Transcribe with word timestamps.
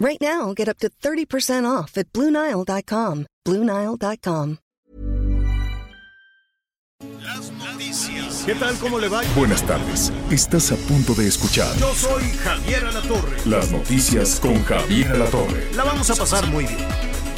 Right 0.00 0.18
now, 0.18 0.54
get 0.54 0.66
up 0.66 0.78
to 0.78 0.88
30% 0.88 1.66
off 1.66 1.98
at 1.98 2.10
BlueNile.com. 2.14 3.26
BlueNile.com. 3.46 4.56
Las 7.22 7.50
noticias. 7.52 8.42
¿Qué 8.46 8.54
tal? 8.54 8.74
¿Cómo 8.78 8.98
le 8.98 9.08
va? 9.08 9.20
Buenas 9.36 9.62
tardes. 9.66 10.10
Estás 10.30 10.72
a 10.72 10.76
punto 10.76 11.12
de 11.14 11.28
escuchar. 11.28 11.76
Yo 11.76 11.94
soy 11.94 12.22
Javier 12.42 12.84
Alatorre. 12.86 13.36
Las 13.44 13.70
noticias 13.70 14.40
con 14.40 14.62
Javier 14.64 15.12
Alatorre. 15.12 15.70
La 15.74 15.84
vamos 15.84 16.08
a 16.08 16.14
pasar 16.14 16.46
muy 16.46 16.64
bien. 16.64 16.78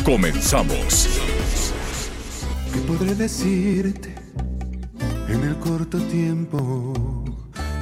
Comenzamos. 0.04 1.08
¿Qué 2.72 2.80
podré 2.82 3.16
decirte 3.16 4.14
en 5.28 5.42
el 5.42 5.56
corto 5.58 5.98
tiempo 5.98 6.94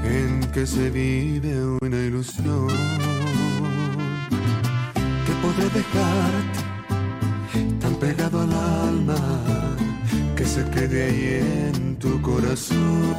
en 0.05 0.41
que 0.52 0.66
se 0.66 0.88
vive 0.88 1.79
una 1.83 1.99
ilusión? 1.99 3.40
¿Qué 5.61 5.67
podré 5.67 5.83
dejarte 5.83 6.59
tan 7.81 7.95
pegado 7.97 8.41
al 8.41 8.53
alma 8.53 9.77
que 10.35 10.47
se 10.47 10.65
quede 10.71 11.05
ahí 11.05 11.73
en 11.75 11.99
tu 11.99 12.21
corazón? 12.23 13.15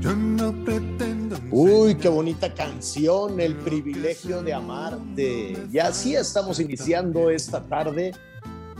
Yo 0.00 0.16
no 0.16 0.52
pretendo. 0.64 1.38
Uy, 1.52 1.94
qué 1.94 2.08
bonita 2.08 2.52
canción, 2.52 3.38
El 3.38 3.54
privilegio 3.54 4.42
de 4.42 4.52
amarte. 4.52 5.56
Y 5.72 5.78
así 5.78 6.16
estamos 6.16 6.58
iniciando 6.58 7.30
esta 7.30 7.62
tarde. 7.62 8.12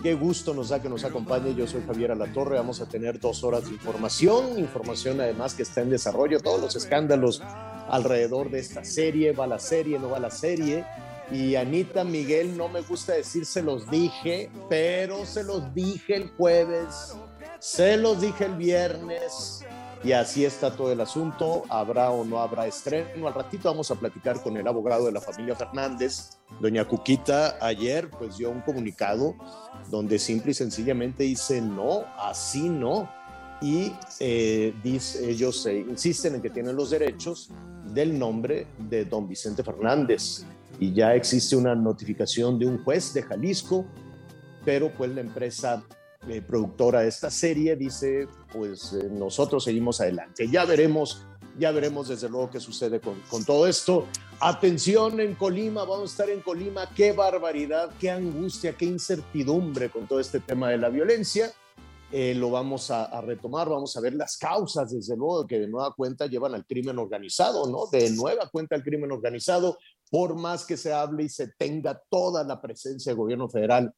Qué 0.03 0.15
gusto 0.15 0.53
nos 0.53 0.71
da 0.71 0.83
que 0.83 0.89
nos 0.89 1.05
acompañe. 1.05 1.55
Yo 1.55 1.69
soy 1.69 1.83
Javier 1.87 2.11
Alatorre. 2.11 2.57
Vamos 2.57 2.81
a 2.81 2.89
tener 2.89 3.21
dos 3.21 3.45
horas 3.45 3.67
de 3.67 3.71
información, 3.71 4.59
información 4.59 5.21
además 5.21 5.55
que 5.55 5.63
está 5.63 5.83
en 5.83 5.91
desarrollo, 5.91 6.41
todos 6.41 6.61
los 6.61 6.75
escándalos 6.75 7.41
alrededor 7.89 8.51
de 8.51 8.59
esta 8.59 8.83
serie. 8.83 9.31
Va 9.31 9.47
la 9.47 9.61
serie, 9.61 10.01
no 10.01 10.11
va 10.11 10.19
la 10.19 10.33
serie. 10.33 10.85
Y 11.31 11.57
Anita 11.57 12.05
Miguel, 12.05 12.57
no 12.57 12.69
me 12.69 12.81
gusta 12.83 13.15
decir 13.15 13.47
se 13.47 13.63
los 13.63 13.91
dije, 13.91 14.51
pero 14.69 15.25
se 15.25 15.45
los 15.45 15.73
dije 15.75 16.17
el 16.17 16.29
jueves, 16.31 17.15
se 17.59 17.97
los 17.97 18.21
dije 18.21 18.45
el 18.45 18.57
viernes. 18.57 19.65
Y 20.05 20.13
así 20.13 20.45
está 20.45 20.75
todo 20.75 20.91
el 20.91 21.01
asunto. 21.01 21.63
¿Habrá 21.69 22.11
o 22.11 22.25
no 22.25 22.41
habrá 22.41 22.67
estreno? 22.67 23.29
Al 23.29 23.35
ratito 23.35 23.69
vamos 23.69 23.91
a 23.91 23.95
platicar 23.95 24.43
con 24.43 24.57
el 24.57 24.67
abogado 24.67 25.07
de 25.07 25.13
la 25.13 25.21
familia 25.21 25.55
Fernández, 25.55 26.39
doña 26.61 26.85
Cuquita. 26.85 27.57
Ayer 27.61 28.11
pues 28.11 28.37
dio 28.37 28.51
un 28.51 28.63
comunicado 28.63 29.37
donde 29.91 30.19
simple 30.19 30.51
y 30.51 30.55
sencillamente 30.55 31.23
dice 31.23 31.61
no, 31.61 32.05
así 32.19 32.69
no. 32.69 33.09
Y 33.61 33.93
eh, 34.19 34.75
dice, 34.83 35.31
ellos 35.31 35.65
eh, 35.67 35.87
insisten 35.89 36.35
en 36.35 36.43
que 36.43 36.51
tienen 36.51 36.75
los 36.75 36.91
derechos 36.91 37.51
del 37.87 38.19
nombre 38.19 38.67
de 38.77 39.05
don 39.05 39.29
Vicente 39.29 39.63
Fernández. 39.63 40.45
Y 40.79 40.93
ya 40.93 41.15
existe 41.15 41.57
una 41.57 41.75
notificación 41.75 42.59
de 42.59 42.67
un 42.67 42.83
juez 42.83 43.15
de 43.15 43.23
Jalisco, 43.23 43.87
pero 44.65 44.93
pues 44.93 45.11
la 45.11 45.21
empresa 45.21 45.85
eh, 46.29 46.41
productora 46.41 47.01
de 47.01 47.09
esta 47.09 47.31
serie 47.31 47.75
dice, 47.75 48.29
pues 48.53 48.93
eh, 48.93 49.09
nosotros 49.11 49.65
seguimos 49.65 50.01
adelante. 50.01 50.49
Ya 50.49 50.65
veremos, 50.65 51.27
ya 51.59 51.73
veremos 51.73 52.09
desde 52.09 52.29
luego 52.29 52.49
qué 52.51 52.61
sucede 52.61 53.01
con, 53.01 53.45
todo 53.45 53.67
esto. 53.67 54.07
Atención 54.39 55.19
en 55.19 55.35
Colima, 55.35 55.85
vamos 55.85 56.11
a 56.11 56.13
estar 56.13 56.31
en 56.31 56.41
Colima, 56.41 56.89
qué 56.95 57.13
barbaridad, 57.13 57.91
qué 57.99 58.11
angustia, 58.11 58.77
qué 58.77 58.85
incertidumbre 58.85 59.91
con 59.91 60.07
todo 60.07 60.21
este 60.21 60.39
tema 60.39 60.71
de 60.71 60.79
la 60.79 60.91
violencia. 60.91 61.53
Eh, 62.13 62.35
lo 62.35 62.51
vamos 62.51 62.91
a, 62.91 63.21
retomar, 63.23 63.69
vamos 63.69 63.97
a 63.97 64.01
ver 64.01 64.15
las 64.15 64.37
causas, 64.37 64.93
desde 64.93 65.17
luego, 65.17 65.47
que 65.47 65.59
de 65.59 65.67
nueva 65.67 65.93
cuenta 65.95 66.27
llevan 66.27 66.55
al 66.55 66.67
crimen 66.67 66.99
organizado, 66.99 67.67
¿no? 67.69 67.87
De 67.91 68.11
nueva 68.11 68.49
cuenta 68.49 68.77
al 68.77 68.85
crimen 68.85 69.11
organizado, 69.11 69.79
por 70.13 70.37
más 70.37 70.67
que 70.67 70.77
se 70.77 70.93
hable 70.93 71.25
y 71.25 71.31
se 71.31 71.49
tenga 71.57 72.03
toda 72.11 72.45
la 72.45 72.61
presencia 72.61 73.11
del 73.11 73.17
gobierno 73.17 73.49
federal 73.49 73.95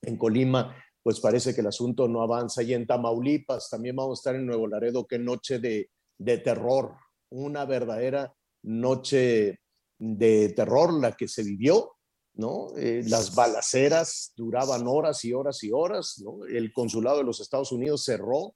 en 0.00 0.16
Colima, 0.16 0.74
pues 1.02 1.20
parece 1.20 1.54
que 1.54 1.60
el 1.60 1.66
asunto 1.66 2.08
no 2.08 2.22
avanza. 2.22 2.62
Y 2.62 2.72
en 2.72 2.86
Tamaulipas 2.86 3.68
también 3.68 3.94
vamos 3.94 4.18
a 4.18 4.20
estar 4.20 4.36
en 4.36 4.46
Nuevo 4.46 4.66
Laredo, 4.66 5.06
qué 5.06 5.18
noche 5.18 5.58
de, 5.58 5.90
terror, 6.38 6.94
una 7.28 7.66
verdadera 7.66 8.34
noche 8.62 9.60
de 9.98 10.48
terror 10.56 10.94
la 10.94 11.12
que 11.12 11.28
se 11.28 11.42
vivió, 11.42 11.92
¿no? 12.36 12.74
Eh, 12.78 13.02
las 13.06 13.34
balaceras 13.34 14.32
duraban 14.34 14.86
horas 14.86 15.26
y 15.26 15.34
horas 15.34 15.62
y 15.62 15.70
horas, 15.72 16.22
¿no? 16.24 16.46
El 16.46 16.72
consulado 16.72 17.18
de 17.18 17.24
los 17.24 17.40
Estados 17.40 17.70
Unidos 17.70 18.02
cerró 18.02 18.54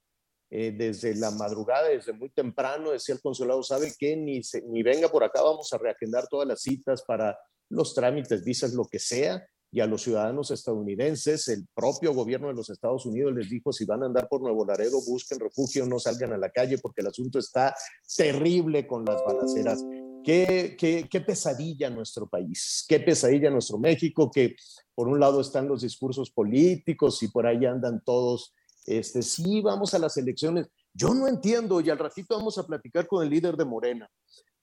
eh, 0.50 0.74
desde 0.76 1.14
la 1.14 1.30
madrugada, 1.30 1.88
desde 1.88 2.12
muy 2.12 2.30
temprano, 2.30 2.92
decía 2.92 3.14
el 3.14 3.20
consulado, 3.20 3.62
¿sabe 3.62 3.92
qué? 3.98 4.16
Ni, 4.16 4.42
se, 4.42 4.62
ni 4.62 4.82
venga 4.82 5.08
por 5.08 5.22
acá, 5.22 5.42
vamos 5.42 5.72
a 5.72 5.78
reagendar 5.78 6.26
todas 6.28 6.48
las 6.48 6.62
citas 6.62 7.02
para 7.02 7.38
los 7.68 7.94
trámites, 7.94 8.44
visas, 8.44 8.72
lo 8.72 8.86
que 8.86 8.98
sea, 8.98 9.46
y 9.70 9.80
a 9.80 9.86
los 9.86 10.02
ciudadanos 10.02 10.50
estadounidenses, 10.50 11.48
el 11.48 11.66
propio 11.74 12.14
gobierno 12.14 12.48
de 12.48 12.54
los 12.54 12.70
Estados 12.70 13.04
Unidos 13.04 13.34
les 13.34 13.50
dijo, 13.50 13.72
si 13.72 13.84
van 13.84 14.02
a 14.02 14.06
andar 14.06 14.26
por 14.26 14.40
Nuevo 14.40 14.64
Laredo, 14.64 14.98
busquen 15.06 15.38
refugio, 15.38 15.84
no 15.84 15.98
salgan 15.98 16.32
a 16.32 16.38
la 16.38 16.50
calle, 16.50 16.78
porque 16.78 17.02
el 17.02 17.08
asunto 17.08 17.38
está 17.38 17.74
terrible 18.16 18.86
con 18.86 19.04
las 19.04 19.22
balaceras. 19.22 19.84
Qué, 20.24 20.76
qué, 20.78 21.06
qué, 21.10 21.20
pesadilla 21.20 21.90
nuestro 21.90 22.26
país, 22.26 22.84
qué 22.88 23.00
pesadilla 23.00 23.50
nuestro 23.50 23.78
México, 23.78 24.30
que 24.30 24.56
por 24.94 25.08
un 25.08 25.20
lado 25.20 25.40
están 25.40 25.68
los 25.68 25.82
discursos 25.82 26.30
políticos 26.30 27.22
y 27.22 27.28
por 27.28 27.46
ahí 27.46 27.66
andan 27.66 28.02
todos, 28.02 28.54
este, 28.88 29.22
sí, 29.22 29.60
vamos 29.60 29.94
a 29.94 29.98
las 29.98 30.16
elecciones. 30.16 30.68
Yo 30.94 31.14
no 31.14 31.28
entiendo, 31.28 31.80
y 31.80 31.90
al 31.90 31.98
ratito 31.98 32.36
vamos 32.36 32.58
a 32.58 32.66
platicar 32.66 33.06
con 33.06 33.22
el 33.22 33.30
líder 33.30 33.56
de 33.56 33.64
Morena, 33.64 34.10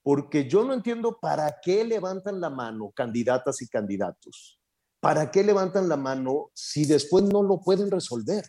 porque 0.02 0.48
yo 0.48 0.64
no 0.64 0.74
entiendo 0.74 1.18
para 1.20 1.56
qué 1.62 1.84
levantan 1.84 2.40
la 2.40 2.50
mano 2.50 2.92
candidatas 2.94 3.62
y 3.62 3.68
candidatos. 3.68 4.60
¿Para 5.00 5.30
qué 5.30 5.44
levantan 5.44 5.88
la 5.88 5.96
mano 5.96 6.50
si 6.54 6.84
después 6.84 7.24
no 7.24 7.42
lo 7.42 7.60
pueden 7.60 7.90
resolver? 7.90 8.44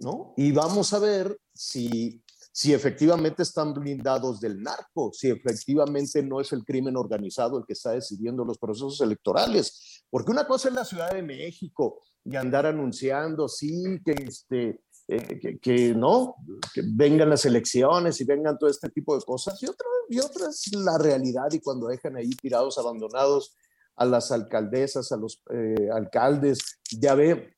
¿No? 0.00 0.34
Y 0.36 0.52
vamos 0.52 0.92
a 0.92 0.98
ver 0.98 1.38
si 1.54 2.22
si 2.54 2.74
efectivamente 2.74 3.42
están 3.42 3.72
blindados 3.72 4.38
del 4.38 4.62
narco, 4.62 5.10
si 5.12 5.30
efectivamente 5.30 6.22
no 6.22 6.38
es 6.38 6.52
el 6.52 6.64
crimen 6.64 6.96
organizado 6.98 7.58
el 7.58 7.64
que 7.64 7.72
está 7.72 7.92
decidiendo 7.92 8.44
los 8.44 8.58
procesos 8.58 9.00
electorales. 9.00 10.04
Porque 10.10 10.30
una 10.30 10.46
cosa 10.46 10.68
es 10.68 10.74
la 10.74 10.84
Ciudad 10.84 11.12
de 11.14 11.22
México 11.22 12.02
y 12.24 12.36
andar 12.36 12.66
anunciando, 12.66 13.48
sí, 13.48 14.00
que, 14.04 14.12
este, 14.12 14.80
eh, 15.08 15.38
que, 15.40 15.58
que, 15.58 15.94
no, 15.94 16.36
que 16.72 16.82
vengan 16.94 17.30
las 17.30 17.44
elecciones 17.44 18.20
y 18.20 18.24
vengan 18.24 18.58
todo 18.58 18.70
este 18.70 18.88
tipo 18.90 19.16
de 19.16 19.24
cosas. 19.24 19.60
Y 19.62 19.66
otra, 19.66 19.86
y 20.08 20.18
otra 20.20 20.48
es 20.48 20.74
la 20.74 20.98
realidad 20.98 21.48
y 21.50 21.60
cuando 21.60 21.88
dejan 21.88 22.16
ahí 22.16 22.30
tirados, 22.30 22.78
abandonados 22.78 23.56
a 23.96 24.04
las 24.04 24.30
alcaldesas, 24.32 25.12
a 25.12 25.16
los 25.16 25.42
eh, 25.50 25.88
alcaldes, 25.92 26.80
ya 26.90 27.14
ve, 27.14 27.56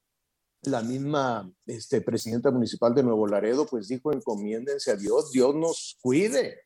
la 0.62 0.82
misma 0.82 1.50
este, 1.66 2.00
presidenta 2.00 2.50
municipal 2.50 2.94
de 2.94 3.02
Nuevo 3.02 3.26
Laredo, 3.26 3.66
pues 3.66 3.88
dijo, 3.88 4.12
encomiéndense 4.12 4.90
a 4.90 4.96
Dios, 4.96 5.30
Dios 5.30 5.54
nos 5.54 5.98
cuide. 6.00 6.63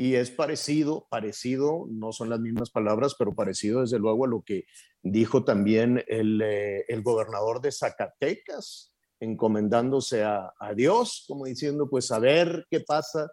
Y 0.00 0.14
es 0.14 0.30
parecido, 0.30 1.06
parecido, 1.10 1.84
no 1.90 2.10
son 2.10 2.30
las 2.30 2.40
mismas 2.40 2.70
palabras, 2.70 3.14
pero 3.18 3.34
parecido 3.34 3.82
desde 3.82 3.98
luego 3.98 4.24
a 4.24 4.28
lo 4.28 4.40
que 4.40 4.64
dijo 5.02 5.44
también 5.44 6.02
el, 6.08 6.40
eh, 6.40 6.86
el 6.88 7.02
gobernador 7.02 7.60
de 7.60 7.70
Zacatecas, 7.70 8.94
encomendándose 9.20 10.24
a, 10.24 10.54
a, 10.58 10.72
Dios, 10.72 11.26
como 11.28 11.44
diciendo, 11.44 11.86
pues 11.90 12.10
a 12.12 12.18
ver 12.18 12.66
qué 12.70 12.80
pasa. 12.80 13.30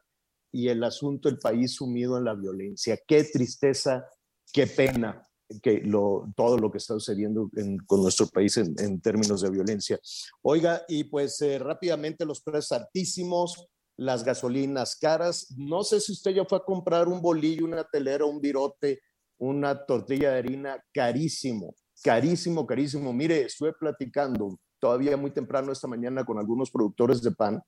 Y 0.51 0.67
el 0.67 0.83
asunto, 0.83 1.29
el 1.29 1.39
país 1.39 1.75
sumido 1.75 2.17
en 2.17 2.25
la 2.25 2.35
violencia. 2.35 2.99
Qué 3.07 3.23
tristeza, 3.23 4.05
qué 4.51 4.67
pena 4.67 5.25
que 5.63 5.79
lo, 5.79 6.25
todo 6.35 6.57
lo 6.57 6.69
que 6.69 6.79
está 6.79 6.95
sucediendo 6.95 7.49
en, 7.55 7.77
con 7.77 8.01
nuestro 8.01 8.27
país 8.27 8.57
en, 8.57 8.75
en, 8.79 8.99
términos 8.99 9.39
de 9.39 9.49
violencia. 9.51 9.97
Oiga, 10.41 10.83
y 10.89 11.05
pues 11.05 11.39
eh, 11.39 11.59
rápidamente 11.59 12.25
los 12.25 12.41
precios 12.41 12.73
altísimos, 12.73 13.69
las 13.97 14.23
gasolinas 14.23 14.95
caras. 14.95 15.53
No 15.57 15.83
sé 15.83 15.99
si 15.99 16.13
usted 16.13 16.31
ya 16.31 16.45
fue 16.45 16.59
a 16.59 16.63
comprar 16.63 17.07
un 17.07 17.21
bolillo, 17.21 17.65
una 17.65 17.83
telera, 17.83 18.25
un 18.25 18.39
virote, 18.39 19.01
una 19.39 19.85
tortilla 19.85 20.31
de 20.31 20.37
harina, 20.37 20.83
carísimo, 20.93 21.75
carísimo, 22.03 22.65
carísimo. 22.65 23.11
Mire, 23.11 23.41
estuve 23.41 23.73
platicando 23.73 24.59
todavía 24.79 25.17
muy 25.17 25.31
temprano 25.31 25.71
esta 25.71 25.87
mañana 25.87 26.23
con 26.23 26.37
algunos 26.37 26.71
productores 26.71 27.21
de 27.21 27.31
pan. 27.31 27.61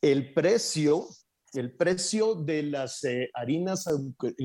El 0.00 0.32
precio, 0.32 1.06
el 1.52 1.76
precio 1.76 2.34
de 2.34 2.62
las 2.62 3.02
eh, 3.04 3.28
harinas 3.34 3.84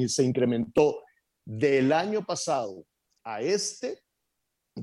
se 0.07 0.23
incrementó 0.23 0.99
del 1.45 1.91
año 1.91 2.25
pasado 2.25 2.85
a 3.23 3.41
este 3.41 4.01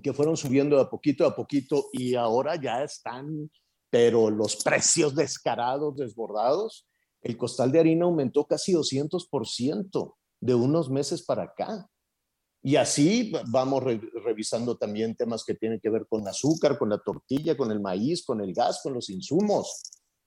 que 0.02 0.12
fueron 0.12 0.36
subiendo 0.36 0.76
de 0.76 0.82
a 0.82 0.90
poquito 0.90 1.26
a 1.26 1.34
poquito 1.34 1.88
y 1.92 2.14
ahora 2.14 2.54
ya 2.56 2.84
están, 2.84 3.50
pero 3.90 4.30
los 4.30 4.56
precios 4.56 5.14
descarados, 5.14 5.96
desbordados. 5.96 6.86
El 7.20 7.36
costal 7.36 7.70
de 7.70 7.80
harina 7.80 8.06
aumentó 8.06 8.46
casi 8.46 8.72
200% 8.72 10.14
de 10.40 10.54
unos 10.54 10.88
meses 10.88 11.22
para 11.22 11.42
acá. 11.44 11.86
Y 12.62 12.76
así 12.76 13.32
vamos 13.48 13.82
revisando 14.24 14.76
también 14.76 15.16
temas 15.16 15.44
que 15.44 15.54
tienen 15.54 15.80
que 15.80 15.90
ver 15.90 16.06
con 16.08 16.26
azúcar, 16.28 16.78
con 16.78 16.90
la 16.90 16.98
tortilla, 16.98 17.56
con 17.56 17.70
el 17.70 17.80
maíz, 17.80 18.24
con 18.24 18.40
el 18.40 18.54
gas, 18.54 18.80
con 18.82 18.94
los 18.94 19.08
insumos. 19.10 19.82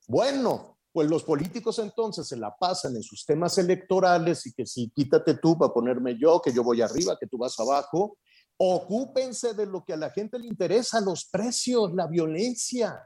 Bueno, 0.08 0.80
pues 0.92 1.10
los 1.10 1.24
políticos 1.24 1.80
entonces 1.80 2.28
se 2.28 2.38
la 2.38 2.56
pasan 2.56 2.96
en 2.96 3.04
sus 3.04 3.26
temas 3.26 3.58
electorales 3.58 4.46
y 4.48 4.54
que 4.54 4.66
si 4.66 4.90
quítate 4.90 5.36
tú 5.36 5.58
para 5.58 5.74
ponerme 5.74 6.18
yo, 6.20 6.42
que 6.42 6.52
yo 6.52 6.64
voy 6.64 6.82
arriba, 6.82 7.18
que 7.20 7.28
tú 7.28 7.38
vas 7.38 7.60
abajo, 7.60 8.18
ocúpense 8.58 9.54
de 9.54 9.66
lo 9.66 9.84
que 9.84 9.94
a 9.94 9.98
la 9.98 10.10
gente 10.10 10.38
le 10.38 10.48
interesa, 10.48 11.02
los 11.02 11.26
precios, 11.26 11.94
la 11.94 12.08
violencia. 12.08 13.00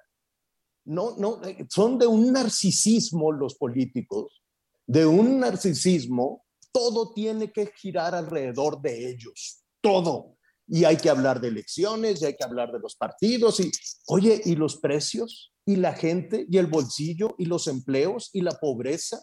No, 0.88 1.16
no, 1.18 1.42
son 1.70 2.00
de 2.00 2.08
un 2.08 2.32
narcisismo 2.32 3.32
los 3.32 3.56
políticos, 3.56 4.42
de 4.86 5.06
un 5.06 5.40
narcisismo 5.40 6.46
todo 6.72 7.12
tiene 7.14 7.52
que 7.52 7.72
girar 7.76 8.14
alrededor 8.16 8.80
de 8.82 9.10
ellos, 9.10 9.64
todo. 9.82 10.38
Y 10.68 10.84
hay 10.84 10.98
que 10.98 11.10
hablar 11.10 11.42
de 11.42 11.48
elecciones, 11.48 12.22
y 12.22 12.26
hay 12.26 12.36
que 12.36 12.44
hablar 12.44 12.72
de 12.72 12.80
los 12.80 12.96
partidos, 12.96 13.60
y 13.60 13.72
oye, 14.08 14.42
¿y 14.46 14.56
los 14.56 14.78
precios? 14.78 15.54
¿Y 15.66 15.78
la 15.78 15.94
gente? 15.94 16.46
¿Y 16.50 16.58
el 16.58 16.68
bolsillo? 16.68 17.36
¿Y 17.38 17.46
los 17.46 17.68
empleos? 17.68 18.30
¿Y 18.32 18.42
la 18.42 18.52
pobreza? 18.52 19.22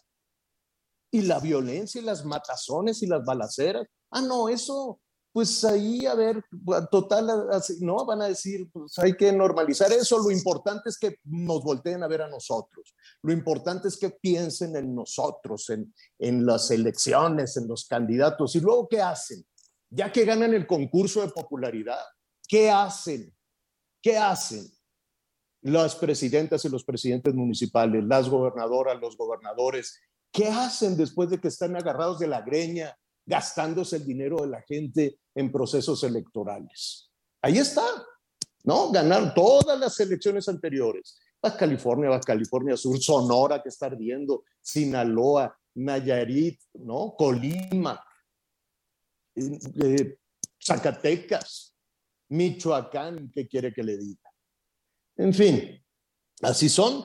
¿Y 1.10 1.22
la 1.22 1.38
violencia? 1.38 2.00
¿Y 2.00 2.04
las 2.04 2.24
matazones? 2.24 3.02
¿Y 3.02 3.06
las 3.06 3.24
balaceras? 3.24 3.86
Ah, 4.10 4.20
no, 4.20 4.48
eso 4.48 5.00
pues 5.34 5.64
ahí, 5.64 6.06
a 6.06 6.14
ver, 6.14 6.44
total, 6.92 7.26
no, 7.80 8.06
van 8.06 8.22
a 8.22 8.28
decir, 8.28 8.70
pues 8.70 8.96
hay 9.00 9.16
que 9.16 9.32
normalizar 9.32 9.90
eso. 9.90 10.16
Lo 10.20 10.30
importante 10.30 10.88
es 10.88 10.96
que 10.96 11.16
nos 11.24 11.64
volteen 11.64 12.04
a 12.04 12.06
ver 12.06 12.22
a 12.22 12.28
nosotros. 12.28 12.94
Lo 13.20 13.32
importante 13.32 13.88
es 13.88 13.96
que 13.96 14.10
piensen 14.10 14.76
en 14.76 14.94
nosotros, 14.94 15.70
en, 15.70 15.92
en 16.20 16.46
las 16.46 16.70
elecciones, 16.70 17.56
en 17.56 17.66
los 17.66 17.84
candidatos. 17.88 18.54
Y 18.54 18.60
luego, 18.60 18.86
¿qué 18.88 19.02
hacen? 19.02 19.44
Ya 19.90 20.12
que 20.12 20.24
ganan 20.24 20.54
el 20.54 20.68
concurso 20.68 21.20
de 21.20 21.32
popularidad, 21.32 22.04
¿qué 22.46 22.70
hacen? 22.70 23.34
¿Qué 24.00 24.16
hacen? 24.16 24.64
Las 25.62 25.96
presidentas 25.96 26.64
y 26.64 26.68
los 26.68 26.84
presidentes 26.84 27.34
municipales, 27.34 28.04
las 28.04 28.28
gobernadoras, 28.28 29.00
los 29.00 29.16
gobernadores, 29.16 30.00
¿qué 30.30 30.46
hacen 30.46 30.96
después 30.96 31.28
de 31.28 31.40
que 31.40 31.48
están 31.48 31.74
agarrados 31.74 32.20
de 32.20 32.28
la 32.28 32.42
greña, 32.42 32.96
gastándose 33.26 33.96
el 33.96 34.04
dinero 34.04 34.38
de 34.42 34.48
la 34.48 34.62
gente 34.62 35.18
en 35.34 35.50
procesos 35.50 36.02
electorales. 36.04 37.10
Ahí 37.42 37.58
está, 37.58 37.84
¿no? 38.64 38.90
Ganaron 38.90 39.32
todas 39.34 39.78
las 39.78 39.98
elecciones 40.00 40.48
anteriores. 40.48 41.18
Baja 41.40 41.56
California, 41.56 42.08
Baja 42.08 42.22
California 42.22 42.76
Sur, 42.76 42.98
Sonora 42.98 43.62
que 43.62 43.68
está 43.68 43.86
ardiendo, 43.86 44.44
Sinaloa, 44.62 45.56
Nayarit, 45.74 46.60
¿no? 46.74 47.14
Colima, 47.16 48.02
eh, 49.34 49.58
eh, 49.82 50.18
Zacatecas, 50.62 51.74
Michoacán, 52.28 53.30
¿qué 53.30 53.46
quiere 53.46 53.72
que 53.72 53.82
le 53.82 53.98
diga? 53.98 54.30
En 55.16 55.34
fin, 55.34 55.84
así 56.42 56.68
son 56.68 57.04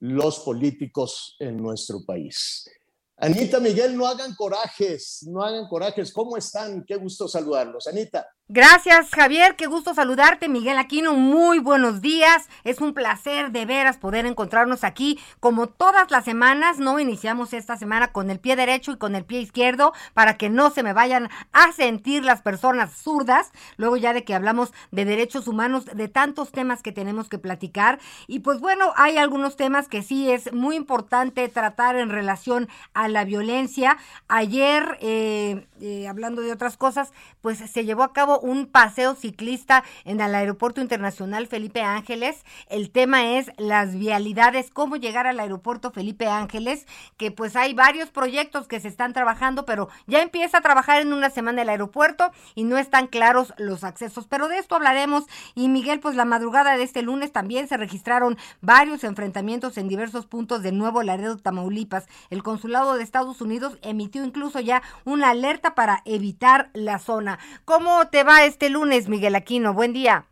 los 0.00 0.40
políticos 0.40 1.36
en 1.38 1.56
nuestro 1.56 2.04
país. 2.04 2.68
Anita, 3.18 3.60
Miguel, 3.60 3.96
no 3.96 4.06
hagan 4.06 4.34
corajes, 4.34 5.26
no 5.26 5.42
hagan 5.42 5.68
corajes. 5.68 6.12
¿Cómo 6.12 6.36
están? 6.36 6.84
Qué 6.84 6.96
gusto 6.96 7.26
saludarlos. 7.26 7.86
Anita. 7.86 8.28
Gracias, 8.48 9.10
Javier. 9.10 9.56
Qué 9.56 9.66
gusto 9.66 9.92
saludarte, 9.92 10.48
Miguel 10.48 10.78
Aquino. 10.78 11.14
Muy 11.14 11.58
buenos 11.58 12.00
días. 12.00 12.48
Es 12.62 12.80
un 12.80 12.94
placer 12.94 13.50
de 13.50 13.66
veras 13.66 13.96
poder 13.96 14.24
encontrarnos 14.24 14.84
aquí. 14.84 15.18
Como 15.40 15.66
todas 15.66 16.12
las 16.12 16.24
semanas, 16.24 16.78
no 16.78 17.00
iniciamos 17.00 17.52
esta 17.52 17.76
semana 17.76 18.12
con 18.12 18.30
el 18.30 18.38
pie 18.38 18.54
derecho 18.54 18.92
y 18.92 18.98
con 18.98 19.16
el 19.16 19.24
pie 19.24 19.40
izquierdo 19.40 19.94
para 20.14 20.36
que 20.38 20.48
no 20.48 20.70
se 20.70 20.84
me 20.84 20.92
vayan 20.92 21.28
a 21.52 21.72
sentir 21.72 22.24
las 22.24 22.40
personas 22.40 22.92
zurdas. 22.92 23.50
Luego 23.78 23.96
ya 23.96 24.12
de 24.12 24.22
que 24.22 24.36
hablamos 24.36 24.72
de 24.92 25.04
derechos 25.04 25.48
humanos, 25.48 25.84
de 25.86 26.06
tantos 26.06 26.52
temas 26.52 26.82
que 26.84 26.92
tenemos 26.92 27.28
que 27.28 27.38
platicar. 27.38 27.98
Y 28.28 28.38
pues 28.40 28.60
bueno, 28.60 28.92
hay 28.94 29.16
algunos 29.16 29.56
temas 29.56 29.88
que 29.88 30.04
sí 30.04 30.30
es 30.30 30.52
muy 30.52 30.76
importante 30.76 31.48
tratar 31.48 31.96
en 31.96 32.10
relación 32.10 32.68
a 32.94 33.08
la 33.08 33.24
violencia. 33.24 33.98
Ayer, 34.28 34.98
eh, 35.00 35.66
eh, 35.80 36.06
hablando 36.06 36.42
de 36.42 36.52
otras 36.52 36.76
cosas, 36.76 37.12
pues 37.40 37.58
se 37.58 37.84
llevó 37.84 38.04
a 38.04 38.12
cabo 38.12 38.35
un 38.40 38.66
paseo 38.66 39.14
ciclista 39.14 39.84
en 40.04 40.20
el 40.20 40.34
Aeropuerto 40.34 40.80
Internacional 40.80 41.46
Felipe 41.46 41.82
Ángeles. 41.82 42.44
El 42.68 42.90
tema 42.90 43.32
es 43.36 43.50
las 43.56 43.96
vialidades, 43.96 44.70
cómo 44.70 44.96
llegar 44.96 45.26
al 45.26 45.40
Aeropuerto 45.40 45.90
Felipe 45.90 46.28
Ángeles, 46.28 46.86
que 47.16 47.30
pues 47.30 47.56
hay 47.56 47.74
varios 47.74 48.10
proyectos 48.10 48.66
que 48.66 48.80
se 48.80 48.88
están 48.88 49.12
trabajando, 49.12 49.64
pero 49.64 49.88
ya 50.06 50.22
empieza 50.22 50.58
a 50.58 50.62
trabajar 50.62 51.02
en 51.02 51.12
una 51.12 51.30
semana 51.30 51.62
el 51.62 51.68
aeropuerto 51.68 52.32
y 52.54 52.64
no 52.64 52.78
están 52.78 53.06
claros 53.06 53.52
los 53.58 53.84
accesos. 53.84 54.26
Pero 54.26 54.48
de 54.48 54.58
esto 54.58 54.76
hablaremos. 54.76 55.24
Y 55.54 55.68
Miguel, 55.68 56.00
pues 56.00 56.16
la 56.16 56.24
madrugada 56.24 56.76
de 56.76 56.82
este 56.82 57.02
lunes 57.02 57.32
también 57.32 57.68
se 57.68 57.76
registraron 57.76 58.36
varios 58.60 59.04
enfrentamientos 59.04 59.78
en 59.78 59.88
diversos 59.88 60.26
puntos 60.26 60.62
de 60.62 60.72
Nuevo 60.72 61.02
Laredo, 61.02 61.36
Tamaulipas. 61.36 62.06
El 62.30 62.42
consulado 62.42 62.94
de 62.94 63.02
Estados 63.02 63.40
Unidos 63.40 63.78
emitió 63.82 64.24
incluso 64.24 64.60
ya 64.60 64.82
una 65.04 65.30
alerta 65.30 65.74
para 65.74 66.02
evitar 66.04 66.70
la 66.72 66.98
zona. 66.98 67.38
¿Cómo 67.64 68.06
te 68.08 68.24
va 68.26 68.44
este 68.44 68.68
lunes, 68.68 69.08
Miguel 69.08 69.34
Aquino? 69.34 69.72
Buen 69.72 69.92
día. 69.92 70.26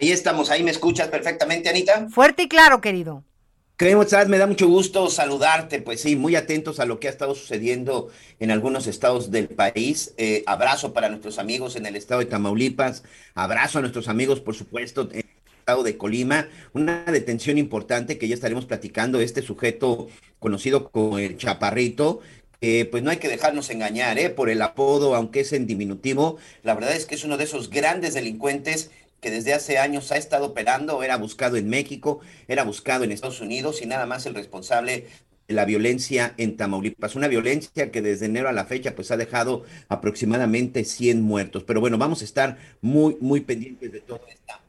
Ahí 0.00 0.12
estamos, 0.12 0.50
ahí 0.50 0.62
me 0.62 0.70
escuchas 0.70 1.08
perfectamente, 1.08 1.68
Anita. 1.68 2.08
Fuerte 2.10 2.44
y 2.44 2.48
claro, 2.48 2.80
querido. 2.80 3.24
¿Cómo 3.78 4.02
estás? 4.02 4.28
Me 4.28 4.38
da 4.38 4.46
mucho 4.48 4.66
gusto 4.66 5.08
saludarte, 5.08 5.80
pues 5.80 6.00
sí, 6.00 6.16
muy 6.16 6.34
atentos 6.34 6.80
a 6.80 6.84
lo 6.84 6.98
que 6.98 7.06
ha 7.06 7.10
estado 7.10 7.36
sucediendo 7.36 8.10
en 8.40 8.50
algunos 8.50 8.88
estados 8.88 9.30
del 9.30 9.48
país. 9.48 10.14
Eh, 10.16 10.42
abrazo 10.46 10.92
para 10.92 11.08
nuestros 11.08 11.38
amigos 11.38 11.76
en 11.76 11.86
el 11.86 11.94
estado 11.94 12.18
de 12.18 12.26
Tamaulipas, 12.26 13.04
abrazo 13.36 13.78
a 13.78 13.80
nuestros 13.80 14.08
amigos, 14.08 14.40
por 14.40 14.56
supuesto, 14.56 15.08
en 15.12 15.18
el 15.18 15.26
estado 15.60 15.84
de 15.84 15.96
Colima. 15.96 16.48
Una 16.72 17.04
detención 17.04 17.56
importante 17.56 18.18
que 18.18 18.26
ya 18.26 18.34
estaremos 18.34 18.66
platicando, 18.66 19.20
este 19.20 19.42
sujeto 19.42 20.08
conocido 20.40 20.90
como 20.90 21.18
el 21.20 21.36
Chaparrito, 21.36 22.18
pues 22.60 23.02
no 23.02 23.10
hay 23.10 23.18
que 23.18 23.28
dejarnos 23.28 23.70
engañar, 23.70 24.18
¿eh? 24.18 24.30
Por 24.30 24.50
el 24.50 24.62
apodo, 24.62 25.14
aunque 25.14 25.40
es 25.40 25.52
en 25.52 25.66
diminutivo, 25.66 26.38
la 26.62 26.74
verdad 26.74 26.94
es 26.94 27.06
que 27.06 27.14
es 27.14 27.24
uno 27.24 27.36
de 27.36 27.44
esos 27.44 27.70
grandes 27.70 28.14
delincuentes 28.14 28.90
que 29.20 29.30
desde 29.30 29.54
hace 29.54 29.78
años 29.78 30.12
ha 30.12 30.16
estado 30.16 30.46
operando, 30.46 31.02
era 31.02 31.16
buscado 31.16 31.56
en 31.56 31.68
México, 31.68 32.20
era 32.46 32.64
buscado 32.64 33.04
en 33.04 33.12
Estados 33.12 33.40
Unidos 33.40 33.82
y 33.82 33.86
nada 33.86 34.06
más 34.06 34.26
el 34.26 34.34
responsable 34.34 35.06
de 35.48 35.54
la 35.54 35.64
violencia 35.64 36.34
en 36.36 36.56
Tamaulipas. 36.56 37.16
Una 37.16 37.26
violencia 37.26 37.90
que 37.90 38.02
desde 38.02 38.26
enero 38.26 38.48
a 38.48 38.52
la 38.52 38.66
fecha 38.66 38.94
pues 38.94 39.10
ha 39.10 39.16
dejado 39.16 39.64
aproximadamente 39.88 40.84
100 40.84 41.22
muertos. 41.22 41.64
Pero 41.64 41.80
bueno, 41.80 41.98
vamos 41.98 42.22
a 42.22 42.24
estar 42.24 42.58
muy, 42.80 43.16
muy 43.20 43.40
pendientes 43.40 43.90
de 43.90 44.00
toda 44.00 44.28
esta 44.28 44.60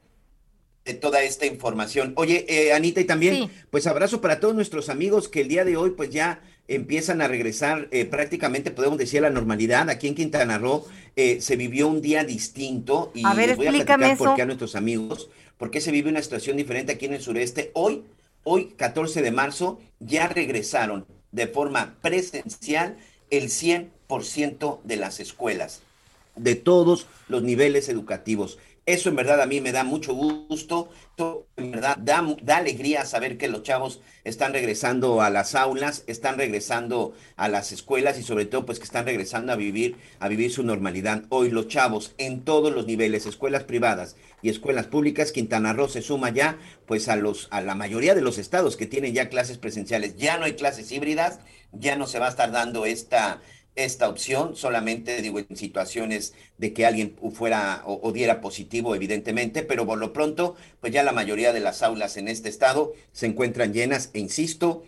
de 0.85 0.95
toda 0.95 1.21
esta 1.21 1.45
información. 1.45 2.13
Oye, 2.15 2.45
eh, 2.49 2.73
Anita, 2.73 2.99
y 2.99 3.05
también, 3.05 3.51
pues 3.69 3.85
abrazo 3.85 4.21
para 4.21 4.39
todos 4.39 4.55
nuestros 4.55 4.89
amigos 4.89 5.29
que 5.29 5.41
el 5.41 5.47
día 5.47 5.63
de 5.63 5.77
hoy, 5.77 5.91
pues 5.91 6.09
ya 6.09 6.41
empiezan 6.69 7.21
a 7.21 7.27
regresar 7.27 7.87
eh, 7.91 8.05
prácticamente, 8.05 8.71
podemos 8.71 8.97
decir, 8.97 9.19
a 9.19 9.23
la 9.23 9.29
normalidad. 9.31 9.89
Aquí 9.89 10.07
en 10.07 10.15
Quintana 10.15 10.59
Roo 10.59 10.85
eh, 11.15 11.41
se 11.41 11.55
vivió 11.55 11.87
un 11.87 12.01
día 12.01 12.23
distinto 12.23 13.11
y 13.13 13.25
a 13.25 13.33
ver, 13.33 13.49
les 13.49 13.57
voy 13.57 13.67
a 13.67 13.71
platicar 13.71 14.17
por 14.17 14.35
qué 14.35 14.43
a 14.43 14.45
nuestros 14.45 14.75
amigos, 14.75 15.29
por 15.57 15.71
qué 15.71 15.81
se 15.81 15.91
vive 15.91 16.09
una 16.09 16.21
situación 16.21 16.57
diferente 16.57 16.93
aquí 16.93 17.07
en 17.07 17.13
el 17.13 17.21
sureste. 17.21 17.71
Hoy, 17.73 18.03
hoy 18.43 18.73
14 18.77 19.21
de 19.21 19.31
marzo, 19.31 19.79
ya 19.99 20.27
regresaron 20.27 21.05
de 21.31 21.47
forma 21.47 21.95
presencial 22.01 22.97
el 23.31 23.49
100% 23.49 24.79
de 24.83 24.95
las 24.95 25.19
escuelas, 25.19 25.81
de 26.35 26.55
todos 26.55 27.07
los 27.27 27.41
niveles 27.41 27.89
educativos. 27.89 28.59
Eso 28.89 29.09
en 29.09 29.15
verdad 29.15 29.39
a 29.39 29.45
mí 29.45 29.61
me 29.61 29.71
da 29.71 29.83
mucho 29.83 30.15
gusto, 30.15 30.89
en 31.57 31.69
verdad 31.69 31.95
da, 31.99 32.25
da, 32.41 32.57
alegría 32.57 33.05
saber 33.05 33.37
que 33.37 33.47
los 33.47 33.61
chavos 33.61 34.01
están 34.23 34.51
regresando 34.51 35.21
a 35.21 35.29
las 35.29 35.53
aulas, 35.53 36.03
están 36.07 36.39
regresando 36.39 37.13
a 37.35 37.49
las 37.49 37.71
escuelas 37.71 38.17
y 38.17 38.23
sobre 38.23 38.47
todo 38.47 38.65
pues 38.65 38.79
que 38.79 38.85
están 38.85 39.05
regresando 39.05 39.51
a 39.53 39.57
vivir, 39.57 39.97
a 40.17 40.27
vivir 40.27 40.51
su 40.51 40.63
normalidad. 40.63 41.25
Hoy 41.29 41.51
los 41.51 41.67
chavos 41.67 42.15
en 42.17 42.43
todos 42.43 42.73
los 42.73 42.87
niveles, 42.87 43.27
escuelas 43.27 43.63
privadas 43.63 44.15
y 44.41 44.49
escuelas 44.49 44.87
públicas, 44.87 45.31
Quintana 45.31 45.73
Roo 45.73 45.87
se 45.87 46.01
suma 46.01 46.31
ya 46.31 46.57
pues 46.87 47.09
a 47.09 47.15
los, 47.15 47.47
a 47.51 47.61
la 47.61 47.75
mayoría 47.75 48.15
de 48.15 48.21
los 48.21 48.39
estados 48.39 48.75
que 48.75 48.87
tienen 48.87 49.13
ya 49.13 49.29
clases 49.29 49.59
presenciales. 49.59 50.15
Ya 50.17 50.39
no 50.39 50.45
hay 50.45 50.53
clases 50.53 50.91
híbridas, 50.91 51.41
ya 51.73 51.95
no 51.95 52.07
se 52.07 52.17
va 52.17 52.25
a 52.25 52.29
estar 52.31 52.51
dando 52.51 52.87
esta 52.87 53.39
esta 53.75 54.09
opción, 54.09 54.55
solamente 54.55 55.21
digo 55.21 55.39
en 55.39 55.55
situaciones 55.55 56.33
de 56.57 56.73
que 56.73 56.85
alguien 56.85 57.15
fuera 57.33 57.83
o, 57.85 58.11
diera 58.11 58.41
positivo, 58.41 58.95
evidentemente, 58.95 59.63
pero 59.63 59.85
por 59.85 59.97
lo 59.97 60.13
pronto, 60.13 60.55
pues 60.81 60.93
ya 60.93 61.03
la 61.03 61.11
mayoría 61.11 61.53
de 61.53 61.59
las 61.61 61.81
aulas 61.81 62.17
en 62.17 62.27
este 62.27 62.49
estado 62.49 62.93
se 63.11 63.27
encuentran 63.27 63.73
llenas 63.73 64.09
e 64.13 64.19
insisto, 64.19 64.83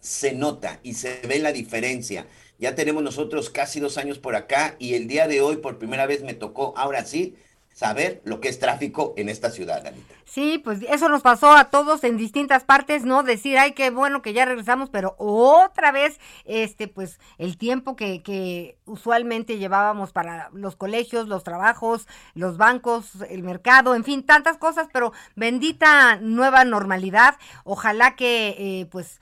se 0.00 0.32
nota 0.32 0.80
y 0.82 0.94
se 0.94 1.20
ve 1.26 1.38
la 1.38 1.52
diferencia. 1.52 2.26
Ya 2.58 2.74
tenemos 2.74 3.02
nosotros 3.02 3.50
casi 3.50 3.80
dos 3.80 3.98
años 3.98 4.18
por 4.18 4.36
acá 4.36 4.76
y 4.78 4.94
el 4.94 5.06
día 5.08 5.28
de 5.28 5.40
hoy 5.40 5.56
por 5.56 5.78
primera 5.78 6.06
vez 6.06 6.22
me 6.22 6.34
tocó, 6.34 6.74
ahora 6.76 7.04
sí, 7.04 7.36
saber 7.74 8.22
lo 8.24 8.40
que 8.40 8.48
es 8.48 8.60
tráfico 8.60 9.14
en 9.16 9.28
esta 9.28 9.50
ciudad, 9.50 9.84
Anita. 9.84 10.14
Sí, 10.24 10.58
pues 10.62 10.80
eso 10.88 11.08
nos 11.08 11.22
pasó 11.22 11.52
a 11.52 11.70
todos 11.70 12.02
en 12.04 12.16
distintas 12.16 12.64
partes, 12.64 13.04
¿no? 13.04 13.22
Decir, 13.24 13.58
ay, 13.58 13.72
qué 13.72 13.90
bueno 13.90 14.22
que 14.22 14.32
ya 14.32 14.44
regresamos, 14.44 14.90
pero 14.90 15.16
otra 15.18 15.90
vez, 15.92 16.18
este, 16.44 16.88
pues 16.88 17.18
el 17.36 17.58
tiempo 17.58 17.96
que, 17.96 18.22
que 18.22 18.78
usualmente 18.86 19.58
llevábamos 19.58 20.12
para 20.12 20.50
los 20.52 20.76
colegios, 20.76 21.28
los 21.28 21.42
trabajos, 21.42 22.06
los 22.34 22.56
bancos, 22.56 23.10
el 23.28 23.42
mercado, 23.42 23.94
en 23.94 24.04
fin, 24.04 24.24
tantas 24.24 24.56
cosas, 24.56 24.88
pero 24.92 25.12
bendita 25.34 26.16
nueva 26.20 26.64
normalidad. 26.64 27.36
Ojalá 27.64 28.14
que, 28.14 28.54
eh, 28.56 28.86
pues, 28.86 29.20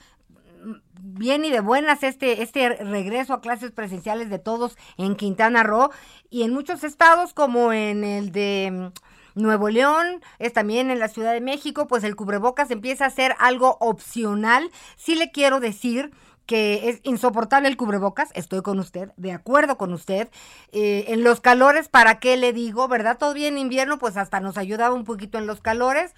bien 1.14 1.44
y 1.44 1.50
de 1.50 1.60
buenas 1.60 2.02
este, 2.02 2.42
este 2.42 2.68
regreso 2.70 3.34
a 3.34 3.40
clases 3.40 3.70
presenciales 3.70 4.30
de 4.30 4.38
todos 4.38 4.76
en 4.96 5.16
Quintana 5.16 5.62
Roo 5.62 5.90
y 6.30 6.42
en 6.42 6.52
muchos 6.52 6.84
estados 6.84 7.34
como 7.34 7.72
en 7.72 8.04
el 8.04 8.32
de 8.32 8.70
mm, 8.72 9.40
Nuevo 9.40 9.70
León, 9.70 10.22
es 10.38 10.52
también 10.52 10.90
en 10.90 10.98
la 10.98 11.08
Ciudad 11.08 11.32
de 11.32 11.40
México, 11.40 11.86
pues 11.86 12.04
el 12.04 12.16
cubrebocas 12.16 12.70
empieza 12.70 13.06
a 13.06 13.10
ser 13.10 13.34
algo 13.38 13.78
opcional. 13.80 14.70
Sí 14.96 15.14
le 15.14 15.30
quiero 15.30 15.58
decir 15.60 16.10
que 16.46 16.88
es 16.88 17.00
insoportable 17.02 17.68
el 17.68 17.76
cubrebocas, 17.76 18.30
estoy 18.34 18.62
con 18.62 18.78
usted, 18.78 19.10
de 19.16 19.32
acuerdo 19.32 19.76
con 19.78 19.92
usted. 19.92 20.28
Eh, 20.72 21.04
en 21.08 21.24
los 21.24 21.40
calores, 21.40 21.88
¿para 21.88 22.18
qué 22.18 22.36
le 22.36 22.52
digo? 22.52 22.88
¿Verdad? 22.88 23.18
Todavía 23.18 23.48
en 23.48 23.58
invierno, 23.58 23.98
pues 23.98 24.16
hasta 24.16 24.40
nos 24.40 24.58
ayudaba 24.58 24.94
un 24.94 25.04
poquito 25.04 25.38
en 25.38 25.46
los 25.46 25.60
calores. 25.60 26.14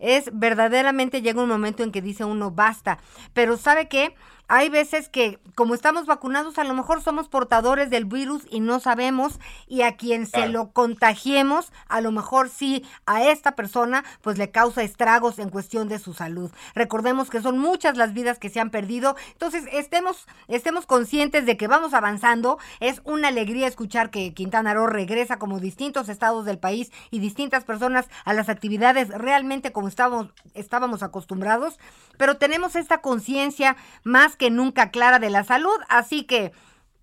Es 0.00 0.30
verdaderamente 0.32 1.22
llega 1.22 1.42
un 1.42 1.48
momento 1.48 1.82
en 1.82 1.92
que 1.92 2.02
dice 2.02 2.24
uno 2.24 2.50
basta. 2.50 2.98
Pero 3.32 3.56
¿sabe 3.56 3.88
qué? 3.88 4.14
Hay 4.46 4.68
veces 4.68 5.08
que 5.08 5.38
como 5.54 5.74
estamos 5.74 6.04
vacunados 6.04 6.58
a 6.58 6.64
lo 6.64 6.74
mejor 6.74 7.02
somos 7.02 7.28
portadores 7.28 7.88
del 7.88 8.04
virus 8.04 8.42
y 8.50 8.60
no 8.60 8.78
sabemos 8.78 9.40
y 9.68 9.82
a 9.82 9.96
quien 9.96 10.26
se 10.26 10.48
lo 10.48 10.70
contagiemos 10.70 11.72
a 11.88 12.02
lo 12.02 12.12
mejor 12.12 12.50
sí 12.50 12.84
a 13.06 13.22
esta 13.24 13.52
persona 13.52 14.04
pues 14.20 14.36
le 14.36 14.50
causa 14.50 14.82
estragos 14.82 15.38
en 15.38 15.48
cuestión 15.48 15.88
de 15.88 15.98
su 15.98 16.12
salud. 16.12 16.50
Recordemos 16.74 17.30
que 17.30 17.40
son 17.40 17.58
muchas 17.58 17.96
las 17.96 18.12
vidas 18.12 18.38
que 18.38 18.50
se 18.50 18.60
han 18.60 18.70
perdido, 18.70 19.16
entonces 19.32 19.64
estemos 19.72 20.26
estemos 20.48 20.84
conscientes 20.84 21.46
de 21.46 21.56
que 21.56 21.68
vamos 21.68 21.94
avanzando. 21.94 22.58
Es 22.80 23.00
una 23.04 23.28
alegría 23.28 23.66
escuchar 23.66 24.10
que 24.10 24.34
Quintana 24.34 24.74
Roo 24.74 24.88
regresa 24.88 25.38
como 25.38 25.58
distintos 25.58 26.10
estados 26.10 26.44
del 26.44 26.58
país 26.58 26.92
y 27.10 27.18
distintas 27.18 27.64
personas 27.64 28.08
a 28.26 28.34
las 28.34 28.50
actividades 28.50 29.08
realmente 29.08 29.72
como 29.72 29.88
estábamos 29.88 30.34
estábamos 30.52 31.02
acostumbrados, 31.02 31.78
pero 32.18 32.36
tenemos 32.36 32.76
esta 32.76 33.00
conciencia 33.00 33.76
más 34.02 34.33
que 34.36 34.50
nunca 34.50 34.90
clara 34.90 35.18
de 35.18 35.30
la 35.30 35.44
salud, 35.44 35.76
así 35.88 36.24
que 36.24 36.52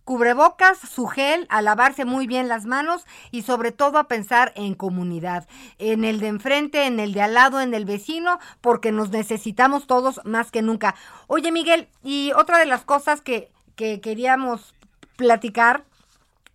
cubrebocas, 0.03 0.79
su 0.79 1.07
gel, 1.07 1.45
a 1.49 1.61
lavarse 1.61 2.05
muy 2.05 2.27
bien 2.27 2.47
las 2.47 2.65
manos 2.65 3.05
y 3.29 3.43
sobre 3.43 3.71
todo 3.71 3.97
a 3.97 4.07
pensar 4.07 4.51
en 4.55 4.73
comunidad, 4.73 5.47
en 5.77 6.03
el 6.03 6.19
de 6.19 6.27
enfrente, 6.27 6.85
en 6.85 6.99
el 6.99 7.13
de 7.13 7.21
al 7.21 7.33
lado, 7.33 7.61
en 7.61 7.73
el 7.73 7.85
vecino, 7.85 8.39
porque 8.61 8.91
nos 8.91 9.11
necesitamos 9.11 9.87
todos 9.87 10.19
más 10.25 10.51
que 10.51 10.61
nunca. 10.61 10.95
Oye 11.27 11.51
Miguel, 11.51 11.87
y 12.03 12.31
otra 12.35 12.57
de 12.57 12.65
las 12.65 12.83
cosas 12.83 13.21
que, 13.21 13.51
que 13.75 14.01
queríamos 14.01 14.73
platicar, 15.17 15.85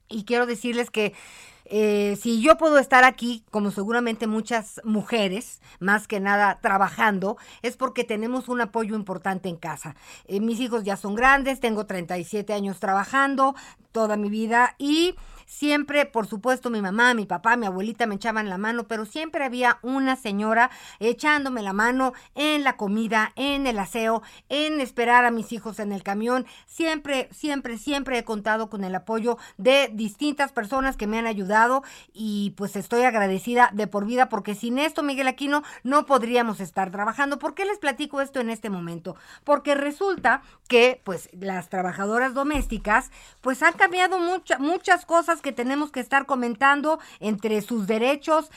y 0.09 0.25
quiero 0.25 0.47
decirles 0.47 0.90
que 0.90 1.14
eh, 1.68 2.16
si 2.20 2.40
yo 2.40 2.56
puedo 2.56 2.78
estar 2.78 3.04
aquí, 3.04 3.44
como 3.50 3.70
seguramente 3.70 4.26
muchas 4.26 4.80
mujeres, 4.85 5.61
más 5.80 6.06
que 6.06 6.20
nada 6.20 6.58
trabajando, 6.61 7.37
es 7.62 7.76
porque 7.76 8.04
tenemos 8.04 8.49
un 8.49 8.61
apoyo 8.61 8.94
importante 8.94 9.49
en 9.49 9.56
casa. 9.56 9.96
Eh, 10.26 10.40
mis 10.40 10.61
hijos 10.61 10.85
ya 10.85 10.96
son 10.96 11.14
grandes, 11.14 11.61
tengo 11.61 11.87
37 11.87 12.52
años 12.52 12.78
trabajando 12.78 13.54
toda 13.92 14.16
mi 14.16 14.28
vida 14.28 14.75
y 14.78 15.14
Siempre, 15.47 16.07
por 16.07 16.26
supuesto, 16.26 16.71
mi 16.71 16.83
mamá, 16.83 17.15
mi 17.15 17.25
papá, 17.25 17.57
mi 17.57 17.67
abuelita 17.67 18.07
me 18.07 18.17
echaban 18.17 18.50
la 18.50 18.59
mano, 18.59 18.88
pero 18.88 19.07
siempre 19.07 19.45
había 19.45 19.79
una 19.83 20.17
señora 20.17 20.71
echándome 20.99 21.62
la 21.62 21.73
mano 21.73 22.15
en 22.35 22.65
la 22.65 22.76
comida, 22.76 23.33
en 23.37 23.69
el 23.69 23.79
aseo, 23.79 24.23
en 24.49 24.81
esperar 24.81 25.25
a 25.25 25.31
mis 25.31 25.53
hijos 25.53 25.79
en 25.79 25.93
el 25.93 26.03
camión. 26.03 26.47
Siempre, 26.67 27.29
siempre, 27.33 27.79
siempre 27.79 28.19
he 28.19 28.25
contado 28.25 28.69
con 28.69 28.83
el 28.83 28.95
apoyo 28.95 29.38
de 29.57 29.88
distintas 29.93 30.50
personas 30.50 30.97
que 30.97 31.07
me 31.07 31.19
han 31.19 31.26
ayudado 31.26 31.85
y 32.12 32.55
pues 32.57 32.75
estoy 32.75 33.05
agradecida 33.05 33.71
de 33.73 33.87
por 33.87 34.05
vida 34.05 34.29
porque 34.29 34.57
sin 34.57 34.79
esto, 34.81 35.05
Miguel 35.05 35.29
Aquino, 35.29 35.62
no 35.85 36.07
podríamos 36.07 36.59
estar 36.59 36.91
trabajando. 36.91 37.38
¿Por 37.38 37.55
qué 37.55 37.65
les 37.65 37.79
platico 37.79 38.21
esto 38.21 38.41
en 38.41 38.50
este 38.50 38.69
momento? 38.69 39.15
Porque 39.45 39.76
resulta 39.76 40.43
que 40.67 41.00
pues 41.05 41.29
las 41.33 41.69
trabajadoras 41.69 42.35
domésticas 42.35 43.12
pues 43.41 43.62
han 43.62 43.75
cambiado 43.75 44.19
muchas 44.19 44.59
muchas 44.59 45.07
cosas 45.07 45.36
que 45.43 45.52
tenemos 45.52 45.90
que 45.90 46.00
estar 46.00 46.26
comentando 46.26 46.99
entre 47.21 47.61
sus 47.62 47.87
derechos, 47.87 48.50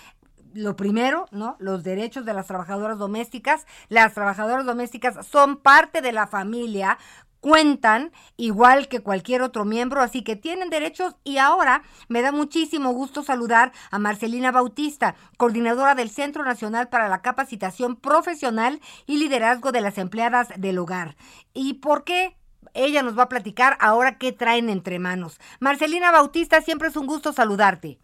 lo 0.53 0.75
primero, 0.75 1.25
¿no? 1.31 1.55
Los 1.59 1.83
derechos 1.83 2.25
de 2.25 2.33
las 2.33 2.48
trabajadoras 2.48 2.98
domésticas. 2.98 3.65
Las 3.88 4.13
trabajadoras 4.13 4.65
domésticas 4.65 5.25
son 5.27 5.57
parte 5.57 6.01
de 6.01 6.12
la 6.12 6.27
familia, 6.27 6.98
cuentan 7.39 8.12
igual 8.38 8.88
que 8.88 9.01
cualquier 9.01 9.41
otro 9.41 9.65
miembro, 9.65 10.01
así 10.01 10.24
que 10.24 10.36
tienen 10.36 10.69
derechos 10.69 11.15
y 11.24 11.38
ahora 11.38 11.83
me 12.07 12.21
da 12.21 12.31
muchísimo 12.31 12.91
gusto 12.91 13.24
saludar 13.24 13.71
a 13.91 14.00
Marcelina 14.00 14.51
Bautista, 14.51 15.15
coordinadora 15.38 15.95
del 15.95 16.09
Centro 16.09 16.43
Nacional 16.43 16.89
para 16.89 17.09
la 17.09 17.21
Capacitación 17.21 17.95
Profesional 17.95 18.81
y 19.05 19.17
Liderazgo 19.17 19.71
de 19.71 19.81
las 19.81 19.98
Empleadas 19.98 20.50
del 20.57 20.79
Hogar. 20.79 21.15
¿Y 21.53 21.75
por 21.75 22.03
qué? 22.03 22.38
Ella 22.73 23.03
nos 23.03 23.17
va 23.17 23.23
a 23.23 23.29
platicar 23.29 23.77
ahora 23.79 24.17
qué 24.17 24.31
traen 24.31 24.69
entre 24.69 24.99
manos. 24.99 25.39
Marcelina 25.59 26.11
Bautista, 26.11 26.61
siempre 26.61 26.89
es 26.89 26.95
un 26.95 27.07
gusto 27.07 27.33
saludarte. 27.33 27.97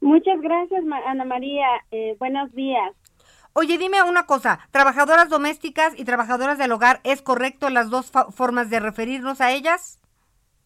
Muchas 0.00 0.40
gracias, 0.40 0.82
Ana 1.06 1.24
María. 1.24 1.66
Eh, 1.90 2.16
buenos 2.18 2.52
días. 2.54 2.92
Oye, 3.54 3.76
dime 3.76 4.02
una 4.02 4.24
cosa, 4.24 4.60
trabajadoras 4.70 5.28
domésticas 5.28 5.98
y 5.98 6.04
trabajadoras 6.04 6.56
del 6.56 6.72
hogar, 6.72 7.00
¿es 7.04 7.20
correcto 7.20 7.68
las 7.68 7.90
dos 7.90 8.10
formas 8.30 8.70
de 8.70 8.80
referirnos 8.80 9.42
a 9.42 9.52
ellas? 9.52 10.00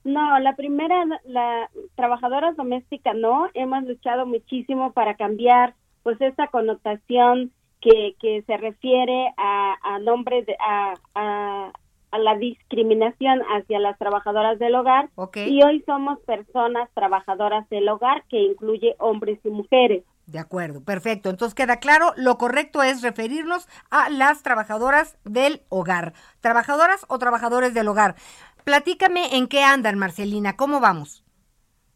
No, 0.05 0.39
la 0.39 0.55
primera, 0.55 1.05
la 1.25 1.69
trabajadoras 1.97 2.55
domésticas 2.55 3.17
no, 3.17 3.49
hemos 3.55 3.83
luchado 3.83 4.25
muchísimo 4.25 4.93
para 4.93 5.17
cambiar 5.17 5.75
pues 6.05 6.21
esta 6.21 6.47
connotación 6.47 7.51
que, 7.81 8.15
que 8.21 8.43
se 8.43 8.57
refiere 8.57 9.35
a, 9.37 9.75
a 9.83 9.99
nombre 9.99 10.45
de, 10.45 10.57
a, 10.61 10.95
a, 11.17 11.73
la 12.13 12.37
discriminación 12.37 13.41
hacia 13.43 13.79
las 13.79 13.99
trabajadoras 13.99 14.59
del 14.59 14.75
hogar 14.75 15.11
y 15.35 15.63
hoy 15.63 15.83
somos 15.87 16.19
personas 16.21 16.89
trabajadoras 16.95 17.69
del 17.69 17.89
hogar 17.89 18.25
que 18.29 18.39
incluye 18.39 18.95
hombres 18.99 19.39
y 19.45 19.51
mujeres. 19.51 20.05
De 20.27 20.39
acuerdo, 20.41 20.83
perfecto. 20.83 21.31
Entonces 21.31 21.55
queda 21.55 21.79
claro, 21.79 22.13
lo 22.17 22.37
correcto 22.37 22.83
es 22.83 23.03
referirnos 23.03 23.69
a 23.91 24.09
las 24.11 24.43
trabajadoras 24.43 25.17
del 25.25 25.63
hogar. 25.69 26.15
¿Trabajadoras 26.41 27.07
o 27.09 27.19
trabajadores 27.19 27.75
del 27.75 27.89
hogar? 27.89 28.17
Platícame 28.65 29.37
en 29.37 29.47
qué 29.47 29.63
andan, 29.63 29.99
Marcelina, 29.99 30.57
¿cómo 30.57 30.81
vamos? 30.81 31.25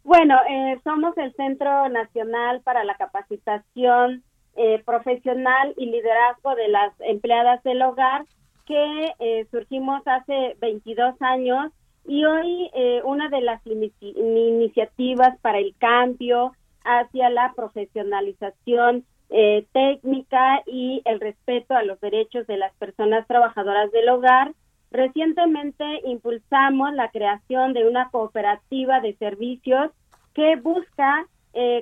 Bueno, 0.05 0.37
eh, 0.49 0.81
somos 0.85 1.17
el 1.19 1.35
Centro 1.35 1.89
Nacional 1.89 2.63
para 2.63 2.85
la 2.85 2.95
Capacitación 2.95 4.23
eh, 4.57 4.83
Profesional 4.85 5.75
y 5.77 5.87
Liderazgo 5.87 6.55
de 6.55 6.69
las 6.69 6.93
Empleadas 7.01 7.63
del 7.65 7.83
Hogar 7.83 8.25
que 8.71 9.15
eh, 9.19 9.47
surgimos 9.51 10.01
hace 10.07 10.57
22 10.61 11.21
años 11.21 11.73
y 12.07 12.25
hoy 12.25 12.71
eh, 12.73 13.03
una 13.05 13.29
de 13.29 13.41
las 13.41 13.61
iniciativas 13.67 15.37
para 15.41 15.59
el 15.59 15.75
cambio 15.77 16.53
hacia 16.85 17.31
la 17.31 17.53
profesionalización 17.57 19.05
eh, 19.31 19.67
técnica 19.73 20.63
y 20.67 21.03
el 21.05 21.19
respeto 21.19 21.75
a 21.75 21.83
los 21.83 22.01
derechos 22.01 22.47
de 22.47 22.59
las 22.59 22.73
personas 22.75 23.27
trabajadoras 23.27 23.91
del 23.91 24.09
hogar. 24.09 24.55
Recientemente 24.93 25.85
impulsamos 26.05 26.95
la 26.95 27.11
creación 27.11 27.73
de 27.73 27.89
una 27.89 28.09
cooperativa 28.11 29.01
de 29.01 29.17
servicios 29.17 29.91
que 30.33 30.57
busca 30.57 31.27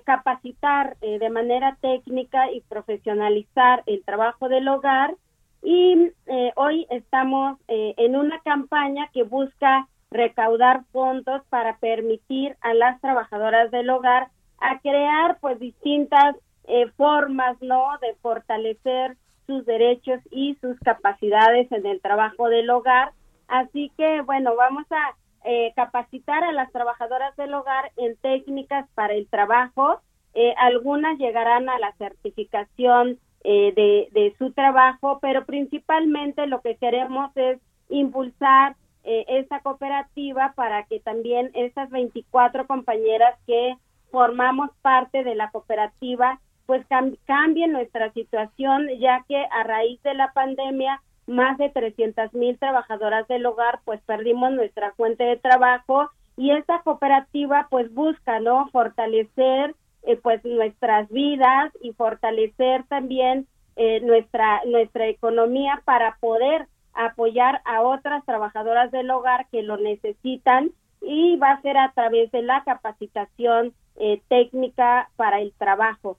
capacitar 0.04 0.96
de 1.00 1.28
manera 1.28 1.76
técnica 1.82 2.50
y 2.50 2.62
profesionalizar 2.62 3.82
el 3.84 4.02
trabajo 4.02 4.48
del 4.48 4.66
hogar 4.66 5.14
y 5.62 6.12
eh, 6.26 6.52
hoy 6.56 6.86
estamos 6.90 7.58
eh, 7.68 7.94
en 7.96 8.16
una 8.16 8.40
campaña 8.40 9.08
que 9.12 9.24
busca 9.24 9.88
recaudar 10.10 10.84
fondos 10.92 11.42
para 11.50 11.76
permitir 11.78 12.56
a 12.60 12.74
las 12.74 13.00
trabajadoras 13.00 13.70
del 13.70 13.90
hogar 13.90 14.28
a 14.60 14.78
crear 14.80 15.38
pues 15.40 15.58
distintas 15.58 16.36
eh, 16.64 16.86
formas 16.96 17.60
no 17.60 17.86
de 18.00 18.14
fortalecer 18.22 19.16
sus 19.46 19.64
derechos 19.66 20.20
y 20.30 20.56
sus 20.60 20.78
capacidades 20.80 21.70
en 21.72 21.86
el 21.86 22.00
trabajo 22.00 22.48
del 22.48 22.70
hogar. 22.70 23.12
Así 23.48 23.90
que 23.96 24.20
bueno 24.22 24.54
vamos 24.56 24.84
a 24.90 25.14
capacitar 25.76 26.44
a 26.44 26.52
las 26.52 26.70
trabajadoras 26.72 27.34
del 27.36 27.54
hogar 27.54 27.90
en 27.96 28.16
técnicas 28.16 28.86
para 28.94 29.14
el 29.14 29.26
trabajo. 29.28 30.02
Algunas 30.58 31.16
llegarán 31.18 31.70
a 31.70 31.78
la 31.78 31.92
certificación 31.92 33.18
eh, 33.50 33.72
de, 33.74 34.08
de, 34.12 34.34
su 34.36 34.52
trabajo, 34.52 35.20
pero 35.22 35.46
principalmente 35.46 36.46
lo 36.46 36.60
que 36.60 36.76
queremos 36.76 37.34
es 37.34 37.58
impulsar 37.88 38.76
eh, 39.04 39.24
esta 39.26 39.60
cooperativa 39.60 40.52
para 40.54 40.84
que 40.84 41.00
también 41.00 41.50
estas 41.54 41.88
24 41.88 42.66
compañeras 42.66 43.38
que 43.46 43.74
formamos 44.10 44.68
parte 44.82 45.24
de 45.24 45.34
la 45.34 45.50
cooperativa 45.50 46.38
pues 46.66 46.84
cambien 47.24 47.72
nuestra 47.72 48.12
situación 48.12 48.86
ya 49.00 49.24
que 49.26 49.42
a 49.50 49.62
raíz 49.62 50.02
de 50.02 50.12
la 50.12 50.30
pandemia 50.34 51.00
más 51.26 51.56
de 51.56 51.70
300 51.70 52.34
mil 52.34 52.58
trabajadoras 52.58 53.26
del 53.28 53.46
hogar 53.46 53.80
pues 53.86 54.02
perdimos 54.02 54.52
nuestra 54.52 54.92
fuente 54.92 55.24
de 55.24 55.38
trabajo 55.38 56.10
y 56.36 56.50
esta 56.50 56.82
cooperativa 56.82 57.66
pues 57.70 57.94
busca 57.94 58.40
no 58.40 58.68
fortalecer 58.72 59.74
eh, 60.08 60.16
pues 60.16 60.42
nuestras 60.42 61.06
vidas 61.10 61.70
y 61.82 61.92
fortalecer 61.92 62.82
también 62.84 63.46
eh, 63.76 64.00
nuestra 64.00 64.62
nuestra 64.64 65.06
economía 65.06 65.82
para 65.84 66.16
poder 66.18 66.66
apoyar 66.94 67.60
a 67.66 67.82
otras 67.82 68.24
trabajadoras 68.24 68.90
del 68.90 69.10
hogar 69.10 69.48
que 69.50 69.62
lo 69.62 69.76
necesitan 69.76 70.70
y 71.02 71.36
va 71.36 71.50
a 71.50 71.60
ser 71.60 71.76
a 71.76 71.92
través 71.92 72.32
de 72.32 72.40
la 72.40 72.64
capacitación 72.64 73.74
eh, 73.96 74.22
técnica 74.28 75.10
para 75.16 75.42
el 75.42 75.52
trabajo. 75.58 76.16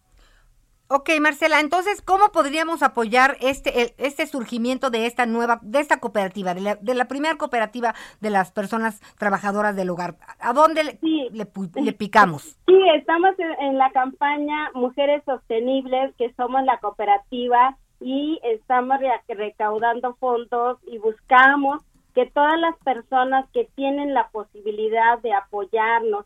Ok, 0.91 1.11
Marcela, 1.21 1.59
entonces, 1.59 2.01
¿cómo 2.01 2.31
podríamos 2.31 2.81
apoyar 2.81 3.37
este, 3.41 3.93
este 4.03 4.25
surgimiento 4.25 4.89
de 4.89 5.05
esta 5.05 5.27
nueva, 5.27 5.59
de 5.61 5.81
esta 5.81 5.99
cooperativa, 5.99 6.55
de 6.55 6.61
la, 6.61 6.75
de 6.77 6.95
la 6.95 7.05
primera 7.05 7.35
cooperativa 7.35 7.93
de 8.21 8.31
las 8.31 8.51
personas 8.51 8.99
trabajadoras 9.19 9.75
del 9.75 9.91
hogar? 9.91 10.15
¿A 10.39 10.51
dónde 10.51 10.83
le, 10.83 10.99
le, 11.31 11.93
picamos? 11.93 12.57
Sí, 12.65 12.75
estamos 12.95 13.35
en, 13.37 13.77
la 13.77 13.91
campaña 13.91 14.71
Mujeres 14.73 15.21
Sostenibles, 15.25 16.15
que 16.17 16.33
somos 16.33 16.63
la 16.63 16.79
cooperativa 16.79 17.77
y 17.99 18.39
estamos 18.41 18.97
recaudando 19.27 20.15
fondos 20.15 20.79
y 20.87 20.97
buscamos 20.97 21.83
que 22.15 22.25
todas 22.25 22.59
las 22.59 22.75
personas 22.77 23.47
que 23.53 23.69
tienen 23.75 24.15
la 24.15 24.29
posibilidad 24.29 25.19
de 25.19 25.33
apoyarnos 25.33 26.25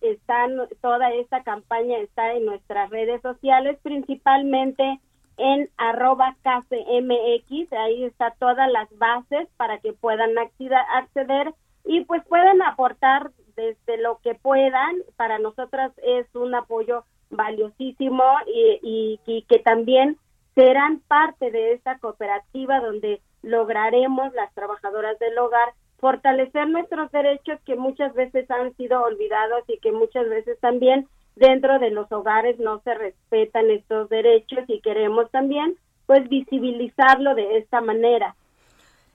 están, 0.00 0.56
toda 0.80 1.12
esta 1.12 1.42
campaña 1.42 1.98
está 1.98 2.32
en 2.34 2.46
nuestras 2.46 2.90
redes 2.90 3.20
sociales, 3.22 3.78
principalmente 3.82 5.00
en 5.38 5.68
arroba 5.76 6.36
KCMX, 6.42 7.72
ahí 7.72 8.04
está 8.04 8.32
todas 8.38 8.70
las 8.70 8.88
bases 8.96 9.48
para 9.56 9.78
que 9.78 9.92
puedan 9.92 10.30
acceder 10.38 11.52
y 11.84 12.04
pues 12.04 12.24
pueden 12.26 12.62
aportar 12.62 13.30
desde 13.54 13.98
lo 13.98 14.18
que 14.22 14.34
puedan, 14.34 14.96
para 15.16 15.38
nosotras 15.38 15.92
es 16.02 16.26
un 16.34 16.54
apoyo 16.54 17.04
valiosísimo 17.30 18.24
y, 18.46 19.20
y 19.26 19.42
que 19.42 19.58
también 19.58 20.16
serán 20.54 21.00
parte 21.00 21.50
de 21.50 21.72
esta 21.72 21.98
cooperativa 21.98 22.80
donde 22.80 23.20
lograremos 23.42 24.32
las 24.34 24.52
trabajadoras 24.54 25.18
del 25.18 25.36
hogar 25.38 25.74
fortalecer 25.98 26.68
nuestros 26.68 27.10
derechos 27.12 27.58
que 27.64 27.76
muchas 27.76 28.14
veces 28.14 28.50
han 28.50 28.74
sido 28.76 29.02
olvidados 29.02 29.64
y 29.68 29.78
que 29.78 29.92
muchas 29.92 30.28
veces 30.28 30.58
también 30.60 31.08
dentro 31.36 31.78
de 31.78 31.90
los 31.90 32.10
hogares 32.12 32.58
no 32.58 32.80
se 32.82 32.94
respetan 32.94 33.70
estos 33.70 34.08
derechos 34.08 34.64
y 34.68 34.80
queremos 34.80 35.30
también 35.30 35.76
pues 36.06 36.28
visibilizarlo 36.28 37.34
de 37.34 37.58
esta 37.58 37.80
manera. 37.80 38.34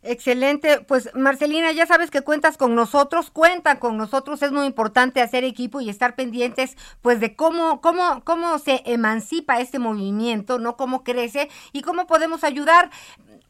Excelente, 0.03 0.81
pues 0.81 1.11
Marcelina, 1.13 1.71
ya 1.73 1.85
sabes 1.85 2.09
que 2.09 2.23
cuentas 2.23 2.57
con 2.57 2.73
nosotros, 2.73 3.29
cuenta 3.29 3.77
con 3.77 3.97
nosotros, 3.97 4.41
es 4.41 4.51
muy 4.51 4.65
importante 4.65 5.21
hacer 5.21 5.43
equipo 5.43 5.79
y 5.79 5.91
estar 5.91 6.15
pendientes 6.15 6.75
pues 7.03 7.19
de 7.19 7.35
cómo 7.35 7.81
cómo 7.81 8.23
cómo 8.23 8.57
se 8.57 8.81
emancipa 8.85 9.59
este 9.59 9.77
movimiento, 9.77 10.57
no 10.57 10.75
cómo 10.75 11.03
crece 11.03 11.49
y 11.71 11.83
cómo 11.83 12.07
podemos 12.07 12.43
ayudar 12.43 12.89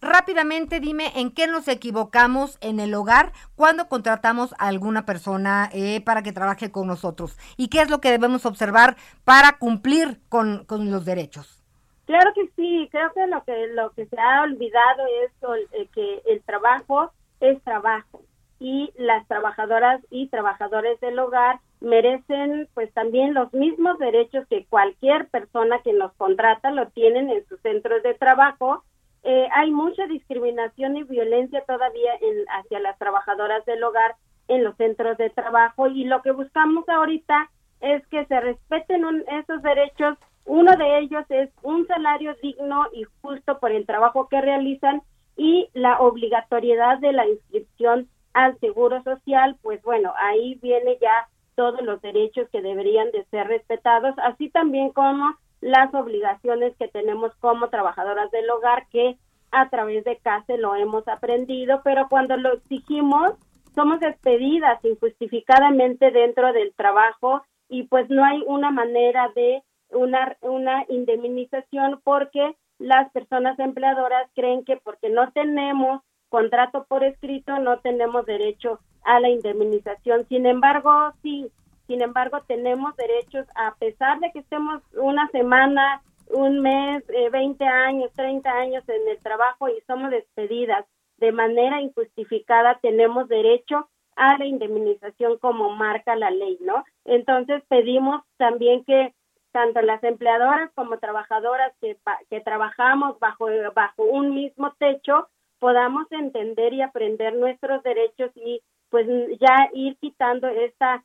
rápidamente 0.01 0.79
dime 0.79 1.11
en 1.15 1.31
qué 1.31 1.47
nos 1.47 1.67
equivocamos 1.67 2.57
en 2.61 2.79
el 2.79 2.93
hogar 2.93 3.31
cuando 3.55 3.87
contratamos 3.87 4.53
a 4.57 4.67
alguna 4.67 5.05
persona 5.05 5.69
eh, 5.73 6.01
para 6.03 6.23
que 6.23 6.33
trabaje 6.33 6.71
con 6.71 6.87
nosotros 6.87 7.37
y 7.55 7.69
qué 7.69 7.81
es 7.81 7.89
lo 7.89 8.01
que 8.01 8.11
debemos 8.11 8.45
observar 8.45 8.97
para 9.23 9.57
cumplir 9.57 10.19
con, 10.27 10.65
los 10.69 11.05
derechos. 11.05 11.63
Claro 12.05 12.31
que 12.33 12.49
sí, 12.55 12.89
creo 12.91 13.13
que 13.13 13.27
lo 13.27 13.43
que 13.43 13.67
lo 13.67 13.91
que 13.91 14.05
se 14.07 14.19
ha 14.19 14.41
olvidado 14.41 15.03
es 15.23 15.31
eh, 15.73 15.87
que 15.93 16.21
el 16.25 16.41
trabajo 16.41 17.11
es 17.39 17.61
trabajo 17.63 18.23
y 18.59 18.91
las 18.95 19.27
trabajadoras 19.27 20.01
y 20.09 20.27
trabajadores 20.27 20.99
del 20.99 21.19
hogar 21.19 21.59
merecen 21.79 22.67
pues 22.73 22.91
también 22.93 23.33
los 23.33 23.51
mismos 23.53 23.97
derechos 23.97 24.45
que 24.49 24.65
cualquier 24.65 25.27
persona 25.29 25.79
que 25.83 25.93
nos 25.93 26.13
contrata 26.13 26.71
lo 26.71 26.87
tienen 26.89 27.29
en 27.29 27.45
sus 27.47 27.59
centros 27.61 28.03
de 28.03 28.13
trabajo 28.13 28.83
eh, 29.23 29.47
hay 29.53 29.71
mucha 29.71 30.07
discriminación 30.07 30.97
y 30.97 31.03
violencia 31.03 31.63
todavía 31.65 32.13
en, 32.21 32.45
hacia 32.49 32.79
las 32.79 32.97
trabajadoras 32.97 33.63
del 33.65 33.83
hogar 33.83 34.15
en 34.47 34.63
los 34.63 34.75
centros 34.77 35.17
de 35.17 35.29
trabajo 35.29 35.87
y 35.87 36.05
lo 36.05 36.21
que 36.21 36.31
buscamos 36.31 36.87
ahorita 36.89 37.49
es 37.81 38.05
que 38.07 38.25
se 38.25 38.39
respeten 38.39 39.03
esos 39.27 39.61
derechos. 39.61 40.17
Uno 40.45 40.75
de 40.75 40.99
ellos 40.99 41.23
es 41.29 41.49
un 41.61 41.85
salario 41.87 42.35
digno 42.41 42.85
y 42.93 43.03
justo 43.21 43.59
por 43.59 43.71
el 43.71 43.85
trabajo 43.85 44.27
que 44.27 44.41
realizan 44.41 45.01
y 45.37 45.69
la 45.73 45.99
obligatoriedad 45.99 46.99
de 46.99 47.13
la 47.13 47.27
inscripción 47.27 48.09
al 48.33 48.59
seguro 48.59 49.03
social, 49.03 49.57
pues 49.61 49.81
bueno, 49.83 50.13
ahí 50.17 50.55
viene 50.61 50.97
ya 50.99 51.27
todos 51.55 51.81
los 51.81 52.01
derechos 52.01 52.47
que 52.49 52.61
deberían 52.61 53.11
de 53.11 53.25
ser 53.25 53.47
respetados, 53.47 54.15
así 54.19 54.49
también 54.49 54.89
como 54.91 55.35
las 55.61 55.93
obligaciones 55.93 56.75
que 56.77 56.87
tenemos 56.87 57.33
como 57.35 57.69
trabajadoras 57.69 58.29
del 58.31 58.49
hogar 58.49 58.87
que 58.89 59.17
a 59.51 59.69
través 59.69 60.03
de 60.03 60.17
CASE 60.17 60.57
lo 60.57 60.75
hemos 60.75 61.07
aprendido, 61.07 61.81
pero 61.83 62.07
cuando 62.09 62.37
lo 62.37 62.53
exigimos 62.53 63.33
somos 63.75 63.99
despedidas 63.99 64.83
injustificadamente 64.83 66.11
dentro 66.11 66.51
del 66.51 66.73
trabajo 66.73 67.43
y 67.69 67.83
pues 67.83 68.09
no 68.09 68.25
hay 68.25 68.43
una 68.45 68.69
manera 68.71 69.29
de 69.35 69.63
una, 69.91 70.35
una 70.41 70.85
indemnización 70.89 72.01
porque 72.03 72.55
las 72.79 73.11
personas 73.11 73.57
empleadoras 73.59 74.29
creen 74.35 74.65
que 74.65 74.77
porque 74.77 75.09
no 75.09 75.31
tenemos 75.31 76.01
contrato 76.29 76.85
por 76.87 77.03
escrito 77.03 77.59
no 77.59 77.79
tenemos 77.79 78.25
derecho 78.25 78.79
a 79.03 79.19
la 79.19 79.29
indemnización. 79.29 80.25
Sin 80.27 80.45
embargo, 80.45 80.91
sí, 81.21 81.51
sin 81.91 82.01
embargo, 82.01 82.41
tenemos 82.47 82.95
derechos 82.95 83.45
a 83.53 83.75
pesar 83.75 84.17
de 84.21 84.31
que 84.31 84.39
estemos 84.39 84.81
una 84.93 85.27
semana, 85.27 86.01
un 86.29 86.61
mes, 86.61 87.03
eh, 87.09 87.29
20 87.29 87.65
años, 87.65 88.09
30 88.13 88.49
años 88.49 88.87
en 88.87 89.09
el 89.09 89.19
trabajo 89.19 89.67
y 89.67 89.81
somos 89.87 90.09
despedidas 90.09 90.85
de 91.17 91.33
manera 91.33 91.81
injustificada, 91.81 92.79
tenemos 92.81 93.27
derecho 93.27 93.89
a 94.15 94.37
la 94.37 94.45
indemnización 94.45 95.37
como 95.39 95.71
marca 95.71 96.15
la 96.15 96.31
ley, 96.31 96.57
¿no? 96.61 96.85
Entonces 97.03 97.61
pedimos 97.67 98.21
también 98.37 98.85
que 98.85 99.13
tanto 99.51 99.81
las 99.81 100.01
empleadoras 100.05 100.71
como 100.73 100.97
trabajadoras 100.97 101.73
que, 101.81 101.97
que 102.29 102.39
trabajamos 102.39 103.19
bajo, 103.19 103.47
bajo 103.75 104.03
un 104.03 104.33
mismo 104.33 104.71
techo 104.79 105.27
podamos 105.59 106.09
entender 106.11 106.73
y 106.73 106.81
aprender 106.83 107.35
nuestros 107.35 107.83
derechos 107.83 108.31
y 108.35 108.61
pues 108.89 109.07
ya 109.41 109.69
ir 109.73 109.97
quitando 109.97 110.47
esta 110.47 111.03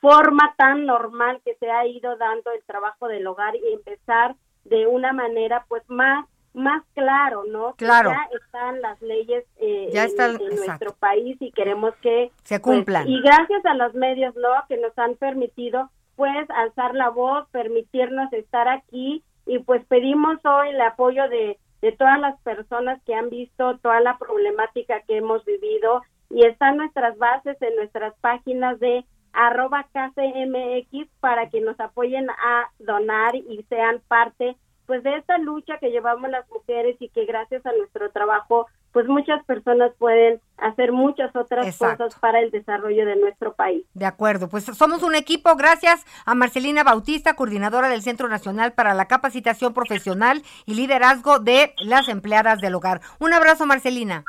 forma 0.00 0.54
tan 0.56 0.86
normal 0.86 1.40
que 1.44 1.54
se 1.56 1.70
ha 1.70 1.86
ido 1.86 2.16
dando 2.16 2.50
el 2.52 2.62
trabajo 2.64 3.08
del 3.08 3.26
hogar 3.26 3.54
y 3.56 3.72
empezar 3.72 4.34
de 4.64 4.86
una 4.86 5.12
manera 5.12 5.64
pues 5.68 5.82
más 5.88 6.26
más 6.52 6.82
claro, 6.94 7.44
¿no? 7.44 7.74
Claro. 7.74 8.10
ya 8.10 8.28
están 8.36 8.80
las 8.80 9.00
leyes 9.00 9.44
eh, 9.60 9.88
ya 9.92 10.04
en, 10.04 10.56
nuestro 10.56 10.94
país 10.94 11.36
y 11.40 11.52
queremos 11.52 11.94
que 12.02 12.32
se 12.42 12.58
pues, 12.58 12.78
cumplan. 12.78 13.08
y 13.08 13.20
gracias 13.22 13.64
a 13.66 13.74
los 13.74 13.94
medios, 13.94 14.34
¿no? 14.34 14.48
Que 14.68 14.76
nos 14.76 14.96
han 14.98 15.14
permitido 15.14 15.90
pues 16.16 16.50
alzar 16.50 16.94
la 16.94 17.08
voz, 17.08 17.48
permitirnos 17.50 18.32
estar 18.32 18.68
aquí 18.68 19.22
y 19.46 19.60
pues 19.60 19.84
pedimos 19.86 20.44
hoy 20.44 20.70
el 20.70 20.80
apoyo 20.80 21.28
de, 21.28 21.56
de 21.82 21.92
todas 21.92 22.18
las 22.18 22.38
personas 22.40 23.00
que 23.04 23.14
han 23.14 23.30
visto 23.30 23.78
toda 23.78 24.00
la 24.00 24.18
problemática 24.18 25.02
que 25.06 25.18
hemos 25.18 25.44
vivido 25.44 26.02
y 26.30 26.46
están 26.46 26.76
nuestras 26.76 27.16
bases 27.18 27.60
en 27.62 27.76
nuestras 27.76 28.14
páginas 28.20 28.78
de 28.80 29.04
arroba 29.32 29.86
KCMX 29.92 31.08
para 31.20 31.48
que 31.50 31.60
nos 31.60 31.78
apoyen 31.80 32.28
a 32.30 32.70
donar 32.78 33.34
y 33.34 33.64
sean 33.68 34.00
parte 34.08 34.56
pues 34.86 35.04
de 35.04 35.16
esta 35.16 35.38
lucha 35.38 35.78
que 35.78 35.90
llevamos 35.90 36.28
las 36.30 36.48
mujeres 36.50 36.96
y 36.98 37.08
que 37.10 37.24
gracias 37.24 37.64
a 37.64 37.72
nuestro 37.72 38.10
trabajo 38.10 38.66
pues 38.92 39.06
muchas 39.06 39.44
personas 39.44 39.92
pueden 39.98 40.40
hacer 40.58 40.90
muchas 40.92 41.34
otras 41.36 41.76
cosas 41.78 42.14
para 42.16 42.40
el 42.40 42.50
desarrollo 42.50 43.06
de 43.06 43.16
nuestro 43.16 43.54
país. 43.54 43.84
De 43.94 44.04
acuerdo, 44.04 44.48
pues 44.48 44.64
somos 44.64 45.02
un 45.02 45.14
equipo 45.14 45.54
gracias 45.54 46.04
a 46.26 46.34
Marcelina 46.34 46.82
Bautista, 46.82 47.34
coordinadora 47.34 47.88
del 47.88 48.02
Centro 48.02 48.28
Nacional 48.28 48.72
para 48.72 48.94
la 48.94 49.06
Capacitación 49.06 49.74
Profesional 49.74 50.42
y 50.66 50.74
Liderazgo 50.74 51.38
de 51.38 51.72
las 51.78 52.08
Empleadas 52.08 52.60
del 52.60 52.74
Hogar. 52.74 53.00
Un 53.20 53.32
abrazo, 53.32 53.66
Marcelina. 53.66 54.24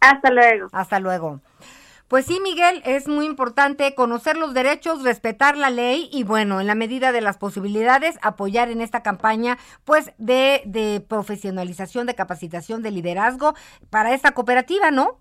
Hasta 0.00 0.30
luego. 0.30 0.68
Hasta 0.72 1.00
luego. 1.00 1.40
Pues 2.08 2.26
sí, 2.26 2.38
Miguel, 2.40 2.82
es 2.84 3.08
muy 3.08 3.26
importante 3.26 3.94
conocer 3.96 4.36
los 4.36 4.54
derechos, 4.54 5.02
respetar 5.02 5.56
la 5.56 5.70
ley 5.70 6.08
y 6.12 6.22
bueno, 6.22 6.60
en 6.60 6.68
la 6.68 6.76
medida 6.76 7.10
de 7.10 7.20
las 7.20 7.36
posibilidades, 7.36 8.16
apoyar 8.22 8.70
en 8.70 8.80
esta 8.80 9.02
campaña 9.02 9.58
pues 9.84 10.12
de, 10.16 10.62
de 10.66 11.00
profesionalización, 11.00 12.06
de 12.06 12.14
capacitación, 12.14 12.82
de 12.82 12.92
liderazgo 12.92 13.54
para 13.90 14.14
esta 14.14 14.32
cooperativa, 14.32 14.92
¿no? 14.92 15.20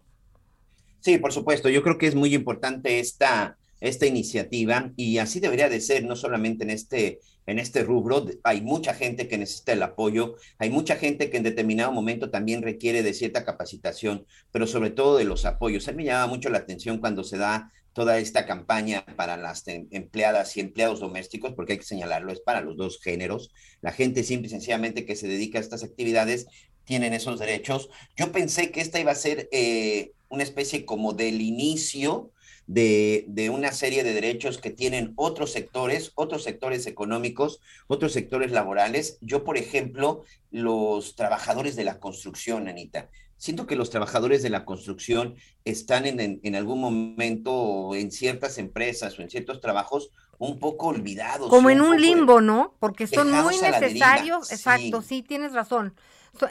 Sí, 1.00 1.18
por 1.18 1.34
supuesto. 1.34 1.70
Yo 1.70 1.82
creo 1.82 1.98
que 1.98 2.08
es 2.08 2.16
muy 2.16 2.36
importante 2.36 3.00
esta, 3.00 3.58
esta 3.80 4.06
iniciativa 4.06 4.92
y 4.96 5.18
así 5.18 5.40
debería 5.40 5.70
de 5.70 5.82
ser, 5.82 6.06
no 6.06 6.16
solamente 6.16 6.64
en 6.64 6.70
este, 6.70 7.20
en 7.46 7.60
este 7.60 7.84
rubro. 7.84 8.26
Hay 8.44 8.62
mucha 8.62 8.94
gente 8.94 9.28
que 9.28 9.38
necesita 9.38 9.74
el 9.74 9.84
apoyo, 9.84 10.36
hay 10.58 10.70
mucha 10.70 10.96
gente 10.96 11.30
que 11.30 11.38
en 11.38 11.44
determinado 11.44 11.92
momento 11.92 12.30
también 12.30 12.62
requiere 12.62 13.04
de 13.04 13.14
cierta 13.14 13.46
capacitación, 13.46 14.26
pero 14.52 14.68
sobre 14.68 14.92
todo 14.92 15.18
de 15.18 15.26
los 15.26 15.46
apoyos. 15.46 15.88
A 15.88 15.92
mí 15.92 15.98
me 15.98 16.06
llama 16.06 16.28
mucho 16.28 16.50
la 16.50 16.60
atención 16.60 17.00
cuando 17.00 17.24
se 17.24 17.38
da 17.38 17.72
toda 17.94 18.20
esta 18.20 18.46
campaña 18.46 19.06
para 19.16 19.38
las 19.38 19.66
em, 19.70 19.88
empleadas 19.92 20.58
y 20.58 20.60
empleados 20.60 21.00
domésticos, 21.00 21.54
porque 21.54 21.74
hay 21.74 21.80
que 21.80 21.86
señalarlo, 21.86 22.34
es 22.34 22.42
para 22.42 22.62
los 22.62 22.76
dos 22.76 23.00
géneros. 23.02 23.52
La 23.82 23.94
gente 23.94 24.24
simple 24.24 24.48
y 24.48 24.52
sencillamente 24.52 25.06
que 25.06 25.16
se 25.16 25.30
dedica 25.30 25.60
a 25.60 25.62
estas 25.62 25.84
actividades 25.84 26.48
tienen 26.84 27.14
esos 27.14 27.40
derechos. 27.40 27.90
Yo 28.18 28.32
pensé 28.34 28.72
que 28.72 28.82
esta 28.82 29.00
iba 29.00 29.12
a 29.12 29.16
ser 29.16 29.48
eh, 29.52 30.12
una 30.28 30.44
especie 30.44 30.86
como 30.86 31.14
del 31.14 31.42
inicio 31.42 32.32
de, 32.68 33.26
de, 33.28 33.50
una 33.50 33.72
serie 33.72 34.04
de 34.04 34.14
derechos 34.14 34.58
que 34.58 34.72
tienen 34.72 35.14
otros 35.16 35.52
sectores, 35.52 36.12
otros 36.16 36.44
sectores 36.44 36.88
económicos, 36.88 37.62
otros 37.88 38.14
sectores 38.14 38.52
laborales. 38.52 39.18
Yo, 39.22 39.44
por 39.44 39.58
ejemplo, 39.58 40.24
los 40.52 41.16
trabajadores 41.16 41.76
de 41.76 41.84
la 41.84 42.00
construcción, 42.00 42.68
Anita. 42.68 43.10
Siento 43.38 43.68
que 43.68 43.76
los 43.76 43.90
trabajadores 43.90 44.42
de 44.44 44.50
la 44.50 44.64
construcción 44.64 45.36
están 45.66 46.06
en, 46.06 46.40
en, 46.42 46.56
algún 46.56 46.80
momento 46.80 47.94
en 47.94 48.10
ciertas 48.10 48.58
empresas 48.58 49.20
o 49.20 49.22
en 49.22 49.30
ciertos 49.30 49.60
trabajos 49.60 50.10
un 50.38 50.58
poco 50.58 50.88
olvidados. 50.88 51.50
Como 51.50 51.70
en 51.70 51.82
un 51.82 52.02
limbo, 52.02 52.40
¿no? 52.42 52.74
Porque 52.80 53.08
son 53.08 53.32
muy 53.32 53.58
necesarios. 53.58 54.52
Exacto, 54.52 55.02
sí. 55.02 55.22
tienes 55.22 55.54
razón. 55.54 55.94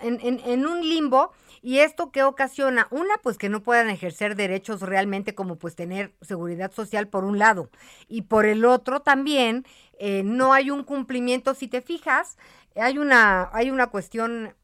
En, 0.03 0.21
en, 0.23 0.41
en 0.45 0.67
un 0.67 0.87
limbo 0.87 1.33
¿Y 1.65 1.79
esto 1.79 2.13
qué 2.13 2.23
ocasiona? 2.25 2.89
Una, 2.91 3.15
pues 3.23 3.39
que 3.39 3.49
no 3.49 3.63
puedan 3.63 3.89
ejercer 3.89 4.37
derechos 4.37 4.83
realmente 4.83 5.35
como 5.35 5.57
pues 5.57 5.75
tener 5.75 6.13
seguridad 6.21 6.71
social 6.73 7.09
por 7.09 7.25
un 7.25 7.39
lado. 7.39 7.71
Y 8.07 8.23
por 8.23 8.45
el 8.45 8.67
otro 8.67 9.01
también 9.01 9.65
eh, 9.99 10.23
no 10.25 10.53
hay 10.53 10.71
un 10.71 10.85
cumplimiento. 10.85 11.55
Si 11.55 11.67
te 11.67 11.81
fijas, 11.81 12.37
hay 12.77 12.99
una, 12.99 13.49
hay 13.55 13.71
una 13.71 13.87
cuestión 13.87 14.55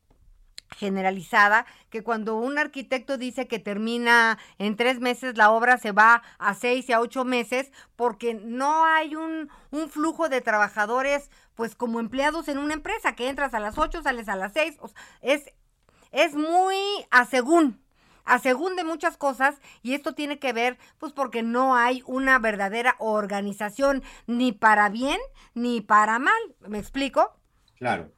generalizada 0.77 1.65
que 1.89 2.03
cuando 2.03 2.37
un 2.37 2.59
arquitecto 2.59 3.17
dice 3.17 3.49
que 3.49 3.59
termina 3.59 4.39
en 4.59 4.77
tres 4.77 5.01
meses 5.01 5.39
la 5.39 5.51
obra 5.53 5.79
se 5.79 5.93
va 5.93 6.23
a 6.39 6.55
seis 6.55 6.87
y 6.91 6.93
a 6.93 7.01
ocho 7.01 7.25
meses 7.25 7.73
porque 7.97 8.35
no 8.35 8.85
hay 8.85 9.17
un, 9.17 9.49
un 9.71 9.89
flujo 9.89 10.29
de 10.29 10.43
trabajadores 10.43 11.31
pues 11.55 11.75
como 11.75 11.99
empleados 11.99 12.47
en 12.49 12.59
una 12.59 12.75
empresa 12.75 13.17
que 13.17 13.29
entras 13.29 13.55
a 13.55 13.59
las 13.59 13.79
ocho 13.79 14.03
sales 14.03 14.29
a 14.29 14.37
las 14.37 14.53
seis 14.53 14.77
es 15.23 15.51
es 16.13 16.35
muy 16.35 16.77
a 17.11 17.25
según, 17.25 17.81
a 18.25 18.39
según 18.39 18.77
de 18.77 18.85
muchas 18.85 19.17
cosas 19.17 19.57
y 19.83 19.95
esto 19.95 20.15
tiene 20.15 20.39
que 20.39 20.53
ver 20.53 20.79
pues 20.99 21.13
porque 21.13 21.43
no 21.43 21.77
hay 21.77 22.03
una 22.07 22.39
verdadera 22.39 22.97
organización 22.99 24.03
ni 24.27 24.53
para 24.53 24.89
bien 24.89 25.19
ni 25.55 25.81
para 25.81 26.19
mal, 26.19 26.41
¿me 26.69 26.79
explico? 26.79 27.37
Claro. 27.77 28.13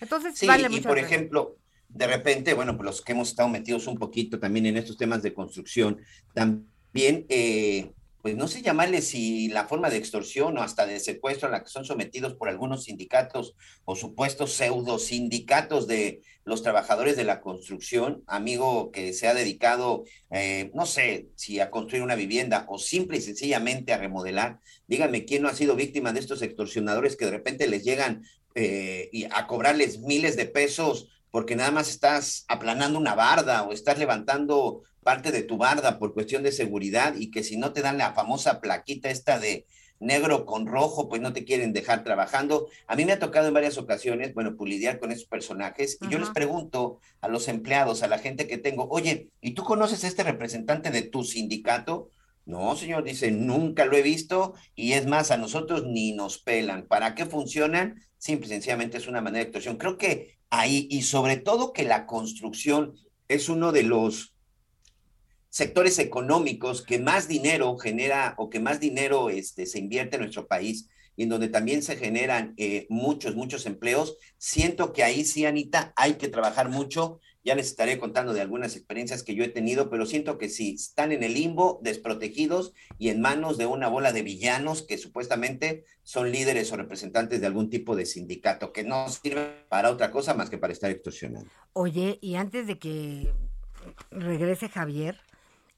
Entonces, 0.00 0.38
sí, 0.38 0.46
vale 0.46 0.68
y 0.70 0.80
por 0.80 0.98
ejemplo, 0.98 1.56
de 1.88 2.06
repente, 2.06 2.54
bueno, 2.54 2.76
pues 2.76 2.84
los 2.84 3.02
que 3.02 3.12
hemos 3.12 3.30
estado 3.30 3.48
metidos 3.48 3.86
un 3.86 3.98
poquito 3.98 4.38
también 4.38 4.66
en 4.66 4.76
estos 4.76 4.96
temas 4.96 5.22
de 5.22 5.34
construcción, 5.34 6.00
también 6.34 7.26
eh, 7.28 7.92
pues 8.28 8.36
no 8.36 8.46
sé 8.46 8.60
llamarle 8.60 9.00
si 9.00 9.48
la 9.48 9.66
forma 9.66 9.88
de 9.88 9.96
extorsión 9.96 10.58
o 10.58 10.62
hasta 10.62 10.84
de 10.84 11.00
secuestro 11.00 11.48
a 11.48 11.50
la 11.50 11.62
que 11.62 11.70
son 11.70 11.86
sometidos 11.86 12.34
por 12.34 12.50
algunos 12.50 12.84
sindicatos 12.84 13.54
o 13.86 13.96
supuestos 13.96 14.52
pseudo 14.52 14.98
sindicatos 14.98 15.86
de 15.86 16.20
los 16.44 16.62
trabajadores 16.62 17.16
de 17.16 17.24
la 17.24 17.40
construcción, 17.40 18.24
amigo 18.26 18.90
que 18.92 19.14
se 19.14 19.28
ha 19.28 19.32
dedicado, 19.32 20.04
eh, 20.30 20.70
no 20.74 20.84
sé 20.84 21.30
si 21.36 21.58
a 21.60 21.70
construir 21.70 22.02
una 22.02 22.16
vivienda 22.16 22.66
o 22.68 22.78
simple 22.78 23.16
y 23.16 23.22
sencillamente 23.22 23.94
a 23.94 23.98
remodelar. 23.98 24.60
Díganme 24.86 25.24
quién 25.24 25.40
no 25.40 25.48
ha 25.48 25.54
sido 25.54 25.74
víctima 25.74 26.12
de 26.12 26.20
estos 26.20 26.42
extorsionadores 26.42 27.16
que 27.16 27.24
de 27.24 27.30
repente 27.30 27.66
les 27.66 27.82
llegan 27.82 28.24
eh, 28.54 29.08
y 29.10 29.24
a 29.24 29.46
cobrarles 29.46 30.00
miles 30.00 30.36
de 30.36 30.44
pesos 30.44 31.08
porque 31.30 31.56
nada 31.56 31.70
más 31.70 31.88
estás 31.88 32.44
aplanando 32.48 32.98
una 32.98 33.14
barda 33.14 33.62
o 33.62 33.72
estás 33.72 33.98
levantando 33.98 34.82
parte 35.08 35.32
de 35.32 35.42
tu 35.42 35.56
barda 35.56 35.98
por 35.98 36.12
cuestión 36.12 36.42
de 36.42 36.52
seguridad 36.52 37.14
y 37.16 37.30
que 37.30 37.42
si 37.42 37.56
no 37.56 37.72
te 37.72 37.80
dan 37.80 37.96
la 37.96 38.12
famosa 38.12 38.60
plaquita 38.60 39.08
esta 39.08 39.38
de 39.38 39.64
negro 40.00 40.44
con 40.44 40.66
rojo, 40.66 41.08
pues 41.08 41.22
no 41.22 41.32
te 41.32 41.46
quieren 41.46 41.72
dejar 41.72 42.04
trabajando. 42.04 42.68
A 42.86 42.94
mí 42.94 43.06
me 43.06 43.12
ha 43.12 43.18
tocado 43.18 43.48
en 43.48 43.54
varias 43.54 43.78
ocasiones, 43.78 44.34
bueno, 44.34 44.54
pues 44.54 44.68
lidiar 44.68 44.98
con 44.98 45.10
esos 45.10 45.24
personajes 45.24 45.96
y 46.02 46.10
yo 46.10 46.18
les 46.18 46.28
pregunto 46.28 47.00
a 47.22 47.28
los 47.28 47.48
empleados, 47.48 48.02
a 48.02 48.06
la 48.06 48.18
gente 48.18 48.46
que 48.46 48.58
tengo, 48.58 48.86
oye, 48.90 49.30
¿y 49.40 49.52
tú 49.52 49.64
conoces 49.64 50.04
a 50.04 50.08
este 50.08 50.24
representante 50.24 50.90
de 50.90 51.00
tu 51.00 51.24
sindicato? 51.24 52.10
No, 52.44 52.76
señor, 52.76 53.02
dice, 53.02 53.30
nunca 53.30 53.86
lo 53.86 53.96
he 53.96 54.02
visto 54.02 54.56
y 54.74 54.92
es 54.92 55.06
más, 55.06 55.30
a 55.30 55.38
nosotros 55.38 55.86
ni 55.86 56.12
nos 56.12 56.36
pelan. 56.36 56.86
¿Para 56.86 57.14
qué 57.14 57.24
funcionan? 57.24 58.02
Simple 58.18 58.48
y 58.48 58.50
sencillamente 58.50 58.98
es 58.98 59.08
una 59.08 59.22
manera 59.22 59.42
de 59.42 59.48
actuación. 59.48 59.78
Creo 59.78 59.96
que 59.96 60.36
ahí, 60.50 60.86
y 60.90 61.00
sobre 61.00 61.38
todo 61.38 61.72
que 61.72 61.84
la 61.84 62.04
construcción 62.04 62.92
es 63.26 63.48
uno 63.48 63.72
de 63.72 63.84
los 63.84 64.34
sectores 65.58 65.98
económicos 65.98 66.82
que 66.82 67.00
más 67.00 67.26
dinero 67.26 67.76
genera 67.78 68.36
o 68.38 68.48
que 68.48 68.60
más 68.60 68.78
dinero 68.78 69.28
este, 69.28 69.66
se 69.66 69.80
invierte 69.80 70.14
en 70.14 70.22
nuestro 70.22 70.46
país 70.46 70.88
y 71.16 71.24
en 71.24 71.30
donde 71.30 71.48
también 71.48 71.82
se 71.82 71.96
generan 71.96 72.54
eh, 72.58 72.86
muchos, 72.90 73.34
muchos 73.34 73.66
empleos. 73.66 74.16
Siento 74.36 74.92
que 74.92 75.02
ahí 75.02 75.24
sí, 75.24 75.46
Anita, 75.46 75.92
hay 75.96 76.14
que 76.14 76.28
trabajar 76.28 76.68
mucho. 76.68 77.18
Ya 77.42 77.56
les 77.56 77.66
estaré 77.66 77.98
contando 77.98 78.34
de 78.34 78.40
algunas 78.40 78.76
experiencias 78.76 79.24
que 79.24 79.34
yo 79.34 79.42
he 79.42 79.48
tenido, 79.48 79.90
pero 79.90 80.06
siento 80.06 80.38
que 80.38 80.48
sí, 80.48 80.74
están 80.74 81.10
en 81.10 81.24
el 81.24 81.34
limbo, 81.34 81.80
desprotegidos 81.82 82.72
y 82.96 83.08
en 83.08 83.20
manos 83.20 83.58
de 83.58 83.66
una 83.66 83.88
bola 83.88 84.12
de 84.12 84.22
villanos 84.22 84.82
que 84.82 84.96
supuestamente 84.96 85.84
son 86.04 86.30
líderes 86.30 86.70
o 86.70 86.76
representantes 86.76 87.40
de 87.40 87.48
algún 87.48 87.68
tipo 87.68 87.96
de 87.96 88.06
sindicato, 88.06 88.72
que 88.72 88.84
no 88.84 89.08
sirven 89.08 89.48
para 89.68 89.90
otra 89.90 90.12
cosa 90.12 90.34
más 90.34 90.50
que 90.50 90.58
para 90.58 90.72
estar 90.72 90.92
extorsionando. 90.92 91.50
Oye, 91.72 92.20
y 92.20 92.36
antes 92.36 92.68
de 92.68 92.78
que 92.78 93.32
regrese 94.12 94.68
Javier, 94.68 95.18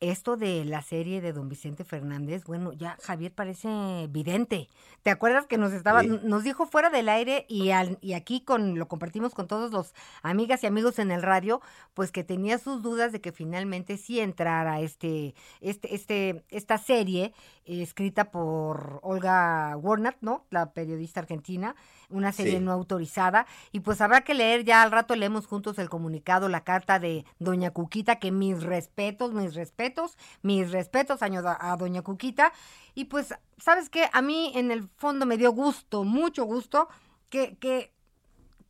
esto 0.00 0.36
de 0.36 0.64
la 0.64 0.82
serie 0.82 1.20
de 1.20 1.32
don 1.32 1.48
Vicente 1.48 1.84
Fernández, 1.84 2.44
bueno, 2.44 2.72
ya 2.72 2.96
Javier 3.02 3.32
parece 3.32 3.68
vidente. 4.08 4.68
¿Te 5.02 5.10
acuerdas 5.10 5.46
que 5.46 5.58
nos 5.58 5.72
estaba, 5.72 6.02
nos 6.02 6.42
dijo 6.42 6.66
fuera 6.66 6.88
del 6.88 7.08
aire 7.08 7.44
y, 7.48 7.70
al, 7.70 7.98
y 8.00 8.14
aquí 8.14 8.40
con 8.40 8.78
lo 8.78 8.88
compartimos 8.88 9.34
con 9.34 9.46
todos 9.46 9.70
los 9.72 9.94
amigas 10.22 10.64
y 10.64 10.66
amigos 10.66 10.98
en 10.98 11.10
el 11.10 11.22
radio, 11.22 11.60
pues 11.92 12.12
que 12.12 12.24
tenía 12.24 12.58
sus 12.58 12.82
dudas 12.82 13.12
de 13.12 13.20
que 13.20 13.32
finalmente 13.32 13.98
sí 13.98 14.20
entrara 14.20 14.80
este, 14.80 15.34
este, 15.60 15.94
este, 15.94 16.44
esta 16.48 16.78
serie 16.78 17.34
eh, 17.66 17.82
escrita 17.82 18.30
por 18.30 19.00
Olga 19.02 19.76
Warnat, 19.76 20.16
¿no? 20.22 20.46
La 20.50 20.72
periodista 20.72 21.20
argentina 21.20 21.76
una 22.10 22.32
serie 22.32 22.60
no 22.60 22.72
autorizada. 22.72 23.46
Y 23.72 23.80
pues 23.80 24.00
habrá 24.00 24.22
que 24.22 24.34
leer, 24.34 24.64
ya 24.64 24.82
al 24.82 24.90
rato 24.90 25.16
leemos 25.16 25.46
juntos 25.46 25.78
el 25.78 25.88
comunicado, 25.88 26.48
la 26.48 26.64
carta 26.64 26.98
de 26.98 27.24
Doña 27.38 27.70
Cuquita, 27.70 28.18
que 28.18 28.30
mis 28.30 28.62
respetos, 28.62 29.32
mis 29.32 29.54
respetos, 29.54 30.16
mis 30.42 30.70
respetos 30.70 31.22
a, 31.22 31.72
a 31.72 31.76
Doña 31.76 32.02
Cuquita. 32.02 32.52
Y 32.94 33.06
pues, 33.06 33.34
¿sabes 33.58 33.88
qué? 33.88 34.08
A 34.12 34.22
mí 34.22 34.52
en 34.54 34.70
el 34.70 34.88
fondo 34.96 35.26
me 35.26 35.36
dio 35.36 35.52
gusto, 35.52 36.04
mucho 36.04 36.44
gusto, 36.44 36.88
que, 37.28 37.56
que 37.56 37.92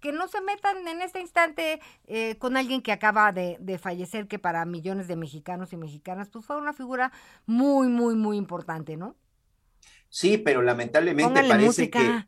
que 0.01 0.13
no 0.13 0.29
se 0.29 0.41
metan 0.41 0.89
en 0.89 1.03
este 1.03 1.21
instante 1.21 1.81
eh, 2.07 2.37
con 2.39 2.57
alguien 2.57 2.81
que 2.81 2.91
acaba 2.91 3.33
de, 3.33 3.59
de, 3.61 3.79
fallecer, 3.79 4.27
que 4.27 4.39
para 4.39 4.65
millones 4.65 5.09
de 5.09 5.17
mexicanos 5.17 5.73
y 5.73 5.77
mexicanas, 5.77 6.31
pues 6.31 6.47
fue 6.47 6.57
una 6.57 6.73
figura 6.73 7.13
muy, 7.47 7.89
muy, 7.89 8.15
muy 8.15 8.37
importante, 8.37 8.97
¿no? 8.97 9.15
Sí, 10.09 10.39
pero 10.39 10.61
lamentablemente 10.63 11.45
parece 11.45 11.89
que 11.89 12.27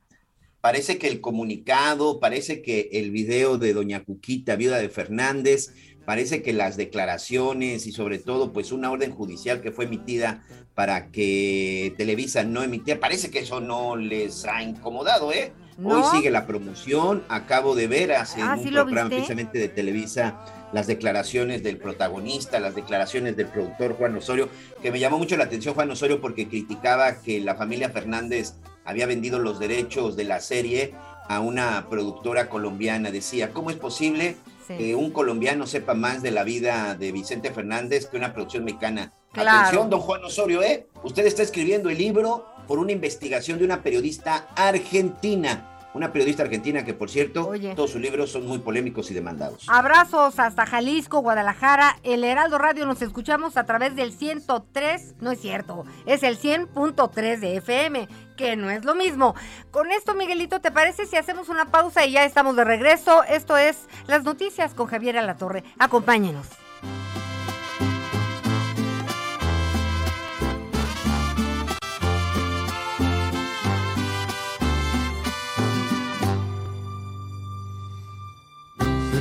Parece 0.63 0.97
que 0.97 1.09
el 1.09 1.21
comunicado, 1.21 2.21
parece 2.21 2.63
que 2.63 2.89
el 2.93 3.11
video 3.11 3.59
de 3.59 3.73
doña 3.73 4.05
Cuquita, 4.05 4.55
viuda 4.55 4.79
de 4.79 4.89
Fernández, 4.89 5.75
parece 6.05 6.41
que 6.41 6.53
las 6.53 6.77
declaraciones 6.77 7.89
y 7.89 7.91
sobre 7.91 8.21
todo 8.21 8.53
pues 8.53 8.71
una 8.71 8.93
orden 8.93 9.11
judicial 9.11 9.61
que 9.61 9.73
fue 9.73 9.87
emitida 9.87 10.45
para 10.77 11.11
que 11.11 11.93
Televisa 11.99 12.45
no 12.45 12.63
emitiera, 12.63 13.01
parece 13.01 13.29
que 13.29 13.41
eso 13.41 13.61
no 13.61 13.97
les 13.97 14.45
ha 14.45 14.63
incomodado, 14.63 15.33
¿eh? 15.33 15.53
Hoy 15.83 16.03
sigue 16.13 16.31
la 16.31 16.47
promoción, 16.47 17.25
acabo 17.29 17.75
de 17.75 17.89
ver 17.89 18.13
hace 18.13 18.41
ah, 18.41 18.57
un 18.57 18.71
programa 18.71 19.11
precisamente 19.11 19.59
de 19.59 19.69
Televisa 19.69 20.45
las 20.73 20.87
declaraciones 20.87 21.65
del 21.65 21.79
protagonista, 21.79 22.61
las 22.61 22.77
declaraciones 22.77 23.37
del 23.37 23.49
productor 23.49 23.95
Juan 23.95 24.17
Osorio, 24.17 24.49
que 24.81 24.93
me 24.93 25.01
llamó 25.01 25.19
mucho 25.19 25.37
la 25.37 25.45
atención 25.45 25.75
Juan 25.75 25.91
Osorio 25.91 26.21
porque 26.21 26.47
criticaba 26.47 27.21
que 27.21 27.41
la 27.41 27.57
familia 27.57 27.91
Fernández 27.91 28.55
había 28.85 29.07
vendido 29.07 29.39
los 29.39 29.59
derechos 29.59 30.17
de 30.17 30.25
la 30.25 30.41
serie 30.41 30.95
a 31.29 31.41
una 31.41 31.87
productora 31.89 32.49
colombiana. 32.49 33.11
Decía, 33.11 33.53
¿cómo 33.53 33.71
es 33.71 33.77
posible 33.77 34.37
que 34.67 34.95
un 34.95 35.11
colombiano 35.11 35.67
sepa 35.67 35.95
más 35.95 36.23
de 36.23 36.31
la 36.31 36.45
vida 36.45 36.95
de 36.95 37.13
Vicente 37.13 37.51
Fernández 37.53 38.07
que 38.07 38.17
una 38.17 38.33
producción 38.33 38.65
mexicana? 38.65 39.13
Atención, 39.35 39.89
don 39.89 40.01
Juan 40.01 40.25
Osorio, 40.25 40.63
¿eh? 40.63 40.87
Usted 41.03 41.27
está 41.27 41.43
escribiendo 41.43 41.89
el 41.91 41.99
libro 41.99 42.47
por 42.67 42.79
una 42.79 42.93
investigación 42.93 43.59
de 43.59 43.65
una 43.65 43.83
periodista 43.83 44.49
argentina. 44.57 45.69
una 45.95 46.11
periodista 46.13 46.43
argentina 46.43 46.85
que, 46.85 46.95
por 46.95 47.11
cierto, 47.11 47.53
todos 47.77 47.91
sus 47.91 48.01
libros 48.01 48.31
son 48.33 48.47
muy 48.47 48.59
polémicos 48.59 49.11
y 49.11 49.15
demandados. 49.15 49.67
Abrazos 49.69 50.39
hasta 50.39 50.65
Jalisco, 50.65 51.21
Guadalajara, 51.21 51.99
el 52.03 52.25
Heraldo 52.25 52.59
Radio, 52.59 52.87
nos 52.87 53.03
escuchamos 53.03 53.57
a 53.57 53.65
través 53.65 53.95
del 53.95 54.13
103, 54.13 55.17
no 55.21 55.31
es 55.33 55.41
cierto, 55.41 55.85
es 56.07 56.23
el 56.23 56.39
100.3 56.39 57.41
de 57.41 57.57
FM, 57.57 58.09
que 58.43 58.57
no 58.57 58.71
es 58.71 58.85
lo 58.85 58.97
mismo. 58.97 59.37
Con 59.71 59.93
esto, 59.93 60.15
Miguelito, 60.15 60.61
¿te 60.61 60.73
parece 60.73 61.07
si 61.07 61.17
hacemos 61.17 61.49
una 61.49 61.67
pausa 61.67 62.05
y 62.05 62.13
ya 62.13 62.25
estamos 62.25 62.57
de 62.57 62.65
regreso? 62.65 63.23
Esto 63.23 63.57
es 63.57 63.87
Las 64.09 64.25
Noticias 64.25 64.75
con 64.75 64.89
Javier 64.89 65.17
Alatorre. 65.17 65.63
Acompáñenos. 65.79 66.49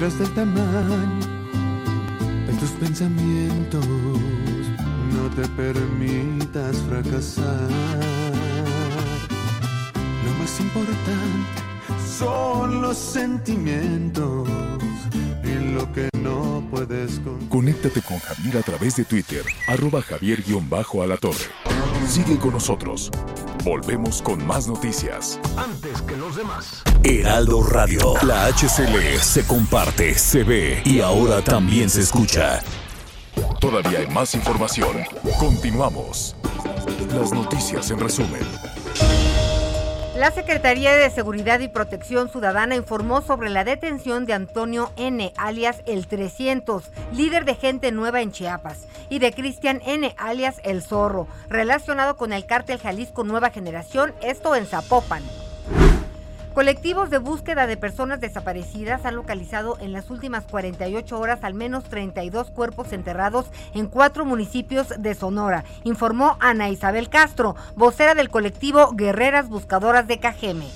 hasta 0.04 0.24
el 0.24 0.32
tamaño 0.32 1.20
de 2.48 2.54
tus 2.54 2.72
pensamientos. 2.72 3.86
No 5.14 5.30
te 5.36 5.48
permitas 5.50 6.76
fracasar. 6.90 8.71
Lo 10.42 10.48
más 10.48 10.60
importante 10.60 11.12
son 12.18 12.82
los 12.82 12.98
sentimientos 12.98 14.50
y 15.44 15.74
lo 15.74 15.94
que 15.94 16.10
no 16.18 16.64
puedes 16.72 17.20
con... 17.20 17.48
Conéctate 17.48 18.02
con 18.02 18.18
Javier 18.18 18.58
a 18.58 18.64
través 18.64 18.96
de 18.96 19.06
Twitter, 19.06 19.44
arroba 19.68 20.02
javier-alatorre. 20.02 21.46
Sigue 22.08 22.40
con 22.40 22.54
nosotros. 22.54 23.12
Volvemos 23.64 24.24
con 24.24 24.44
más 24.48 24.68
noticias. 24.68 25.40
Antes 25.58 26.02
que 26.02 26.18
los 26.18 26.36
demás. 26.36 26.82
Heraldo 27.04 27.62
Radio. 27.62 28.16
La 28.24 28.48
HCL 28.48 29.20
se 29.22 29.46
comparte, 29.46 30.18
se 30.18 30.44
ve 30.44 30.82
y 30.86 31.02
ahora 31.02 31.44
también 31.44 31.88
se 31.88 32.02
escucha. 32.02 32.64
Todavía 33.60 34.00
hay 34.00 34.08
más 34.08 34.34
información. 34.34 35.04
Continuamos. 35.40 36.36
Las 37.14 37.32
noticias 37.32 37.92
en 37.92 38.00
resumen. 38.00 38.71
La 40.22 40.30
Secretaría 40.30 40.96
de 40.96 41.10
Seguridad 41.10 41.62
y 41.62 41.68
Protección 41.68 42.30
Ciudadana 42.30 42.76
informó 42.76 43.24
sobre 43.24 43.50
la 43.50 43.64
detención 43.64 44.28
de 44.28 44.34
Antonio 44.34 44.92
N., 44.96 45.34
alias 45.36 45.82
El 45.88 46.06
300, 46.06 46.92
líder 47.12 47.44
de 47.44 47.56
Gente 47.56 47.92
Nueva 47.92 48.22
en 48.22 48.32
Chiapas, 48.32 48.86
y 49.10 49.18
de 49.18 49.34
Cristian 49.34 49.82
N., 49.84 50.14
alias 50.20 50.62
El 50.64 50.84
Zorro, 50.84 51.28
relacionado 51.50 52.18
con 52.18 52.34
el 52.34 52.46
cártel 52.46 52.78
Jalisco 52.78 53.24
Nueva 53.24 53.50
Generación, 53.50 54.14
esto 54.22 54.56
en 54.56 54.68
Zapopan. 54.68 55.24
Colectivos 56.54 57.10
de 57.10 57.18
búsqueda 57.18 57.66
de 57.66 57.78
personas 57.78 58.20
desaparecidas 58.20 59.06
han 59.06 59.16
localizado 59.16 59.78
en 59.80 59.94
las 59.94 60.10
últimas 60.10 60.44
48 60.44 61.18
horas 61.18 61.46
al 61.46 61.54
menos 61.54 61.86
32 61.86 62.52
cuerpos 62.52 62.92
enterrados 62.92 63.46
en 63.74 63.88
cuatro 63.88 64.26
municipios 64.26 64.90
de 64.98 65.16
Sonora, 65.16 65.64
informó 65.86 66.36
Ana 66.42 66.70
Isabel 66.70 67.08
Castro, 67.08 67.56
vocera 67.78 68.16
del 68.16 68.30
colectivo 68.30 68.92
Guerreras 68.92 69.48
Buscadoras 69.48 70.08
de 70.08 70.20
Cajeme. 70.20 70.68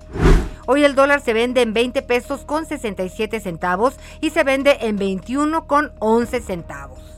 Hoy 0.66 0.82
el 0.82 0.96
dólar 0.96 1.20
se 1.20 1.32
vende 1.32 1.62
en 1.62 1.72
20 1.72 2.02
pesos 2.02 2.44
con 2.44 2.66
67 2.66 3.38
centavos 3.38 3.94
y 4.20 4.30
se 4.30 4.42
vende 4.42 4.76
en 4.80 4.96
21 4.96 5.68
con 5.68 5.92
11 6.00 6.40
centavos. 6.40 7.09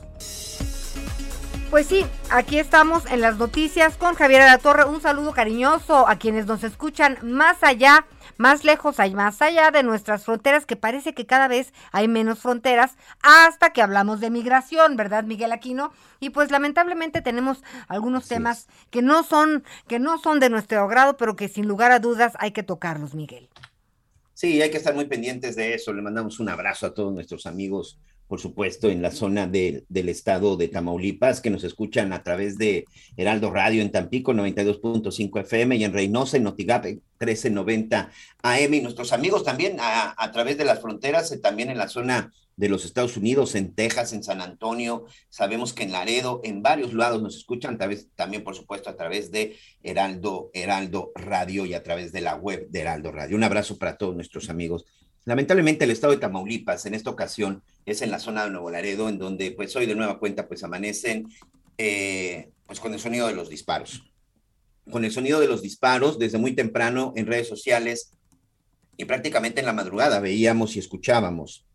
Pues 1.72 1.86
sí, 1.86 2.04
aquí 2.28 2.58
estamos 2.58 3.10
en 3.10 3.22
las 3.22 3.38
noticias 3.38 3.96
con 3.96 4.14
Javier 4.14 4.42
La 4.42 4.58
Torre. 4.58 4.84
Un 4.84 5.00
saludo 5.00 5.32
cariñoso 5.32 6.06
a 6.06 6.18
quienes 6.18 6.44
nos 6.44 6.64
escuchan 6.64 7.16
más 7.22 7.62
allá, 7.62 8.04
más 8.36 8.62
lejos, 8.62 8.96
y 8.98 9.14
más 9.14 9.40
allá 9.40 9.70
de 9.70 9.82
nuestras 9.82 10.26
fronteras, 10.26 10.66
que 10.66 10.76
parece 10.76 11.14
que 11.14 11.24
cada 11.24 11.48
vez 11.48 11.72
hay 11.90 12.08
menos 12.08 12.40
fronteras, 12.40 12.98
hasta 13.22 13.70
que 13.70 13.80
hablamos 13.80 14.20
de 14.20 14.28
migración, 14.28 14.96
¿verdad, 14.96 15.24
Miguel 15.24 15.50
Aquino? 15.50 15.94
Y 16.20 16.28
pues 16.28 16.50
lamentablemente 16.50 17.22
tenemos 17.22 17.62
algunos 17.88 18.28
temas 18.28 18.68
que 18.90 19.00
no 19.00 19.22
son, 19.22 19.64
que 19.88 19.98
no 19.98 20.18
son 20.18 20.40
de 20.40 20.50
nuestro 20.50 20.86
grado, 20.88 21.16
pero 21.16 21.36
que 21.36 21.48
sin 21.48 21.66
lugar 21.66 21.90
a 21.90 22.00
dudas 22.00 22.34
hay 22.38 22.50
que 22.50 22.62
tocarlos, 22.62 23.14
Miguel. 23.14 23.48
Sí, 24.34 24.60
hay 24.60 24.70
que 24.70 24.76
estar 24.76 24.94
muy 24.94 25.06
pendientes 25.06 25.56
de 25.56 25.72
eso. 25.72 25.94
Le 25.94 26.02
mandamos 26.02 26.38
un 26.38 26.50
abrazo 26.50 26.84
a 26.84 26.92
todos 26.92 27.14
nuestros 27.14 27.46
amigos 27.46 27.98
por 28.32 28.40
supuesto, 28.40 28.88
en 28.88 29.02
la 29.02 29.10
zona 29.10 29.46
del 29.46 30.08
estado 30.08 30.56
de 30.56 30.68
Tamaulipas, 30.68 31.42
que 31.42 31.50
nos 31.50 31.64
escuchan 31.64 32.14
a 32.14 32.22
través 32.22 32.56
de 32.56 32.86
Heraldo 33.18 33.50
Radio 33.50 33.82
en 33.82 33.92
Tampico, 33.92 34.32
92.5 34.32 35.40
FM, 35.40 35.76
y 35.76 35.84
en 35.84 35.92
Reynosa, 35.92 36.38
en 36.38 36.44
Notigape, 36.44 37.00
1390 37.20 38.10
AM, 38.42 38.72
y 38.72 38.80
nuestros 38.80 39.12
amigos 39.12 39.44
también 39.44 39.76
a, 39.80 40.30
través 40.32 40.56
de 40.56 40.64
las 40.64 40.80
fronteras, 40.80 41.30
eh, 41.30 41.40
también 41.40 41.68
en 41.68 41.76
la 41.76 41.88
zona 41.88 42.32
de 42.56 42.70
los 42.70 42.86
Estados 42.86 43.18
Unidos, 43.18 43.54
en 43.54 43.74
Texas, 43.74 44.14
en 44.14 44.24
San 44.24 44.40
Antonio, 44.40 45.04
sabemos 45.28 45.74
que 45.74 45.82
en 45.82 45.92
Laredo, 45.92 46.40
en 46.42 46.62
varios 46.62 46.94
lados 46.94 47.20
nos 47.20 47.36
escuchan, 47.36 47.76
también, 48.16 48.44
por 48.44 48.54
supuesto, 48.54 48.88
a 48.88 48.96
través 48.96 49.30
de 49.30 49.58
Heraldo, 49.82 50.50
Heraldo 50.54 51.12
Radio 51.14 51.66
y 51.66 51.74
a 51.74 51.82
través 51.82 52.12
de 52.12 52.22
la 52.22 52.36
web 52.36 52.66
de 52.70 52.80
Heraldo 52.80 53.12
Radio. 53.12 53.36
Un 53.36 53.44
abrazo 53.44 53.76
para 53.76 53.98
todos 53.98 54.14
nuestros 54.14 54.48
amigos 54.48 54.86
Lamentablemente 55.24 55.84
el 55.84 55.92
estado 55.92 56.12
de 56.12 56.18
Tamaulipas 56.18 56.84
en 56.86 56.94
esta 56.94 57.10
ocasión 57.10 57.62
es 57.84 58.02
en 58.02 58.10
la 58.10 58.18
zona 58.18 58.44
de 58.44 58.50
Nuevo 58.50 58.70
Laredo, 58.70 59.08
en 59.08 59.18
donde 59.18 59.52
pues 59.52 59.74
hoy 59.76 59.86
de 59.86 59.94
nueva 59.94 60.18
cuenta 60.18 60.48
pues 60.48 60.62
amanecen 60.62 61.28
eh, 61.78 62.50
pues 62.66 62.80
con 62.80 62.92
el 62.92 63.00
sonido 63.00 63.26
de 63.26 63.34
los 63.34 63.48
disparos. 63.48 64.02
Con 64.90 65.04
el 65.04 65.12
sonido 65.12 65.40
de 65.40 65.48
los 65.48 65.62
disparos 65.62 66.18
desde 66.18 66.38
muy 66.38 66.54
temprano 66.54 67.12
en 67.16 67.26
redes 67.26 67.48
sociales 67.48 68.12
y 68.96 69.04
prácticamente 69.04 69.60
en 69.60 69.66
la 69.66 69.72
madrugada 69.72 70.20
veíamos 70.20 70.76
y 70.76 70.78
escuchábamos 70.78 71.66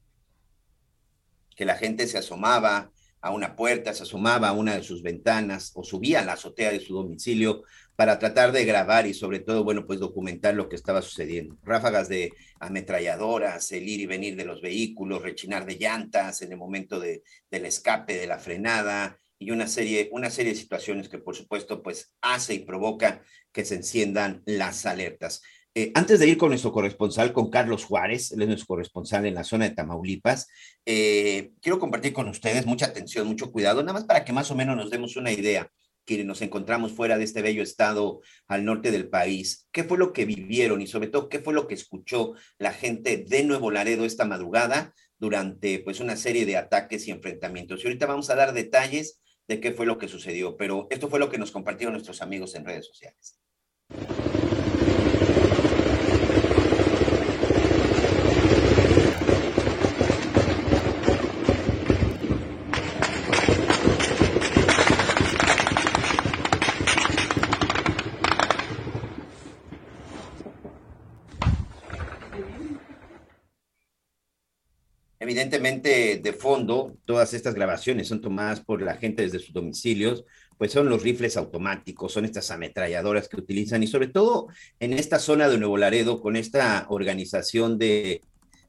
que 1.55 1.65
la 1.65 1.75
gente 1.75 2.07
se 2.07 2.17
asomaba 2.17 2.91
a 3.19 3.31
una 3.31 3.55
puerta, 3.55 3.93
se 3.93 4.03
asomaba 4.03 4.49
a 4.49 4.53
una 4.53 4.75
de 4.75 4.83
sus 4.83 5.01
ventanas 5.01 5.71
o 5.73 5.83
subía 5.83 6.19
a 6.19 6.25
la 6.25 6.33
azotea 6.33 6.71
de 6.71 6.79
su 6.79 6.93
domicilio 6.93 7.63
para 7.97 8.19
tratar 8.19 8.51
de 8.51 8.63
grabar 8.63 9.07
y 9.07 9.15
sobre 9.15 9.39
todo, 9.39 9.63
bueno, 9.63 9.87
pues 9.87 9.99
documentar 9.99 10.53
lo 10.53 10.69
que 10.69 10.75
estaba 10.75 11.01
sucediendo. 11.01 11.57
Ráfagas 11.63 12.07
de 12.07 12.31
ametralladoras, 12.59 13.71
el 13.71 13.89
ir 13.89 14.01
y 14.01 14.05
venir 14.05 14.35
de 14.35 14.45
los 14.45 14.61
vehículos, 14.61 15.23
rechinar 15.23 15.65
de 15.65 15.79
llantas 15.79 16.43
en 16.43 16.51
el 16.51 16.59
momento 16.59 16.99
de, 16.99 17.23
del 17.49 17.65
escape, 17.65 18.15
de 18.15 18.27
la 18.27 18.37
frenada 18.37 19.17
y 19.39 19.49
una 19.49 19.65
serie, 19.65 20.09
una 20.11 20.29
serie 20.29 20.53
de 20.53 20.59
situaciones 20.59 21.09
que 21.09 21.17
por 21.17 21.35
supuesto 21.35 21.81
pues 21.81 22.13
hace 22.21 22.53
y 22.53 22.59
provoca 22.59 23.23
que 23.51 23.65
se 23.65 23.73
enciendan 23.73 24.43
las 24.45 24.85
alertas. 24.85 25.41
Eh, 25.73 25.91
antes 25.95 26.19
de 26.19 26.27
ir 26.27 26.37
con 26.37 26.49
nuestro 26.49 26.71
corresponsal, 26.71 27.33
con 27.33 27.49
Carlos 27.49 27.83
Juárez, 27.83 28.31
él 28.31 28.43
es 28.43 28.47
nuestro 28.47 28.67
corresponsal 28.67 29.25
en 29.25 29.33
la 29.33 29.43
zona 29.43 29.67
de 29.67 29.75
Tamaulipas, 29.75 30.47
eh, 30.85 31.51
quiero 31.61 31.79
compartir 31.79 32.13
con 32.13 32.27
ustedes 32.29 32.67
mucha 32.67 32.85
atención, 32.85 33.27
mucho 33.27 33.51
cuidado, 33.51 33.81
nada 33.81 33.93
más 33.93 34.05
para 34.05 34.23
que 34.23 34.33
más 34.33 34.51
o 34.51 34.55
menos 34.55 34.75
nos 34.75 34.91
demos 34.91 35.15
una 35.15 35.31
idea 35.31 35.71
que 36.07 36.23
nos 36.23 36.41
encontramos 36.41 36.93
fuera 36.93 37.17
de 37.17 37.25
este 37.25 37.41
bello 37.41 37.61
estado 37.61 38.21
al 38.47 38.63
norte 38.63 38.91
del 38.91 39.09
país, 39.09 39.67
qué 39.71 39.83
fue 39.83 39.97
lo 39.97 40.13
que 40.13 40.25
vivieron 40.25 40.81
y 40.81 40.87
sobre 40.87 41.09
todo 41.09 41.27
qué 41.27 41.39
fue 41.39 41.53
lo 41.53 41.67
que 41.67 41.75
escuchó 41.75 42.33
la 42.57 42.71
gente 42.71 43.25
de 43.27 43.43
Nuevo 43.43 43.69
Laredo 43.69 44.05
esta 44.05 44.25
madrugada 44.25 44.95
durante 45.19 45.79
pues 45.79 45.99
una 45.99 46.15
serie 46.15 46.45
de 46.45 46.55
ataques 46.55 47.07
y 47.07 47.11
enfrentamientos. 47.11 47.83
Y 47.83 47.87
ahorita 47.87 48.05
vamos 48.05 48.29
a 48.29 48.35
dar 48.35 48.53
detalles 48.53 49.21
de 49.47 49.59
qué 49.59 49.73
fue 49.73 49.85
lo 49.85 49.97
que 49.97 50.07
sucedió, 50.07 50.55
pero 50.55 50.87
esto 50.89 51.09
fue 51.09 51.19
lo 51.19 51.29
que 51.29 51.37
nos 51.37 51.51
compartieron 51.51 51.93
nuestros 51.93 52.21
amigos 52.21 52.55
en 52.55 52.65
redes 52.65 52.87
sociales. 52.87 53.39
De 75.87 76.33
fondo, 76.33 76.97
todas 77.05 77.33
estas 77.33 77.53
grabaciones 77.53 78.09
son 78.09 78.19
tomadas 78.19 78.59
por 78.59 78.81
la 78.81 78.95
gente 78.95 79.21
desde 79.21 79.39
sus 79.39 79.53
domicilios, 79.53 80.25
pues 80.57 80.71
son 80.71 80.89
los 80.89 81.01
rifles 81.01 81.37
automáticos, 81.37 82.11
son 82.11 82.25
estas 82.25 82.51
ametralladoras 82.51 83.29
que 83.29 83.37
utilizan 83.37 83.83
y 83.83 83.87
sobre 83.87 84.07
todo 84.07 84.47
en 84.79 84.91
esta 84.91 85.17
zona 85.19 85.47
de 85.47 85.57
Nuevo 85.57 85.77
Laredo, 85.77 86.19
con 86.19 86.35
esta 86.35 86.87
organización 86.89 87.77
de 87.77 88.21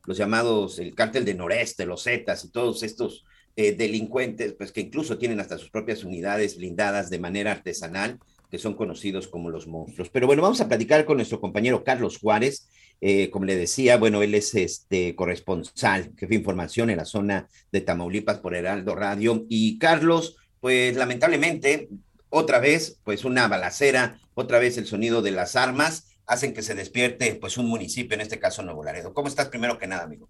los 0.07 0.17
llamados, 0.17 0.79
el 0.79 0.95
cártel 0.95 1.25
de 1.25 1.35
Noreste, 1.35 1.87
los 1.87 2.05
Zetas 2.05 2.45
y 2.45 2.51
todos 2.51 2.83
estos 2.85 3.25
eh, 3.57 3.73
delincuentes, 3.73 4.53
pues 4.53 4.71
que 4.71 4.83
incluso 4.83 5.19
tienen 5.19 5.41
hasta 5.41 5.59
sus 5.59 5.71
propias 5.71 6.05
unidades 6.05 6.57
blindadas 6.57 7.11
de 7.11 7.19
manera 7.19 7.51
artesanal, 7.51 8.21
que 8.51 8.59
son 8.59 8.75
conocidos 8.75 9.27
como 9.27 9.51
los 9.51 9.67
monstruos. 9.67 10.09
Pero 10.11 10.27
bueno, 10.27 10.43
vamos 10.43 10.61
a 10.61 10.69
platicar 10.69 11.05
con 11.05 11.17
nuestro 11.17 11.41
compañero 11.41 11.83
Carlos 11.83 12.19
Juárez. 12.19 12.69
Eh, 13.01 13.31
como 13.31 13.45
le 13.47 13.57
decía, 13.57 13.97
bueno, 13.97 14.23
él 14.23 14.35
es 14.35 14.55
este 14.55 15.15
corresponsal, 15.15 16.13
jefe 16.17 16.27
de 16.27 16.35
información 16.35 16.91
en 16.91 16.97
la 16.97 17.05
zona 17.05 17.49
de 17.71 17.81
Tamaulipas 17.81 18.39
por 18.39 18.55
Heraldo 18.55 18.95
Radio. 18.95 19.45
Y 19.49 19.79
Carlos, 19.79 20.37
pues 20.61 20.97
lamentablemente, 20.97 21.89
otra 22.29 22.59
vez, 22.59 23.01
pues 23.05 23.25
una 23.25 23.47
balacera, 23.49 24.19
otra 24.35 24.59
vez 24.59 24.79
el 24.79 24.87
sonido 24.87 25.23
de 25.23 25.31
las 25.31 25.57
armas 25.57 26.19
hacen 26.27 26.53
que 26.53 26.63
se 26.63 26.75
despierte 26.75 27.37
pues 27.41 27.57
un 27.57 27.67
municipio, 27.67 28.15
en 28.15 28.21
este 28.21 28.39
caso 28.39 28.63
Nuevo 28.63 28.85
Laredo. 28.85 29.15
¿Cómo 29.15 29.29
estás 29.29 29.49
primero 29.49 29.79
que 29.79 29.87
nada, 29.87 30.05
amigo? 30.05 30.29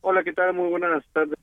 Hola, 0.00 0.22
¿qué 0.22 0.32
tal? 0.32 0.54
Muy 0.54 0.70
buenas 0.70 1.04
tardes. 1.12 1.36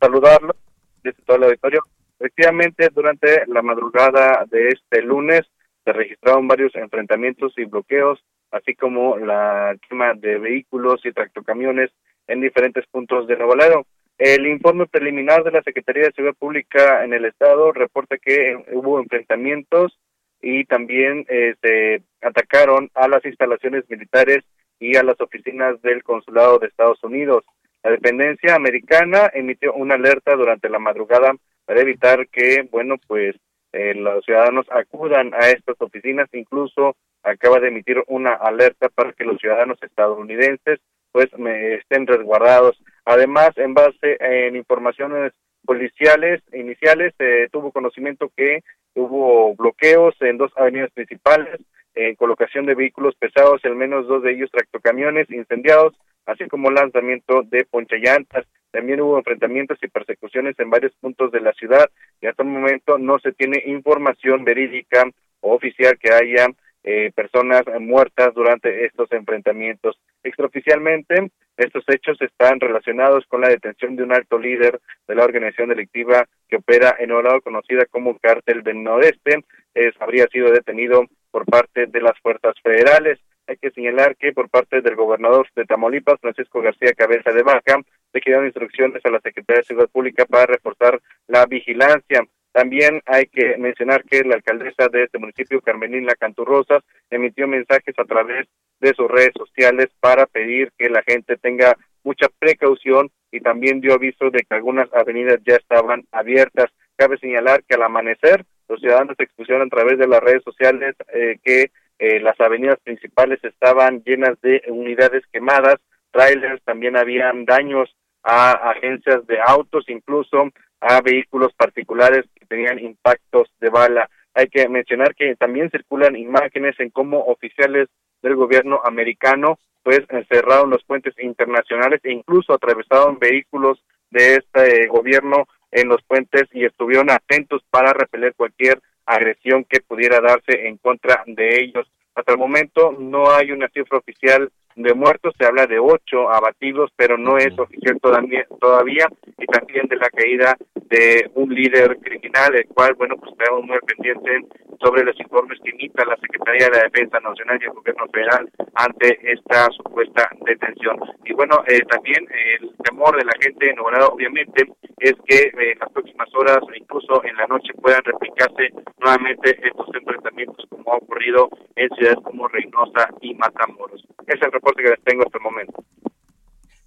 Saludarlo 0.00 0.56
desde 1.02 1.22
todo 1.22 1.36
el 1.36 1.44
auditorio. 1.44 1.82
Efectivamente, 2.18 2.88
durante 2.92 3.46
la 3.46 3.62
madrugada 3.62 4.44
de 4.50 4.68
este 4.68 5.02
lunes 5.02 5.42
se 5.84 5.92
registraron 5.92 6.48
varios 6.48 6.74
enfrentamientos 6.74 7.52
y 7.56 7.64
bloqueos, 7.64 8.18
así 8.54 8.74
como 8.74 9.16
la 9.16 9.76
quema 9.88 10.14
de 10.14 10.38
vehículos 10.38 11.04
y 11.04 11.12
tractocamiones 11.12 11.90
en 12.26 12.40
diferentes 12.40 12.86
puntos 12.86 13.26
de 13.26 13.36
Nuevo 13.36 13.56
Laredo. 13.56 13.84
El 14.16 14.46
informe 14.46 14.86
preliminar 14.86 15.42
de 15.42 15.50
la 15.50 15.62
Secretaría 15.62 16.04
de 16.04 16.12
Seguridad 16.12 16.38
Pública 16.38 17.04
en 17.04 17.12
el 17.14 17.24
Estado 17.24 17.72
reporta 17.72 18.16
que 18.16 18.56
hubo 18.72 19.00
enfrentamientos 19.00 19.98
y 20.40 20.64
también 20.66 21.26
eh, 21.28 21.54
se 21.60 22.02
atacaron 22.22 22.90
a 22.94 23.08
las 23.08 23.24
instalaciones 23.24 23.84
militares 23.88 24.44
y 24.78 24.96
a 24.96 25.02
las 25.02 25.20
oficinas 25.20 25.82
del 25.82 26.04
Consulado 26.04 26.58
de 26.58 26.68
Estados 26.68 27.02
Unidos. 27.02 27.44
La 27.82 27.90
dependencia 27.90 28.54
americana 28.54 29.30
emitió 29.34 29.72
una 29.72 29.96
alerta 29.96 30.36
durante 30.36 30.68
la 30.68 30.78
madrugada 30.78 31.34
para 31.64 31.80
evitar 31.80 32.28
que, 32.28 32.68
bueno, 32.70 32.96
pues 33.08 33.34
eh, 33.72 33.94
los 33.94 34.24
ciudadanos 34.24 34.66
acudan 34.70 35.34
a 35.34 35.48
estas 35.50 35.76
oficinas. 35.80 36.28
Incluso 36.32 36.94
acaba 37.24 37.58
de 37.60 37.68
emitir 37.68 38.02
una 38.06 38.34
alerta 38.34 38.88
para 38.88 39.12
que 39.12 39.24
los 39.24 39.38
ciudadanos 39.38 39.78
estadounidenses 39.82 40.80
pues 41.12 41.28
me 41.38 41.74
estén 41.74 42.06
resguardados. 42.06 42.76
Además, 43.04 43.50
en 43.56 43.72
base 43.72 44.16
en 44.20 44.56
informaciones 44.56 45.32
policiales 45.64 46.42
iniciales, 46.52 47.14
se 47.16 47.48
tuvo 47.50 47.72
conocimiento 47.72 48.30
que 48.36 48.62
hubo 48.94 49.54
bloqueos 49.54 50.14
en 50.20 50.38
dos 50.38 50.52
avenidas 50.56 50.90
principales, 50.92 51.60
en 51.94 52.16
colocación 52.16 52.66
de 52.66 52.74
vehículos 52.74 53.14
pesados, 53.16 53.64
al 53.64 53.76
menos 53.76 54.06
dos 54.08 54.22
de 54.22 54.32
ellos 54.32 54.50
tractocamiones 54.50 55.30
incendiados, 55.30 55.94
así 56.26 56.48
como 56.48 56.70
lanzamiento 56.70 57.42
de 57.42 57.64
ponchallantas. 57.64 58.46
También 58.72 59.00
hubo 59.00 59.16
enfrentamientos 59.16 59.78
y 59.82 59.88
persecuciones 59.88 60.58
en 60.58 60.68
varios 60.68 60.92
puntos 60.96 61.30
de 61.30 61.40
la 61.40 61.52
ciudad 61.52 61.88
y 62.20 62.26
hasta 62.26 62.42
el 62.42 62.48
momento 62.48 62.98
no 62.98 63.20
se 63.20 63.32
tiene 63.32 63.62
información 63.66 64.42
verídica 64.44 65.04
o 65.40 65.54
oficial 65.54 65.96
que 65.96 66.12
haya 66.12 66.48
eh, 66.84 67.10
personas 67.14 67.64
muertas 67.80 68.34
durante 68.34 68.84
estos 68.84 69.10
enfrentamientos. 69.12 69.98
Extraoficialmente, 70.22 71.30
estos 71.56 71.84
hechos 71.88 72.20
están 72.20 72.60
relacionados 72.60 73.24
con 73.26 73.40
la 73.40 73.48
detención 73.48 73.96
de 73.96 74.02
un 74.02 74.12
alto 74.12 74.38
líder 74.38 74.80
de 75.08 75.14
la 75.14 75.24
organización 75.24 75.70
delictiva 75.70 76.26
que 76.48 76.56
opera 76.56 76.96
en 76.98 77.10
lado 77.10 77.40
conocida 77.40 77.86
como 77.86 78.18
Cártel 78.18 78.62
del 78.62 78.82
Noreste. 78.82 79.44
Es, 79.72 79.94
habría 80.00 80.26
sido 80.28 80.50
detenido 80.50 81.06
por 81.30 81.46
parte 81.46 81.86
de 81.86 82.00
las 82.00 82.18
fuerzas 82.20 82.54
federales. 82.62 83.18
Hay 83.46 83.56
que 83.56 83.70
señalar 83.70 84.16
que 84.16 84.32
por 84.32 84.48
parte 84.48 84.80
del 84.80 84.96
gobernador 84.96 85.46
de 85.54 85.64
Tamaulipas, 85.64 86.20
Francisco 86.20 86.60
García 86.60 86.92
Cabeza 86.92 87.32
de 87.32 87.42
Vaca, 87.42 87.80
se 88.12 88.20
quedaron 88.20 88.46
instrucciones 88.46 89.04
a 89.04 89.10
la 89.10 89.20
Secretaría 89.20 89.60
de 89.60 89.64
Seguridad 89.64 89.90
Pública 89.90 90.24
para 90.24 90.46
reforzar 90.46 91.00
la 91.28 91.46
vigilancia. 91.46 92.24
También 92.54 93.02
hay 93.06 93.26
que 93.26 93.56
mencionar 93.58 94.04
que 94.04 94.22
la 94.22 94.36
alcaldesa 94.36 94.86
de 94.88 95.02
este 95.02 95.18
municipio, 95.18 95.60
Carmelina 95.60 96.14
Canturrosas, 96.14 96.84
emitió 97.10 97.48
mensajes 97.48 97.98
a 97.98 98.04
través 98.04 98.46
de 98.78 98.94
sus 98.94 99.10
redes 99.10 99.32
sociales 99.36 99.88
para 99.98 100.26
pedir 100.26 100.70
que 100.78 100.88
la 100.88 101.02
gente 101.02 101.36
tenga 101.36 101.76
mucha 102.04 102.28
precaución 102.38 103.10
y 103.32 103.40
también 103.40 103.80
dio 103.80 103.94
aviso 103.94 104.30
de 104.30 104.44
que 104.48 104.54
algunas 104.54 104.88
avenidas 104.94 105.40
ya 105.44 105.56
estaban 105.56 106.04
abiertas. 106.12 106.66
Cabe 106.94 107.18
señalar 107.18 107.64
que 107.64 107.74
al 107.74 107.82
amanecer 107.82 108.44
los 108.68 108.78
ciudadanos 108.78 109.16
expusieron 109.18 109.66
a 109.66 109.70
través 109.70 109.98
de 109.98 110.06
las 110.06 110.20
redes 110.20 110.44
sociales 110.44 110.94
eh, 111.12 111.38
que 111.42 111.72
eh, 111.98 112.20
las 112.20 112.40
avenidas 112.40 112.78
principales 112.84 113.42
estaban 113.42 114.04
llenas 114.04 114.40
de 114.42 114.62
unidades 114.68 115.24
quemadas, 115.32 115.80
trailers, 116.12 116.62
también 116.62 116.96
habían 116.96 117.46
daños 117.46 117.92
a 118.22 118.52
agencias 118.70 119.26
de 119.26 119.40
autos, 119.44 119.86
incluso 119.88 120.50
a 120.84 121.00
vehículos 121.00 121.52
particulares 121.54 122.24
que 122.34 122.46
tenían 122.46 122.78
impactos 122.78 123.48
de 123.60 123.70
bala. 123.70 124.08
Hay 124.34 124.48
que 124.48 124.68
mencionar 124.68 125.14
que 125.14 125.34
también 125.36 125.70
circulan 125.70 126.16
imágenes 126.16 126.78
en 126.78 126.90
cómo 126.90 127.20
oficiales 127.20 127.88
del 128.22 128.36
gobierno 128.36 128.80
americano 128.84 129.58
pues 129.82 130.00
cerraron 130.30 130.70
los 130.70 130.82
puentes 130.84 131.14
internacionales 131.18 132.00
e 132.04 132.12
incluso 132.12 132.54
atravesaron 132.54 133.18
vehículos 133.18 133.82
de 134.10 134.36
este 134.36 134.86
gobierno 134.86 135.46
en 135.70 135.88
los 135.88 136.02
puentes 136.02 136.44
y 136.52 136.64
estuvieron 136.64 137.10
atentos 137.10 137.62
para 137.70 137.92
repeler 137.92 138.34
cualquier 138.34 138.80
agresión 139.04 139.64
que 139.64 139.80
pudiera 139.80 140.20
darse 140.20 140.68
en 140.68 140.78
contra 140.78 141.22
de 141.26 141.62
ellos. 141.62 141.86
Hasta 142.14 142.32
el 142.32 142.38
momento 142.38 142.96
no 142.98 143.30
hay 143.30 143.50
una 143.52 143.68
cifra 143.68 143.98
oficial 143.98 144.50
de 144.76 144.94
muertos, 144.94 145.34
se 145.38 145.46
habla 145.46 145.66
de 145.66 145.78
ocho 145.78 146.30
abatidos, 146.30 146.90
pero 146.96 147.16
no 147.16 147.36
es 147.38 147.58
oficial 147.58 147.98
todavía, 148.00 148.46
todavía 148.60 149.08
y 149.38 149.46
también 149.46 149.86
de 149.88 149.96
la 149.96 150.10
caída 150.10 150.56
de 150.74 151.30
un 151.34 151.54
líder 151.54 151.98
criminal, 151.98 152.54
el 152.54 152.66
cual, 152.68 152.94
bueno, 152.94 153.16
pues 153.16 153.32
estamos 153.32 153.64
muy 153.64 153.78
pendientes 153.86 154.44
sobre 154.80 155.04
los 155.04 155.18
informes 155.18 155.58
que 155.62 155.70
emita 155.70 156.04
la 156.04 156.16
Secretaría 156.16 156.66
de 156.66 156.76
la 156.76 156.84
Defensa 156.84 157.20
Nacional 157.20 157.58
y 157.60 157.64
el 157.64 157.70
Gobierno 157.70 158.06
Federal 158.12 158.50
ante 158.74 159.18
esta 159.32 159.68
supuesta 159.70 160.28
detención. 160.44 160.98
Y 161.24 161.32
bueno, 161.32 161.62
eh, 161.66 161.80
también 161.88 162.26
el 162.60 162.70
temor 162.84 163.16
de 163.16 163.24
la 163.24 163.32
gente 163.40 163.70
en 163.70 163.78
obviamente, 163.78 164.66
es 164.98 165.14
que 165.26 165.36
eh, 165.36 165.72
en 165.72 165.78
las 165.78 165.90
próximas 165.90 166.28
horas 166.34 166.58
o 166.62 166.74
incluso 166.74 167.24
en 167.24 167.36
la 167.36 167.46
noche 167.46 167.72
puedan 167.80 168.02
replicarse 168.04 168.70
nuevamente 169.00 169.58
estos 169.66 169.86
enfrentamientos 169.94 170.66
como 170.68 170.92
ha 170.92 170.96
ocurrido 170.96 171.48
en 171.76 171.88
ciudades 171.90 172.18
como 172.24 172.48
Reynosa 172.48 173.08
y 173.20 173.34
Matamoros. 173.34 174.04
Es 174.26 174.40
el 174.42 174.50
reporte 174.64 174.82
que 174.82 174.90
les 174.90 175.02
tengo 175.02 175.22
hasta 175.24 175.38
el 175.38 175.44
momento. 175.44 175.84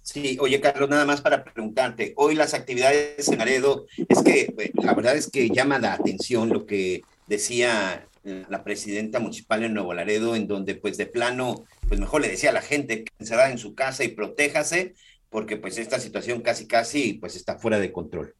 Sí, 0.02 0.38
oye 0.40 0.60
Carlos, 0.60 0.88
nada 0.88 1.04
más 1.04 1.20
para 1.20 1.44
preguntarte, 1.44 2.14
hoy 2.16 2.34
las 2.34 2.54
actividades 2.54 3.28
en 3.28 3.40
Aredo, 3.40 3.86
es 4.08 4.22
que 4.22 4.54
eh, 4.58 4.72
la 4.74 4.94
verdad 4.94 5.16
es 5.16 5.30
que 5.30 5.50
llama 5.50 5.78
la 5.78 5.92
atención 5.92 6.48
lo 6.48 6.66
que 6.66 7.02
decía 7.26 8.04
la 8.24 8.62
presidenta 8.62 9.20
municipal 9.20 9.64
en 9.64 9.72
Nuevo 9.72 9.94
Laredo, 9.94 10.34
en 10.34 10.46
donde 10.46 10.74
pues 10.74 10.98
de 10.98 11.06
plano, 11.06 11.64
pues 11.88 11.98
mejor 11.98 12.20
le 12.20 12.28
decía 12.28 12.50
a 12.50 12.52
la 12.52 12.60
gente 12.60 13.04
que 13.04 13.12
encerrada 13.18 13.50
en 13.50 13.58
su 13.58 13.74
casa 13.74 14.04
y 14.04 14.08
protéjase, 14.08 14.94
porque 15.30 15.56
pues 15.56 15.78
esta 15.78 15.98
situación 15.98 16.42
casi 16.42 16.66
casi 16.66 17.14
pues 17.14 17.36
está 17.36 17.58
fuera 17.58 17.78
de 17.78 17.92
control. 17.92 18.34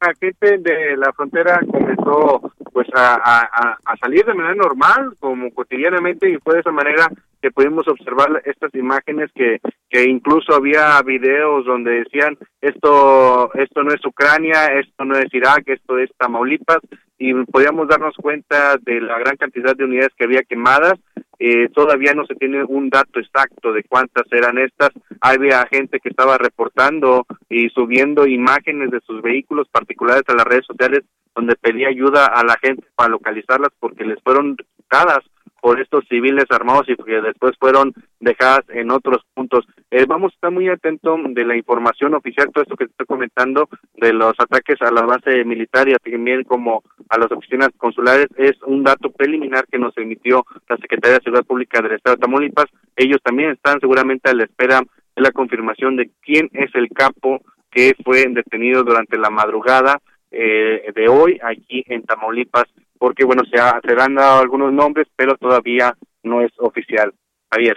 La 0.00 0.12
de 0.20 0.96
la 0.96 1.12
frontera 1.12 1.60
comenzó 1.70 2.52
pues 2.72 2.88
a, 2.94 3.76
a 3.84 3.96
salir 3.98 4.24
de 4.24 4.34
manera 4.34 4.54
normal, 4.54 5.14
como 5.20 5.52
cotidianamente, 5.52 6.30
y 6.30 6.38
fue 6.38 6.54
de 6.54 6.60
esa 6.60 6.72
manera 6.72 7.08
que 7.42 7.50
pudimos 7.50 7.86
observar 7.88 8.40
estas 8.46 8.72
imágenes 8.74 9.30
que, 9.34 9.60
que 9.90 10.04
incluso 10.08 10.54
había 10.54 11.02
videos 11.02 11.66
donde 11.66 12.04
decían 12.04 12.38
esto 12.60 13.52
esto 13.54 13.82
no 13.82 13.92
es 13.92 14.04
Ucrania, 14.06 14.66
esto 14.78 15.04
no 15.04 15.18
es 15.18 15.26
Irak, 15.34 15.64
esto 15.66 15.98
es 15.98 16.08
Tamaulipas 16.16 16.78
y 17.18 17.34
podíamos 17.44 17.88
darnos 17.88 18.14
cuenta 18.16 18.76
de 18.80 19.00
la 19.00 19.18
gran 19.18 19.36
cantidad 19.36 19.76
de 19.76 19.84
unidades 19.84 20.12
que 20.16 20.24
había 20.24 20.42
quemadas. 20.42 20.94
Eh, 21.38 21.68
todavía 21.70 22.14
no 22.14 22.24
se 22.26 22.36
tiene 22.36 22.62
un 22.62 22.88
dato 22.88 23.18
exacto 23.18 23.72
de 23.72 23.82
cuántas 23.84 24.24
eran 24.30 24.58
estas. 24.58 24.90
Había 25.20 25.66
gente 25.66 25.98
que 25.98 26.08
estaba 26.08 26.38
reportando 26.38 27.26
y 27.48 27.68
subiendo 27.70 28.26
imágenes 28.26 28.90
de 28.92 29.00
sus 29.00 29.22
vehículos 29.22 29.68
particulares 29.68 30.22
a 30.28 30.34
las 30.34 30.46
redes 30.46 30.66
sociales 30.66 31.02
donde 31.34 31.56
pedía 31.56 31.88
ayuda 31.88 32.26
a 32.26 32.44
la 32.44 32.56
gente 32.60 32.86
para 32.94 33.10
localizarlas 33.10 33.70
porque 33.78 34.04
les 34.04 34.20
fueron 34.22 34.56
dadas 34.90 35.20
por 35.62 35.80
estos 35.80 36.04
civiles 36.08 36.44
armados 36.50 36.88
y 36.88 36.96
que 36.96 37.22
después 37.22 37.52
fueron 37.56 37.94
dejadas 38.18 38.64
en 38.70 38.90
otros 38.90 39.22
puntos. 39.32 39.64
Eh, 39.92 40.06
vamos 40.08 40.32
a 40.32 40.34
estar 40.34 40.50
muy 40.50 40.68
atentos 40.68 41.20
de 41.28 41.44
la 41.44 41.56
información 41.56 42.14
oficial, 42.14 42.50
todo 42.52 42.62
esto 42.64 42.76
que 42.76 42.84
estoy 42.84 43.06
comentando, 43.06 43.68
de 43.94 44.12
los 44.12 44.32
ataques 44.38 44.82
a 44.82 44.90
la 44.90 45.02
base 45.02 45.44
militar 45.44 45.88
y 45.88 45.94
también 45.94 46.42
como 46.42 46.82
a 47.08 47.16
las 47.16 47.30
oficinas 47.30 47.68
consulares, 47.76 48.26
es 48.36 48.60
un 48.66 48.82
dato 48.82 49.12
preliminar 49.12 49.64
que 49.70 49.78
nos 49.78 49.96
emitió 49.96 50.44
la 50.68 50.76
Secretaría 50.78 51.18
de 51.18 51.22
Seguridad 51.22 51.46
Pública 51.46 51.80
del 51.80 51.92
Estado 51.92 52.16
de 52.16 52.22
Tamaulipas. 52.22 52.66
Ellos 52.96 53.18
también 53.22 53.50
están 53.50 53.78
seguramente 53.78 54.30
a 54.30 54.34
la 54.34 54.42
espera 54.42 54.80
de 55.14 55.22
la 55.22 55.30
confirmación 55.30 55.96
de 55.96 56.10
quién 56.22 56.50
es 56.54 56.74
el 56.74 56.88
capo 56.88 57.40
que 57.70 57.94
fue 58.04 58.24
detenido 58.28 58.82
durante 58.82 59.16
la 59.16 59.30
madrugada 59.30 60.00
eh, 60.32 60.92
de 60.94 61.08
hoy 61.08 61.38
aquí 61.42 61.84
en 61.86 62.02
Tamaulipas 62.04 62.66
porque 63.02 63.24
bueno, 63.24 63.42
se, 63.50 63.60
ha, 63.60 63.80
se 63.84 64.00
han 64.00 64.14
dado 64.14 64.40
algunos 64.40 64.72
nombres, 64.72 65.08
pero 65.16 65.36
todavía 65.36 65.98
no 66.22 66.40
es 66.40 66.52
oficial. 66.58 67.12
Javier. 67.50 67.76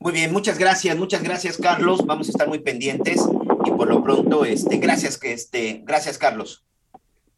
Muy 0.00 0.12
bien, 0.12 0.32
muchas 0.32 0.58
gracias, 0.58 0.96
muchas 0.96 1.22
gracias 1.22 1.58
Carlos, 1.58 2.04
vamos 2.04 2.26
a 2.26 2.32
estar 2.32 2.48
muy 2.48 2.58
pendientes 2.58 3.24
y 3.64 3.70
por 3.70 3.88
lo 3.88 4.02
pronto, 4.02 4.44
este, 4.44 4.78
gracias 4.78 5.16
que 5.16 5.32
este, 5.32 5.82
gracias 5.84 6.18
Carlos. 6.18 6.66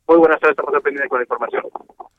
Muy 0.08 0.16
buenas 0.16 0.40
tardes, 0.40 0.56
estamos 0.58 0.82
pendientes 0.82 1.10
con 1.10 1.18
la 1.18 1.24
información. 1.24 1.64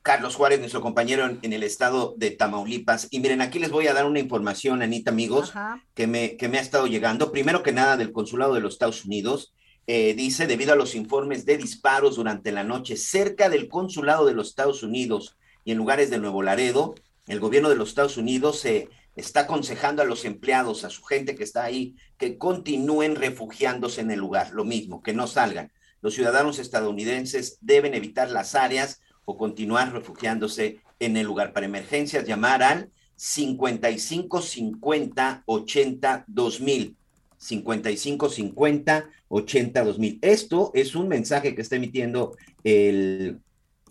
Carlos 0.04 0.36
Juárez, 0.36 0.60
nuestro 0.60 0.82
compañero 0.82 1.26
en, 1.42 1.52
el 1.52 1.64
estado 1.64 2.14
de 2.16 2.30
Tamaulipas. 2.30 3.08
Y 3.10 3.20
miren, 3.20 3.42
aquí 3.42 3.58
les 3.58 3.72
voy 3.72 3.88
a 3.88 3.94
dar 3.94 4.06
una 4.06 4.20
información, 4.20 4.84
Anita, 4.84 5.10
amigos, 5.10 5.52
que 5.96 6.06
me, 6.06 6.38
que 6.38 6.48
me 6.48 6.60
ha 6.60 6.62
estado 6.62 6.86
llegando. 6.86 7.32
Primero 7.32 7.64
que 7.64 7.72
nada, 7.72 7.98
del 7.98 8.12
Consulado 8.12 8.54
de 8.54 8.62
los 8.62 8.74
Estados 8.74 9.04
Unidos. 9.04 9.54
Eh, 9.88 10.14
dice, 10.14 10.48
debido 10.48 10.74
a 10.74 10.76
los 10.76 10.96
informes 10.96 11.46
de 11.46 11.58
disparos 11.58 12.18
durante 12.18 12.52
la 12.52 12.64
noche 12.64 12.98
cerca 12.98 13.50
del 13.50 13.70
Consulado 13.70 14.26
de 14.26 14.34
los 14.34 14.50
Estados 14.50 14.84
Unidos 14.84 15.38
y 15.64 15.72
en 15.72 15.78
lugares 15.78 16.10
de 16.10 16.20
Nuevo 16.20 16.44
Laredo, 16.44 16.94
el 17.28 17.40
gobierno 17.40 17.70
de 17.70 17.76
los 17.76 17.90
Estados 17.90 18.18
Unidos 18.18 18.60
se 18.60 18.90
está 19.16 19.42
aconsejando 19.42 20.02
a 20.02 20.06
los 20.06 20.26
empleados, 20.26 20.84
a 20.84 20.90
su 20.90 21.04
gente 21.04 21.36
que 21.36 21.44
está 21.44 21.64
ahí, 21.64 21.96
que 22.18 22.38
continúen 22.38 23.16
refugiándose 23.16 24.02
en 24.02 24.12
el 24.12 24.20
lugar, 24.20 24.52
lo 24.52 24.66
mismo, 24.66 25.02
que 25.02 25.14
no 25.14 25.26
salgan 25.26 25.72
los 26.02 26.14
ciudadanos 26.14 26.60
estadounidenses 26.60 27.58
deben 27.62 27.94
evitar 27.94 28.30
las 28.30 28.56
áreas 28.56 29.02
o 29.26 29.38
continuar 29.38 29.92
refugiándose 29.92 30.80
en 31.00 31.18
el 31.18 31.26
lugar. 31.26 31.54
Para 31.54 31.66
emergencias, 31.66 32.26
llamar 32.26 32.64
al 32.64 32.92
55 33.16 34.42
50 34.42 35.44
80 35.46 36.26
2000. 36.28 36.97
55 37.38 38.30
50 38.30 39.10
80 39.30 39.84
2000. 39.84 40.20
Esto 40.22 40.72
es 40.74 40.96
un 40.96 41.08
mensaje 41.08 41.56
que 41.56 41.62
está 41.62 41.76
emitiendo 41.76 42.36
el, 42.64 43.40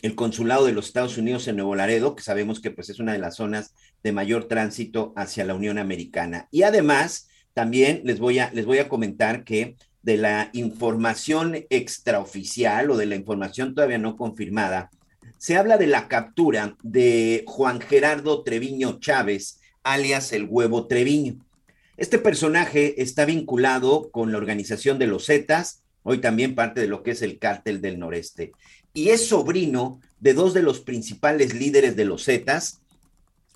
el 0.03 0.15
consulado 0.15 0.67
de 0.67 0.73
los 0.73 0.87
Estados 0.87 1.19
Unidos 1.19 1.47
en 1.49 1.57
Nuevo 1.57 1.75
Laredo, 1.75 2.17
que 2.17 2.23
sabemos 2.23 2.61
que 2.61 2.71
pues 2.71 2.91
es 2.91 2.99
una 2.99 3.13
de 3.13 3.19
las 3.19 3.37
zonas 3.37 3.75
de 4.03 4.13
mayor 4.13 4.47
tránsito 4.47 5.13
hacia 5.17 5.45
la 5.45 5.55
Unión 5.55 5.79
Americana. 5.79 6.49
Y 6.51 6.63
además, 6.63 7.29
también 7.55 8.03
les 8.05 8.19
voy 8.19 8.39
a, 8.39 8.51
les 8.53 8.67
voy 8.67 8.79
a 8.79 8.89
comentar 8.89 9.45
que 9.45 9.77
de 10.03 10.17
la 10.17 10.51
información 10.53 11.65
extraoficial 11.69 12.91
o 12.91 12.97
de 12.97 13.07
la 13.07 13.17
información 13.17 13.75
todavía 13.75 13.99
no 13.99 14.17
confirmada, 14.17 14.91
se 15.39 15.57
habla 15.57 15.77
de 15.79 15.87
la 15.87 16.07
captura 16.09 16.77
de 16.83 17.45
Juan 17.47 17.81
Gerardo 17.81 18.43
Treviño 18.43 19.01
Chávez, 19.01 19.61
alias 19.83 20.33
el 20.33 20.47
huevo 20.49 20.87
Treviño. 20.87 21.46
Este 21.97 22.19
personaje 22.19 23.01
está 23.01 23.25
vinculado 23.25 24.11
con 24.11 24.31
la 24.31 24.39
organización 24.39 24.99
de 24.99 25.07
los 25.07 25.27
Zetas, 25.27 25.83
hoy 26.03 26.19
también 26.19 26.55
parte 26.55 26.81
de 26.81 26.89
lo 26.89 27.03
que 27.03 27.13
es 27.13 27.23
el 27.23 27.39
cártel 27.39 27.81
del 27.81 27.99
noreste, 27.99 28.53
y 28.93 29.09
es 29.09 29.29
sobrino 29.29 30.01
de 30.21 30.35
dos 30.35 30.53
de 30.53 30.63
los 30.63 30.81
principales 30.81 31.55
líderes 31.55 31.97
de 31.97 32.05
los 32.05 32.25
Zetas, 32.25 32.83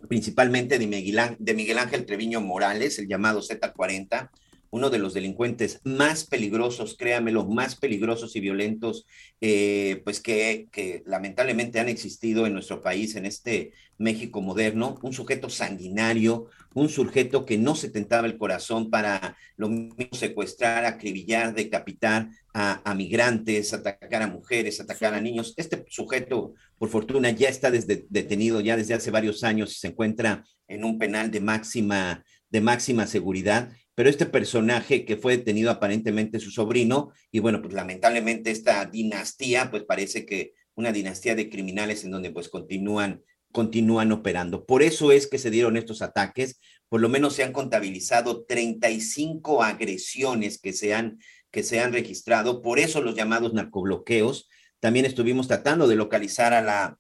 principalmente 0.09 0.78
de 0.78 0.86
Miguel, 0.86 1.78
Ángel 1.78 2.07
Treviño 2.07 2.41
Morales, 2.41 2.99
el 2.99 3.09
llamado 3.09 3.43
Z40, 3.43 4.30
uno 4.71 4.89
de 4.89 4.99
los 4.99 5.14
delincuentes 5.14 5.81
más 5.85 6.25
peligrosos, 6.25 6.97
créanmelo, 6.97 7.45
más 7.47 7.77
peligrosos 7.77 8.37
y 8.37 8.41
violentos, 8.41 9.05
eh, 9.41 10.01
pues 10.05 10.21
que, 10.21 10.68
que, 10.71 11.03
lamentablemente 11.07 11.81
han 11.81 11.89
existido 11.89 12.47
en 12.47 12.55
nuestro 12.55 12.81
país, 12.81 13.16
en 13.16 13.27
este 13.27 13.73
México 13.99 14.41
moderno, 14.41 14.99
un 15.03 15.12
sujeto 15.12 15.51
sanguinario, 15.51 16.49
un 16.73 16.89
sujeto 16.89 17.45
que 17.45 17.59
no 17.59 17.75
se 17.75 17.91
tentaba 17.91 18.27
el 18.27 18.39
corazón 18.39 18.91
para 18.91 19.37
lo 19.57 19.68
mismo 19.68 20.09
secuestrar, 20.12 20.85
acribillar, 20.85 21.53
decapitar 21.53 22.31
a, 22.55 22.81
a 22.89 22.95
migrantes, 22.95 23.75
atacar 23.75 24.23
a 24.23 24.29
mujeres, 24.29 24.81
atacar 24.81 25.14
a 25.14 25.21
niños. 25.21 25.53
Este 25.57 25.85
sujeto, 25.89 26.55
por 26.79 26.89
fortuna, 26.89 27.31
ya 27.31 27.49
está 27.49 27.71
desde, 27.71 28.07
detenido 28.09 28.61
ya 28.61 28.77
desde 28.77 28.95
hace 28.95 29.11
varios 29.11 29.43
años 29.43 29.73
y 29.73 29.81
se 29.81 29.89
encuentra 29.89 30.45
en 30.68 30.85
un 30.85 30.99
penal 30.99 31.31
de 31.31 31.41
máxima 31.41 32.25
de 32.51 32.61
máxima 32.61 33.07
seguridad 33.07 33.71
pero 33.95 34.09
este 34.09 34.26
personaje 34.26 35.05
que 35.05 35.16
fue 35.16 35.36
detenido 35.36 35.70
aparentemente 35.70 36.41
su 36.41 36.51
sobrino, 36.51 37.12
y 37.30 37.41
bueno, 37.41 37.61
pues 37.61 37.74
lamentablemente 37.74 38.51
esta 38.51 38.84
dinastía, 38.86 39.70
pues 39.70 39.84
parece 39.84 40.24
que 40.24 40.55
una 40.74 40.93
dinastía 40.93 41.34
de 41.34 41.51
criminales 41.51 42.05
en 42.05 42.11
donde 42.11 42.30
pues 42.30 42.49
continúan, 42.49 43.22
continúan 43.53 44.12
operando. 44.12 44.64
Por 44.64 44.82
eso 44.82 45.12
es 45.12 45.26
que 45.26 45.38
se 45.38 45.51
dieron 45.51 45.76
estos 45.76 46.03
ataques, 46.03 46.61
por 46.88 47.01
lo 47.01 47.09
menos 47.09 47.34
se 47.34 47.45
han 47.45 47.53
contabilizado 47.53 48.45
35 48.45 49.62
agresiones 49.62 50.61
que 50.61 50.72
se 50.72 50.95
han, 50.95 51.18
que 51.51 51.62
se 51.62 51.80
han 51.80 51.93
registrado, 51.93 52.62
por 52.62 52.78
eso 52.78 53.01
los 53.01 53.14
llamados 53.14 53.53
narcobloqueos. 53.55 54.49
También 54.80 55.05
estuvimos 55.05 55.47
tratando 55.47 55.86
de 55.86 55.97
localizar 55.97 56.55
a 56.55 56.62
la, 56.62 56.99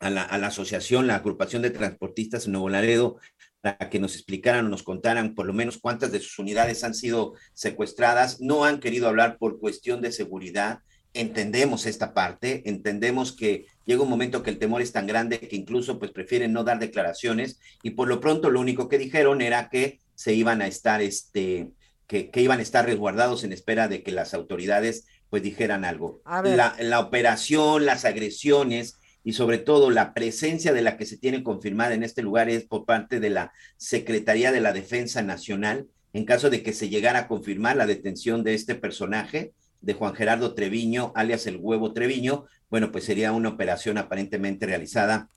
a 0.00 0.10
la, 0.10 0.22
a 0.22 0.38
la, 0.38 0.46
asociación, 0.48 1.06
la 1.06 1.16
agrupación 1.16 1.62
de 1.62 1.70
transportistas 1.70 2.46
en 2.46 2.52
Nuevo 2.52 2.68
Laredo, 2.68 3.18
para 3.62 3.88
que 3.88 4.00
nos 4.00 4.14
explicaran 4.16 4.66
o 4.66 4.68
nos 4.68 4.82
contaran 4.82 5.34
por 5.34 5.46
lo 5.46 5.54
menos 5.54 5.78
cuántas 5.78 6.12
de 6.12 6.20
sus 6.20 6.38
unidades 6.38 6.84
han 6.84 6.94
sido 6.94 7.34
secuestradas. 7.54 8.40
No 8.40 8.64
han 8.64 8.80
querido 8.80 9.08
hablar 9.08 9.38
por 9.38 9.60
cuestión 9.60 10.02
de 10.02 10.12
seguridad. 10.12 10.80
Entendemos 11.14 11.86
esta 11.86 12.12
parte, 12.12 12.68
entendemos 12.68 13.32
que 13.32 13.66
llega 13.84 14.02
un 14.02 14.10
momento 14.10 14.42
que 14.42 14.50
el 14.50 14.58
temor 14.58 14.82
es 14.82 14.92
tan 14.92 15.06
grande 15.06 15.38
que 15.38 15.56
incluso 15.56 15.98
pues 15.98 16.10
prefieren 16.10 16.52
no 16.52 16.64
dar 16.64 16.80
declaraciones 16.80 17.60
y 17.82 17.90
por 17.90 18.08
lo 18.08 18.18
pronto 18.20 18.50
lo 18.50 18.60
único 18.60 18.88
que 18.88 18.98
dijeron 18.98 19.42
era 19.42 19.68
que 19.68 20.00
se 20.14 20.34
iban 20.34 20.60
a 20.60 20.66
estar, 20.66 21.00
este, 21.00 21.70
que, 22.06 22.30
que 22.30 22.40
iban 22.40 22.58
a 22.58 22.62
estar 22.62 22.84
resguardados 22.84 23.44
en 23.44 23.52
espera 23.52 23.88
de 23.88 24.02
que 24.02 24.10
las 24.10 24.34
autoridades 24.34 25.06
pues 25.30 25.42
dijeran 25.42 25.84
algo. 25.84 26.20
La, 26.26 26.76
la 26.80 27.00
operación, 27.00 27.86
las 27.86 28.04
agresiones, 28.04 28.98
y 29.24 29.34
sobre 29.34 29.58
todo 29.58 29.90
la 29.90 30.14
presencia 30.14 30.72
de 30.72 30.82
la 30.82 30.96
que 30.96 31.06
se 31.06 31.16
tiene 31.16 31.42
confirmada 31.42 31.94
en 31.94 32.02
este 32.02 32.22
lugar 32.22 32.48
es 32.48 32.64
por 32.64 32.84
parte 32.84 33.20
de 33.20 33.30
la 33.30 33.52
Secretaría 33.76 34.52
de 34.52 34.60
la 34.60 34.72
Defensa 34.72 35.22
Nacional, 35.22 35.86
en 36.12 36.24
caso 36.24 36.50
de 36.50 36.62
que 36.62 36.72
se 36.72 36.88
llegara 36.88 37.20
a 37.20 37.28
confirmar 37.28 37.76
la 37.76 37.86
detención 37.86 38.42
de 38.42 38.54
este 38.54 38.74
personaje, 38.74 39.52
de 39.80 39.94
Juan 39.94 40.14
Gerardo 40.14 40.54
Treviño, 40.54 41.12
alias 41.14 41.46
el 41.46 41.56
huevo 41.56 41.92
Treviño, 41.92 42.46
bueno, 42.70 42.92
pues 42.92 43.04
sería 43.04 43.32
una 43.32 43.50
operación 43.50 43.98
aparentemente 43.98 44.64
realizada 44.64 45.28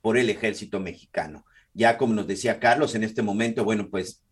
por 0.00 0.16
el 0.16 0.30
ejército 0.30 0.80
mexicano. 0.80 1.44
Ya 1.74 1.98
como 1.98 2.14
nos 2.14 2.26
decía 2.26 2.58
Carlos, 2.58 2.94
en 2.94 3.04
este 3.04 3.22
momento, 3.22 3.64
bueno, 3.64 3.88
pues 3.90 4.22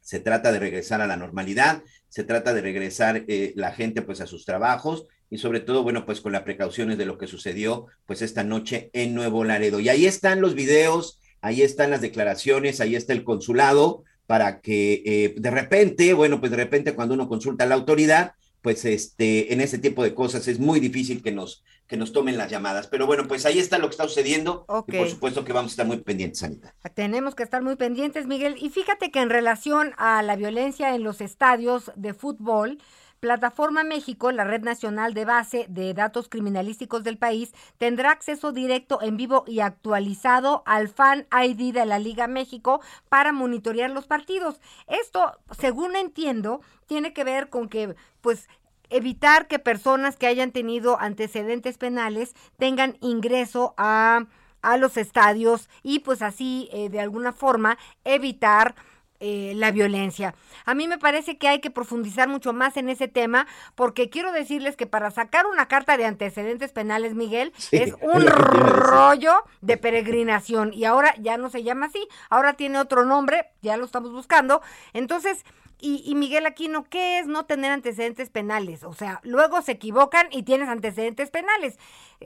se 0.00 0.20
trata 0.20 0.52
de 0.52 0.60
regresar 0.60 1.00
a 1.00 1.06
la 1.08 1.16
normalidad, 1.16 1.82
se 2.08 2.22
trata 2.22 2.54
de 2.54 2.60
regresar 2.60 3.24
eh, 3.26 3.52
la 3.56 3.72
gente 3.72 4.02
pues 4.02 4.20
a 4.20 4.26
sus 4.26 4.44
trabajos 4.44 5.06
y 5.30 5.38
sobre 5.38 5.60
todo, 5.60 5.82
bueno, 5.82 6.06
pues 6.06 6.20
con 6.20 6.32
las 6.32 6.42
precauciones 6.42 6.98
de 6.98 7.06
lo 7.06 7.18
que 7.18 7.26
sucedió 7.26 7.86
pues 8.06 8.22
esta 8.22 8.44
noche 8.44 8.90
en 8.92 9.14
Nuevo 9.14 9.44
Laredo. 9.44 9.80
Y 9.80 9.88
ahí 9.88 10.06
están 10.06 10.40
los 10.40 10.54
videos, 10.54 11.20
ahí 11.40 11.62
están 11.62 11.90
las 11.90 12.00
declaraciones, 12.00 12.80
ahí 12.80 12.96
está 12.96 13.12
el 13.12 13.24
consulado 13.24 14.04
para 14.26 14.60
que 14.60 15.02
eh, 15.04 15.34
de 15.36 15.50
repente, 15.50 16.12
bueno, 16.14 16.40
pues 16.40 16.50
de 16.50 16.56
repente 16.56 16.94
cuando 16.94 17.14
uno 17.14 17.28
consulta 17.28 17.64
a 17.64 17.66
la 17.66 17.74
autoridad, 17.76 18.34
pues 18.66 18.84
este, 18.84 19.52
en 19.52 19.60
ese 19.60 19.78
tipo 19.78 20.02
de 20.02 20.12
cosas 20.14 20.48
es 20.48 20.58
muy 20.58 20.80
difícil 20.80 21.22
que 21.22 21.30
nos, 21.30 21.62
que 21.86 21.96
nos 21.96 22.12
tomen 22.12 22.36
las 22.36 22.50
llamadas. 22.50 22.88
Pero 22.88 23.06
bueno, 23.06 23.28
pues 23.28 23.46
ahí 23.46 23.60
está 23.60 23.78
lo 23.78 23.86
que 23.86 23.92
está 23.92 24.08
sucediendo 24.08 24.66
y 24.88 24.96
por 24.96 25.08
supuesto 25.08 25.44
que 25.44 25.52
vamos 25.52 25.70
a 25.70 25.74
estar 25.74 25.86
muy 25.86 25.98
pendientes, 25.98 26.42
Anita. 26.42 26.74
Tenemos 26.94 27.36
que 27.36 27.44
estar 27.44 27.62
muy 27.62 27.76
pendientes, 27.76 28.26
Miguel. 28.26 28.56
Y 28.60 28.70
fíjate 28.70 29.12
que 29.12 29.20
en 29.20 29.30
relación 29.30 29.92
a 29.98 30.20
la 30.22 30.34
violencia 30.34 30.96
en 30.96 31.04
los 31.04 31.20
estadios 31.20 31.92
de 31.94 32.12
fútbol, 32.12 32.78
Plataforma 33.20 33.82
México, 33.84 34.30
la 34.30 34.44
red 34.44 34.62
nacional 34.62 35.14
de 35.14 35.24
base 35.24 35.66
de 35.68 35.94
datos 35.94 36.28
criminalísticos 36.28 37.02
del 37.02 37.18
país, 37.18 37.52
tendrá 37.78 38.10
acceso 38.10 38.52
directo 38.52 39.00
en 39.02 39.16
vivo 39.16 39.44
y 39.46 39.60
actualizado 39.60 40.62
al 40.66 40.88
Fan 40.88 41.26
ID 41.32 41.72
de 41.72 41.86
la 41.86 41.98
Liga 41.98 42.26
México 42.26 42.80
para 43.08 43.32
monitorear 43.32 43.90
los 43.90 44.06
partidos. 44.06 44.60
Esto, 44.86 45.38
según 45.58 45.96
entiendo, 45.96 46.60
tiene 46.86 47.12
que 47.12 47.24
ver 47.24 47.48
con 47.48 47.68
que, 47.68 47.96
pues, 48.20 48.48
evitar 48.90 49.48
que 49.48 49.58
personas 49.58 50.16
que 50.16 50.26
hayan 50.26 50.52
tenido 50.52 51.00
antecedentes 51.00 51.78
penales 51.78 52.34
tengan 52.58 52.96
ingreso 53.00 53.74
a, 53.76 54.26
a 54.62 54.76
los 54.76 54.96
estadios 54.96 55.68
y 55.82 56.00
pues 56.00 56.22
así 56.22 56.68
eh, 56.72 56.88
de 56.88 57.00
alguna 57.00 57.32
forma 57.32 57.78
evitar 58.04 58.74
eh, 59.20 59.52
la 59.56 59.70
violencia. 59.70 60.34
A 60.64 60.74
mí 60.74 60.88
me 60.88 60.98
parece 60.98 61.38
que 61.38 61.48
hay 61.48 61.60
que 61.60 61.70
profundizar 61.70 62.28
mucho 62.28 62.52
más 62.52 62.76
en 62.76 62.88
ese 62.88 63.08
tema 63.08 63.46
porque 63.74 64.10
quiero 64.10 64.32
decirles 64.32 64.76
que 64.76 64.86
para 64.86 65.10
sacar 65.10 65.46
una 65.46 65.68
carta 65.68 65.96
de 65.96 66.04
antecedentes 66.04 66.72
penales, 66.72 67.14
Miguel, 67.14 67.52
es 67.72 67.94
un 68.00 68.26
rollo 68.26 69.34
de 69.60 69.76
peregrinación 69.76 70.72
y 70.72 70.84
ahora 70.84 71.14
ya 71.18 71.36
no 71.36 71.50
se 71.50 71.62
llama 71.62 71.86
así, 71.86 72.06
ahora 72.30 72.54
tiene 72.54 72.78
otro 72.78 73.04
nombre, 73.04 73.50
ya 73.62 73.76
lo 73.76 73.84
estamos 73.84 74.12
buscando. 74.12 74.60
Entonces, 74.92 75.44
y, 75.78 76.02
y, 76.06 76.14
Miguel 76.14 76.46
Aquino, 76.46 76.84
¿qué 76.84 77.18
es 77.18 77.26
no 77.26 77.44
tener 77.44 77.70
antecedentes 77.70 78.30
penales? 78.30 78.82
O 78.82 78.94
sea, 78.94 79.20
luego 79.22 79.60
se 79.60 79.72
equivocan 79.72 80.28
y 80.30 80.42
tienes 80.42 80.68
antecedentes 80.68 81.30
penales. 81.30 81.78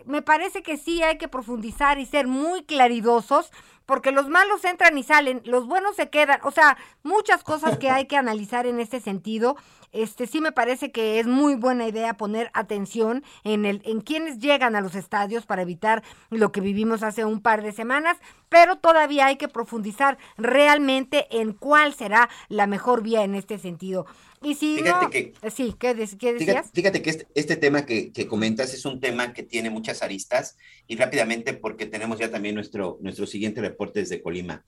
Me 0.05 0.23
parece 0.23 0.63
que 0.63 0.77
sí 0.77 1.03
hay 1.03 1.19
que 1.19 1.27
profundizar 1.27 1.99
y 1.99 2.07
ser 2.07 2.29
muy 2.29 2.63
claridosos 2.63 3.51
porque 3.91 4.13
los 4.13 4.29
malos 4.29 4.65
entran 4.65 4.97
y 4.97 5.03
salen, 5.03 5.43
los 5.45 5.67
buenos 5.67 5.97
se 5.97 6.11
quedan, 6.11 6.39
o 6.45 6.53
sea, 6.53 6.79
muchas 7.03 7.43
cosas 7.43 7.77
que 7.77 7.91
hay 7.91 8.07
que 8.07 8.17
analizar 8.17 8.67
en 8.69 8.79
este 8.79 9.01
sentido. 9.01 9.57
Este 9.93 10.27
sí 10.27 10.41
me 10.41 10.53
parece 10.53 10.93
que 10.93 11.19
es 11.21 11.27
muy 11.27 11.55
buena 11.55 11.87
idea 11.89 12.15
poner 12.17 12.51
atención 12.55 13.23
en 13.45 13.65
el 13.67 13.83
en 13.85 14.01
quienes 14.01 14.39
llegan 14.39 14.77
a 14.77 14.81
los 14.81 14.95
estadios 14.95 15.47
para 15.47 15.63
evitar 15.63 16.03
lo 16.31 16.53
que 16.53 16.61
vivimos 16.61 17.03
hace 17.03 17.25
un 17.25 17.41
par 17.41 17.63
de 17.63 17.73
semanas, 17.73 18.17
pero 18.49 18.77
todavía 18.77 19.27
hay 19.27 19.37
que 19.37 19.49
profundizar 19.49 20.19
realmente 20.37 21.27
en 21.31 21.53
cuál 21.53 21.95
será 21.95 22.29
la 22.49 22.67
mejor 22.67 23.03
vía 23.03 23.23
en 23.25 23.35
este 23.35 23.59
sentido. 23.59 24.07
Y 24.43 24.55
si 24.55 24.77
Fíjate 24.77 25.07
no, 25.07 25.11
que- 25.11 25.35
sí, 25.51 25.75
¿qué, 25.79 25.95
de- 25.95 26.07
qué 26.19 26.33
Fíjate, 26.39 26.63
decías? 26.63 26.71
fíjate 26.73 27.03
que 27.03 27.11
este, 27.11 27.27
este 27.35 27.57
tema 27.57 27.85
que, 27.85 28.11
que 28.13 28.27
comentas 28.27 28.73
es 28.73 28.85
un 28.87 28.99
tema 29.01 29.33
que 29.35 29.43
tiene 29.43 29.69
muchas 29.71 30.03
aristas 30.03 30.57
y 30.87 30.97
rápidamente 30.97 31.53
porque 31.55 31.87
tenemos 31.87 32.19
ya 32.19 32.31
también 32.31 32.55
nuestro, 32.55 32.99
nuestro 33.03 33.27
siguiente 33.27 33.61
reporte 33.61 34.01
desde 34.01 34.23
Colima. 34.23 34.65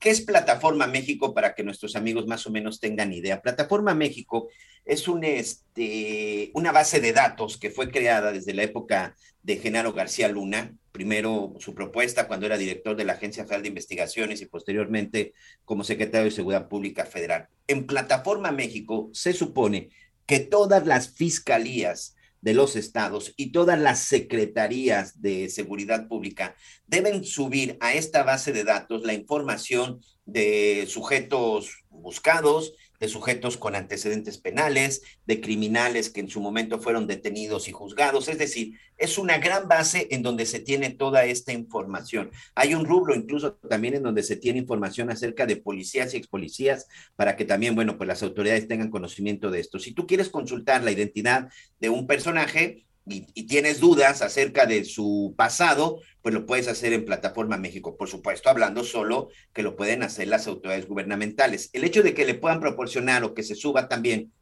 ¿Qué 0.00 0.08
es 0.08 0.22
Plataforma 0.22 0.86
México 0.86 1.34
para 1.34 1.54
que 1.54 1.62
nuestros 1.62 1.94
amigos 1.94 2.26
más 2.26 2.46
o 2.46 2.50
menos 2.50 2.80
tengan 2.80 3.12
idea? 3.12 3.42
Plataforma 3.42 3.94
México 3.94 4.48
es 4.86 5.04
este, 5.22 6.50
una 6.54 6.72
base 6.72 7.00
de 7.00 7.12
datos 7.12 7.58
que 7.58 7.68
fue 7.70 7.90
creada 7.90 8.32
desde 8.32 8.54
la 8.54 8.62
época 8.62 9.14
de 9.42 9.58
Genaro 9.58 9.92
García 9.92 10.28
Luna, 10.28 10.74
primero 10.90 11.52
su 11.58 11.74
propuesta 11.74 12.26
cuando 12.26 12.46
era 12.46 12.56
director 12.56 12.96
de 12.96 13.04
la 13.04 13.12
Agencia 13.12 13.44
Federal 13.44 13.60
de 13.60 13.68
Investigaciones 13.68 14.40
y 14.40 14.46
posteriormente 14.46 15.34
como 15.66 15.84
secretario 15.84 16.24
de 16.24 16.30
Seguridad 16.30 16.68
Pública 16.68 17.04
Federal. 17.04 17.48
En 17.66 17.86
Plataforma 17.86 18.52
México 18.52 19.10
se 19.12 19.34
supone 19.34 19.90
que 20.24 20.40
todas 20.40 20.86
las 20.86 21.10
fiscalías 21.10 22.16
de 22.40 22.54
los 22.54 22.76
estados 22.76 23.34
y 23.36 23.52
todas 23.52 23.78
las 23.78 24.00
secretarías 24.00 25.20
de 25.20 25.48
seguridad 25.48 26.08
pública 26.08 26.54
deben 26.86 27.24
subir 27.24 27.76
a 27.80 27.94
esta 27.94 28.22
base 28.22 28.52
de 28.52 28.64
datos 28.64 29.02
la 29.02 29.14
información 29.14 30.00
de 30.24 30.86
sujetos 30.88 31.84
buscados, 31.88 32.72
de 33.00 33.08
sujetos 33.08 33.56
con 33.56 33.74
antecedentes 33.74 34.38
penales, 34.38 35.02
de 35.26 35.40
criminales 35.40 36.10
que 36.10 36.20
en 36.20 36.28
su 36.28 36.40
momento 36.40 36.78
fueron 36.78 37.06
detenidos 37.06 37.66
y 37.66 37.72
juzgados. 37.72 38.28
Es 38.28 38.38
decir, 38.38 38.78
es 38.98 39.16
una 39.16 39.38
gran 39.38 39.66
base 39.66 40.06
en 40.10 40.22
donde 40.22 40.44
se 40.44 40.60
tiene 40.60 40.90
toda 40.90 41.24
esta 41.24 41.52
información. 41.52 42.30
Hay 42.54 42.74
un 42.74 42.84
rubro 42.84 43.14
incluso 43.14 43.54
también 43.54 43.94
en 43.94 44.02
donde 44.02 44.22
se 44.22 44.36
tiene 44.36 44.58
información 44.58 45.10
acerca 45.10 45.46
de 45.46 45.56
policías 45.56 46.12
y 46.12 46.18
expolicías 46.18 46.86
para 47.16 47.36
que 47.36 47.46
también, 47.46 47.74
bueno, 47.74 47.96
pues 47.96 48.06
las 48.06 48.22
autoridades 48.22 48.68
tengan 48.68 48.90
conocimiento 48.90 49.50
de 49.50 49.60
esto. 49.60 49.78
Si 49.78 49.92
tú 49.92 50.06
quieres 50.06 50.28
consultar 50.28 50.84
la 50.84 50.92
identidad 50.92 51.48
de 51.80 51.88
un 51.88 52.06
personaje 52.06 52.84
y, 53.06 53.22
tienes 53.44 53.80
dudas 53.80 54.22
acerca 54.22 54.66
de 54.66 54.84
su 54.84 55.34
pasado, 55.36 56.00
pues 56.22 56.34
lo 56.34 56.46
puedes 56.46 56.68
hacer 56.68 56.92
en 56.92 57.04
Plataforma 57.04 57.56
México, 57.56 57.96
por 57.96 58.08
supuesto, 58.08 58.50
hablando 58.50 58.84
solo 58.84 59.28
que 59.52 59.62
lo 59.62 59.76
pueden 59.76 60.02
hacer 60.02 60.28
las 60.28 60.46
autoridades 60.46 60.86
gubernamentales. 60.86 61.70
El 61.72 61.84
hecho 61.84 62.02
de 62.02 62.14
que 62.14 62.26
le 62.26 62.34
puedan 62.34 62.60
proporcionar 62.60 63.24
o 63.24 63.34
que 63.34 63.42
se 63.42 63.54
suba 63.54 63.88
también 63.88 64.32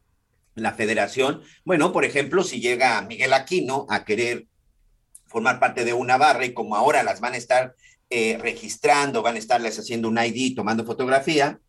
la 0.55 0.73
federación, 0.73 1.41
bueno, 1.63 1.91
por 1.91 2.05
ejemplo, 2.05 2.43
si 2.43 2.59
llega 2.59 3.01
Miguel 3.01 3.33
Aquino 3.33 3.85
a 3.89 4.03
querer 4.03 4.47
formar 5.25 5.59
parte 5.59 5.85
de 5.85 5.93
una 5.93 6.17
barra 6.17 6.45
y 6.45 6.53
como 6.53 6.75
ahora 6.75 7.03
las 7.03 7.19
van 7.21 7.33
a 7.33 7.37
estar 7.37 7.75
eh, 8.09 8.37
registrando, 8.41 9.21
van 9.21 9.35
a 9.35 9.39
estarles 9.39 9.77
haciendo 9.79 10.09
un 10.09 10.17
ID, 10.17 10.55
tomando 10.55 10.85
fotografía, 10.85 11.59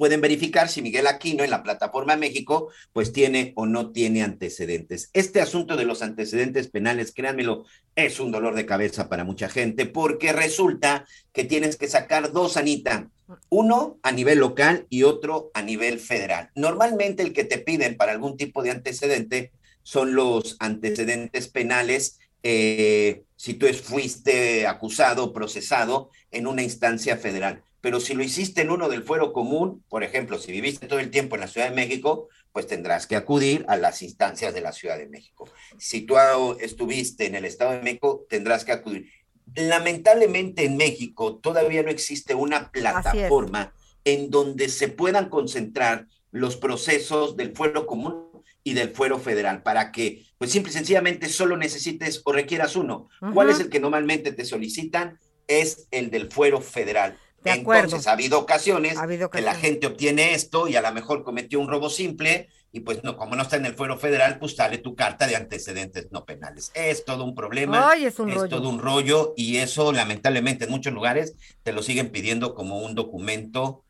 pueden 0.00 0.22
verificar 0.22 0.70
si 0.70 0.80
Miguel 0.80 1.06
Aquino 1.06 1.44
en 1.44 1.50
la 1.50 1.62
plataforma 1.62 2.16
México 2.16 2.70
pues 2.94 3.12
tiene 3.12 3.52
o 3.54 3.66
no 3.66 3.90
tiene 3.92 4.22
antecedentes. 4.22 5.10
Este 5.12 5.42
asunto 5.42 5.76
de 5.76 5.84
los 5.84 6.00
antecedentes 6.00 6.68
penales, 6.68 7.12
créanmelo, 7.14 7.66
es 7.94 8.18
un 8.18 8.32
dolor 8.32 8.54
de 8.54 8.64
cabeza 8.64 9.10
para 9.10 9.24
mucha 9.24 9.50
gente 9.50 9.84
porque 9.84 10.32
resulta 10.32 11.04
que 11.34 11.44
tienes 11.44 11.76
que 11.76 11.86
sacar 11.86 12.32
dos, 12.32 12.56
Anita, 12.56 13.10
uno 13.50 13.98
a 14.02 14.10
nivel 14.10 14.38
local 14.38 14.86
y 14.88 15.02
otro 15.02 15.50
a 15.52 15.60
nivel 15.60 16.00
federal. 16.00 16.48
Normalmente 16.54 17.22
el 17.22 17.34
que 17.34 17.44
te 17.44 17.58
piden 17.58 17.98
para 17.98 18.12
algún 18.12 18.38
tipo 18.38 18.62
de 18.62 18.70
antecedente 18.70 19.52
son 19.82 20.14
los 20.14 20.56
antecedentes 20.60 21.48
penales 21.48 22.18
eh, 22.42 23.24
si 23.36 23.52
tú 23.52 23.66
fuiste 23.66 24.66
acusado, 24.66 25.34
procesado 25.34 26.08
en 26.30 26.46
una 26.46 26.62
instancia 26.62 27.18
federal. 27.18 27.62
Pero 27.80 28.00
si 28.00 28.14
lo 28.14 28.22
hiciste 28.22 28.62
en 28.62 28.70
uno 28.70 28.88
del 28.88 29.02
fuero 29.02 29.32
común, 29.32 29.84
por 29.88 30.04
ejemplo, 30.04 30.38
si 30.38 30.52
viviste 30.52 30.86
todo 30.86 30.98
el 30.98 31.10
tiempo 31.10 31.34
en 31.34 31.40
la 31.40 31.48
Ciudad 31.48 31.68
de 31.68 31.74
México, 31.74 32.28
pues 32.52 32.66
tendrás 32.66 33.06
que 33.06 33.16
acudir 33.16 33.64
a 33.68 33.76
las 33.76 34.02
instancias 34.02 34.52
de 34.52 34.60
la 34.60 34.72
Ciudad 34.72 34.98
de 34.98 35.08
México. 35.08 35.48
Si 35.78 36.02
tú 36.02 36.16
estuviste 36.60 37.26
en 37.26 37.34
el 37.34 37.44
Estado 37.44 37.72
de 37.72 37.82
México, 37.82 38.26
tendrás 38.28 38.64
que 38.64 38.72
acudir. 38.72 39.10
Lamentablemente 39.54 40.64
en 40.64 40.76
México 40.76 41.38
todavía 41.38 41.82
no 41.82 41.90
existe 41.90 42.34
una 42.34 42.70
plataforma 42.70 43.72
en 44.04 44.30
donde 44.30 44.68
se 44.68 44.88
puedan 44.88 45.28
concentrar 45.28 46.06
los 46.32 46.56
procesos 46.56 47.36
del 47.36 47.54
fuero 47.54 47.86
común 47.86 48.30
y 48.62 48.74
del 48.74 48.90
fuero 48.90 49.18
federal 49.18 49.62
para 49.62 49.90
que, 49.90 50.24
pues 50.38 50.50
simple 50.50 50.70
y 50.70 50.74
sencillamente 50.74 51.28
solo 51.28 51.56
necesites 51.56 52.22
o 52.24 52.32
requieras 52.32 52.76
uno. 52.76 53.08
Uh 53.20 53.26
-huh. 53.26 53.34
¿Cuál 53.34 53.50
es 53.50 53.60
el 53.60 53.70
que 53.70 53.80
normalmente 53.80 54.32
te 54.32 54.44
solicitan? 54.44 55.18
Es 55.48 55.88
el 55.90 56.10
del 56.10 56.30
fuero 56.30 56.60
federal. 56.60 57.18
De 57.42 57.50
acuerdo. 57.52 57.84
Entonces, 57.84 58.06
ha 58.06 58.12
habido 58.12 58.38
ocasiones 58.38 58.96
ha 58.98 59.02
habido 59.02 59.30
que 59.30 59.40
la 59.40 59.54
gente 59.54 59.86
obtiene 59.86 60.34
esto 60.34 60.68
y 60.68 60.76
a 60.76 60.82
lo 60.82 60.92
mejor 60.92 61.24
cometió 61.24 61.58
un 61.60 61.68
robo 61.68 61.88
simple 61.88 62.48
y 62.72 62.80
pues 62.80 63.02
no, 63.02 63.16
como 63.16 63.34
no 63.34 63.42
está 63.42 63.56
en 63.56 63.66
el 63.66 63.74
fuero 63.74 63.98
federal, 63.98 64.38
pues 64.38 64.54
sale 64.56 64.78
tu 64.78 64.94
carta 64.94 65.26
de 65.26 65.36
antecedentes 65.36 66.08
no 66.12 66.24
penales. 66.24 66.70
Es 66.74 67.04
todo 67.04 67.24
un 67.24 67.34
problema, 67.34 67.90
Ay, 67.90 68.04
es, 68.04 68.18
un 68.18 68.30
es 68.30 68.36
rollo. 68.36 68.48
todo 68.48 68.68
un 68.68 68.78
rollo 68.78 69.34
y 69.36 69.56
eso 69.56 69.92
lamentablemente 69.92 70.64
en 70.66 70.70
muchos 70.70 70.92
lugares 70.92 71.34
te 71.62 71.72
lo 71.72 71.82
siguen 71.82 72.10
pidiendo 72.10 72.54
como 72.54 72.78
un 72.80 72.94
documento 72.94 73.84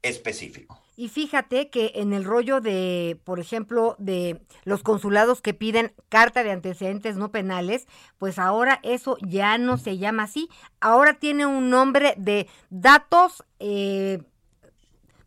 específico. 0.00 0.81
Y 0.94 1.08
fíjate 1.08 1.70
que 1.70 1.92
en 1.94 2.12
el 2.12 2.24
rollo 2.24 2.60
de, 2.60 3.18
por 3.24 3.40
ejemplo, 3.40 3.96
de 3.98 4.42
los 4.64 4.82
consulados 4.82 5.40
que 5.40 5.54
piden 5.54 5.94
carta 6.10 6.42
de 6.42 6.52
antecedentes 6.52 7.16
no 7.16 7.30
penales, 7.30 7.86
pues 8.18 8.38
ahora 8.38 8.78
eso 8.82 9.16
ya 9.22 9.56
no 9.56 9.78
se 9.78 9.96
llama 9.96 10.24
así. 10.24 10.50
Ahora 10.80 11.14
tiene 11.14 11.46
un 11.46 11.70
nombre 11.70 12.14
de 12.18 12.46
datos, 12.68 13.42
eh, 13.58 14.22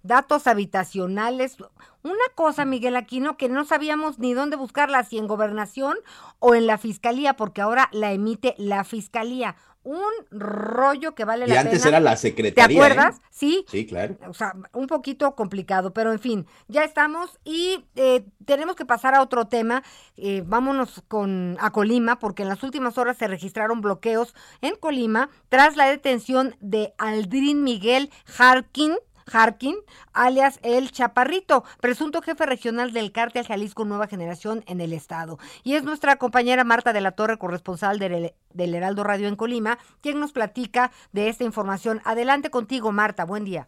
datos 0.03 0.45
habitacionales. 0.45 1.57
Una 2.03 2.13
cosa, 2.36 2.63
Miguel 2.63 2.95
Aquino, 2.95 3.36
que 3.36 3.49
no 3.49 3.66
sabíamos 3.66 4.20
ni 4.20 4.36
dónde 4.36 4.57
buscarla, 4.57 5.03
si 5.03 5.18
en 5.18 5.28
gobernación 5.28 5.97
o 6.38 6.53
en 6.53 6.68
la 6.68 6.78
fiscalía, 6.78 7.36
porque 7.36 7.61
ahora 7.61 7.89
la 7.91 8.11
emite 8.11 8.53
la 8.59 8.84
fiscalía 8.84 9.55
un 9.86 10.02
rollo 10.32 11.16
que 11.16 11.26
vale 11.26 11.46
y 11.46 11.50
la 11.50 11.62
antes 11.62 11.80
pena. 11.80 11.90
era 11.90 12.00
la 12.00 12.18
secretaría. 12.18 12.68
¿Te 12.68 12.74
acuerdas? 12.74 13.18
¿eh? 13.18 13.22
Sí. 13.30 13.66
Sí, 13.70 13.86
claro. 13.86 14.18
O 14.28 14.34
sea, 14.34 14.54
un 14.74 14.88
poquito 14.88 15.36
complicado, 15.36 15.94
pero 15.94 16.12
en 16.12 16.20
fin, 16.20 16.48
ya 16.68 16.84
estamos 16.84 17.40
y 17.46 17.86
eh, 17.96 18.26
tenemos 18.46 18.76
que 18.76 18.86
pasar 18.86 19.14
a 19.14 19.22
otro 19.22 19.46
tema. 19.46 19.84
Eh, 20.18 20.44
vámonos 20.46 21.04
con 21.08 21.56
a 21.62 21.72
Colima, 21.72 22.20
porque 22.20 22.44
en 22.44 22.50
las 22.50 22.64
últimas 22.64 22.98
horas 22.98 23.18
se 23.18 23.28
registraron 23.28 23.82
bloqueos 23.82 24.34
en 24.62 24.76
Colima 24.76 25.30
tras 25.50 25.76
la 25.78 25.86
detención 25.86 26.56
de 26.60 26.94
Aldrin 26.98 27.64
Miguel 27.64 28.10
Harkin, 28.38 28.96
Harkin, 29.32 29.76
alias 30.13 30.59
El 30.63 30.91
Chaparrito, 30.91 31.63
presunto 31.82 32.21
jefe 32.21 32.45
regional 32.45 32.93
del 32.93 33.11
cártel 33.11 33.45
Jalisco 33.45 33.86
Nueva 33.86 34.07
Generación 34.07 34.63
en 34.67 34.82
el 34.82 34.93
estado. 34.93 35.39
Y 35.63 35.76
es 35.76 35.84
nuestra 35.84 36.17
compañera 36.17 36.63
Marta 36.63 36.93
de 36.93 37.01
la 37.01 37.11
Torre, 37.11 37.38
corresponsal 37.38 37.99
del, 37.99 38.34
del 38.53 38.76
Heraldo 38.76 39.03
Radio 39.03 39.28
en 39.28 39.36
Colima, 39.36 39.78
quien 40.01 40.19
nos 40.19 40.32
platica 40.32 40.91
de 41.11 41.30
esta 41.30 41.43
información. 41.43 42.01
Adelante 42.05 42.49
contigo, 42.49 42.91
Marta, 42.91 43.26
buen 43.26 43.45
día. 43.45 43.67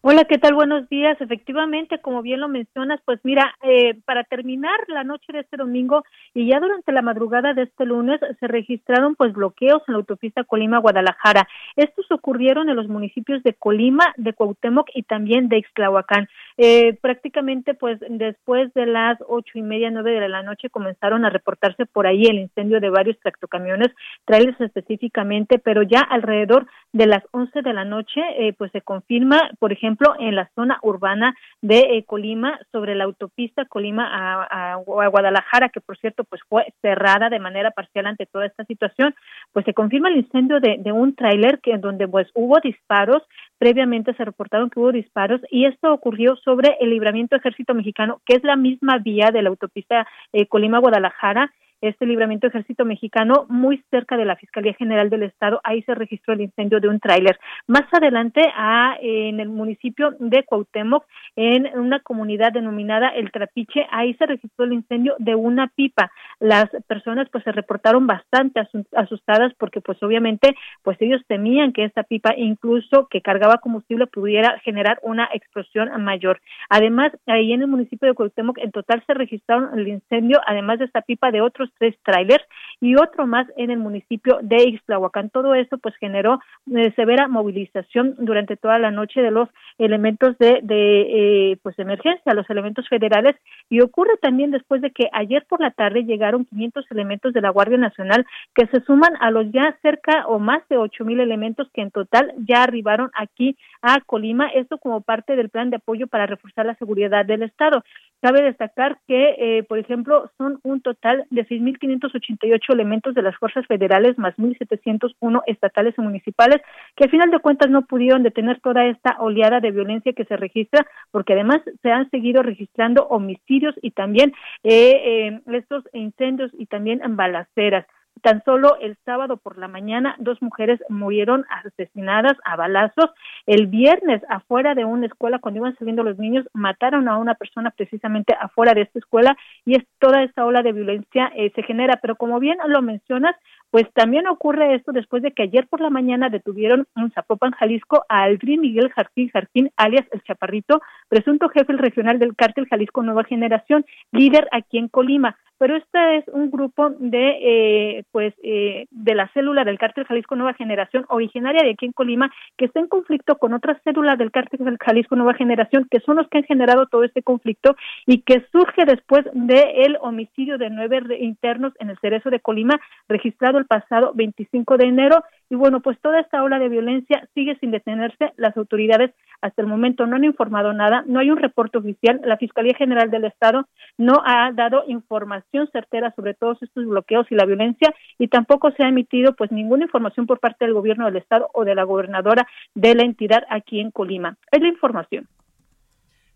Hola, 0.00 0.26
¿qué 0.26 0.38
tal? 0.38 0.54
Buenos 0.54 0.88
días. 0.88 1.20
Efectivamente, 1.20 1.98
como 2.00 2.22
bien 2.22 2.38
lo 2.38 2.46
mencionas, 2.46 3.00
pues 3.04 3.18
mira, 3.24 3.56
eh, 3.62 3.98
para 4.04 4.22
terminar 4.22 4.78
la 4.86 5.02
noche 5.02 5.32
de 5.32 5.40
este 5.40 5.56
domingo 5.56 6.04
y 6.34 6.46
ya 6.46 6.60
durante 6.60 6.92
la 6.92 7.02
madrugada 7.02 7.52
de 7.52 7.62
este 7.62 7.84
lunes 7.84 8.20
se 8.38 8.46
registraron 8.46 9.16
pues 9.16 9.32
bloqueos 9.32 9.82
en 9.88 9.94
la 9.94 9.98
autopista 9.98 10.44
Colima-Guadalajara. 10.44 11.48
Estos 11.74 12.08
ocurrieron 12.12 12.68
en 12.68 12.76
los 12.76 12.86
municipios 12.86 13.42
de 13.42 13.54
Colima, 13.54 14.04
de 14.16 14.34
Cuauhtémoc 14.34 14.88
y 14.94 15.02
también 15.02 15.48
de 15.48 15.58
Ixtlahuacán. 15.58 16.28
Eh, 16.58 16.96
prácticamente 17.02 17.74
pues 17.74 17.98
después 18.08 18.72
de 18.74 18.86
las 18.86 19.18
ocho 19.26 19.58
y 19.58 19.62
media, 19.62 19.90
nueve 19.90 20.12
de 20.12 20.28
la 20.28 20.44
noche 20.44 20.70
comenzaron 20.70 21.24
a 21.24 21.30
reportarse 21.30 21.86
por 21.86 22.06
ahí 22.06 22.22
el 22.26 22.38
incendio 22.38 22.78
de 22.78 22.90
varios 22.90 23.18
tractocamiones, 23.18 23.88
trailers 24.26 24.60
específicamente, 24.60 25.58
pero 25.58 25.82
ya 25.82 26.02
alrededor 26.02 26.68
de 26.92 27.06
las 27.06 27.24
once 27.32 27.62
de 27.62 27.72
la 27.72 27.84
noche 27.84 28.20
eh, 28.38 28.52
pues 28.52 28.70
se 28.70 28.80
confirma, 28.80 29.50
por 29.58 29.72
ejemplo, 29.72 29.88
en 30.18 30.34
la 30.34 30.50
zona 30.54 30.78
urbana 30.82 31.34
de 31.60 31.78
eh, 31.78 32.04
Colima, 32.04 32.58
sobre 32.72 32.94
la 32.94 33.04
autopista 33.04 33.64
Colima 33.64 34.08
a, 34.10 34.76
Guadalajara, 34.76 35.68
que 35.68 35.80
por 35.80 35.98
cierto 35.98 36.24
pues 36.24 36.40
fue 36.48 36.72
cerrada 36.82 37.28
de 37.28 37.38
manera 37.38 37.70
parcial 37.70 38.06
ante 38.06 38.26
toda 38.26 38.46
esta 38.46 38.64
situación, 38.64 39.14
pues 39.52 39.64
se 39.64 39.74
confirma 39.74 40.08
el 40.08 40.18
incendio 40.18 40.60
de, 40.60 40.76
de 40.78 40.92
un 40.92 41.14
tráiler 41.14 41.60
que 41.60 41.76
donde 41.78 42.06
pues 42.08 42.28
hubo 42.34 42.58
disparos, 42.60 43.22
previamente 43.58 44.14
se 44.14 44.24
reportaron 44.24 44.70
que 44.70 44.80
hubo 44.80 44.92
disparos 44.92 45.40
y 45.50 45.66
esto 45.66 45.92
ocurrió 45.92 46.36
sobre 46.36 46.76
el 46.80 46.90
libramiento 46.90 47.36
ejército 47.36 47.74
mexicano, 47.74 48.20
que 48.24 48.36
es 48.36 48.44
la 48.44 48.56
misma 48.56 48.98
vía 48.98 49.30
de 49.30 49.42
la 49.42 49.48
autopista 49.48 50.06
eh, 50.32 50.46
Colima-Guadalajara, 50.46 51.52
este 51.80 52.06
libramiento 52.06 52.46
ejército 52.46 52.84
mexicano, 52.84 53.46
muy 53.48 53.82
cerca 53.90 54.16
de 54.16 54.24
la 54.24 54.36
Fiscalía 54.36 54.74
General 54.74 55.10
del 55.10 55.22
Estado. 55.24 55.60
Ahí 55.64 55.82
se 55.82 55.94
registró 55.94 56.34
el 56.34 56.40
incendio 56.40 56.80
de 56.80 56.88
un 56.88 57.00
tráiler. 57.00 57.38
Más 57.66 57.84
adelante, 57.92 58.42
a, 58.56 58.96
en 59.00 59.40
el 59.40 59.48
municipio 59.48 60.14
de 60.18 60.44
Cuauhtémoc, 60.44 61.04
en 61.36 61.66
una 61.78 62.00
comunidad 62.00 62.52
denominada 62.52 63.08
El 63.08 63.30
Trapiche, 63.30 63.86
ahí 63.90 64.14
se 64.14 64.26
registró 64.26 64.64
el 64.64 64.72
incendio 64.72 65.14
de 65.18 65.34
una 65.34 65.68
pipa. 65.68 66.10
Las 66.40 66.68
personas 66.86 67.28
pues 67.30 67.44
se 67.44 67.52
reportaron 67.52 68.06
bastante 68.06 68.60
asustadas 68.96 69.52
porque 69.58 69.80
pues 69.80 70.02
obviamente 70.02 70.54
pues 70.82 70.96
ellos 71.00 71.22
temían 71.26 71.72
que 71.72 71.84
esta 71.84 72.02
pipa 72.02 72.34
incluso 72.36 73.08
que 73.08 73.20
cargaba 73.20 73.58
combustible 73.58 74.06
pudiera 74.06 74.58
generar 74.60 74.98
una 75.02 75.28
explosión 75.32 75.88
mayor. 76.02 76.40
Además, 76.68 77.12
ahí 77.26 77.52
en 77.52 77.62
el 77.62 77.68
municipio 77.68 78.08
de 78.08 78.14
Cuauhtémoc 78.14 78.58
en 78.58 78.72
total 78.72 79.02
se 79.06 79.14
registraron 79.14 79.78
el 79.78 79.88
incendio, 79.88 80.40
además 80.46 80.78
de 80.78 80.86
esta 80.86 81.02
pipa, 81.02 81.30
de 81.30 81.40
otros 81.40 81.67
tres 81.78 81.96
trailers 82.04 82.44
y 82.80 82.96
otro 82.96 83.26
más 83.26 83.46
en 83.56 83.70
el 83.70 83.78
municipio 83.78 84.38
de 84.42 84.62
Ixtlahuacán. 84.68 85.30
Todo 85.30 85.54
eso 85.54 85.78
pues 85.78 85.94
generó 85.96 86.40
eh, 86.74 86.92
severa 86.94 87.28
movilización 87.28 88.14
durante 88.18 88.56
toda 88.56 88.78
la 88.78 88.90
noche 88.90 89.20
de 89.20 89.30
los 89.30 89.48
elementos 89.78 90.38
de, 90.38 90.60
de 90.62 91.52
eh, 91.52 91.58
pues 91.62 91.78
emergencia, 91.78 92.34
los 92.34 92.48
elementos 92.50 92.88
federales 92.88 93.36
y 93.68 93.80
ocurre 93.80 94.16
también 94.20 94.50
después 94.50 94.80
de 94.82 94.90
que 94.90 95.08
ayer 95.12 95.44
por 95.48 95.60
la 95.60 95.70
tarde 95.70 96.04
llegaron 96.04 96.44
500 96.44 96.84
elementos 96.90 97.32
de 97.32 97.40
la 97.40 97.50
Guardia 97.50 97.78
Nacional 97.78 98.26
que 98.54 98.66
se 98.66 98.80
suman 98.84 99.12
a 99.20 99.30
los 99.30 99.50
ya 99.52 99.76
cerca 99.82 100.26
o 100.26 100.38
más 100.38 100.62
de 100.68 100.76
ocho 100.76 101.04
mil 101.04 101.20
elementos 101.20 101.68
que 101.72 101.82
en 101.82 101.90
total 101.90 102.32
ya 102.38 102.62
arribaron 102.62 103.10
aquí 103.14 103.56
a 103.82 104.00
Colima, 104.00 104.48
esto 104.48 104.78
como 104.78 105.00
parte 105.00 105.36
del 105.36 105.48
plan 105.48 105.70
de 105.70 105.76
apoyo 105.76 106.06
para 106.06 106.26
reforzar 106.26 106.66
la 106.66 106.74
seguridad 106.76 107.24
del 107.24 107.42
Estado. 107.42 107.82
Cabe 108.20 108.42
destacar 108.42 108.98
que, 109.06 109.34
eh, 109.38 109.62
por 109.62 109.78
ejemplo, 109.78 110.30
son 110.38 110.58
un 110.64 110.80
total 110.80 111.26
de 111.30 111.44
6.588 111.58 112.72
elementos 112.72 113.14
de 113.14 113.22
las 113.22 113.36
fuerzas 113.36 113.66
federales 113.66 114.18
más 114.18 114.34
1.701 114.36 115.42
estatales 115.46 115.94
y 115.96 116.00
municipales 116.00 116.60
que 116.96 117.04
al 117.04 117.10
final 117.10 117.30
de 117.30 117.38
cuentas 117.40 117.70
no 117.70 117.82
pudieron 117.82 118.22
detener 118.22 118.60
toda 118.60 118.84
esta 118.86 119.16
oleada 119.20 119.60
de 119.60 119.70
violencia 119.70 120.12
que 120.12 120.24
se 120.24 120.36
registra 120.36 120.86
porque 121.10 121.34
además 121.34 121.60
se 121.82 121.90
han 121.90 122.08
seguido 122.10 122.42
registrando 122.42 123.06
homicidios 123.08 123.74
y 123.82 123.90
también 123.90 124.32
eh, 124.62 124.92
eh, 125.04 125.40
estos 125.52 125.84
incendios 125.92 126.50
y 126.58 126.66
también 126.66 127.00
balaceras. 127.16 127.86
Tan 128.22 128.42
solo 128.44 128.76
el 128.80 128.96
sábado 129.04 129.36
por 129.36 129.58
la 129.58 129.68
mañana 129.68 130.16
dos 130.18 130.40
mujeres 130.40 130.80
murieron 130.88 131.44
asesinadas 131.50 132.34
a 132.44 132.56
balazos. 132.56 133.10
El 133.46 133.66
viernes 133.66 134.22
afuera 134.28 134.74
de 134.74 134.84
una 134.84 135.06
escuela 135.06 135.38
cuando 135.38 135.58
iban 135.60 135.76
saliendo 135.76 136.02
los 136.02 136.18
niños 136.18 136.46
mataron 136.52 137.08
a 137.08 137.18
una 137.18 137.34
persona 137.34 137.70
precisamente 137.70 138.34
afuera 138.40 138.74
de 138.74 138.82
esta 138.82 138.98
escuela 138.98 139.36
y 139.64 139.76
es 139.76 139.84
toda 139.98 140.22
esta 140.22 140.44
ola 140.44 140.62
de 140.62 140.72
violencia 140.72 141.30
eh, 141.34 141.52
se 141.54 141.62
genera. 141.62 141.98
Pero 142.00 142.16
como 142.16 142.40
bien 142.40 142.58
lo 142.66 142.82
mencionas, 142.82 143.36
pues 143.70 143.84
también 143.92 144.26
ocurre 144.26 144.74
esto 144.74 144.92
después 144.92 145.22
de 145.22 145.32
que 145.32 145.42
ayer 145.42 145.66
por 145.68 145.80
la 145.80 145.90
mañana 145.90 146.30
detuvieron 146.30 146.86
en 146.96 147.10
Zapopan, 147.12 147.52
Jalisco, 147.52 148.04
a 148.08 148.22
Aldrin 148.22 148.60
Miguel 148.60 148.90
Jarquín 148.90 149.28
Jarquín, 149.28 149.70
alias 149.76 150.06
El 150.10 150.22
Chaparrito, 150.22 150.80
presunto 151.08 151.48
jefe 151.48 151.72
regional 151.74 152.18
del 152.18 152.34
cártel 152.34 152.66
Jalisco 152.68 153.02
Nueva 153.02 153.24
Generación, 153.24 153.84
líder 154.12 154.48
aquí 154.52 154.78
en 154.78 154.88
Colima 154.88 155.36
pero 155.58 155.76
este 155.76 156.16
es 156.16 156.28
un 156.28 156.50
grupo 156.50 156.90
de 156.90 157.38
eh, 157.42 158.04
pues 158.12 158.34
eh, 158.42 158.86
de 158.90 159.14
la 159.14 159.28
célula 159.32 159.64
del 159.64 159.78
cártel 159.78 160.06
Jalisco 160.06 160.36
Nueva 160.36 160.54
Generación 160.54 161.04
originaria 161.08 161.62
de 161.62 161.72
aquí 161.72 161.86
en 161.86 161.92
Colima 161.92 162.32
que 162.56 162.66
está 162.66 162.80
en 162.80 162.88
conflicto 162.88 163.36
con 163.36 163.54
otras 163.54 163.80
células 163.82 164.18
del 164.18 164.30
cártel 164.30 164.78
Jalisco 164.80 165.16
Nueva 165.16 165.34
Generación 165.34 165.86
que 165.90 166.00
son 166.00 166.16
los 166.16 166.28
que 166.28 166.38
han 166.38 166.44
generado 166.44 166.86
todo 166.86 167.04
este 167.04 167.22
conflicto 167.22 167.76
y 168.06 168.22
que 168.22 168.46
surge 168.52 168.84
después 168.84 169.24
del 169.32 169.98
homicidio 170.00 170.58
de 170.58 170.70
nueve 170.70 171.02
internos 171.20 171.72
en 171.78 171.90
el 171.90 171.98
Cerezo 171.98 172.30
de 172.30 172.40
Colima 172.40 172.80
registrado 173.08 173.58
el 173.58 173.66
pasado 173.66 174.12
25 174.14 174.76
de 174.76 174.84
enero 174.84 175.24
y 175.50 175.54
bueno 175.54 175.80
pues 175.80 175.98
toda 176.00 176.20
esta 176.20 176.42
ola 176.42 176.58
de 176.58 176.68
violencia 176.68 177.28
sigue 177.34 177.56
sin 177.60 177.70
detenerse 177.70 178.32
las 178.36 178.56
autoridades 178.56 179.12
hasta 179.40 179.62
el 179.62 179.68
momento 179.68 180.06
no 180.06 180.16
han 180.16 180.24
informado 180.24 180.72
nada 180.72 181.04
no 181.06 181.20
hay 181.20 181.30
un 181.30 181.38
reporte 181.38 181.78
oficial 181.78 182.20
la 182.24 182.36
Fiscalía 182.36 182.74
General 182.76 183.10
del 183.10 183.24
Estado 183.24 183.68
no 183.96 184.22
ha 184.24 184.52
dado 184.52 184.84
información 184.86 185.68
certera 185.72 186.12
sobre 186.16 186.34
todos 186.34 186.62
estos 186.62 186.86
bloqueos 186.86 187.26
y 187.30 187.34
la 187.34 187.46
violencia 187.46 187.94
y 188.18 188.28
tampoco 188.28 188.70
se 188.72 188.82
ha 188.82 188.88
emitido 188.88 189.34
pues 189.34 189.50
ninguna 189.52 189.84
información 189.84 190.26
por 190.26 190.40
parte 190.40 190.64
del 190.64 190.74
gobierno 190.74 191.06
del 191.06 191.16
estado 191.16 191.50
o 191.54 191.64
de 191.64 191.74
la 191.74 191.84
gobernadora 191.84 192.46
de 192.74 192.94
la 192.94 193.02
entidad 193.02 193.44
aquí 193.50 193.80
en 193.80 193.90
Colima. 193.90 194.36
Es 194.50 194.60
la 194.60 194.68
información. 194.68 195.28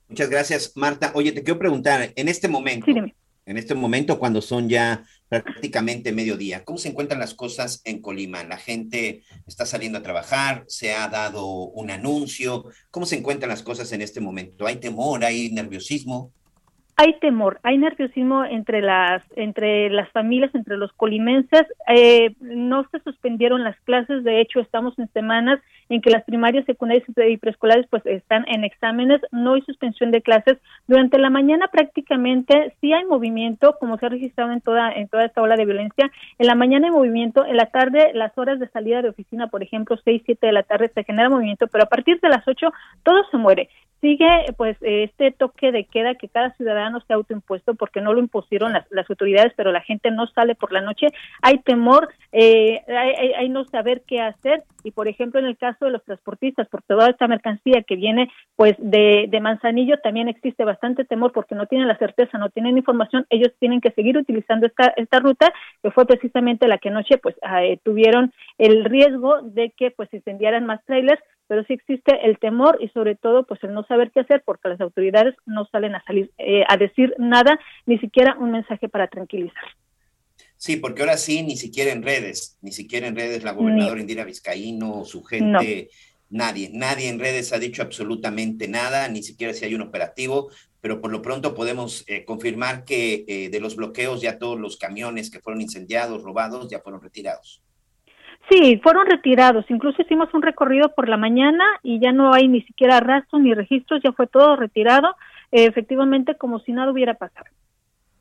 Muchas 0.09 0.29
gracias, 0.29 0.73
Marta. 0.77 1.13
Oye, 1.15 1.33
te 1.33 1.43
quiero 1.43 1.59
preguntar, 1.59 2.11
en 2.15 2.29
este 2.29 2.49
momento, 2.49 2.87
en 3.47 3.57
este 3.57 3.75
momento 3.75 4.19
cuando 4.19 4.41
son 4.41 4.69
ya 4.69 5.05
prácticamente 5.29 6.13
mediodía, 6.13 6.65
¿cómo 6.65 6.79
se 6.79 6.89
encuentran 6.89 7.21
las 7.21 7.35
cosas 7.35 7.81
en 7.85 8.01
Colima? 8.01 8.45
La 8.45 8.59
gente 8.59 9.23
está 9.47 9.67
saliendo 9.67 9.99
a 9.99 10.03
trabajar, 10.03 10.65
se 10.69 10.93
ha 10.93 11.09
dado 11.09 11.47
un 11.47 11.91
anuncio, 11.91 12.67
¿cómo 12.91 13.07
se 13.07 13.17
encuentran 13.17 13.49
las 13.49 13.63
cosas 13.63 13.93
en 13.93 14.03
este 14.03 14.21
momento? 14.21 14.67
¿Hay 14.67 14.77
temor, 14.77 15.25
hay 15.25 15.51
nerviosismo? 15.51 16.33
Hay 16.97 17.15
temor, 17.21 17.59
hay 17.63 17.79
nerviosismo 17.79 18.45
entre 18.45 18.83
las 18.83 19.23
entre 19.35 19.89
las 19.89 20.11
familias, 20.11 20.55
entre 20.55 20.77
los 20.77 20.93
colimenses. 20.93 21.63
Eh, 21.89 22.35
no 22.41 22.87
se 22.91 23.01
suspendieron 23.01 23.65
las 23.65 23.77
clases, 23.81 24.25
de 24.25 24.41
hecho 24.41 24.61
estamos 24.61 24.99
en 24.99 25.09
semanas 25.09 25.61
en 25.89 26.01
que 26.01 26.11
las 26.11 26.25
primarias, 26.25 26.67
secundarias 26.67 27.05
y 27.29 27.37
preescolares 27.39 27.87
pues 27.89 28.05
están 28.07 28.45
en 28.47 28.65
exámenes, 28.65 29.21
no 29.31 29.55
hay 29.55 29.63
suspensión 29.63 30.11
de 30.11 30.23
clases. 30.23 30.59
Durante 30.87 31.19
la 31.19 31.31
mañana 31.31 31.69
prácticamente 31.69 32.75
sí 32.81 32.93
hay 32.93 33.05
movimiento, 33.05 33.77
como 33.81 33.97
se 33.97 34.07
ha 34.07 34.11
registrado 34.11 34.53
en 34.53 34.61
toda 34.61 34.93
en 34.93 35.09
toda 35.09 35.25
esta 35.25 35.41
ola 35.41 35.57
de 35.57 35.65
violencia. 35.65 36.11
En 36.39 36.47
la 36.47 36.55
mañana 36.55 36.89
hay 36.89 36.93
movimiento, 36.93 37.47
en 37.47 37.57
la 37.57 37.67
tarde 37.67 38.13
las 38.13 38.37
horas 38.37 38.59
de 38.59 38.69
salida 38.69 39.01
de 39.01 39.09
oficina, 39.09 39.49
por 39.49 39.63
ejemplo, 39.63 39.97
6, 40.05 40.23
7 40.27 40.47
de 40.47 40.53
la 40.53 40.63
tarde 40.63 40.91
se 40.95 41.05
genera 41.05 41.31
movimiento, 41.31 41.69
pero 41.69 41.85
a 41.85 41.89
partir 41.89 42.21
de 42.21 42.29
las 42.29 42.47
8 42.47 42.71
todo 43.03 43.25
se 43.31 43.39
muere 43.39 43.71
sigue 44.03 44.27
pues 44.57 44.77
este 44.81 45.31
toque 45.31 45.73
de 45.73 45.85
queda 45.85 46.17
que 46.17 46.29
cada 46.29 46.51
ciudadano 46.57 46.82
se 47.01 47.13
ha 47.13 47.17
autoimpuesto 47.17 47.75
porque 47.75 48.01
no 48.01 48.13
lo 48.13 48.21
impusieron 48.21 48.73
las, 48.73 48.87
las 48.91 49.09
autoridades, 49.09 49.53
pero 49.57 49.73
la 49.73 49.81
gente 49.81 50.11
no 50.11 50.27
sale 50.29 50.55
por 50.55 50.73
la 50.73 50.81
noche. 50.81 51.09
Hay 51.41 51.59
temor, 51.59 52.09
eh, 52.33 52.83
hay, 52.89 53.33
hay, 53.33 53.49
no 53.49 53.65
saber 53.67 54.03
qué 54.07 54.21
hacer. 54.21 54.65
Y 54.85 54.91
por 54.91 55.09
ejemplo 55.09 55.41
en 55.41 55.47
el 55.47 55.57
caso 55.57 55.85
de 55.85 55.93
los 55.93 56.05
transportistas, 56.05 56.69
por 56.69 56.83
toda 56.83 57.09
esta 57.09 57.29
mercancía 57.29 57.83
que 57.83 57.97
viene 57.97 58.31
pues 58.57 58.75
de, 58.79 59.27
de 59.29 59.41
Manzanillo 59.41 59.99
también 59.99 60.29
existe 60.29 60.65
bastante 60.65 61.05
temor 61.05 61.33
porque 61.33 61.55
no 61.55 61.67
tienen 61.67 61.89
la 61.89 61.99
certeza, 61.99 62.39
no 62.39 62.51
tienen 62.51 62.77
información, 62.77 63.27
ellos 63.31 63.53
tienen 63.59 63.81
que 63.81 63.93
seguir 63.93 64.17
utilizando 64.17 64.67
esta, 64.67 64.93
esta 64.97 65.21
ruta 65.21 65.53
que 65.83 65.91
fue 65.91 66.07
precisamente 66.07 66.69
la 66.69 66.79
que 66.79 66.89
anoche 66.89 67.19
pues 67.19 67.37
eh, 67.61 67.79
tuvieron 67.85 68.33
el 68.59 68.85
riesgo 68.85 69.43
de 69.43 69.71
que 69.71 69.91
pues 69.91 70.13
incendiaran 70.13 70.67
más 70.67 70.85
trailers 70.85 71.23
pero 71.53 71.65
sí 71.65 71.75
existe 71.75 72.19
el 72.25 72.39
temor 72.39 72.79
y 72.81 72.89
sobre 72.89 73.15
todo 73.15 73.45
pues 73.45 73.63
el 73.63 73.75
no 73.75 73.85
saber 73.85 74.11
qué 74.11 74.21
hacer 74.21 74.43
porque 74.43 74.71
las 74.71 74.81
autoridades 74.81 75.35
no 75.45 75.67
salen 75.67 75.95
a 75.95 76.03
salir 76.05 76.31
eh, 76.39 76.65
a 76.67 76.79
decir 76.79 77.15
nada, 77.19 77.61
ni 77.85 77.99
siquiera 77.99 78.39
un 78.41 78.53
mensaje 78.53 78.89
para 78.89 79.07
tranquilizar. 79.09 79.63
Sí, 80.57 80.77
porque 80.77 81.03
ahora 81.03 81.19
sí, 81.19 81.43
ni 81.43 81.59
siquiera 81.59 81.93
en 81.93 82.03
redes, 82.03 82.57
ni 82.63 82.73
siquiera 82.73 83.07
en 83.07 83.17
redes 83.17 83.45
la 83.45 83.53
gobernadora 83.53 84.01
Indira 84.01 84.25
Vizcaíno, 84.25 85.05
su 85.05 85.23
gente, 85.25 85.91
nadie, 86.31 86.71
nadie 86.73 87.11
en 87.11 87.21
redes 87.21 87.53
ha 87.53 87.59
dicho 87.59 87.83
absolutamente 87.83 88.67
nada, 88.67 89.07
ni 89.09 89.23
siquiera 89.23 89.53
si 89.53 89.67
hay 89.67 89.75
un 89.75 89.83
operativo, 89.83 90.49
pero 90.81 91.03
por 91.03 91.11
lo 91.11 91.21
pronto 91.21 91.55
podemos 91.55 92.03
eh, 92.07 92.25
confirmar 92.25 92.85
que 92.85 93.27
eh, 93.29 93.51
de 93.51 93.61
los 93.61 93.77
bloqueos 93.77 94.23
ya 94.23 94.39
todos 94.39 94.59
los 94.59 94.79
camiones 94.79 95.31
que 95.31 95.41
fueron 95.41 95.61
incendiados, 95.61 96.23
robados, 96.23 96.71
ya 96.71 96.81
fueron 96.81 97.03
retirados. 97.03 97.61
Sí, 98.51 98.81
fueron 98.83 99.07
retirados. 99.07 99.65
Incluso 99.69 100.03
hicimos 100.03 100.33
un 100.35 100.43
recorrido 100.43 100.95
por 100.95 101.09
la 101.09 101.17
mañana 101.17 101.65
y 101.83 102.01
ya 102.01 102.13
no 102.13 102.35
hay 102.35 102.49
ni 102.49 102.63
siquiera 102.63 103.01
rastros 103.01 103.41
ni 103.43 103.55
registros, 103.55 104.01
ya 104.03 104.13
fue 104.13 104.27
todo 104.27 104.57
retirado, 104.57 105.15
eh, 105.53 105.65
efectivamente 105.65 106.37
como 106.37 106.59
si 106.61 106.73
nada 106.73 106.91
hubiera 106.91 107.15
pasado. 107.15 107.47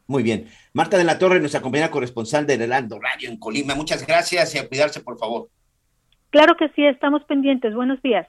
Muy 0.08 0.24
bien. 0.24 0.48
Marta 0.74 0.98
de 0.98 1.06
la 1.06 1.18
Torre, 1.18 1.40
nuestra 1.40 1.62
compañera 1.62 1.90
corresponsal 1.90 2.46
del 2.46 2.62
Heraldo 2.62 3.00
Radio 3.00 3.30
en 3.30 3.38
Colima. 3.38 3.76
Muchas 3.76 4.06
gracias 4.06 4.54
y 4.56 4.58
a 4.58 4.68
cuidarse, 4.68 5.00
por 5.00 5.18
favor. 5.18 5.50
Claro 6.32 6.56
que 6.58 6.70
sí, 6.70 6.86
estamos 6.86 7.24
pendientes. 7.24 7.74
Buenos 7.74 8.02
días. 8.02 8.28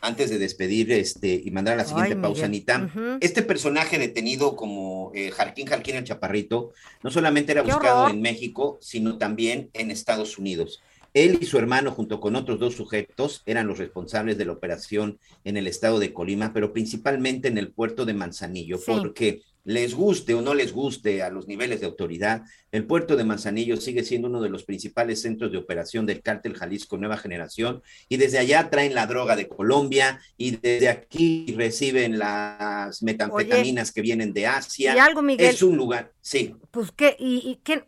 Antes 0.00 0.30
de 0.30 0.38
despedir 0.38 0.90
este, 0.90 1.40
y 1.44 1.50
mandar 1.52 1.74
a 1.74 1.76
la 1.76 1.84
siguiente 1.84 2.16
pausa, 2.16 2.46
Anita, 2.46 2.90
este 3.20 3.42
personaje 3.42 3.98
detenido 3.98 4.56
como 4.56 5.12
eh, 5.14 5.30
Jarquín 5.30 5.66
Jarquín 5.66 5.94
el 5.94 6.04
Chaparrito, 6.04 6.72
no 7.04 7.10
solamente 7.10 7.52
era 7.52 7.62
buscado 7.62 8.08
en 8.08 8.20
México, 8.20 8.78
sino 8.80 9.16
también 9.18 9.70
en 9.74 9.92
Estados 9.92 10.38
Unidos. 10.38 10.82
Él 11.14 11.38
y 11.40 11.46
su 11.46 11.58
hermano, 11.58 11.90
junto 11.90 12.20
con 12.20 12.36
otros 12.36 12.58
dos 12.58 12.74
sujetos, 12.74 13.42
eran 13.44 13.66
los 13.66 13.78
responsables 13.78 14.38
de 14.38 14.46
la 14.46 14.52
operación 14.52 15.18
en 15.44 15.56
el 15.56 15.66
estado 15.66 15.98
de 15.98 16.12
Colima, 16.12 16.52
pero 16.52 16.72
principalmente 16.72 17.48
en 17.48 17.58
el 17.58 17.70
puerto 17.70 18.04
de 18.04 18.14
Manzanillo, 18.14 18.78
porque 18.84 19.42
les 19.64 19.94
guste 19.94 20.34
o 20.34 20.42
no 20.42 20.54
les 20.54 20.72
guste 20.72 21.22
a 21.22 21.30
los 21.30 21.46
niveles 21.46 21.80
de 21.80 21.86
autoridad, 21.86 22.42
el 22.72 22.84
puerto 22.84 23.16
de 23.16 23.24
Manzanillo 23.24 23.76
sigue 23.76 24.02
siendo 24.02 24.28
uno 24.28 24.40
de 24.40 24.48
los 24.48 24.64
principales 24.64 25.22
centros 25.22 25.52
de 25.52 25.58
operación 25.58 26.06
del 26.06 26.22
cártel 26.22 26.54
Jalisco 26.54 26.96
Nueva 26.96 27.16
Generación 27.16 27.82
y 28.08 28.16
desde 28.16 28.38
allá 28.38 28.70
traen 28.70 28.94
la 28.94 29.06
droga 29.06 29.36
de 29.36 29.48
Colombia 29.48 30.20
y 30.36 30.56
desde 30.56 30.88
aquí 30.88 31.54
reciben 31.56 32.18
las 32.18 33.02
metanfetaminas 33.02 33.92
que 33.92 34.02
vienen 34.02 34.32
de 34.32 34.46
Asia. 34.46 34.96
¿Y 34.96 34.98
algo, 34.98 35.22
Miguel? 35.22 35.54
Es 35.54 35.62
un 35.62 35.76
lugar, 35.76 36.12
sí. 36.20 36.56
Pues 36.70 36.90
qué, 36.90 37.16
y, 37.18 37.36
y 37.36 37.60
qué 37.62 37.84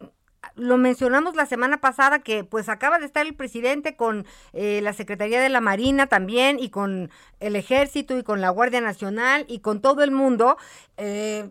lo 0.57 0.77
mencionamos 0.77 1.35
la 1.35 1.47
semana 1.47 1.81
pasada 1.81 2.21
que 2.21 2.45
pues 2.45 2.69
acaba 2.69 2.99
de 2.99 3.07
estar 3.07 3.27
el 3.27 3.35
presidente 3.35 3.97
con 3.97 4.27
eh, 4.53 4.81
la 4.83 4.93
Secretaría 4.93 5.41
de 5.41 5.49
la 5.49 5.61
Marina 5.61 6.07
también 6.07 6.59
y 6.59 6.71
con 6.71 7.11
el 7.41 7.57
Ejército 7.57 8.17
y 8.17 8.23
con 8.23 8.41
la 8.41 8.51
Guardia 8.51 8.81
Nacional 8.81 9.45
y 9.49 9.59
con 9.59 9.81
todo 9.81 10.03
el 10.03 10.11
mundo. 10.11 10.57
Eh, 10.97 11.49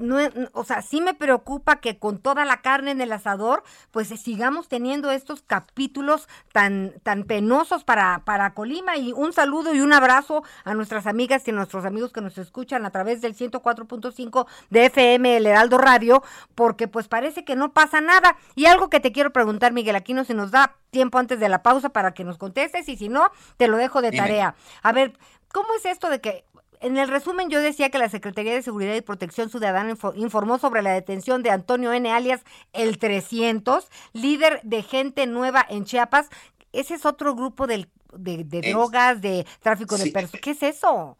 no, 0.00 0.18
o 0.52 0.64
sea, 0.64 0.80
sí 0.80 1.00
me 1.00 1.12
preocupa 1.12 1.80
que 1.80 1.98
con 1.98 2.18
toda 2.18 2.44
la 2.44 2.62
carne 2.62 2.92
en 2.92 3.00
el 3.00 3.12
asador, 3.12 3.64
pues 3.90 4.08
sigamos 4.08 4.68
teniendo 4.68 5.10
estos 5.10 5.42
capítulos 5.42 6.28
tan, 6.52 6.94
tan 7.02 7.24
penosos 7.24 7.84
para, 7.84 8.22
para 8.24 8.54
Colima. 8.54 8.96
Y 8.96 9.12
un 9.12 9.32
saludo 9.32 9.74
y 9.74 9.80
un 9.80 9.92
abrazo 9.92 10.44
a 10.64 10.74
nuestras 10.74 11.06
amigas 11.06 11.46
y 11.46 11.50
a 11.50 11.54
nuestros 11.54 11.84
amigos 11.84 12.12
que 12.12 12.20
nos 12.20 12.38
escuchan 12.38 12.86
a 12.86 12.90
través 12.90 13.20
del 13.20 13.34
104.5 13.34 14.46
de 14.70 14.86
FM, 14.86 15.36
el 15.36 15.46
Heraldo 15.46 15.78
Radio, 15.78 16.22
porque 16.54 16.88
pues 16.88 17.08
parece 17.08 17.44
que 17.44 17.56
no 17.56 17.72
pasa 17.72 18.00
nada. 18.00 18.35
Y 18.54 18.66
algo 18.66 18.90
que 18.90 19.00
te 19.00 19.12
quiero 19.12 19.32
preguntar, 19.32 19.72
Miguel 19.72 19.96
Aquino, 19.96 20.24
si 20.24 20.34
nos 20.34 20.50
da 20.50 20.76
tiempo 20.90 21.18
antes 21.18 21.40
de 21.40 21.48
la 21.48 21.62
pausa 21.62 21.90
para 21.90 22.14
que 22.14 22.24
nos 22.24 22.38
contestes 22.38 22.88
y 22.88 22.96
si 22.96 23.08
no, 23.08 23.30
te 23.56 23.68
lo 23.68 23.76
dejo 23.76 24.02
de 24.02 24.12
tarea. 24.12 24.54
A 24.82 24.92
ver, 24.92 25.12
¿cómo 25.52 25.68
es 25.76 25.84
esto 25.84 26.10
de 26.10 26.20
que 26.20 26.44
en 26.80 26.96
el 26.96 27.08
resumen 27.08 27.48
yo 27.50 27.60
decía 27.60 27.90
que 27.90 27.98
la 27.98 28.08
Secretaría 28.08 28.54
de 28.54 28.62
Seguridad 28.62 28.94
y 28.94 29.00
Protección 29.00 29.50
Ciudadana 29.50 29.96
informó 30.16 30.58
sobre 30.58 30.82
la 30.82 30.92
detención 30.92 31.42
de 31.42 31.50
Antonio 31.50 31.92
N. 31.92 32.10
alias 32.10 32.42
el 32.72 32.98
300, 32.98 33.88
líder 34.12 34.60
de 34.62 34.82
gente 34.82 35.26
nueva 35.26 35.64
en 35.68 35.84
Chiapas. 35.84 36.26
Ese 36.72 36.94
es 36.94 37.06
otro 37.06 37.34
grupo 37.34 37.66
de, 37.66 37.88
drogas, 38.12 39.20
de 39.20 39.46
tráfico 39.60 39.96
de 39.96 40.10
personas. 40.10 40.40
¿Qué 40.42 40.50
es 40.50 40.62
eso? 40.62 41.16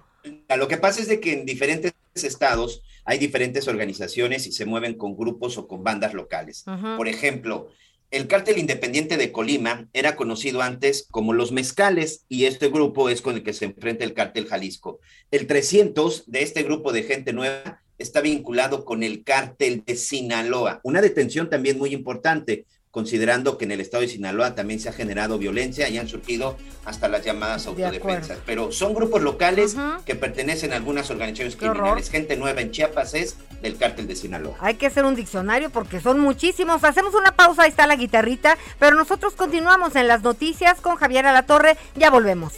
Lo 0.56 0.68
que 0.68 0.76
pasa 0.76 1.00
es 1.00 1.08
de 1.08 1.20
que 1.20 1.32
en 1.32 1.46
diferentes 1.46 1.94
estados 2.14 2.82
hay 3.06 3.18
diferentes 3.18 3.68
organizaciones 3.68 4.46
y 4.46 4.52
se 4.52 4.66
mueven 4.66 4.94
con 4.94 5.16
grupos 5.16 5.56
o 5.56 5.66
con 5.66 5.82
bandas 5.82 6.12
locales. 6.12 6.64
Por 6.96 7.08
ejemplo, 7.08 7.70
el 8.10 8.26
cártel 8.26 8.58
independiente 8.58 9.16
de 9.16 9.32
Colima 9.32 9.88
era 9.92 10.16
conocido 10.16 10.60
antes 10.60 11.06
como 11.10 11.32
los 11.32 11.52
mezcales 11.52 12.24
y 12.28 12.44
este 12.44 12.68
grupo 12.68 13.08
es 13.08 13.22
con 13.22 13.36
el 13.36 13.42
que 13.42 13.52
se 13.52 13.66
enfrenta 13.66 14.04
el 14.04 14.12
cártel 14.12 14.46
Jalisco. 14.46 15.00
El 15.30 15.46
300 15.46 16.30
de 16.30 16.42
este 16.42 16.64
grupo 16.64 16.92
de 16.92 17.04
gente 17.04 17.32
nueva 17.32 17.80
está 17.98 18.20
vinculado 18.20 18.84
con 18.84 19.02
el 19.02 19.24
cártel 19.24 19.82
de 19.86 19.96
Sinaloa. 19.96 20.80
Una 20.82 21.00
detención 21.00 21.48
también 21.48 21.78
muy 21.78 21.92
importante 21.92 22.66
considerando 22.96 23.58
que 23.58 23.66
en 23.66 23.72
el 23.72 23.82
estado 23.82 24.00
de 24.00 24.08
Sinaloa 24.08 24.54
también 24.54 24.80
se 24.80 24.88
ha 24.88 24.92
generado 24.94 25.36
violencia 25.36 25.86
y 25.90 25.98
han 25.98 26.08
surgido 26.08 26.56
hasta 26.86 27.08
las 27.08 27.22
llamadas 27.22 27.66
autodefensas. 27.66 28.38
Pero 28.46 28.72
son 28.72 28.94
grupos 28.94 29.20
locales 29.20 29.76
que 30.06 30.14
pertenecen 30.14 30.72
a 30.72 30.76
algunas 30.76 31.10
organizaciones 31.10 31.56
criminales. 31.56 32.08
Gente 32.08 32.38
nueva 32.38 32.62
en 32.62 32.70
Chiapas 32.70 33.12
es 33.12 33.36
del 33.60 33.76
cártel 33.76 34.08
de 34.08 34.16
Sinaloa. 34.16 34.56
Hay 34.60 34.76
que 34.76 34.86
hacer 34.86 35.04
un 35.04 35.14
diccionario 35.14 35.68
porque 35.68 36.00
son 36.00 36.20
muchísimos. 36.20 36.84
Hacemos 36.84 37.12
una 37.12 37.32
pausa, 37.32 37.64
ahí 37.64 37.68
está 37.68 37.86
la 37.86 37.96
guitarrita, 37.96 38.56
pero 38.78 38.96
nosotros 38.96 39.34
continuamos 39.34 39.94
en 39.94 40.08
las 40.08 40.22
noticias 40.22 40.80
con 40.80 40.96
Javier 40.96 41.26
Alatorre. 41.26 41.76
Ya 41.96 42.08
volvemos. 42.08 42.54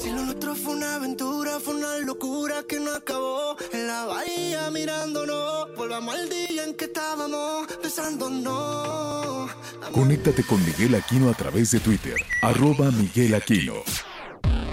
Si 0.00 0.10
lo 0.10 0.24
nuestro 0.24 0.54
fue 0.54 0.76
una 0.76 0.94
aventura, 0.94 1.60
fue 1.60 1.74
una 1.74 1.98
locura 1.98 2.62
que 2.66 2.80
no 2.80 2.90
acabó. 2.94 3.54
En 3.70 3.86
la 3.86 4.06
bahía 4.06 4.70
mirándonos, 4.70 5.76
volvamos 5.76 6.14
al 6.14 6.26
día 6.26 6.64
en 6.64 6.74
que 6.74 6.86
estábamos 6.86 7.66
besándonos. 7.82 9.50
Conéctate 9.92 10.42
con 10.42 10.64
Miguel 10.64 10.94
Aquino 10.94 11.28
a 11.28 11.34
través 11.34 11.72
de 11.72 11.80
Twitter, 11.80 12.14
arroba 12.40 12.90
Miguel 12.90 13.34
Aquino. 13.34 13.74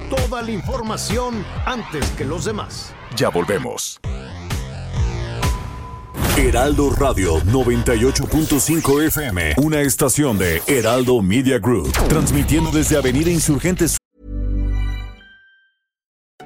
Toda 0.09 0.41
la 0.41 0.51
información 0.51 1.45
antes 1.65 2.09
que 2.11 2.23
los 2.23 2.45
demás. 2.45 2.93
Ya 3.17 3.28
volvemos. 3.28 3.99
Heraldo 6.38 6.91
Radio 6.91 7.41
98.5 7.41 9.07
FM, 9.07 9.55
una 9.57 9.82
estación 9.82 10.38
de 10.38 10.61
Heraldo 10.67 11.21
Media 11.21 11.59
Group, 11.59 11.91
transmitiendo 12.07 12.71
desde 12.71 12.95
Avenida 12.95 13.30
Insurgentes 13.30 13.97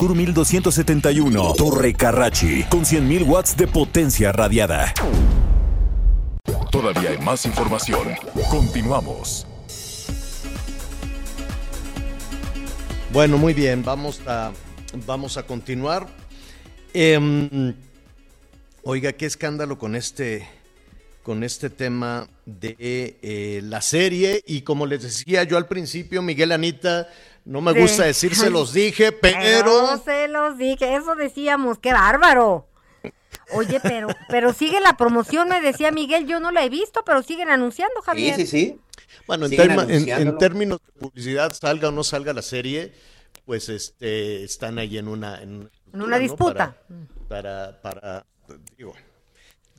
Sur 0.00 0.14
1271, 0.14 1.54
Torre 1.58 1.92
Carrachi, 1.92 2.64
con 2.70 2.86
100.000 2.86 3.22
watts 3.28 3.54
de 3.54 3.66
potencia 3.66 4.32
radiada. 4.32 4.94
Todavía 6.70 7.10
hay 7.10 7.18
más 7.18 7.44
información. 7.44 8.08
Continuamos. 8.50 9.46
Bueno, 13.12 13.36
muy 13.36 13.52
bien, 13.52 13.84
vamos 13.84 14.22
a, 14.26 14.52
vamos 15.04 15.36
a 15.36 15.42
continuar. 15.42 16.06
Em, 16.94 17.74
oiga, 18.82 19.12
qué 19.12 19.26
escándalo 19.26 19.76
con 19.76 19.94
este, 19.94 20.48
con 21.22 21.44
este 21.44 21.68
tema 21.68 22.26
de 22.46 23.18
eh, 23.20 23.60
la 23.64 23.82
serie. 23.82 24.42
Y 24.46 24.62
como 24.62 24.86
les 24.86 25.02
decía 25.02 25.44
yo 25.44 25.58
al 25.58 25.68
principio, 25.68 26.22
Miguel 26.22 26.52
Anita 26.52 27.06
no 27.44 27.60
me 27.60 27.72
gusta 27.72 28.04
decir 28.04 28.34
se 28.34 28.50
los 28.50 28.72
dije, 28.72 29.12
pero... 29.22 29.82
No 29.82 30.02
se 30.02 30.28
los 30.28 30.58
dije, 30.58 30.94
eso 30.94 31.14
decíamos, 31.14 31.78
qué 31.78 31.92
bárbaro. 31.92 32.68
Oye, 33.52 33.80
pero, 33.80 34.08
pero 34.28 34.52
sigue 34.52 34.80
la 34.80 34.96
promoción, 34.96 35.48
me 35.48 35.60
decía 35.60 35.90
Miguel, 35.90 36.26
yo 36.26 36.38
no 36.40 36.52
la 36.52 36.64
he 36.64 36.68
visto, 36.68 37.02
pero 37.04 37.22
siguen 37.22 37.50
anunciando, 37.50 38.00
Javier. 38.02 38.36
Sí, 38.36 38.46
sí, 38.46 38.66
sí. 38.66 38.80
Bueno, 39.26 39.46
en, 39.46 40.38
términos 40.38 40.80
de 40.86 41.00
publicidad, 41.00 41.52
salga 41.52 41.88
o 41.88 41.92
no 41.92 42.04
salga 42.04 42.32
la 42.32 42.42
serie, 42.42 42.92
pues 43.44 43.68
este 43.68 44.44
están 44.44 44.78
ahí 44.78 44.98
en 44.98 45.08
una... 45.08 45.42
En, 45.42 45.70
una 45.92 46.18
disputa. 46.18 46.76
Para, 47.28 47.80
para, 47.82 48.26
digo, 48.76 48.94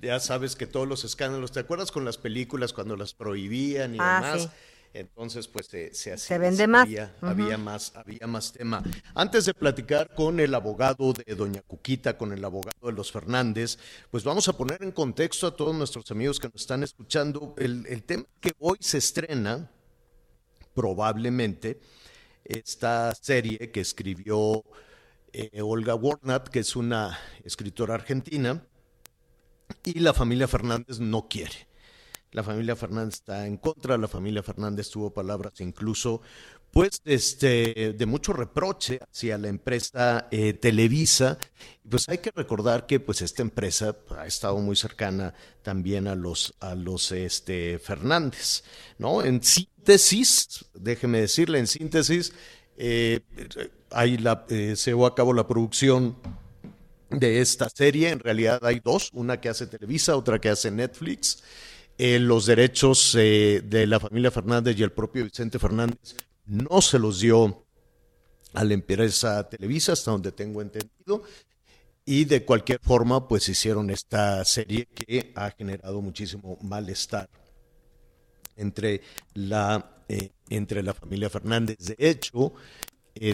ya 0.02 0.20
sabes 0.20 0.56
que 0.56 0.68
todos 0.68 0.88
los 0.88 1.06
escándalos, 1.06 1.52
¿te 1.52 1.62
acuerdas 1.62 1.92
con 1.92 2.04
las 2.04 2.18
películas 2.18 2.74
cuando 2.74 2.98
las 2.98 3.14
prohibían 3.14 3.96
y 3.96 3.98
ah, 4.02 4.22
demás? 4.22 4.50
Entonces, 4.94 5.48
pues 5.48 5.68
se, 5.68 5.94
se, 5.94 6.38
vende 6.38 6.68
más. 6.68 6.88
Había, 7.22 7.58
más. 7.58 7.94
Había 7.96 8.28
más 8.28 8.52
tema. 8.52 8.84
Antes 9.14 9.46
de 9.46 9.54
platicar 9.54 10.14
con 10.14 10.40
el 10.40 10.54
abogado 10.54 11.14
de 11.14 11.34
Doña 11.34 11.62
Cuquita, 11.62 12.18
con 12.18 12.34
el 12.34 12.44
abogado 12.44 12.88
de 12.88 12.92
los 12.92 13.12
Fernández, 13.12 13.78
pues 14.10 14.24
vamos 14.24 14.48
a 14.50 14.54
poner 14.58 14.84
en 14.84 14.92
contexto 14.92 15.48
a 15.48 15.56
todos 15.56 15.74
nuestros 15.76 16.12
amigos 16.12 16.40
que 16.40 16.50
nos 16.50 16.62
están 16.62 16.84
escuchando 16.84 17.56
el, 17.58 17.86
el 17.88 18.04
tema 18.04 18.26
que 18.42 18.52
hoy 18.60 18.78
se 18.82 18.98
estrena, 18.98 19.72
probablemente, 20.74 21.80
esta 22.44 23.14
serie 23.16 23.72
que 23.72 23.80
escribió 23.80 24.64
eh, 25.34 25.62
Olga 25.62 25.96
Warnat, 25.96 26.50
que 26.50 26.60
es 26.60 26.76
una 26.76 27.18
escritora 27.46 27.96
argentina, 27.96 28.66
y 29.86 30.00
la 30.00 30.14
familia 30.14 30.48
Fernández 30.48 31.00
no 31.00 31.30
quiere. 31.30 31.71
La 32.32 32.44
familia 32.44 32.76
Fernández 32.76 33.16
está 33.16 33.46
en 33.46 33.58
contra, 33.58 33.98
la 33.98 34.08
familia 34.08 34.42
Fernández 34.42 34.90
tuvo 34.90 35.14
palabras 35.14 35.60
incluso 35.60 36.22
pues 36.72 37.02
este 37.04 37.94
de 37.94 38.06
mucho 38.06 38.32
reproche 38.32 39.00
hacia 39.02 39.38
la 39.38 39.50
empresa 39.50 40.30
eh, 40.32 40.54
Televisa. 40.54 41.38
Pues 41.90 42.08
hay 42.08 42.20
que 42.20 42.32
recordar 42.34 42.86
que 42.86 43.02
pues 43.02 43.22
esta 43.22 43.42
empresa 43.42 43.98
ha 44.18 44.26
estado 44.26 44.58
muy 44.60 44.78
cercana 44.78 45.34
también 45.62 46.08
a 46.08 46.16
los 46.16 46.54
a 46.62 46.74
los 46.76 47.12
este 47.12 47.78
Fernández 47.80 48.64
no 48.98 49.22
en 49.24 49.44
síntesis 49.44 50.66
déjeme 50.74 51.20
decirle 51.20 51.60
en 51.60 51.68
síntesis 51.68 52.32
eh, 52.78 53.20
la 53.92 54.46
eh, 54.50 54.76
se 54.78 54.92
llevó 54.92 55.06
a 55.06 55.16
cabo 55.16 55.34
la 55.34 55.46
producción 55.48 56.16
de 57.10 57.42
esta 57.42 57.70
serie. 57.70 58.10
En 58.10 58.20
realidad 58.20 58.60
hay 58.64 58.80
dos 58.80 59.10
una 59.14 59.42
que 59.42 59.50
hace 59.50 59.68
Televisa 59.68 60.16
otra 60.16 60.40
que 60.40 60.50
hace 60.50 60.72
Netflix 60.72 61.44
eh, 62.04 62.18
los 62.18 62.48
derechos 62.48 63.14
eh, 63.14 63.62
de 63.64 63.86
la 63.86 64.00
familia 64.00 64.32
Fernández 64.32 64.76
y 64.76 64.82
el 64.82 64.92
propio 64.92 65.24
Vicente 65.24 65.60
Fernández 65.60 66.16
no 66.48 66.82
se 66.82 66.98
los 66.98 67.20
dio 67.20 67.64
a 68.54 68.64
la 68.64 68.74
empresa 68.74 69.48
Televisa, 69.48 69.94
hasta 69.94 70.10
donde 70.10 70.32
tengo 70.32 70.64
entendido, 70.64 71.22
y 72.04 72.26
de 72.26 72.44
cualquier 72.44 72.80
forma, 72.82 73.28
pues 73.28 73.48
hicieron 73.50 73.92
esta 73.92 74.44
serie 74.46 74.88
que 74.88 75.32
ha 75.36 75.52
generado 75.52 76.02
muchísimo 76.02 76.58
malestar 76.64 77.30
entre 78.56 79.02
la, 79.36 80.02
eh, 80.10 80.32
entre 80.50 80.82
la 80.82 80.96
familia 80.96 81.30
Fernández. 81.30 81.78
De 81.78 81.98
hecho, 82.00 82.54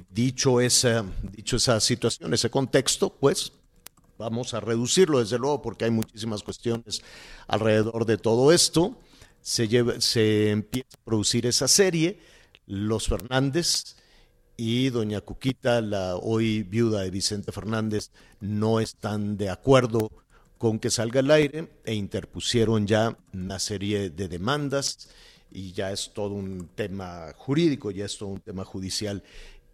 dicho, 0.09 0.59
esa, 0.59 1.05
dicho 1.32 1.55
esa 1.55 1.80
situación, 1.80 2.34
ese 2.34 2.49
contexto, 2.49 3.15
pues 3.18 3.53
vamos 4.18 4.53
a 4.53 4.59
reducirlo 4.59 5.20
desde 5.20 5.38
luego 5.38 5.61
porque 5.61 5.86
hay 5.86 5.91
muchísimas 5.91 6.43
cuestiones 6.43 7.01
alrededor 7.47 8.05
de 8.05 8.18
todo 8.18 8.51
esto. 8.51 8.99
Se, 9.41 9.68
se 10.01 10.51
empieza 10.51 10.97
a 10.97 11.05
producir 11.05 11.45
esa 11.45 11.68
serie, 11.68 12.20
Los 12.65 13.07
Fernández 13.07 13.95
y 14.57 14.89
doña 14.89 15.22
Cuquita, 15.22 15.82
la 15.82 16.15
hoy 16.18 16.63
viuda 16.63 17.01
de 17.01 17.11
Vicente 17.11 17.51
Fernández, 17.51 18.11
no 18.39 18.80
están 18.80 19.38
de 19.38 19.49
acuerdo 19.49 20.11
con 20.57 20.80
que 20.80 20.89
salga 20.89 21.20
al 21.20 21.32
aire 21.32 21.70
e 21.86 21.93
interpusieron 21.93 22.88
ya 22.88 23.15
una 23.34 23.59
serie 23.59 24.09
de 24.09 24.28
demandas 24.28 25.09
y 25.51 25.72
ya 25.72 25.91
es 25.91 26.11
todo 26.13 26.34
un 26.34 26.70
tema 26.76 27.34
jurídico, 27.36 27.91
ya 27.91 28.05
es 28.05 28.18
todo 28.18 28.30
un 28.30 28.41
tema 28.41 28.65
judicial. 28.65 29.24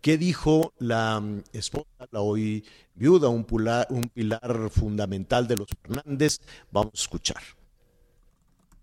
¿Qué 0.03 0.17
dijo 0.17 0.73
la 0.79 1.17
mm, 1.21 1.43
esposa, 1.53 1.87
la 2.11 2.19
hoy 2.19 2.65
viuda, 2.93 3.29
un 3.29 3.45
pilar, 3.45 3.87
un 3.89 4.03
pilar 4.03 4.69
fundamental 4.69 5.47
de 5.47 5.55
los 5.55 5.67
Fernández? 5.81 6.41
Vamos 6.73 6.91
a 6.95 7.01
escuchar. 7.03 7.41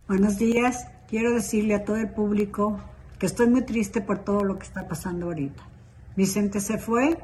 Buenos 0.09 0.39
días. 0.39 0.87
Quiero 1.09 1.35
decirle 1.35 1.75
a 1.75 1.85
todo 1.85 1.97
el 1.97 2.09
público 2.09 2.81
que 3.19 3.27
estoy 3.27 3.51
muy 3.51 3.67
triste 3.67 4.01
por 4.01 4.21
todo 4.21 4.45
lo 4.45 4.59
que 4.59 4.65
está 4.65 4.89
pasando 4.89 5.27
ahorita. 5.27 5.63
Vicente 6.17 6.59
se 6.59 6.79
fue, 6.79 7.19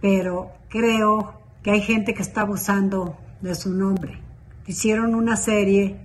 pero 0.00 0.50
creo 0.68 1.40
que 1.62 1.70
hay 1.70 1.82
gente 1.82 2.14
que 2.14 2.22
está 2.22 2.40
abusando 2.40 3.16
de 3.42 3.54
su 3.54 3.72
nombre. 3.72 4.18
Hicieron 4.66 5.14
una 5.14 5.36
serie 5.36 6.00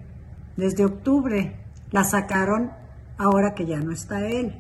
desde 0.57 0.85
octubre, 0.85 1.55
la 1.89 2.03
sacaron 2.03 2.71
ahora 3.17 3.55
que 3.55 3.65
ya 3.65 3.79
no 3.79 3.91
está 3.91 4.27
él. 4.27 4.53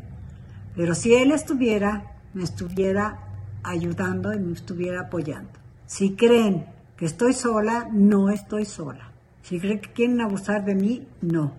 Pero 0.75 0.95
si 0.95 1.13
él 1.13 1.31
estuviera, 1.31 2.10
me 2.33 2.43
estuviera 2.43 3.19
ayudando 3.63 4.33
y 4.33 4.39
me 4.39 4.53
estuviera 4.53 5.01
apoyando. 5.01 5.51
Si 5.85 6.15
creen 6.15 6.65
que 6.97 7.05
estoy 7.05 7.33
sola, 7.33 7.89
no 7.91 8.29
estoy 8.29 8.65
sola. 8.65 9.11
Si 9.41 9.59
creen 9.59 9.81
que 9.81 9.91
quieren 9.91 10.21
abusar 10.21 10.65
de 10.65 10.75
mí, 10.75 11.07
no. 11.21 11.53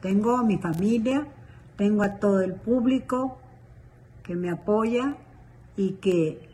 Tengo 0.00 0.36
a 0.36 0.42
mi 0.42 0.58
familia, 0.58 1.26
tengo 1.76 2.02
a 2.02 2.16
todo 2.16 2.40
el 2.40 2.54
público 2.54 3.38
que 4.22 4.34
me 4.34 4.50
apoya 4.50 5.16
y 5.76 5.92
que 5.94 6.48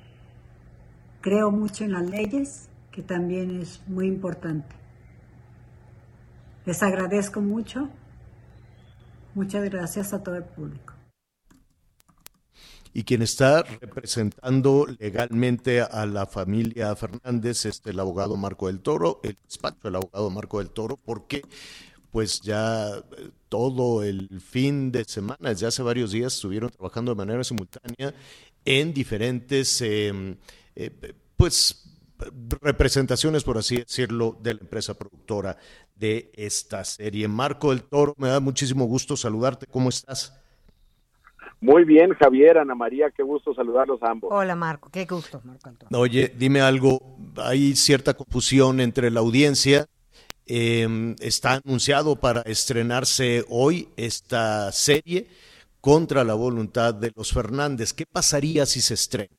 creo 1.21 1.51
mucho 1.51 1.85
en 1.85 1.93
las 1.93 2.09
leyes, 2.09 2.69
que 2.93 3.03
también 3.03 3.61
es 3.61 3.83
muy 3.89 4.07
importante. 4.07 4.77
Les 6.65 6.83
agradezco 6.83 7.41
mucho. 7.41 7.89
Muchas 9.35 9.65
gracias 9.65 10.13
a 10.13 10.23
todo 10.23 10.37
el 10.37 10.45
público. 10.45 10.98
Y 12.93 13.05
quien 13.05 13.23
está 13.23 13.63
representando 13.63 14.87
legalmente 14.99 15.83
a 15.83 16.07
la 16.07 16.27
familia 16.27 16.95
Fernández 16.97 17.67
es 17.67 17.83
el 17.85 18.01
abogado 18.01 18.37
Marco 18.37 18.67
del 18.67 18.81
Toro, 18.81 19.21
el 19.23 19.37
despacho 19.45 19.79
del 19.85 19.97
abogado 19.97 20.31
Marco 20.31 20.59
del 20.59 20.71
Toro, 20.71 20.97
porque 20.97 21.43
pues 22.11 22.41
ya 22.41 22.89
eh, 22.97 23.31
todo 23.49 24.03
el 24.03 24.41
fin 24.41 24.91
de 24.91 25.05
semana, 25.05 25.51
desde 25.51 25.67
hace 25.67 25.83
varios 25.83 26.13
días, 26.13 26.35
estuvieron 26.35 26.71
trabajando 26.71 27.13
de 27.13 27.17
manera 27.17 27.45
simultánea 27.45 28.15
en 28.65 28.95
diferentes, 28.95 29.81
em, 29.83 30.37
eh, 30.75 31.15
pues, 31.37 31.85
representaciones, 32.61 33.45
por 33.45 33.59
así 33.59 33.77
decirlo, 33.77 34.37
de 34.43 34.55
la 34.55 34.61
empresa 34.61 34.95
productora 34.95 35.57
de 35.95 36.31
esta 36.35 36.85
serie. 36.85 37.29
Marco 37.29 37.71
del 37.71 37.85
Toro, 37.85 38.15
me 38.19 38.29
da 38.29 38.41
muchísimo 38.41 38.87
gusto 38.87 39.17
saludarte. 39.17 39.67
¿Cómo 39.67 39.89
estás? 39.89 40.35
Muy 41.61 41.85
bien, 41.85 42.15
Javier, 42.15 42.59
Ana 42.59 42.75
María, 42.75 43.11
qué 43.11 43.23
gusto 43.23 43.53
saludarlos 43.53 44.03
a 44.03 44.11
ambos. 44.11 44.31
Hola, 44.33 44.55
Marco, 44.55 44.91
qué 44.93 45.07
gusto, 45.07 45.41
Marco 45.45 45.71
Oye, 45.93 46.33
dime 46.37 46.61
algo, 46.61 47.01
hay 47.37 47.75
cierta 47.75 48.15
confusión 48.15 48.81
entre 48.81 49.11
la 49.11 49.21
audiencia. 49.21 49.87
Em, 50.47 51.15
está 51.21 51.61
anunciado 51.65 52.17
para 52.17 52.41
estrenarse 52.43 53.45
hoy 53.49 53.89
esta 53.97 54.73
serie 54.73 55.27
contra 55.81 56.25
la 56.25 56.35
voluntad 56.35 56.95
de 56.95 57.13
los 57.15 57.33
Fernández. 57.33 57.93
¿Qué 57.93 58.05
pasaría 58.11 58.65
si 58.65 58.81
se 58.81 58.95
estrena? 58.95 59.37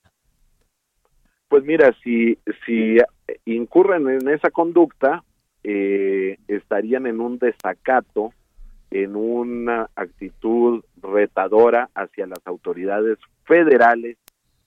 Pues 1.48 1.64
mira, 1.64 1.96
si, 2.04 2.38
si 2.66 2.98
incurren 3.46 4.08
en 4.08 4.30
esa 4.30 4.52
conducta, 4.52 5.24
eh, 5.64 6.38
estarían 6.48 7.08
en 7.08 7.20
un 7.22 7.40
desacato, 7.40 8.34
en 8.92 9.16
una 9.16 9.90
actitud 9.96 10.84
retadora 11.02 11.90
hacia 11.94 12.26
las 12.26 12.46
autoridades 12.46 13.18
federales 13.44 14.18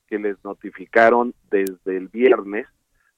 que 0.06 0.18
les 0.18 0.36
notificaron 0.44 1.34
desde 1.50 1.96
el 1.96 2.08
viernes 2.08 2.66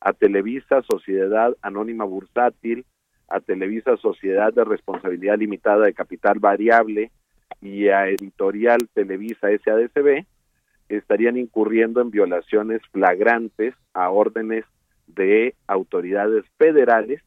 a 0.01 0.13
Televisa 0.13 0.83
Sociedad 0.83 1.57
Anónima 1.63 2.05
Bursátil, 2.05 2.85
a 3.29 3.41
Televisa 3.41 3.97
Sociedad 3.97 4.53
de 4.53 4.65
Responsabilidad 4.65 5.39
Limitada 5.39 5.87
de 5.87 5.95
Capital 5.95 6.39
Variable 6.39 7.11
y 7.61 7.89
a 7.89 8.09
Editorial 8.09 8.89
Televisa 8.93 9.49
SADCB, 9.65 10.27
estarían 10.89 11.37
incurriendo 11.37 12.01
en 12.01 12.11
violaciones 12.11 12.83
flagrantes 12.93 13.75
a 13.95 14.11
órdenes 14.11 14.65
de 15.07 15.55
autoridades 15.67 16.45
federales 16.59 17.23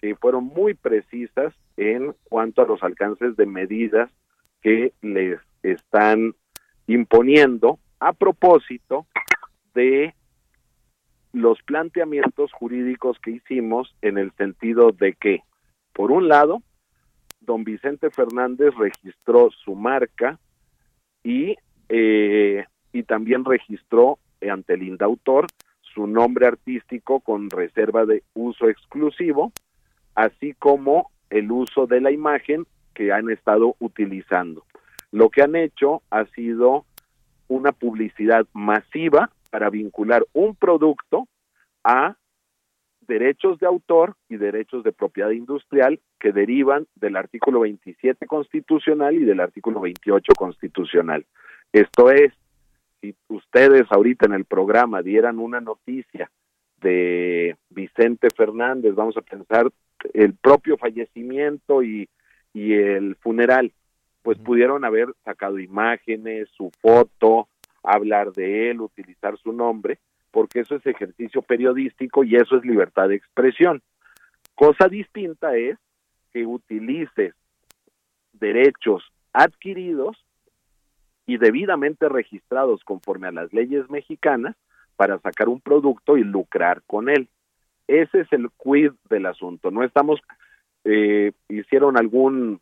que 0.00 0.14
fueron 0.14 0.44
muy 0.44 0.74
precisas 0.74 1.54
en 1.78 2.14
cuanto 2.24 2.60
a 2.60 2.66
los 2.66 2.82
alcances 2.82 3.36
de 3.36 3.46
medidas 3.46 4.10
que 4.60 4.92
les 5.00 5.40
están 5.62 6.34
imponiendo 6.88 7.78
a 8.00 8.12
propósito 8.12 9.06
de 9.74 10.14
los 11.32 11.62
planteamientos 11.62 12.52
jurídicos 12.52 13.18
que 13.20 13.30
hicimos 13.30 13.94
en 14.02 14.18
el 14.18 14.32
sentido 14.32 14.90
de 14.90 15.14
que, 15.14 15.42
por 15.92 16.10
un 16.10 16.26
lado, 16.26 16.62
don 17.40 17.62
Vicente 17.62 18.10
Fernández 18.10 18.74
registró 18.76 19.50
su 19.50 19.76
marca 19.76 20.38
y, 21.22 21.56
eh, 21.88 22.64
y 22.92 23.02
también 23.04 23.44
registró 23.44 24.18
ante 24.50 24.74
el 24.74 24.82
indautor 24.82 25.46
su 25.94 26.08
nombre 26.08 26.46
artístico 26.46 27.20
con 27.20 27.50
reserva 27.50 28.04
de 28.04 28.24
uso 28.34 28.68
exclusivo, 28.68 29.52
así 30.14 30.54
como 30.54 31.10
el 31.30 31.50
uso 31.50 31.86
de 31.86 32.00
la 32.00 32.10
imagen 32.10 32.66
que 32.94 33.12
han 33.12 33.30
estado 33.30 33.76
utilizando. 33.78 34.64
Lo 35.10 35.30
que 35.30 35.42
han 35.42 35.56
hecho 35.56 36.02
ha 36.10 36.24
sido 36.26 36.84
una 37.48 37.72
publicidad 37.72 38.46
masiva 38.52 39.30
para 39.50 39.70
vincular 39.70 40.26
un 40.32 40.54
producto 40.54 41.26
a 41.84 42.16
derechos 43.00 43.58
de 43.58 43.66
autor 43.66 44.14
y 44.28 44.36
derechos 44.36 44.84
de 44.84 44.92
propiedad 44.92 45.30
industrial 45.30 45.98
que 46.20 46.32
derivan 46.32 46.86
del 46.94 47.16
artículo 47.16 47.60
27 47.60 48.26
constitucional 48.26 49.14
y 49.14 49.24
del 49.24 49.40
artículo 49.40 49.80
28 49.80 50.34
constitucional. 50.36 51.24
Esto 51.72 52.10
es, 52.10 52.32
si 53.00 53.14
ustedes 53.28 53.86
ahorita 53.90 54.26
en 54.26 54.34
el 54.34 54.44
programa 54.44 55.00
dieran 55.02 55.38
una 55.38 55.60
noticia 55.60 56.30
de 56.80 57.56
Vicente 57.70 58.28
Fernández, 58.34 58.94
vamos 58.94 59.16
a 59.16 59.22
pensar 59.22 59.70
el 60.14 60.34
propio 60.34 60.76
fallecimiento 60.76 61.82
y, 61.82 62.08
y 62.52 62.74
el 62.74 63.16
funeral, 63.16 63.72
pues 64.22 64.38
pudieron 64.38 64.84
haber 64.84 65.08
sacado 65.24 65.58
imágenes, 65.58 66.48
su 66.56 66.70
foto, 66.80 67.48
hablar 67.82 68.32
de 68.32 68.70
él, 68.70 68.80
utilizar 68.80 69.36
su 69.38 69.52
nombre, 69.52 69.98
porque 70.30 70.60
eso 70.60 70.76
es 70.76 70.86
ejercicio 70.86 71.42
periodístico 71.42 72.24
y 72.24 72.36
eso 72.36 72.56
es 72.56 72.64
libertad 72.64 73.08
de 73.08 73.16
expresión. 73.16 73.82
Cosa 74.54 74.88
distinta 74.88 75.56
es 75.56 75.78
que 76.32 76.46
utilices 76.46 77.34
derechos 78.32 79.04
adquiridos 79.32 80.24
y 81.26 81.38
debidamente 81.38 82.08
registrados 82.08 82.82
conforme 82.84 83.28
a 83.28 83.32
las 83.32 83.52
leyes 83.52 83.88
mexicanas 83.90 84.56
para 84.98 85.20
sacar 85.20 85.48
un 85.48 85.60
producto 85.60 86.16
y 86.16 86.24
lucrar 86.24 86.82
con 86.84 87.08
él. 87.08 87.28
Ese 87.86 88.22
es 88.22 88.32
el 88.32 88.50
quid 88.50 88.90
del 89.08 89.26
asunto. 89.26 89.70
No 89.70 89.84
estamos, 89.84 90.20
eh, 90.82 91.30
hicieron 91.48 91.96
algún 91.96 92.60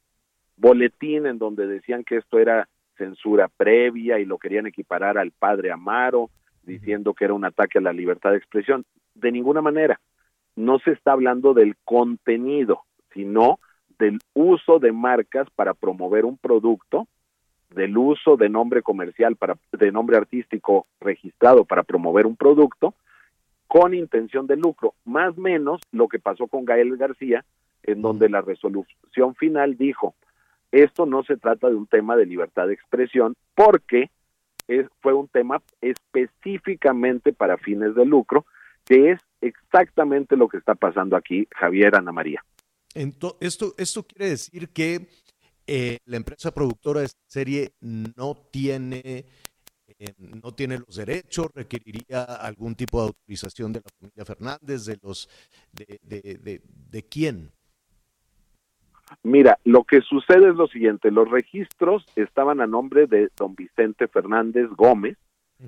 boletín 0.59 1.25
en 1.25 1.39
donde 1.39 1.67
decían 1.67 2.05
que 2.05 2.19
esto 2.19 2.39
era 2.39 2.69
censura 2.99 3.49
previa 3.49 4.19
y 4.19 4.27
lo 4.27 4.37
querían 4.37 4.67
equiparar 4.67 5.17
al 5.17 5.31
padre 5.31 5.73
Amaro, 5.73 6.29
diciendo 6.63 7.15
que 7.15 7.25
era 7.25 7.33
un 7.33 7.47
ataque 7.47 7.79
a 7.79 7.81
la 7.81 7.95
libertad 7.95 8.33
de 8.33 8.37
expresión. 8.37 8.85
De 9.15 9.33
ninguna 9.33 9.63
manera. 9.63 9.99
No 10.57 10.79
se 10.81 10.91
está 10.91 11.13
hablando 11.13 11.55
del 11.55 11.75
contenido, 11.85 12.83
sino 13.15 13.61
del 13.99 14.19
uso 14.35 14.79
de 14.79 14.93
marcas 14.93 15.49
para 15.57 15.73
promover 15.73 16.27
un 16.27 16.37
producto, 16.37 17.09
del 17.71 17.97
uso 17.97 18.37
de 18.37 18.49
nombre 18.49 18.83
comercial 18.83 19.37
para 19.37 19.57
de 19.73 19.93
nombre 19.93 20.17
artístico 20.17 20.87
registrado 21.01 21.65
para 21.65 21.83
promover 21.83 22.27
un 22.27 22.37
producto 22.37 22.95
con 23.67 23.95
intención 23.95 24.47
de 24.47 24.57
lucro, 24.57 24.95
más 25.05 25.37
o 25.37 25.41
menos 25.41 25.81
lo 25.91 26.09
que 26.09 26.19
pasó 26.19 26.47
con 26.47 26.65
Gael 26.65 26.97
García, 26.97 27.45
en 27.83 28.01
donde 28.01 28.29
la 28.29 28.41
resolución 28.41 29.35
final 29.35 29.77
dijo, 29.77 30.15
esto 30.73 31.07
no 31.07 31.23
se 31.25 31.37
trata 31.37 31.69
de 31.69 31.75
un 31.75 31.87
tema 31.87 32.17
de 32.17 32.27
libertad 32.27 32.69
de 32.69 32.75
expresión 32.75 33.35
porque 33.55 34.11
es, 34.69 34.87
fue 35.01 35.15
un 35.15 35.29
tema 35.29 35.63
específicamente 35.81 37.33
para 37.33 37.57
fines 37.57 37.95
de 37.95 38.05
lucro, 38.05 38.47
que 38.85 39.13
es 39.13 39.21
exactamente 39.41 40.37
lo 40.37 40.49
que 40.49 40.59
está 40.59 40.75
pasando 40.75 41.17
aquí, 41.17 41.47
Javier 41.53 41.97
Ana 41.97 42.13
María. 42.13 42.45
esto, 43.41 43.75
esto 43.79 44.03
quiere 44.05 44.31
decir 44.31 44.69
que 44.71 45.07
eh, 45.67 45.99
la 46.05 46.17
empresa 46.17 46.53
productora 46.53 47.01
de 47.01 47.07
esta 47.07 47.23
serie 47.27 47.73
no 47.81 48.35
tiene, 48.51 49.25
eh, 49.99 50.15
no 50.19 50.53
tiene 50.53 50.79
los 50.79 50.97
derechos, 50.97 51.49
requeriría 51.55 52.23
algún 52.23 52.75
tipo 52.75 53.01
de 53.01 53.09
autorización 53.09 53.73
de 53.73 53.81
la 53.81 53.91
familia 53.99 54.25
Fernández, 54.25 54.85
de 54.85 54.99
los, 55.03 55.29
de, 55.73 55.99
de, 56.03 56.63
de, 56.91 57.03
quién. 57.03 57.51
Mira, 59.23 59.59
lo 59.65 59.85
que 59.85 60.01
sucede 60.03 60.49
es 60.49 60.55
lo 60.55 60.69
siguiente, 60.69 61.11
los 61.11 61.31
registros 61.31 62.05
estaban 62.15 62.61
a 62.61 62.67
nombre 62.67 63.07
de 63.07 63.31
don 63.37 63.55
Vicente 63.55 64.09
Fernández 64.09 64.69
Gómez, 64.77 65.17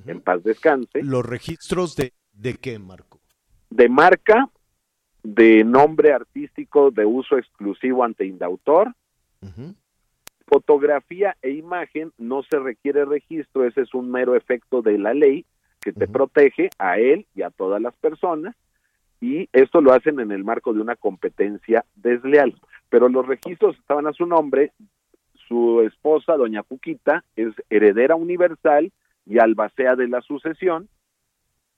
en 0.06 0.20
paz 0.20 0.44
descanse. 0.44 1.02
¿Los 1.02 1.24
registros 1.24 1.96
de, 1.96 2.12
de 2.32 2.54
qué, 2.54 2.78
Marco? 2.78 3.20
De 3.70 3.88
marca, 3.88 4.48
de 5.22 5.64
nombre 5.64 6.12
artístico 6.12 6.90
de 6.90 7.04
uso 7.04 7.38
exclusivo 7.38 8.04
ante 8.04 8.26
indautor, 8.26 8.94
fotografía 10.48 11.36
e 11.42 11.50
imagen 11.50 12.12
no 12.18 12.42
se 12.42 12.58
requiere 12.58 13.04
registro, 13.04 13.64
ese 13.64 13.82
es 13.82 13.94
un 13.94 14.10
mero 14.10 14.34
efecto 14.34 14.82
de 14.82 14.98
la 14.98 15.14
ley 15.14 15.44
que 15.80 15.92
te 15.92 16.08
protege 16.08 16.70
a 16.78 16.98
él 16.98 17.26
y 17.34 17.42
a 17.42 17.50
todas 17.50 17.80
las 17.80 17.94
personas 17.96 18.56
y 19.20 19.48
esto 19.52 19.80
lo 19.80 19.92
hacen 19.92 20.20
en 20.20 20.30
el 20.30 20.44
marco 20.44 20.72
de 20.72 20.80
una 20.80 20.96
competencia 20.96 21.84
desleal. 21.96 22.54
Pero 22.88 23.08
los 23.08 23.26
registros 23.26 23.76
estaban 23.76 24.06
a 24.06 24.12
su 24.12 24.26
nombre, 24.26 24.72
su 25.48 25.82
esposa, 25.82 26.36
doña 26.36 26.62
Cuquita, 26.62 27.24
es 27.36 27.54
heredera 27.68 28.14
universal 28.14 28.92
y 29.26 29.38
albacea 29.38 29.96
de 29.96 30.08
la 30.08 30.20
sucesión. 30.22 30.88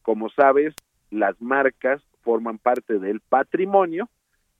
Como 0.02 0.28
sabes, 0.30 0.74
las 1.10 1.40
marcas 1.40 2.02
forman 2.22 2.58
parte 2.58 2.98
del 2.98 3.20
patrimonio 3.20 4.08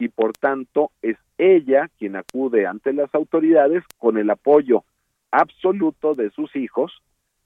y 0.01 0.09
por 0.09 0.32
tanto 0.32 0.90
es 1.03 1.16
ella 1.38 1.88
quien 1.98 2.16
acude 2.16 2.66
ante 2.66 2.92
las 2.92 3.14
autoridades 3.14 3.84
con 3.98 4.16
el 4.16 4.30
apoyo 4.30 4.82
absoluto 5.30 6.14
de 6.14 6.30
sus 6.30 6.57
hijos 6.57 6.90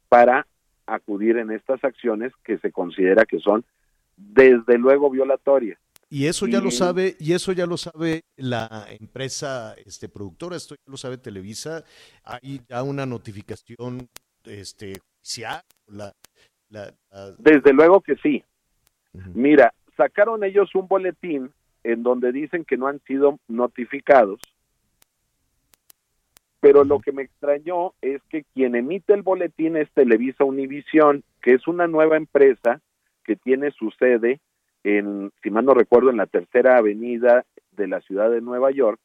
para 0.08 0.46
acudir 0.86 1.36
en 1.36 1.50
estas 1.50 1.82
acciones 1.82 2.32
que 2.44 2.58
se 2.58 2.70
considera 2.70 3.24
que 3.26 3.40
son 3.40 3.64
desde 4.16 4.78
luego 4.78 5.10
violatorias. 5.10 5.78
Y 6.08 6.26
eso 6.26 6.46
ya 6.46 6.60
lo 6.60 6.70
sabe, 6.70 7.16
y 7.18 7.32
eso 7.32 7.50
ya 7.50 7.66
lo 7.66 7.76
sabe 7.76 8.22
la 8.36 8.86
empresa 9.00 9.74
este 9.84 10.08
productora, 10.08 10.54
esto 10.54 10.76
ya 10.76 10.90
lo 10.90 10.96
sabe 10.96 11.18
Televisa, 11.18 11.82
hay 12.22 12.60
ya 12.68 12.84
una 12.84 13.04
notificación 13.04 14.08
este 14.44 15.00
judicial, 15.00 15.62
Desde 17.38 17.72
luego 17.72 18.00
que 18.00 18.14
sí. 18.16 18.44
Mira, 19.32 19.74
sacaron 19.96 20.44
ellos 20.44 20.72
un 20.74 20.86
boletín 20.86 21.50
en 21.84 22.02
donde 22.02 22.32
dicen 22.32 22.64
que 22.64 22.76
no 22.76 22.88
han 22.88 23.00
sido 23.00 23.38
notificados, 23.46 24.40
pero 26.64 26.82
lo 26.82 26.98
que 26.98 27.12
me 27.12 27.22
extrañó 27.22 27.92
es 28.00 28.22
que 28.30 28.44
quien 28.54 28.74
emite 28.74 29.12
el 29.12 29.20
boletín 29.20 29.76
es 29.76 29.90
Televisa 29.92 30.44
Univisión, 30.44 31.22
que 31.42 31.52
es 31.52 31.68
una 31.68 31.86
nueva 31.86 32.16
empresa 32.16 32.80
que 33.22 33.36
tiene 33.36 33.70
su 33.70 33.90
sede 33.90 34.40
en, 34.82 35.30
si 35.42 35.50
mal 35.50 35.66
no 35.66 35.74
recuerdo, 35.74 36.08
en 36.08 36.16
la 36.16 36.26
tercera 36.26 36.78
avenida 36.78 37.44
de 37.72 37.86
la 37.86 38.00
ciudad 38.00 38.30
de 38.30 38.40
Nueva 38.40 38.70
York, 38.70 38.98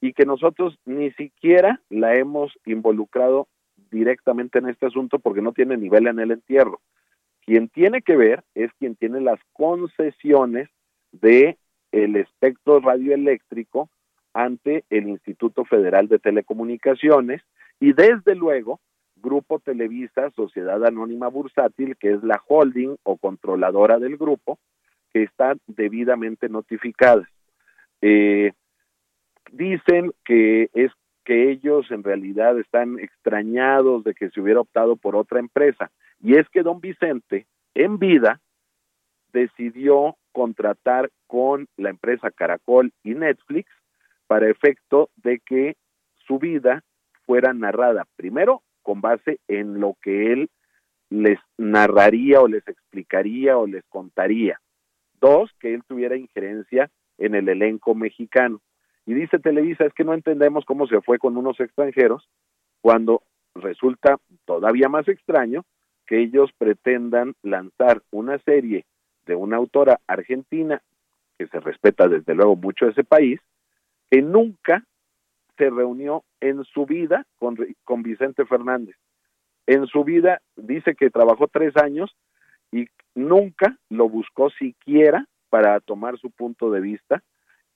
y 0.00 0.14
que 0.14 0.24
nosotros 0.24 0.78
ni 0.86 1.10
siquiera 1.12 1.82
la 1.90 2.16
hemos 2.16 2.50
involucrado 2.64 3.46
directamente 3.90 4.58
en 4.58 4.70
este 4.70 4.86
asunto 4.86 5.18
porque 5.18 5.42
no 5.42 5.52
tiene 5.52 5.76
nivel 5.76 6.06
en 6.06 6.18
el 6.18 6.30
entierro. 6.30 6.80
Quien 7.44 7.68
tiene 7.68 8.00
que 8.00 8.16
ver 8.16 8.42
es 8.54 8.72
quien 8.78 8.96
tiene 8.96 9.20
las 9.20 9.40
concesiones 9.52 10.70
de 11.12 11.58
el 11.92 12.16
espectro 12.16 12.80
radioeléctrico 12.80 13.88
ante 14.32 14.84
el 14.90 15.08
Instituto 15.08 15.64
Federal 15.64 16.08
de 16.08 16.18
Telecomunicaciones 16.18 17.42
y 17.80 17.92
desde 17.92 18.34
luego 18.34 18.80
Grupo 19.16 19.58
Televisa, 19.58 20.30
Sociedad 20.30 20.84
Anónima 20.84 21.28
Bursátil, 21.28 21.96
que 21.96 22.12
es 22.12 22.22
la 22.22 22.40
holding 22.48 22.96
o 23.02 23.16
controladora 23.16 23.98
del 23.98 24.16
grupo, 24.16 24.58
que 25.12 25.24
están 25.24 25.60
debidamente 25.66 26.48
notificadas. 26.48 27.28
Eh, 28.00 28.52
dicen 29.52 30.12
que 30.24 30.70
es 30.72 30.92
que 31.24 31.50
ellos 31.50 31.90
en 31.90 32.02
realidad 32.02 32.58
están 32.58 32.98
extrañados 32.98 34.04
de 34.04 34.14
que 34.14 34.30
se 34.30 34.40
hubiera 34.40 34.60
optado 34.60 34.96
por 34.96 35.16
otra 35.16 35.38
empresa. 35.38 35.90
Y 36.22 36.38
es 36.38 36.48
que 36.48 36.62
don 36.62 36.80
Vicente, 36.80 37.46
en 37.74 37.98
vida, 37.98 38.40
decidió 39.32 40.16
contratar 40.32 41.10
con 41.26 41.68
la 41.76 41.90
empresa 41.90 42.30
Caracol 42.30 42.92
y 43.02 43.14
Netflix 43.14 43.70
para 44.26 44.48
efecto 44.48 45.10
de 45.16 45.40
que 45.40 45.76
su 46.26 46.38
vida 46.38 46.82
fuera 47.26 47.52
narrada 47.52 48.06
primero 48.16 48.62
con 48.82 49.00
base 49.00 49.40
en 49.48 49.80
lo 49.80 49.96
que 50.02 50.32
él 50.32 50.50
les 51.10 51.38
narraría 51.58 52.40
o 52.40 52.48
les 52.48 52.66
explicaría 52.68 53.58
o 53.58 53.66
les 53.66 53.84
contaría. 53.88 54.60
Dos, 55.20 55.50
que 55.58 55.74
él 55.74 55.82
tuviera 55.86 56.16
injerencia 56.16 56.90
en 57.18 57.34
el 57.34 57.48
elenco 57.48 57.94
mexicano. 57.94 58.60
Y 59.06 59.14
dice 59.14 59.38
Televisa, 59.38 59.84
es 59.84 59.92
que 59.92 60.04
no 60.04 60.14
entendemos 60.14 60.64
cómo 60.64 60.86
se 60.86 61.00
fue 61.00 61.18
con 61.18 61.36
unos 61.36 61.58
extranjeros 61.60 62.28
cuando 62.80 63.22
resulta 63.54 64.18
todavía 64.44 64.88
más 64.88 65.08
extraño 65.08 65.64
que 66.06 66.20
ellos 66.20 66.50
pretendan 66.56 67.34
lanzar 67.42 68.02
una 68.10 68.38
serie 68.38 68.84
de 69.30 69.36
una 69.36 69.58
autora 69.58 70.00
argentina 70.08 70.82
que 71.38 71.46
se 71.46 71.60
respeta 71.60 72.08
desde 72.08 72.34
luego 72.34 72.56
mucho 72.56 72.88
ese 72.88 73.04
país, 73.04 73.40
que 74.10 74.22
nunca 74.22 74.84
se 75.56 75.70
reunió 75.70 76.24
en 76.40 76.64
su 76.64 76.84
vida 76.84 77.24
con, 77.38 77.56
con 77.84 78.02
Vicente 78.02 78.44
Fernández. 78.44 78.96
En 79.68 79.86
su 79.86 80.02
vida 80.02 80.42
dice 80.56 80.96
que 80.96 81.10
trabajó 81.10 81.46
tres 81.46 81.76
años 81.76 82.10
y 82.72 82.88
nunca 83.14 83.76
lo 83.88 84.08
buscó 84.08 84.50
siquiera 84.50 85.24
para 85.48 85.78
tomar 85.78 86.18
su 86.18 86.32
punto 86.32 86.72
de 86.72 86.80
vista 86.80 87.22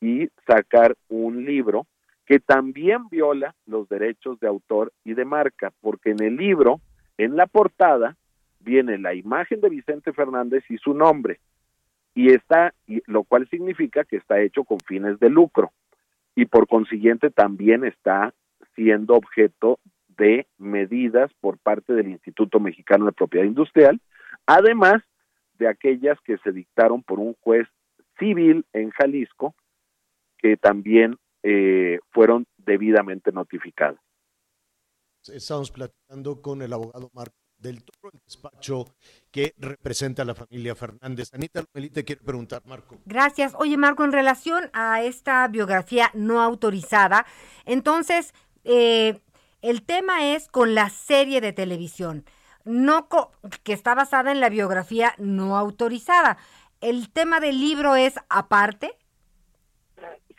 y 0.01 0.27
sacar 0.49 0.97
un 1.09 1.45
libro 1.45 1.87
que 2.27 2.41
también 2.41 3.09
viola 3.11 3.55
los 3.65 3.89
derechos 3.89 4.41
de 4.41 4.49
autor 4.49 4.93
y 5.05 5.15
de 5.15 5.25
marca, 5.25 5.73
porque 5.81 6.11
en 6.11 6.21
el 6.21 6.37
libro, 6.37 6.81
en 7.17 7.37
la 7.37 7.47
portada, 7.47 8.17
viene 8.65 8.99
la 8.99 9.15
imagen 9.15 9.61
de 9.61 9.69
Vicente 9.69 10.13
Fernández 10.13 10.65
y 10.69 10.79
su 10.79 10.95
nombre, 10.95 11.41
y 12.15 12.33
está, 12.33 12.75
lo 13.07 13.25
cual 13.25 13.49
significa 13.49 14.05
que 14.05 14.17
está 14.17 14.41
hecho 14.41 14.65
con 14.65 14.79
fines 14.81 15.19
de 15.21 15.31
lucro, 15.31 15.73
y 16.35 16.47
por 16.47 16.67
consiguiente 16.67 17.31
también 17.31 17.85
está 17.85 18.35
siendo 18.75 19.15
objeto 19.15 19.79
de 20.17 20.47
medidas 20.59 21.33
por 21.41 21.59
parte 21.59 21.93
del 21.93 22.09
Instituto 22.09 22.61
Mexicano 22.61 23.07
de 23.07 23.13
Propiedad 23.13 23.47
Industrial, 23.47 24.01
además 24.47 25.03
de 25.59 25.69
aquellas 25.69 26.19
que 26.21 26.39
se 26.39 26.53
dictaron 26.53 27.03
por 27.03 27.19
un 27.21 27.35
juez 27.41 27.69
civil 28.19 28.65
en 28.73 28.91
Jalisco, 28.91 29.55
que 30.39 30.57
también 30.57 31.17
eh, 31.43 31.99
fueron 32.11 32.47
debidamente 32.59 33.33
notificadas. 33.33 34.01
Estamos 35.27 35.71
platicando 35.71 36.43
con 36.43 36.63
el 36.63 36.73
abogado 36.73 37.11
Marco 37.15 37.44
del 37.65 37.83
Toro, 37.83 38.11
el 38.13 38.21
despacho 38.25 38.85
que 39.33 39.55
representa 39.59 40.23
a 40.23 40.25
la 40.25 40.35
familia 40.35 40.75
Fernández. 40.75 41.33
Anita 41.33 41.63
Lomelí 41.63 41.91
te 41.91 42.05
quiere 42.05 42.23
preguntar, 42.23 42.63
Marco. 42.67 42.99
Gracias. 43.07 43.55
Oye, 43.59 43.77
Marco, 43.77 44.05
en 44.05 44.13
relación 44.13 44.71
a 44.73 45.03
esta 45.03 45.49
biografía 45.49 46.11
no 46.15 46.41
autorizada, 46.41 47.27
entonces, 47.65 48.35
eh, 48.65 49.21
el 49.63 49.83
tema 49.83 50.35
es 50.35 50.49
con 50.49 50.75
la 50.75 50.91
serie 50.91 51.41
de 51.41 51.53
televisión, 51.53 52.25
no 52.65 53.09
que 53.63 53.73
está 53.73 53.95
basada 53.95 54.31
en 54.31 54.41
la 54.41 54.51
biografía 54.51 55.15
no 55.19 55.57
autorizada. 55.57 56.37
¿El 56.81 57.11
tema 57.11 57.41
del 57.41 57.59
libro 57.61 57.97
es 57.97 58.15
aparte? 58.29 58.93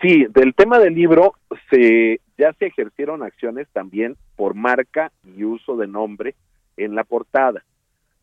Sí, 0.01 0.25
del 0.29 0.53
tema 0.53 0.77
del 0.77 0.93
libro 0.93 1.33
se 1.71 2.19
ya 2.37 2.53
se 2.53 2.67
ejercieron 2.67 3.23
acciones 3.23 3.67
también 3.71 4.17
por 4.35 4.53
marca 4.53 5.11
y 5.23 5.43
uso 5.43 5.77
de 5.77 5.87
nombre 5.87 6.35
en 6.77 6.95
la 6.95 7.03
portada. 7.03 7.63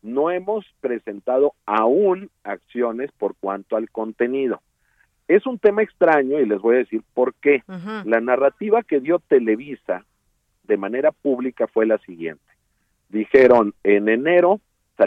No 0.01 0.31
hemos 0.31 0.65
presentado 0.81 1.53
aún 1.65 2.29
acciones 2.43 3.11
por 3.13 3.35
cuanto 3.35 3.75
al 3.77 3.89
contenido. 3.89 4.61
Es 5.27 5.45
un 5.45 5.57
tema 5.57 5.81
extraño 5.81 6.39
y 6.39 6.45
les 6.45 6.59
voy 6.59 6.75
a 6.75 6.79
decir 6.79 7.01
por 7.13 7.33
qué. 7.35 7.63
La 8.05 8.19
narrativa 8.19 8.83
que 8.83 8.99
dio 8.99 9.19
Televisa 9.19 10.05
de 10.63 10.77
manera 10.77 11.11
pública 11.11 11.67
fue 11.67 11.85
la 11.85 11.97
siguiente. 11.99 12.43
Dijeron 13.09 13.73
en 13.83 14.09
enero 14.09 14.59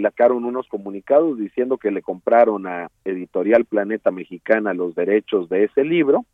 sacaron 0.03 0.45
unos 0.45 0.67
comunicados 0.69 1.39
diciendo 1.39 1.79
que 1.79 1.91
le 1.91 2.03
compraron 2.03 2.67
a 2.67 2.91
Editorial 3.05 3.65
Planeta 3.65 4.11
Mexicana 4.11 4.75
los 4.75 4.95
derechos 4.95 5.49
de 5.49 5.65
ese 5.65 5.85
libro 5.85 6.25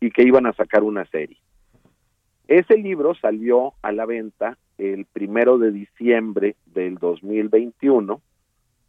y 0.00 0.10
que 0.10 0.22
iban 0.22 0.46
a 0.46 0.52
sacar 0.52 0.82
una 0.82 1.04
serie. 1.06 1.38
Ese 2.48 2.76
libro 2.76 3.14
salió 3.14 3.74
a 3.82 3.92
la 3.92 4.06
venta 4.06 4.58
el 4.78 5.06
primero 5.06 5.58
de 5.58 5.70
diciembre 5.70 6.56
del 6.66 6.98
2021, 6.98 8.20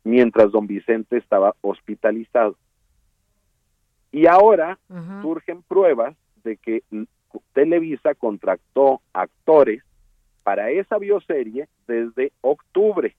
mientras 0.03 0.51
don 0.51 0.67
Vicente 0.67 1.17
estaba 1.17 1.55
hospitalizado. 1.61 2.55
Y 4.11 4.25
ahora 4.25 4.79
surgen 5.21 5.61
pruebas 5.63 6.15
de 6.43 6.57
que 6.57 6.83
Televisa 7.53 8.15
contrató 8.15 9.01
actores 9.13 9.83
para 10.43 10.71
esa 10.71 10.97
bioserie 10.97 11.67
desde 11.87 12.31
octubre, 12.41 13.15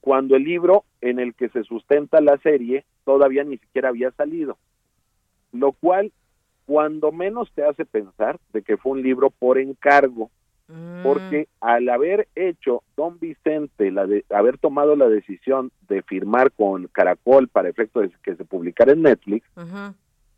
cuando 0.00 0.36
el 0.36 0.44
libro 0.44 0.84
en 1.00 1.18
el 1.18 1.34
que 1.34 1.48
se 1.48 1.64
sustenta 1.64 2.20
la 2.20 2.38
serie 2.38 2.84
todavía 3.04 3.44
ni 3.44 3.58
siquiera 3.58 3.88
había 3.88 4.10
salido, 4.12 4.58
lo 5.52 5.72
cual 5.72 6.12
cuando 6.66 7.10
menos 7.12 7.50
te 7.52 7.64
hace 7.64 7.84
pensar 7.84 8.38
de 8.52 8.62
que 8.62 8.76
fue 8.76 8.92
un 8.92 9.02
libro 9.02 9.30
por 9.30 9.58
encargo, 9.58 10.30
mm. 10.72 11.02
porque 11.02 11.48
al 11.60 11.88
haber 11.88 12.28
hecho 12.34 12.82
Don 12.96 13.18
Vicente, 13.18 13.90
la 13.90 14.06
de, 14.06 14.24
haber 14.30 14.58
tomado 14.58 14.96
la 14.96 15.08
decisión 15.08 15.70
de 15.88 16.02
firmar 16.02 16.52
con 16.52 16.88
Caracol 16.88 17.48
para 17.48 17.68
efecto 17.68 18.00
de 18.00 18.10
que 18.22 18.36
se 18.36 18.44
publicara 18.44 18.92
en 18.92 19.02
Netflix, 19.02 19.46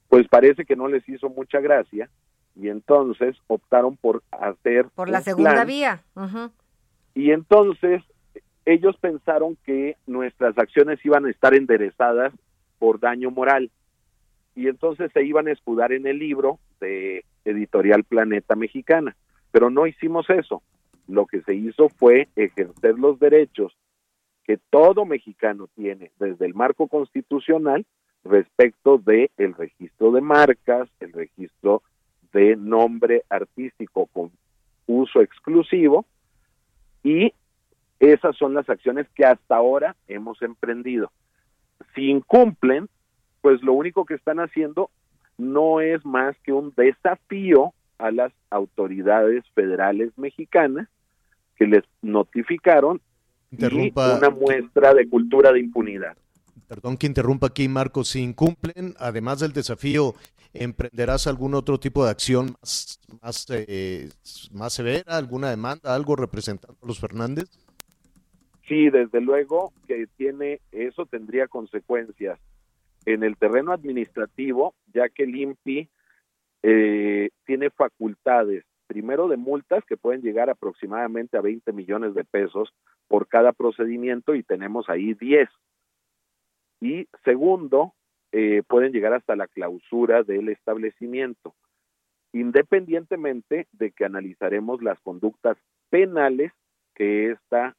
pues 0.09 0.29
parece 0.29 0.65
que 0.65 0.77
no 0.77 0.89
les 0.89 1.09
hizo 1.09 1.29
mucha 1.29 1.61
gracia 1.61 2.09
y 2.57 2.69
entonces 2.69 3.37
optaron 3.47 3.97
por 3.97 4.23
hacer 4.31 4.87
por 4.95 5.09
la 5.09 5.21
segunda 5.21 5.65
vía. 5.65 6.03
Y 7.15 7.31
entonces 7.31 8.03
ellos 8.67 8.97
pensaron 8.99 9.57
que 9.65 9.97
nuestras 10.07 10.57
acciones 10.59 11.05
iban 11.05 11.27
a 11.27 11.31
estar 11.31 11.55
enderezadas 11.55 12.33
por 12.79 13.01
daño 13.01 13.31
moral 13.31 13.71
y 14.55 14.69
entonces 14.69 15.11
se 15.13 15.25
iban 15.25 15.49
a 15.49 15.53
escudar 15.53 15.93
en 15.93 16.07
el 16.07 16.19
libro 16.19 16.59
de 16.81 17.25
Editorial 17.45 18.05
Planeta 18.05 18.55
Mexicana. 18.55 19.17
Pero 19.55 19.71
no 19.71 19.87
hicimos 19.87 20.29
eso. 20.31 20.65
Lo 21.07 21.27
que 21.27 21.41
se 21.43 21.55
hizo 21.55 21.89
fue 21.89 22.27
ejercer 22.35 22.99
los 22.99 23.21
derechos 23.21 23.73
que 24.43 24.59
todo 24.69 25.05
mexicano 25.05 25.69
tiene 25.77 26.11
desde 26.19 26.45
el 26.45 26.55
marco 26.55 26.89
constitucional 26.89 27.87
respecto 28.25 28.99
de 28.99 29.31
el 29.37 29.55
registro 29.55 30.11
de 30.11 30.23
marcas, 30.23 30.89
el 30.99 31.13
registro 31.13 31.85
de 32.33 32.57
nombre 32.57 33.23
artístico 33.31 34.07
con 34.07 34.33
uso 34.89 35.21
exclusivo 35.21 36.05
y 37.05 37.33
esas 38.01 38.37
son 38.37 38.55
las 38.55 38.69
acciones 38.69 39.07
que 39.15 39.25
hasta 39.25 39.55
ahora 39.55 39.95
hemos 40.09 40.43
emprendido. 40.43 41.13
Si 41.95 42.11
incumplen, 42.11 42.89
pues 43.41 43.63
lo 43.63 43.75
único 43.75 44.05
que 44.05 44.15
están 44.15 44.41
haciendo 44.41 44.91
no 45.39 45.81
es 45.81 46.05
más 46.05 46.37
que 46.41 46.53
un 46.53 46.75
desafío 46.77 47.73
a 48.05 48.11
las 48.11 48.33
autoridades 48.51 49.45
federales 49.55 50.13
mexicanas 50.19 50.89
que 51.57 51.67
les 51.67 51.83
notificaron 52.03 53.01
y 53.51 53.65
una 53.65 54.29
muestra 54.29 54.93
de 54.93 55.09
cultura 55.09 55.53
de 55.53 55.61
impunidad. 55.61 56.15
Perdón 56.69 56.99
que 56.99 57.07
interrumpa 57.07 57.47
aquí, 57.47 57.67
Marco. 57.67 58.05
Si 58.05 58.21
incumplen, 58.21 58.95
además 58.99 59.41
del 59.41 59.53
desafío, 59.55 60.13
¿emprenderás 60.53 61.27
algún 61.27 61.55
otro 61.55 61.81
tipo 61.81 62.05
de 62.05 62.11
acción 62.11 62.57
más, 62.61 63.01
más, 63.23 63.47
eh, 63.49 64.11
más 64.53 64.75
severa, 64.75 65.17
alguna 65.17 65.49
demanda, 65.49 65.95
algo 65.95 66.15
representando 66.15 66.77
a 66.83 66.87
los 66.87 67.01
Fernández? 67.01 67.49
Sí, 68.69 68.91
desde 68.91 69.23
luego 69.23 69.73
que 69.87 70.07
tiene, 70.19 70.61
eso 70.73 71.07
tendría 71.07 71.49
consecuencias 71.49 72.39
en 73.07 73.23
el 73.23 73.39
terreno 73.39 73.73
administrativo, 73.73 74.75
ya 74.93 75.09
que 75.09 75.23
el 75.23 75.37
INPI 75.37 75.89
eh, 76.67 77.29
tiene 77.45 77.69
facultades, 77.69 78.65
primero 78.87 79.29
de 79.29 79.37
multas 79.37 79.85
que 79.85 79.99
pueden 79.99 80.23
llegar 80.23 80.49
aproximadamente 80.49 81.37
a 81.37 81.43
20 81.43 81.73
millones 81.73 82.15
de 82.15 82.25
pesos 82.25 82.73
por 83.07 83.29
cada 83.29 83.53
procedimiento 83.53 84.35
y 84.35 84.43
tenemos 84.43 84.89
ahí 84.89 85.13
10. 85.13 85.49
Y 86.81 87.07
segundo, 87.23 87.93
eh, 88.33 88.63
pueden 88.67 88.93
llegar 88.93 89.13
hasta 89.13 89.37
la 89.37 89.47
clausura 89.47 90.23
del 90.23 90.49
establecimiento, 90.49 91.55
independientemente 92.33 93.67
de 93.73 93.93
que 93.93 94.07
analizaremos 94.07 94.83
las 94.83 94.99
conductas 95.01 95.59
penales 95.91 96.53
que, 96.95 97.33
esta, 97.33 97.77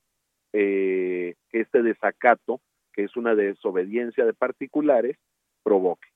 eh, 0.53 1.33
que 1.49 1.61
este 1.61 1.81
desacato 1.81 2.61
que 2.95 3.03
es 3.03 3.17
una 3.17 3.35
desobediencia 3.35 4.25
de 4.25 4.33
particulares, 4.33 5.17
provoque. 5.63 6.07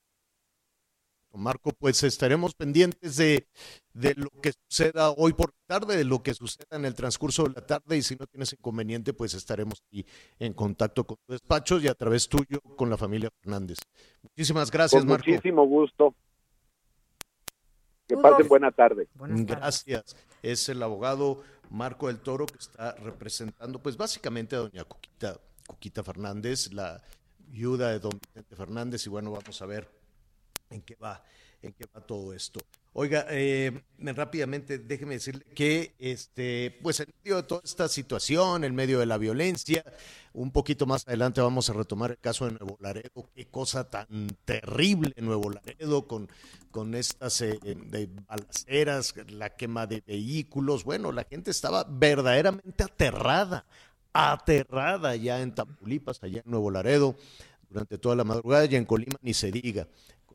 Marco, 1.33 1.71
pues 1.71 2.03
estaremos 2.03 2.55
pendientes 2.55 3.17
de, 3.17 3.47
de, 3.93 4.15
lo 4.15 4.29
que 4.41 4.53
suceda 4.67 5.11
hoy 5.11 5.33
por 5.33 5.53
tarde, 5.67 5.97
de 5.97 6.03
lo 6.03 6.23
que 6.23 6.33
suceda 6.33 6.77
en 6.77 6.85
el 6.85 6.95
transcurso 6.95 7.43
de 7.43 7.53
la 7.55 7.65
tarde 7.65 7.97
y 7.97 8.01
si 8.01 8.15
no 8.15 8.25
tienes 8.27 8.53
inconveniente, 8.53 9.13
pues 9.13 9.33
estaremos 9.33 9.81
aquí 9.87 10.05
en 10.39 10.53
contacto 10.53 11.03
con 11.03 11.17
tu 11.25 11.33
despacho 11.33 11.79
y 11.79 11.87
a 11.87 11.93
través 11.93 12.27
tuyo 12.27 12.61
con 12.75 12.89
la 12.89 12.97
familia 12.97 13.29
Fernández. 13.41 13.77
Muchísimas 14.21 14.71
gracias, 14.71 15.01
con 15.01 15.09
Marco. 15.09 15.29
Muchísimo 15.29 15.65
gusto. 15.65 16.15
Que 18.07 18.17
pasen 18.17 18.47
buena 18.47 18.71
tarde. 18.71 19.07
Gracias. 19.15 20.15
Es 20.41 20.67
el 20.69 20.81
abogado 20.81 21.43
Marco 21.69 22.07
del 22.07 22.19
Toro 22.19 22.47
que 22.47 22.57
está 22.57 22.93
representando, 22.93 23.79
pues 23.79 23.97
básicamente 23.97 24.55
a 24.55 24.59
doña 24.59 24.83
Coquita 24.83 25.39
Coquita 25.69 26.03
Fernández, 26.03 26.73
la 26.73 26.99
viuda 27.37 27.91
de 27.91 27.99
don 27.99 28.19
Vicente 28.19 28.55
Fernández, 28.55 29.05
y 29.05 29.09
bueno, 29.09 29.31
vamos 29.31 29.61
a 29.61 29.67
ver 29.67 29.98
en 30.69 30.81
qué 30.81 30.95
va, 30.95 31.23
en 31.61 31.73
qué 31.73 31.85
va 31.95 32.01
todo 32.01 32.33
esto. 32.33 32.59
Oiga, 32.93 33.27
eh, 33.29 33.83
rápidamente 33.99 34.79
déjeme 34.79 35.13
decirle 35.13 35.45
que, 35.55 35.93
este, 35.99 36.79
pues 36.81 36.99
en 36.99 37.07
medio 37.23 37.37
de 37.37 37.43
toda 37.43 37.61
esta 37.63 37.87
situación, 37.87 38.63
en 38.63 38.73
medio 38.73 38.99
de 38.99 39.05
la 39.05 39.17
violencia, 39.19 39.83
un 40.33 40.51
poquito 40.51 40.87
más 40.87 41.07
adelante 41.07 41.39
vamos 41.39 41.69
a 41.69 41.73
retomar 41.73 42.11
el 42.11 42.17
caso 42.17 42.45
de 42.45 42.51
Nuevo 42.53 42.77
Laredo. 42.79 43.29
Qué 43.35 43.45
cosa 43.45 43.89
tan 43.89 44.07
terrible 44.43 45.13
Nuevo 45.17 45.51
Laredo 45.51 46.07
con, 46.07 46.29
con 46.71 46.95
estas 46.95 47.41
eh, 47.41 47.59
balaceras, 48.27 49.13
la 49.29 49.55
quema 49.55 49.85
de 49.85 50.01
vehículos. 50.05 50.83
Bueno, 50.83 51.11
la 51.11 51.25
gente 51.25 51.51
estaba 51.51 51.85
verdaderamente 51.87 52.83
aterrada, 52.83 53.65
aterrada 54.13 55.15
ya 55.15 55.41
en 55.41 55.53
Tamaulipas, 55.53 56.23
allá 56.23 56.41
en 56.43 56.49
Nuevo 56.51 56.71
Laredo, 56.71 57.15
durante 57.69 57.99
toda 57.99 58.15
la 58.15 58.23
madrugada 58.23 58.65
y 58.65 58.75
en 58.75 58.85
Colima 58.85 59.19
ni 59.21 59.35
se 59.35 59.51
diga, 59.51 59.87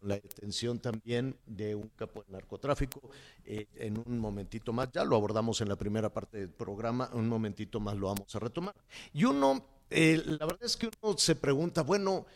la 0.05 0.17
detención 0.17 0.79
también 0.79 1.37
de 1.47 1.75
un 1.75 1.89
capo 1.97 2.23
de 2.23 2.33
narcotráfico. 2.33 3.01
Eh, 3.45 3.67
en 3.77 3.99
un 3.99 4.19
momentito 4.19 4.73
más, 4.73 4.91
ya 4.93 5.05
lo 5.05 5.17
abordamos 5.17 5.61
en 5.61 5.69
la 5.69 5.77
primera 5.77 6.13
parte 6.13 6.39
del 6.39 6.51
programa, 6.51 7.11
un 7.13 7.29
momentito 7.29 7.81
más 7.81 7.97
lo 7.97 8.09
vamos 8.09 8.35
a 8.35 8.39
retomar. 8.39 8.75
Y 9.13 9.25
uno, 9.25 9.65
eh, 9.91 10.23
la 10.25 10.47
verdad 10.47 10.65
es 10.65 10.77
que 10.77 10.91
uno 11.03 11.17
se 11.19 11.35
pregunta, 11.37 11.83
bueno, 11.83 12.27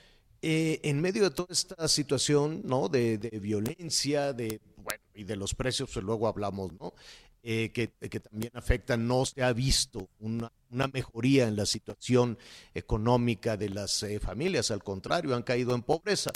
eh, 0.41 0.81
en 0.85 1.01
medio 1.01 1.25
de 1.25 1.31
toda 1.31 1.49
esta 1.51 1.89
situación, 1.89 2.63
¿no? 2.65 2.89
De, 2.89 3.19
de, 3.19 3.39
violencia, 3.41 4.33
de, 4.33 4.61
bueno, 4.77 5.03
y 5.15 5.25
de 5.25 5.37
los 5.37 5.55
precios, 5.55 5.91
pues 5.93 6.05
luego 6.05 6.29
hablamos, 6.29 6.73
¿no? 6.79 6.95
Eh, 7.43 7.71
que, 7.73 8.21
también 8.21 8.53
afectan, 8.55 9.07
no 9.07 9.25
se 9.25 9.43
ha 9.43 9.53
visto 9.53 10.09
una, 10.19 10.51
mejoría 10.93 11.49
en 11.49 11.57
la 11.57 11.67
situación 11.67 12.37
económica 12.75 13.57
de 13.57 13.71
las 13.71 14.05
familias, 14.21 14.71
al 14.71 14.83
contrario, 14.83 15.35
han 15.35 15.43
caído 15.43 15.75
en 15.75 15.83
pobreza. 15.83 16.31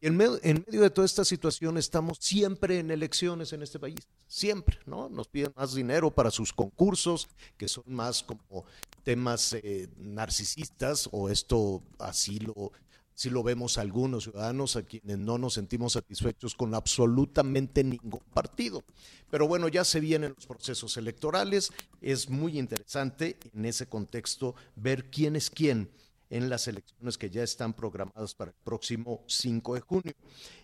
En 0.00 0.16
medio, 0.16 0.38
en 0.42 0.64
medio 0.66 0.82
de 0.82 0.90
toda 0.90 1.04
esta 1.04 1.24
situación 1.24 1.78
estamos 1.78 2.18
siempre 2.20 2.78
en 2.78 2.90
elecciones 2.90 3.52
en 3.52 3.62
este 3.62 3.78
país, 3.78 4.08
siempre, 4.26 4.78
¿no? 4.86 5.08
Nos 5.08 5.28
piden 5.28 5.52
más 5.56 5.74
dinero 5.74 6.10
para 6.10 6.30
sus 6.30 6.52
concursos, 6.52 7.28
que 7.56 7.68
son 7.68 7.84
más 7.86 8.22
como 8.22 8.64
temas 9.04 9.54
eh, 9.54 9.88
narcisistas, 9.98 11.08
o 11.12 11.30
esto 11.30 11.82
así 11.98 12.38
lo, 12.38 12.72
si 13.14 13.30
lo 13.30 13.42
vemos 13.42 13.78
algunos 13.78 14.24
ciudadanos 14.24 14.76
a 14.76 14.82
quienes 14.82 15.18
no 15.18 15.38
nos 15.38 15.54
sentimos 15.54 15.94
satisfechos 15.94 16.54
con 16.54 16.74
absolutamente 16.74 17.82
ningún 17.82 18.20
partido. 18.34 18.84
Pero 19.30 19.48
bueno, 19.48 19.68
ya 19.68 19.84
se 19.84 20.00
vienen 20.00 20.34
los 20.36 20.46
procesos 20.46 20.96
electorales, 20.98 21.72
es 22.02 22.28
muy 22.28 22.58
interesante 22.58 23.38
en 23.54 23.64
ese 23.64 23.86
contexto 23.86 24.54
ver 24.76 25.10
quién 25.10 25.34
es 25.36 25.48
quién 25.48 25.90
en 26.30 26.48
las 26.48 26.68
elecciones 26.68 27.18
que 27.18 27.30
ya 27.30 27.42
están 27.42 27.72
programadas 27.72 28.34
para 28.34 28.50
el 28.50 28.56
próximo 28.64 29.22
5 29.26 29.74
de 29.74 29.80
junio. 29.80 30.12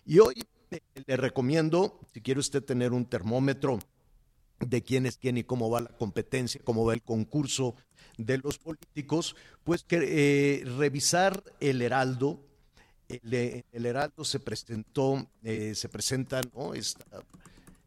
Y 0.05 0.19
hoy 0.19 0.43
eh, 0.71 0.81
le 1.05 1.17
recomiendo, 1.17 1.99
si 2.13 2.21
quiere 2.21 2.39
usted 2.39 2.63
tener 2.63 2.91
un 2.93 3.05
termómetro 3.05 3.79
de 4.59 4.81
quién 4.81 5.05
es 5.05 5.17
quién 5.17 5.37
y 5.37 5.43
cómo 5.43 5.69
va 5.69 5.81
la 5.81 5.97
competencia, 5.97 6.61
cómo 6.63 6.85
va 6.85 6.93
el 6.93 7.01
concurso 7.01 7.75
de 8.17 8.37
los 8.37 8.57
políticos, 8.57 9.35
pues 9.63 9.83
que 9.83 9.99
eh, 10.01 10.65
revisar 10.77 11.43
el 11.59 11.81
Heraldo. 11.81 12.39
El, 13.09 13.85
Heraldo 13.85 14.23
se 14.23 14.39
presentó, 14.39 15.29
eh, 15.43 15.75
se 15.75 15.89
presenta, 15.89 16.41
¿no? 16.55 16.73
Esta, 16.73 17.23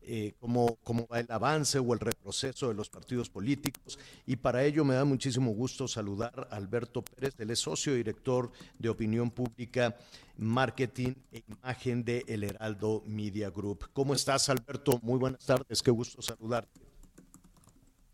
eh, 0.06 0.34
cómo, 0.38 0.78
va 1.10 1.20
el 1.20 1.26
avance 1.28 1.78
o 1.78 1.92
el 1.92 2.00
retroceso 2.00 2.68
de 2.68 2.74
los 2.74 2.88
partidos 2.88 3.28
políticos. 3.28 3.98
Y 4.24 4.36
para 4.36 4.64
ello 4.64 4.84
me 4.84 4.94
da 4.94 5.04
muchísimo 5.04 5.50
gusto 5.50 5.88
saludar 5.88 6.48
a 6.50 6.56
Alberto 6.56 7.02
Pérez, 7.02 7.34
él 7.38 7.50
es 7.50 7.58
socio 7.58 7.94
director 7.94 8.50
de 8.78 8.88
Opinión 8.88 9.30
Pública, 9.30 9.96
Marketing 10.38 11.14
e 11.32 11.42
Imagen 11.48 12.04
de 12.04 12.24
El 12.28 12.44
Heraldo 12.44 13.02
Media 13.06 13.50
Group. 13.50 13.86
¿Cómo 13.92 14.14
estás, 14.14 14.48
Alberto? 14.48 15.00
Muy 15.02 15.18
buenas 15.18 15.44
tardes, 15.44 15.82
qué 15.82 15.90
gusto 15.90 16.22
saludarte. 16.22 16.80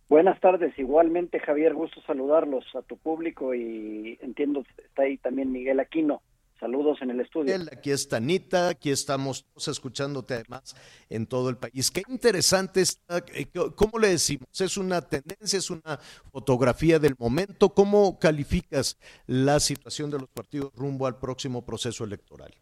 Buenas 0.09 0.39
tardes, 0.41 0.79
igualmente 0.79 1.41
Javier, 1.41 1.73
gusto 1.73 2.03
saludarlos 2.03 2.65
a 2.75 2.83
tu 2.83 2.99
público 2.99 3.55
y 3.55 4.19
entiendo 4.21 4.63
está 4.77 5.05
ahí 5.05 5.17
también 5.17 5.51
Miguel 5.51 5.81
Aquino. 5.81 6.21
Saludos 6.63 7.03
en 7.03 7.11
el 7.11 7.19
estudio. 7.19 7.57
Aquí 7.73 7.91
está 7.91 8.19
Anita, 8.19 8.69
aquí 8.69 8.91
estamos 8.91 9.45
todos 9.47 9.67
escuchándote 9.67 10.35
además 10.35 10.77
en 11.11 11.27
todo 11.27 11.51
el 11.51 11.57
país. 11.57 11.91
Qué 11.91 12.05
interesante 12.09 12.83
está, 12.83 13.19
eh, 13.35 13.47
¿cómo 13.75 13.99
le 13.99 14.11
decimos? 14.11 14.47
¿Es 14.61 14.77
una 14.77 15.03
tendencia, 15.03 15.59
es 15.59 15.71
una 15.71 15.99
fotografía 16.31 17.01
del 17.01 17.17
momento? 17.19 17.71
¿Cómo 17.71 18.17
calificas 18.21 18.97
la 19.27 19.59
situación 19.59 20.13
de 20.13 20.21
los 20.21 20.29
partidos 20.29 20.73
rumbo 20.77 21.09
al 21.09 21.19
próximo 21.19 21.67
proceso 21.67 22.05
electoral? 22.05 22.55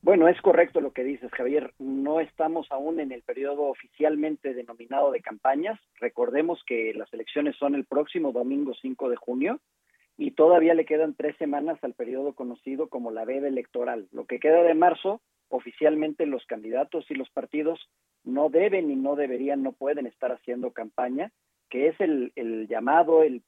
Bueno, 0.00 0.26
es 0.26 0.40
correcto 0.40 0.80
lo 0.80 0.94
que 0.94 1.04
dices, 1.04 1.30
Javier. 1.30 1.74
No 1.78 2.20
estamos 2.20 2.66
aún 2.70 3.00
en 3.00 3.12
el 3.12 3.20
periodo 3.20 3.64
oficialmente 3.64 4.54
denominado 4.54 5.12
de 5.12 5.20
campañas. 5.20 5.78
Recordemos 6.00 6.58
que 6.66 6.94
las 6.94 7.12
elecciones 7.12 7.54
son 7.56 7.74
el 7.74 7.84
próximo 7.84 8.32
domingo 8.32 8.72
5 8.80 9.10
de 9.10 9.16
junio 9.16 9.60
y 10.16 10.32
todavía 10.32 10.74
le 10.74 10.84
quedan 10.84 11.14
tres 11.14 11.36
semanas 11.38 11.78
al 11.82 11.94
periodo 11.94 12.34
conocido 12.34 12.88
como 12.88 13.10
la 13.10 13.24
veda 13.24 13.48
electoral. 13.48 14.08
Lo 14.12 14.26
que 14.26 14.38
queda 14.38 14.62
de 14.62 14.74
marzo, 14.74 15.20
oficialmente 15.48 16.26
los 16.26 16.46
candidatos 16.46 17.10
y 17.10 17.14
los 17.14 17.30
partidos 17.30 17.88
no 18.22 18.48
deben 18.48 18.90
y 18.90 18.96
no 18.96 19.16
deberían, 19.16 19.62
no 19.62 19.72
pueden 19.72 20.06
estar 20.06 20.32
haciendo 20.32 20.72
campaña, 20.72 21.32
que 21.68 21.88
es 21.88 22.00
el, 22.00 22.32
llamado, 22.68 23.22
el, 23.22 23.42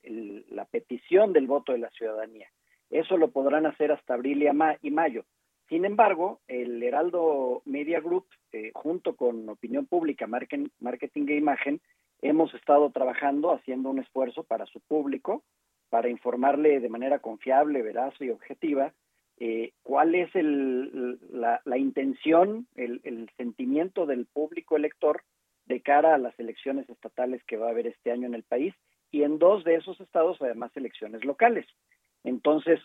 la 0.51 0.65
petición 0.65 1.33
del 1.33 1.47
voto 1.47 1.73
de 1.73 1.79
la 1.79 1.91
ciudadanía. 1.91 2.49
Eso 2.91 3.17
lo 3.17 3.31
podrán 3.31 3.67
hacer 3.67 3.93
hasta 3.93 4.15
abril 4.15 4.47
y, 4.83 4.91
mayo. 4.91 5.25
Sin 5.69 5.85
embargo, 5.85 6.41
el 6.47 6.83
Heraldo 6.83 7.63
Media 7.65 8.01
Group, 8.01 8.27
eh, 8.53 8.71
junto 8.75 9.17
con 9.17 9.49
Opinión 9.49 9.87
Pública, 9.87 10.27
Marketing 10.27 11.27
e 11.29 11.37
Imagen, 11.37 11.81
hemos 12.23 12.55
estado 12.55 12.91
trabajando, 12.91 13.53
haciendo 13.53 13.91
un 13.91 13.99
esfuerzo 13.99 14.45
para 14.45 14.67
su 14.67 14.81
público, 14.81 15.43
para 15.97 16.11
informarle 16.11 16.79
de 16.79 16.91
manera 16.91 17.21
confiable, 17.21 17.81
veraz 17.81 18.13
y 18.21 18.29
objetiva 18.29 18.93
eh, 19.39 19.73
cuál 19.83 20.15
es 20.15 20.29
el, 20.37 21.19
la, 21.33 21.79
intención, 21.79 22.69
el, 22.75 23.01
el, 23.03 23.31
sentimiento 23.39 24.05
del 24.05 24.27
público 24.27 24.77
elector 24.77 25.23
de 25.65 25.81
cara 25.81 26.15
a 26.15 26.19
las 26.19 26.39
elecciones 26.39 26.87
estatales 26.91 27.43
que 27.45 27.57
va 27.57 27.69
a 27.69 27.71
haber 27.71 27.87
este 27.87 28.13
año 28.13 28.27
en 28.27 28.35
el 28.35 28.43
país 28.43 28.75
y 29.11 29.23
en 29.23 29.39
dos 29.39 29.65
de 29.65 29.77
esos 29.77 29.99
estados 30.03 30.37
además 30.43 30.71
elecciones 30.75 31.25
locales. 31.25 31.65
Entonces, 32.25 32.79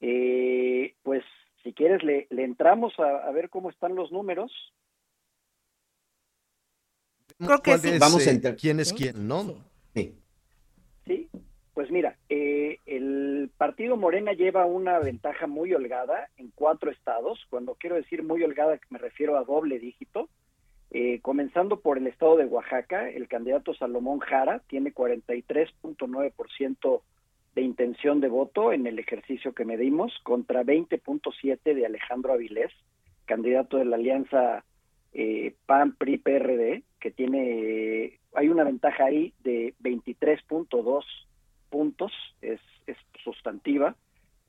eh, 0.00 0.96
pues 1.04 1.22
si 1.62 1.72
quieres 1.74 2.02
le, 2.02 2.26
le 2.30 2.42
entramos 2.42 2.92
a, 2.98 3.18
a, 3.18 3.30
ver 3.30 3.50
cómo 3.50 3.70
están 3.70 3.94
los 3.94 4.10
números. 4.10 4.50
Creo 7.38 7.62
que 7.62 7.78
sí. 7.78 7.98
Vamos 8.00 8.26
a 8.26 8.30
entrar. 8.32 8.56
¿Quién 8.56 8.80
es 8.80 8.92
quién, 8.92 9.28
no? 9.28 9.44
Sí. 9.94 10.18
Pues 11.78 11.92
mira, 11.92 12.16
eh, 12.28 12.80
el 12.86 13.52
partido 13.56 13.96
Morena 13.96 14.32
lleva 14.32 14.66
una 14.66 14.98
ventaja 14.98 15.46
muy 15.46 15.72
holgada 15.72 16.28
en 16.36 16.50
cuatro 16.52 16.90
estados. 16.90 17.46
Cuando 17.50 17.76
quiero 17.76 17.94
decir 17.94 18.24
muy 18.24 18.42
holgada, 18.42 18.80
me 18.90 18.98
refiero 18.98 19.36
a 19.36 19.44
doble 19.44 19.78
dígito. 19.78 20.28
Eh, 20.90 21.20
comenzando 21.22 21.78
por 21.78 21.98
el 21.98 22.08
estado 22.08 22.36
de 22.36 22.46
Oaxaca, 22.46 23.08
el 23.08 23.28
candidato 23.28 23.74
Salomón 23.74 24.18
Jara 24.18 24.60
tiene 24.66 24.92
43.9% 24.92 27.02
de 27.54 27.62
intención 27.62 28.20
de 28.20 28.28
voto 28.28 28.72
en 28.72 28.88
el 28.88 28.98
ejercicio 28.98 29.52
que 29.52 29.64
medimos, 29.64 30.18
contra 30.24 30.64
20.7% 30.64 31.62
de 31.62 31.86
Alejandro 31.86 32.32
Avilés, 32.32 32.72
candidato 33.24 33.76
de 33.76 33.84
la 33.84 33.94
alianza 33.94 34.64
eh, 35.12 35.54
PAN-PRI-PRD, 35.66 36.82
que 36.98 37.12
tiene, 37.12 38.18
hay 38.34 38.48
una 38.48 38.64
ventaja 38.64 39.04
ahí 39.04 39.32
de 39.44 39.74
23.2% 39.80 41.27
puntos, 41.68 42.12
es, 42.40 42.60
sustantiva. 43.22 43.94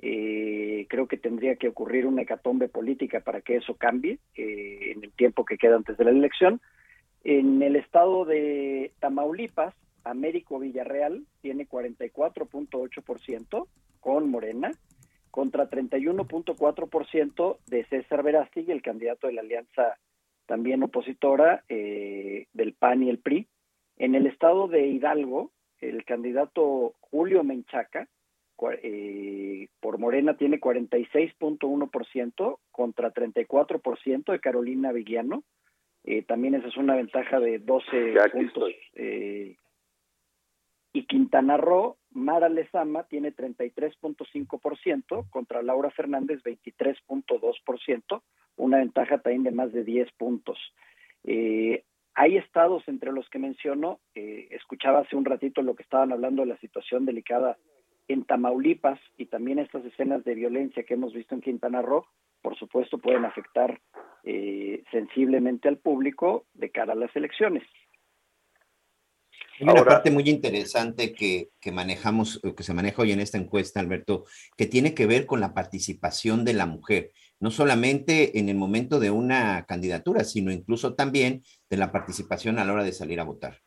Eh, 0.02 0.86
creo 0.90 1.08
que 1.08 1.18
tendría 1.18 1.58
que 1.58 1.68
ocurrir 1.68 2.06
una 2.06 2.22
hecatombe 2.22 2.70
política 2.70 3.20
para 3.20 3.42
que 3.42 3.58
eso 3.58 3.76
cambie 3.76 4.20
eh, 4.36 4.94
en 4.96 5.04
el 5.04 5.12
tiempo 5.12 5.44
que 5.44 5.58
queda 5.58 5.76
antes 5.76 5.98
de 5.98 6.06
la 6.06 6.12
elección. 6.12 6.62
En 7.24 7.62
el 7.62 7.76
estado 7.76 8.24
de 8.24 8.94
Tamaulipas, 9.00 9.76
Américo 10.06 10.60
Villarreal 10.60 11.26
tiene 11.42 11.68
44.8% 11.68 13.68
con 14.00 14.30
Morena, 14.30 14.72
contra 15.32 15.70
31.4% 15.70 17.58
de 17.68 17.84
César 17.86 18.24
Verástig, 18.24 18.70
el 18.70 18.82
candidato 18.82 19.28
de 19.28 19.34
la 19.34 19.42
alianza 19.42 19.98
también 20.46 20.82
opositora 20.82 21.64
eh, 21.70 22.48
del 22.54 22.74
PAN 22.74 23.04
y 23.04 23.10
el 23.10 23.20
PRI. 23.20 23.48
En 23.98 24.16
el 24.16 24.26
estado 24.26 24.68
de 24.68 24.88
Hidalgo, 24.88 25.52
el 25.82 26.06
candidato 26.06 26.94
Julio 27.00 27.44
Menchaca 27.44 28.08
eh, 28.84 29.70
por 29.80 30.00
Morena 30.00 30.36
tiene 30.36 30.60
46.1% 30.60 32.60
contra 32.72 33.14
34% 33.14 34.32
de 34.32 34.40
Carolina 34.40 34.92
Viguiano. 34.92 35.44
Eh, 36.04 36.24
también 36.24 36.56
esa 36.56 36.68
es 36.68 36.78
una 36.78 36.96
ventaja 36.96 37.40
de 37.40 37.60
12 37.60 38.16
puntos. 38.34 38.72
Eh, 38.96 39.56
y 40.92 41.06
Quintana 41.06 41.58
Roo, 41.58 41.98
Mara 42.12 42.50
Lezama 42.50 43.04
tiene 43.04 43.32
33.5% 43.34 45.30
contra 45.30 45.62
Laura 45.62 45.92
Fernández 45.92 46.42
23.2%, 46.44 48.24
una 48.58 48.78
ventaja 48.78 49.20
también 49.20 49.44
de 49.44 49.52
más 49.52 49.72
de 49.72 49.84
10 49.84 50.12
puntos. 50.14 50.58
Eh, 51.24 51.84
hay 52.20 52.36
estados 52.36 52.84
entre 52.88 53.14
los 53.14 53.30
que 53.30 53.40
menciono, 53.40 54.02
eh, 54.14 54.50
escuchaba 54.52 55.00
hace 55.00 55.16
un 55.16 55.24
ratito 55.24 55.62
lo 55.62 55.74
que 55.74 55.84
estaban 55.84 56.12
hablando 56.12 56.42
de 56.42 56.50
la 56.50 56.58
situación 56.58 57.06
delicada 57.06 57.58
en 58.10 58.26
Tamaulipas 58.26 59.00
y 59.18 59.28
también 59.28 59.58
estas 59.58 59.86
escenas 59.86 60.26
de 60.26 60.36
violencia 60.36 60.84
que 60.84 60.96
hemos 60.96 61.14
visto 61.14 61.34
en 61.34 61.40
Quintana 61.40 61.82
Roo, 61.82 62.06
por 62.42 62.58
supuesto 62.58 62.98
pueden 62.98 63.24
afectar 63.24 63.80
eh, 64.26 64.84
sensiblemente 64.92 65.70
al 65.70 65.78
público 65.78 66.46
de 66.54 66.70
cara 66.72 66.92
a 66.92 66.98
las 66.98 67.16
elecciones. 67.16 67.64
Hay 69.62 69.70
una 69.70 69.86
parte 69.86 70.12
muy 70.12 70.30
interesante 70.30 71.14
que, 71.14 71.52
que, 71.62 71.72
manejamos, 71.72 72.42
que 72.42 72.64
se 72.64 72.74
maneja 72.74 73.02
hoy 73.02 73.14
en 73.14 73.22
esta 73.22 73.38
encuesta, 73.38 73.80
Alberto, 73.80 74.26
que 74.58 74.66
tiene 74.66 74.94
que 74.94 75.06
ver 75.06 75.26
con 75.26 75.40
la 75.40 75.54
participación 75.54 76.44
de 76.44 76.54
la 76.54 76.66
mujer, 76.66 77.12
no 77.40 77.52
solamente 77.52 78.40
en 78.40 78.50
el 78.50 78.56
momento 78.56 79.00
de 79.00 79.12
una 79.12 79.66
candidatura, 79.66 80.24
sino 80.24 80.52
incluso 80.52 80.96
también 80.96 81.42
de 81.70 81.78
la 81.78 81.92
participación 81.92 82.60
a 82.60 82.66
la 82.66 82.74
hora 82.74 82.84
de 82.84 82.92
salir 82.92 83.20
a 83.20 83.26
votar. 83.26 83.58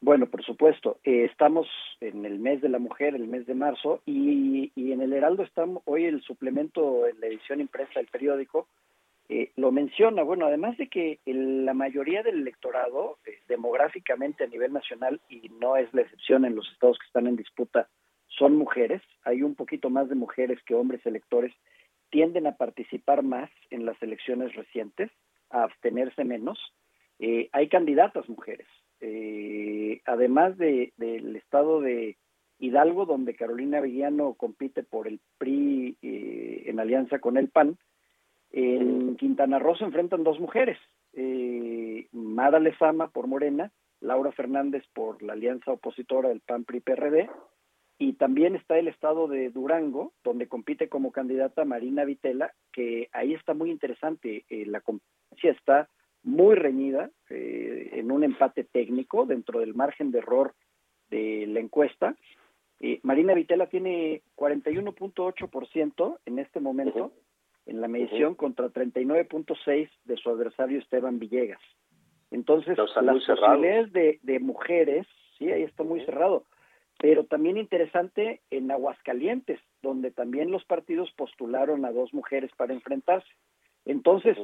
Bueno, 0.00 0.26
por 0.30 0.44
supuesto. 0.44 1.00
Eh, 1.02 1.24
estamos 1.24 1.66
en 2.00 2.24
el 2.24 2.38
mes 2.38 2.60
de 2.60 2.68
la 2.68 2.78
mujer, 2.78 3.14
el 3.14 3.26
mes 3.26 3.46
de 3.46 3.54
marzo, 3.54 4.00
y, 4.06 4.70
y 4.76 4.92
en 4.92 5.02
el 5.02 5.12
Heraldo 5.12 5.42
estamos 5.42 5.82
hoy 5.86 6.04
el 6.04 6.22
suplemento 6.22 7.06
en 7.06 7.20
la 7.20 7.26
edición 7.26 7.60
impresa 7.60 7.98
del 8.00 8.06
periódico 8.06 8.68
eh, 9.30 9.52
lo 9.56 9.70
menciona, 9.72 10.22
bueno, 10.22 10.46
además 10.46 10.78
de 10.78 10.88
que 10.88 11.20
la 11.26 11.74
mayoría 11.74 12.22
del 12.22 12.40
electorado, 12.40 13.18
eh, 13.26 13.38
demográficamente 13.46 14.44
a 14.44 14.46
nivel 14.46 14.72
nacional, 14.72 15.20
y 15.28 15.50
no 15.60 15.76
es 15.76 15.92
la 15.92 16.00
excepción 16.00 16.46
en 16.46 16.56
los 16.56 16.66
estados 16.72 16.98
que 16.98 17.06
están 17.06 17.26
en 17.26 17.36
disputa, 17.36 17.90
son 18.28 18.56
mujeres, 18.56 19.02
hay 19.24 19.42
un 19.42 19.54
poquito 19.54 19.90
más 19.90 20.08
de 20.08 20.14
mujeres 20.14 20.58
que 20.64 20.74
hombres 20.74 21.04
electores, 21.04 21.52
tienden 22.10 22.46
a 22.46 22.56
participar 22.56 23.22
más 23.22 23.50
en 23.70 23.86
las 23.86 24.00
elecciones 24.02 24.54
recientes, 24.54 25.10
a 25.50 25.62
abstenerse 25.62 26.24
menos. 26.24 26.58
Eh, 27.18 27.48
hay 27.52 27.68
candidatas 27.68 28.28
mujeres, 28.28 28.66
además 30.04 30.56
de, 30.58 30.92
del 30.96 31.36
estado 31.36 31.80
de 31.80 32.16
Hidalgo, 32.58 33.06
donde 33.06 33.34
Carolina 33.34 33.80
Villano 33.80 34.34
compite 34.34 34.82
por 34.82 35.06
el 35.06 35.20
PRI 35.38 35.96
en 36.02 36.80
alianza 36.80 37.18
con 37.18 37.36
el 37.36 37.48
PAN, 37.48 37.78
en 38.50 39.16
Quintana 39.16 39.58
Roo 39.58 39.76
se 39.76 39.84
enfrentan 39.84 40.24
dos 40.24 40.40
mujeres, 40.40 40.78
eh, 41.12 42.06
Mara 42.12 42.58
Lezama 42.58 43.08
por 43.08 43.26
Morena, 43.26 43.70
Laura 44.00 44.32
Fernández 44.32 44.84
por 44.94 45.22
la 45.22 45.34
alianza 45.34 45.72
opositora 45.72 46.28
del 46.28 46.40
PAN-PRI-PRD, 46.40 47.28
y 47.98 48.12
también 48.12 48.54
está 48.54 48.78
el 48.78 48.86
estado 48.86 49.26
de 49.26 49.50
Durango, 49.50 50.12
donde 50.22 50.46
compite 50.46 50.88
como 50.88 51.10
candidata 51.10 51.64
Marina 51.64 52.04
Vitela, 52.04 52.52
que 52.72 53.08
ahí 53.12 53.34
está 53.34 53.54
muy 53.54 53.70
interesante, 53.70 54.44
eh, 54.48 54.66
la 54.66 54.80
competencia 54.80 55.50
está 55.50 55.88
muy 56.22 56.54
reñida, 56.54 57.10
eh, 57.28 57.90
en 57.94 58.12
un 58.12 58.22
empate 58.22 58.62
técnico 58.62 59.26
dentro 59.26 59.60
del 59.60 59.74
margen 59.74 60.12
de 60.12 60.18
error 60.18 60.54
de 61.10 61.46
la 61.48 61.58
encuesta. 61.58 62.14
Eh, 62.78 63.00
Marina 63.02 63.34
Vitela 63.34 63.66
tiene 63.66 64.22
41.8% 64.36 66.18
en 66.24 66.38
este 66.38 66.60
momento, 66.60 67.12
en 67.66 67.80
la 67.80 67.88
medición 67.88 68.36
contra 68.36 68.68
39.6 68.68 69.90
de 70.04 70.16
su 70.16 70.30
adversario 70.30 70.78
Esteban 70.78 71.18
Villegas. 71.18 71.60
Entonces, 72.30 72.78
las 72.78 72.92
posibilidades 72.92 73.92
de, 73.92 74.20
de 74.22 74.38
mujeres, 74.38 75.06
sí, 75.36 75.50
ahí 75.50 75.62
está 75.62 75.82
muy 75.82 76.04
cerrado, 76.04 76.44
pero 76.98 77.24
también 77.24 77.56
interesante 77.56 78.42
en 78.50 78.70
Aguascalientes, 78.70 79.60
donde 79.82 80.10
también 80.10 80.50
los 80.50 80.64
partidos 80.64 81.10
postularon 81.16 81.84
a 81.84 81.92
dos 81.92 82.12
mujeres 82.12 82.50
para 82.56 82.74
enfrentarse. 82.74 83.28
Entonces, 83.84 84.36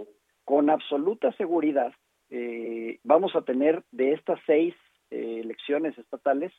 con 0.45 0.71
absoluta 0.71 1.33
seguridad, 1.33 1.93
eh, 2.31 3.01
vamos 3.03 3.35
a 3.35 3.43
tener 3.43 3.83
de 3.91 4.13
estas 4.13 4.41
seis 4.47 4.75
eh, 5.11 5.41
elecciones 5.41 5.99
estatales, 5.99 6.53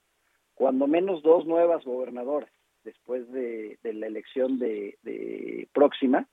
cuando 0.53 0.87
menos 0.87 1.21
dos 1.23 1.45
nuevas 1.45 1.83
gobernadoras. 1.83 2.51
después 2.85 3.29
de, 3.31 3.77
de 3.83 3.93
la 3.93 4.07
elección 4.07 4.59
de, 4.59 4.97
de 5.01 5.67
próxima, 5.73 6.27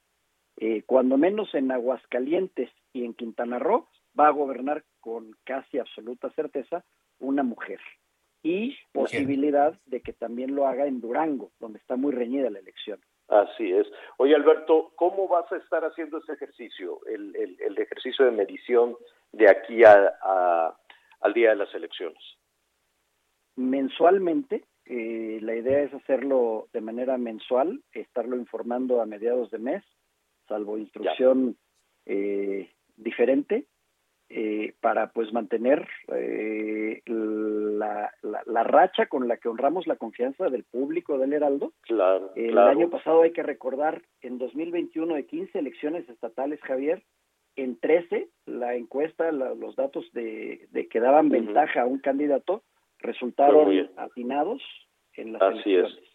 eh, 0.59 0.83
cuando 0.87 1.17
menos 1.17 1.53
en 1.55 1.73
Aguascalientes 1.73 2.71
y 2.93 3.05
en 3.05 3.15
Quintana 3.15 3.59
Roo, 3.59 3.89
va 4.19 4.29
a 4.29 4.33
gobernar 4.33 4.85
con 5.01 5.35
casi 5.45 5.79
absoluta 5.79 6.31
certeza 6.31 6.85
una 7.19 7.43
mujer. 7.43 7.81
Y 8.43 8.77
posibilidad 8.93 9.79
de 9.87 10.01
que 10.01 10.13
también 10.13 10.55
lo 10.55 10.67
haga 10.67 10.87
en 10.87 11.01
Durango, 11.01 11.53
donde 11.61 11.79
está 11.79 11.97
muy 11.97 12.13
reñida 12.13 12.51
la 12.51 12.59
elección. 12.59 13.01
Así 13.29 13.73
es. 13.73 13.87
Oye, 14.19 14.35
Alberto, 14.35 14.93
¿cómo 14.97 15.29
vas 15.29 15.51
a 15.53 15.57
estar 15.57 15.85
haciendo 15.85 16.19
ese 16.19 16.33
ejercicio, 16.33 17.01
el, 17.07 17.35
el, 17.37 17.57
el 17.61 17.79
ejercicio 17.79 18.25
de 18.25 18.33
medición 18.33 18.97
de 19.33 19.49
aquí 19.49 19.85
a, 19.85 20.13
a, 20.23 20.77
al 21.21 21.33
día 21.33 21.51
de 21.51 21.57
las 21.57 21.75
elecciones? 21.75 22.23
Mensualmente, 23.57 24.65
eh, 24.87 25.39
la 25.41 25.55
idea 25.55 25.83
es 25.83 25.95
hacerlo 25.95 26.69
de 26.73 26.81
manera 26.81 27.17
mensual, 27.17 27.83
estarlo 27.93 28.37
informando 28.37 29.01
a 29.01 29.07
mediados 29.07 29.51
de 29.51 29.59
mes, 29.59 29.85
salvo 30.49 30.77
instrucción 30.77 31.57
eh, 32.07 32.71
diferente, 32.97 33.67
eh, 34.35 34.73
para 34.81 35.09
pues 35.13 35.31
mantener 35.33 35.87
eh, 36.09 37.03
la, 37.07 38.11
la, 38.23 38.43
la, 38.47 38.65
racha 38.65 39.05
con 39.07 39.29
la 39.29 39.37
que 39.37 39.51
honramos 39.51 39.87
la 39.87 39.97
confianza 39.97 40.49
del 40.49 40.65
público 40.65 41.19
del 41.19 41.35
Heraldo. 41.35 41.75
Claro, 41.83 42.33
El 42.35 42.53
claro. 42.53 42.71
año 42.71 42.89
pasado 42.89 43.23
hay 43.23 43.33
que 43.33 43.43
recordar, 43.43 44.01
en 44.23 44.39
2021 44.39 45.17
de 45.17 45.27
15 45.27 45.59
elecciones 45.59 46.09
estatales, 46.09 46.61
Javier, 46.63 47.03
en 47.57 47.79
13 47.79 48.31
la 48.47 48.75
encuesta, 48.75 49.31
la, 49.33 49.55
los 49.55 49.77
datos 49.77 50.11
de, 50.13 50.67
de 50.71 50.89
que 50.89 51.01
daban 51.01 51.29
ventaja 51.29 51.83
a 51.83 51.87
un 51.87 51.99
candidato 51.99 52.63
resultaron 53.01 53.91
atinados 53.99 54.63
en 55.15 55.35
las 55.35 55.43
Así 55.43 55.75
elecciones. 55.75 55.99
es. 56.09 56.12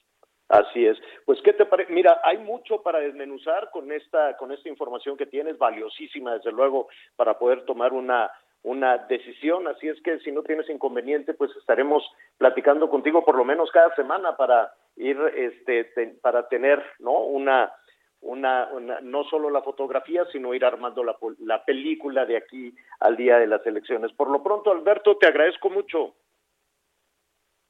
Así 0.49 0.86
es. 0.86 0.98
Pues 1.26 1.41
qué 1.41 1.52
te 1.52 1.65
parece? 1.65 1.91
Mira, 1.91 2.22
hay 2.24 2.38
mucho 2.38 2.82
para 2.82 2.99
desmenuzar 2.99 3.69
con 3.72 3.91
esta 3.91 4.38
con 4.38 4.52
esta 4.53 4.69
información 4.69 5.18
que 5.18 5.26
tienes 5.26 5.57
valiosísima 5.57 6.36
desde 6.36 6.52
luego 6.53 6.88
para 7.18 7.38
poder 7.38 7.65
tomar 7.65 7.91
una 7.94 8.32
una 8.64 8.98
decisión, 8.98 9.68
así 9.68 9.88
es 9.88 10.02
que 10.02 10.19
si 10.19 10.32
no 10.32 10.44
tienes 10.44 10.69
inconveniente, 10.69 11.34
pues 11.34 11.52
estaremos 11.57 12.03
platicando 12.38 12.90
contigo 12.90 13.24
por 13.24 13.36
lo 13.36 13.45
menos 13.45 13.72
cada 13.72 13.94
semana 13.95 14.36
para 14.36 14.74
ir 14.98 15.18
este 15.36 15.84
te- 15.86 16.07
para 16.22 16.48
tener, 16.48 16.84
¿no? 16.99 17.19
una 17.19 17.72
una, 18.19 18.68
una- 18.74 18.99
no 19.02 19.26
solo 19.26 19.49
la 19.52 19.61
fotografía, 19.61 20.26
sino 20.32 20.53
ir 20.53 20.65
armando 20.65 21.03
la, 21.03 21.15
la 21.40 21.64
película 21.65 22.26
de 22.26 22.38
aquí 22.38 22.74
al 22.99 23.15
día 23.15 23.38
de 23.38 23.48
las 23.48 23.65
elecciones. 23.68 24.11
Por 24.14 24.30
lo 24.32 24.41
pronto, 24.41 24.72
Alberto, 24.72 25.18
te 25.18 25.28
agradezco 25.28 25.69
mucho. 25.69 26.15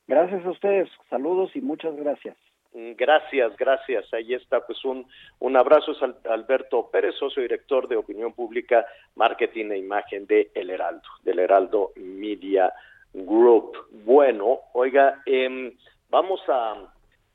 Gracias 0.08 0.45
a 0.45 0.49
ustedes, 0.52 0.90
saludos 1.10 1.54
y 1.56 1.60
muchas 1.62 1.95
gracias. 1.98 2.38
Gracias, 2.73 3.56
gracias. 3.57 4.14
Ahí 4.14 4.34
está, 4.34 4.65
pues 4.65 4.84
un, 4.85 5.07
un 5.39 5.57
abrazo 5.57 5.94
es 5.94 6.02
Al- 6.03 6.18
Alberto 6.30 6.89
Pérez, 6.91 7.15
socio 7.15 7.41
director 7.41 7.88
de 7.88 7.95
Opinión 7.95 8.34
Pública, 8.34 8.85
Marketing 9.15 9.72
e 9.72 9.77
Imagen 9.77 10.27
de 10.27 10.52
El 10.53 10.69
Heraldo, 10.69 11.07
del 11.23 11.39
Heraldo 11.39 11.91
Media 11.95 12.72
Group. 13.14 13.72
Bueno, 14.06 14.60
oiga, 14.73 15.22
em, 15.26 15.76
vamos 16.10 16.39
a, 16.48 16.73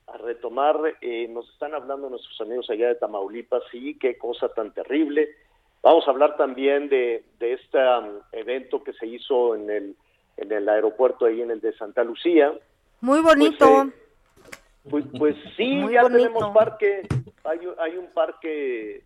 a 0.07 0.17
retomar, 0.17 0.77
eh, 1.01 1.27
nos 1.27 1.49
están 1.51 1.73
hablando 1.73 2.09
nuestros 2.09 2.39
amigos 2.39 2.69
allá 2.69 2.87
de 2.87 2.95
Tamaulipas, 2.95 3.63
sí, 3.71 3.97
qué 3.99 4.17
cosa 4.17 4.47
tan 4.49 4.73
terrible. 4.73 5.29
Vamos 5.81 6.07
a 6.07 6.11
hablar 6.11 6.37
también 6.37 6.87
de, 6.87 7.25
de 7.39 7.53
este 7.53 7.77
um, 7.77 8.21
evento 8.31 8.81
que 8.81 8.93
se 8.93 9.05
hizo 9.07 9.55
en 9.55 9.69
el, 9.69 9.95
en 10.37 10.51
el 10.53 10.69
aeropuerto 10.69 11.25
ahí 11.25 11.41
en 11.41 11.51
el 11.51 11.59
de 11.59 11.73
Santa 11.73 12.05
Lucía. 12.05 12.53
Muy 13.01 13.19
bonito. 13.19 13.65
Pues, 13.67 13.93
pues 14.89 15.35
sí, 15.57 15.75
Muy 15.75 15.93
ya 15.93 16.03
bonito. 16.03 16.23
tenemos 16.23 16.53
parque, 16.53 17.07
hay, 17.43 17.65
un- 17.65 17.75
hay 17.79 17.97
un 17.97 18.07
parque 18.13 19.03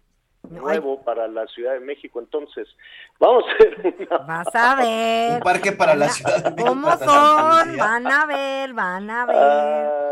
nuevo 0.49 1.03
para 1.03 1.27
la 1.27 1.45
Ciudad 1.47 1.73
de 1.73 1.81
México, 1.81 2.19
entonces 2.19 2.67
vamos 3.19 3.43
a 3.45 3.53
hacer 3.53 3.95
una... 3.99 4.17
Vas 4.19 4.47
a 4.55 4.75
ver. 4.75 5.33
Un 5.33 5.39
parque 5.41 5.71
para 5.73 5.93
la 5.95 6.09
Ciudad 6.09 6.43
de 6.43 6.51
México. 6.51 6.67
¿Cómo 6.69 6.89
son? 6.97 7.77
Van 7.77 8.07
a 8.07 8.25
ver, 8.25 8.73
van 8.73 9.09
a 9.09 9.23
Ah, 9.23 9.25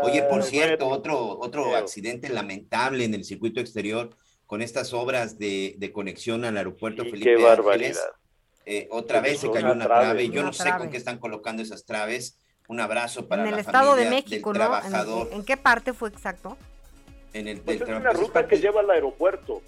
ver. 0.02 0.10
Oye, 0.10 0.22
por 0.24 0.42
cierto, 0.42 0.88
otro, 0.88 1.38
otro 1.38 1.74
accidente 1.74 2.28
lamentable 2.28 3.04
en 3.04 3.14
el 3.14 3.24
circuito 3.24 3.60
exterior 3.60 4.10
con 4.46 4.62
estas 4.62 4.92
obras 4.92 5.38
de, 5.38 5.74
de 5.78 5.90
conexión 5.92 6.44
al 6.44 6.56
aeropuerto 6.56 7.02
Sí, 7.02 7.10
Felipe 7.10 7.24
qué 7.24 7.32
Ángeles. 7.34 7.56
barbaridad. 7.58 8.00
Eh, 8.66 8.88
otra 8.90 9.20
vez 9.20 9.40
se 9.40 9.50
cayó 9.50 9.66
una 9.66 9.74
una 9.74 9.84
trave. 9.86 10.04
trave. 10.04 10.26
Yo 10.28 10.40
Una 10.40 10.48
no 10.48 10.52
sé 10.52 10.70
con 10.76 10.90
qué 10.90 10.96
están 10.96 11.18
colocando 11.18 11.62
esas 11.62 11.84
traves. 11.86 12.38
Un 12.68 12.80
abrazo 12.80 13.26
para 13.28 13.42
En 13.42 13.48
el 13.48 13.54
la 13.54 13.60
Estado 13.60 13.94
de 13.94 14.04
familia 14.04 14.10
México, 14.24 14.52
del 14.52 14.60
¿no? 14.62 14.66
trabajador. 14.68 15.28
¿En, 15.30 15.38
en 15.38 15.44
qué 15.44 15.56
parte 15.56 15.92
fue 15.92 16.08
exacto? 16.08 16.56
En 17.32 17.48
el, 17.48 17.60
Pues 17.60 17.80
es 17.80 17.86
pues 17.86 17.98
es 17.98 18.16
ruta 18.20 18.32
parte- 18.32 18.56
que 18.56 18.60
lleva 18.62 18.80
al 18.80 18.90
aeropuerto. 18.90 19.62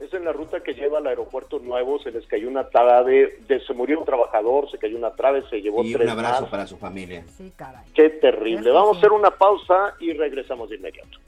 Es 0.00 0.12
en 0.12 0.24
la 0.24 0.32
ruta 0.32 0.60
que 0.62 0.74
lleva 0.74 0.98
al 0.98 1.06
aeropuerto 1.06 1.58
nuevo, 1.60 1.98
se 2.00 2.10
les 2.10 2.26
cayó 2.26 2.48
una 2.48 2.68
trave, 2.68 3.38
de- 3.48 3.60
se 3.64 3.72
murió 3.72 3.98
un 3.98 4.04
trabajador, 4.04 4.70
se 4.70 4.76
cayó 4.78 4.96
una 4.98 5.12
trave, 5.14 5.42
se 5.48 5.62
llevó 5.62 5.82
Y 5.82 5.92
tres 5.94 6.04
un 6.04 6.10
abrazo 6.10 6.42
más. 6.42 6.50
para 6.50 6.66
su 6.66 6.76
familia. 6.76 7.24
Sí, 7.38 7.52
caray. 7.56 7.84
Qué 7.94 8.10
terrible. 8.10 8.68
Eso 8.68 8.74
Vamos 8.74 8.90
a 8.90 8.92
sí. 8.94 8.98
hacer 9.06 9.12
una 9.12 9.30
pausa 9.30 9.94
y 10.00 10.12
regresamos 10.12 10.68
de 10.68 10.76
inmediato. 10.76 11.18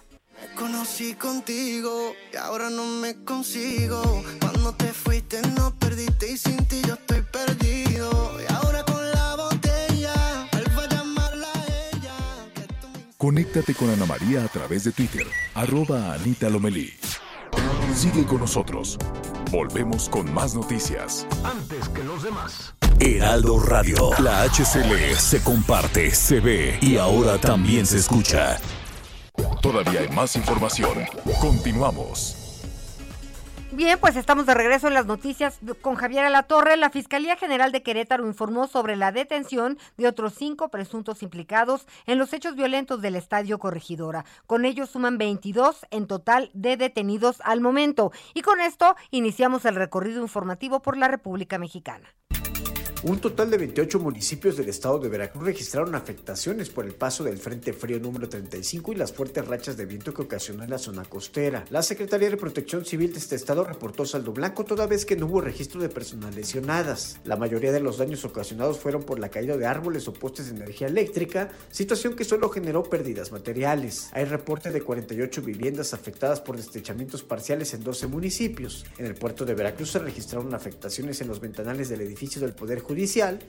Me 0.43 0.55
conocí 0.55 1.15
contigo 1.15 2.13
y 2.33 2.37
ahora 2.37 2.69
no 2.69 2.85
me 2.85 3.25
consigo. 3.25 4.03
Cuando 4.41 4.75
te 4.75 4.93
fuiste 4.93 5.41
no 5.57 5.73
perdiste 5.79 6.31
y 6.33 6.37
sin 6.37 6.67
ti 6.69 6.83
yo 6.87 6.97
Conéctate 13.27 13.75
con 13.75 13.91
Ana 13.91 14.07
María 14.07 14.45
a 14.45 14.47
través 14.47 14.85
de 14.85 14.93
Twitter, 14.93 15.27
arroba 15.55 16.13
Anita 16.15 16.49
Lomelí. 16.49 16.93
Sigue 17.93 18.25
con 18.25 18.39
nosotros. 18.39 18.97
Volvemos 19.51 20.09
con 20.09 20.33
más 20.33 20.55
noticias. 20.55 21.27
Antes 21.43 21.89
que 21.89 22.05
los 22.05 22.23
demás. 22.23 22.77
Heraldo 23.01 23.59
Radio. 23.59 24.11
La 24.21 24.45
HCL 24.45 25.17
se 25.19 25.43
comparte, 25.43 26.13
se 26.13 26.39
ve 26.39 26.79
y 26.81 26.99
ahora 26.99 27.37
también 27.37 27.85
se 27.85 27.99
escucha. 27.99 28.61
Todavía 29.61 30.03
hay 30.03 30.09
más 30.11 30.37
información. 30.37 30.97
Continuamos. 31.41 32.46
Bien, 33.77 33.99
pues 34.01 34.17
estamos 34.17 34.47
de 34.47 34.55
regreso 34.55 34.89
en 34.89 34.95
las 34.95 35.05
noticias 35.05 35.59
con 35.83 35.97
Javier 35.97 36.25
Alatorre. 36.25 36.79
La 36.79 36.89
Fiscalía 36.89 37.37
General 37.37 37.73
de 37.73 37.83
Querétaro 37.83 38.27
informó 38.27 38.69
sobre 38.69 38.97
la 38.97 39.13
detención 39.13 39.77
de 39.99 40.09
otros 40.09 40.33
cinco 40.33 40.71
presuntos 40.71 41.23
implicados 41.23 41.87
en 42.07 42.17
los 42.17 42.33
hechos 42.33 42.55
violentos 42.55 43.03
del 43.03 43.17
Estadio 43.17 43.59
Corregidora. 43.59 44.25
Con 44.47 44.65
ellos 44.65 44.89
suman 44.89 45.19
22 45.19 45.85
en 45.91 46.07
total 46.07 46.51
de 46.55 46.79
detenidos 46.79 47.43
al 47.45 47.61
momento. 47.61 48.13
Y 48.33 48.41
con 48.41 48.63
esto 48.63 48.97
iniciamos 49.11 49.67
el 49.67 49.75
recorrido 49.75 50.23
informativo 50.23 50.81
por 50.81 50.97
la 50.97 51.09
República 51.09 51.59
Mexicana. 51.59 52.09
Un 53.09 53.21
total 53.21 53.49
de 53.53 53.59
28 53.59 54.01
municipios 54.01 54.57
del 54.57 54.69
estado 54.69 54.99
de 54.99 55.09
Veracruz 55.09 55.45
registraron 55.45 55.95
afectaciones 55.95 56.71
por 56.71 56.85
el 56.85 56.93
paso 56.97 57.23
del 57.23 57.39
Frente 57.39 57.73
Frío 57.73 58.01
número 58.01 58.29
35 58.29 58.91
y 58.91 58.97
las 58.97 59.13
fuertes 59.13 59.47
rachas 59.47 59.77
de 59.77 59.87
viento 59.87 60.13
que 60.13 60.23
ocasionó 60.23 60.65
en 60.65 60.71
la 60.71 60.79
zona 60.79 61.05
costera. 61.05 61.65
La 61.71 61.83
Secretaría 61.83 62.31
de 62.31 62.37
Protección 62.37 62.85
Civil 62.85 63.13
de 63.13 63.21
este 63.21 63.37
estado 63.37 63.63
reportó 63.63 64.05
saldo 64.05 64.33
blanco 64.33 64.65
toda 64.65 64.89
vez 64.89 65.07
que 65.07 65.15
no 65.15 65.27
hubo 65.27 65.41
registro 65.41 65.81
de 65.81 65.89
personas 65.89 66.35
lesionadas. 66.35 67.21
La 67.23 67.37
mayoría 67.37 67.71
de 67.71 67.79
los 67.79 67.99
daños 67.99 68.25
ocasionados 68.25 68.81
fueron 68.81 69.05
por 69.05 69.21
la 69.21 69.29
caída 69.29 69.57
de 69.57 69.67
árboles 69.67 70.09
o 70.09 70.13
postes 70.13 70.47
de 70.47 70.57
energía 70.57 70.89
eléctrica, 70.89 71.51
situación 71.71 72.17
que 72.17 72.25
solo 72.25 72.49
generó 72.49 72.83
pérdidas 72.83 73.31
materiales. 73.31 74.09
Hay 74.15 74.25
reporte 74.25 74.73
de 74.73 74.83
48 74.83 75.43
viviendas 75.43 75.95
afectadas 75.95 76.41
por 76.41 76.57
destrechamientos 76.57 77.23
parciales 77.23 77.73
en 77.73 77.85
12 77.85 78.09
municipios. 78.09 78.85
En 78.99 79.07
el 79.07 79.15
puerto 79.15 79.45
de 79.45 79.55
Veracruz 79.55 79.93
se 79.93 80.01
registraron 80.01 80.53
afectaciones 80.55 81.21
en 81.21 81.29
los 81.29 81.39
ventanales 81.39 81.89
del 81.89 82.01
edificio 82.01 82.41
del 82.41 82.53
Poder 82.53 82.81
Judicial 82.81 82.96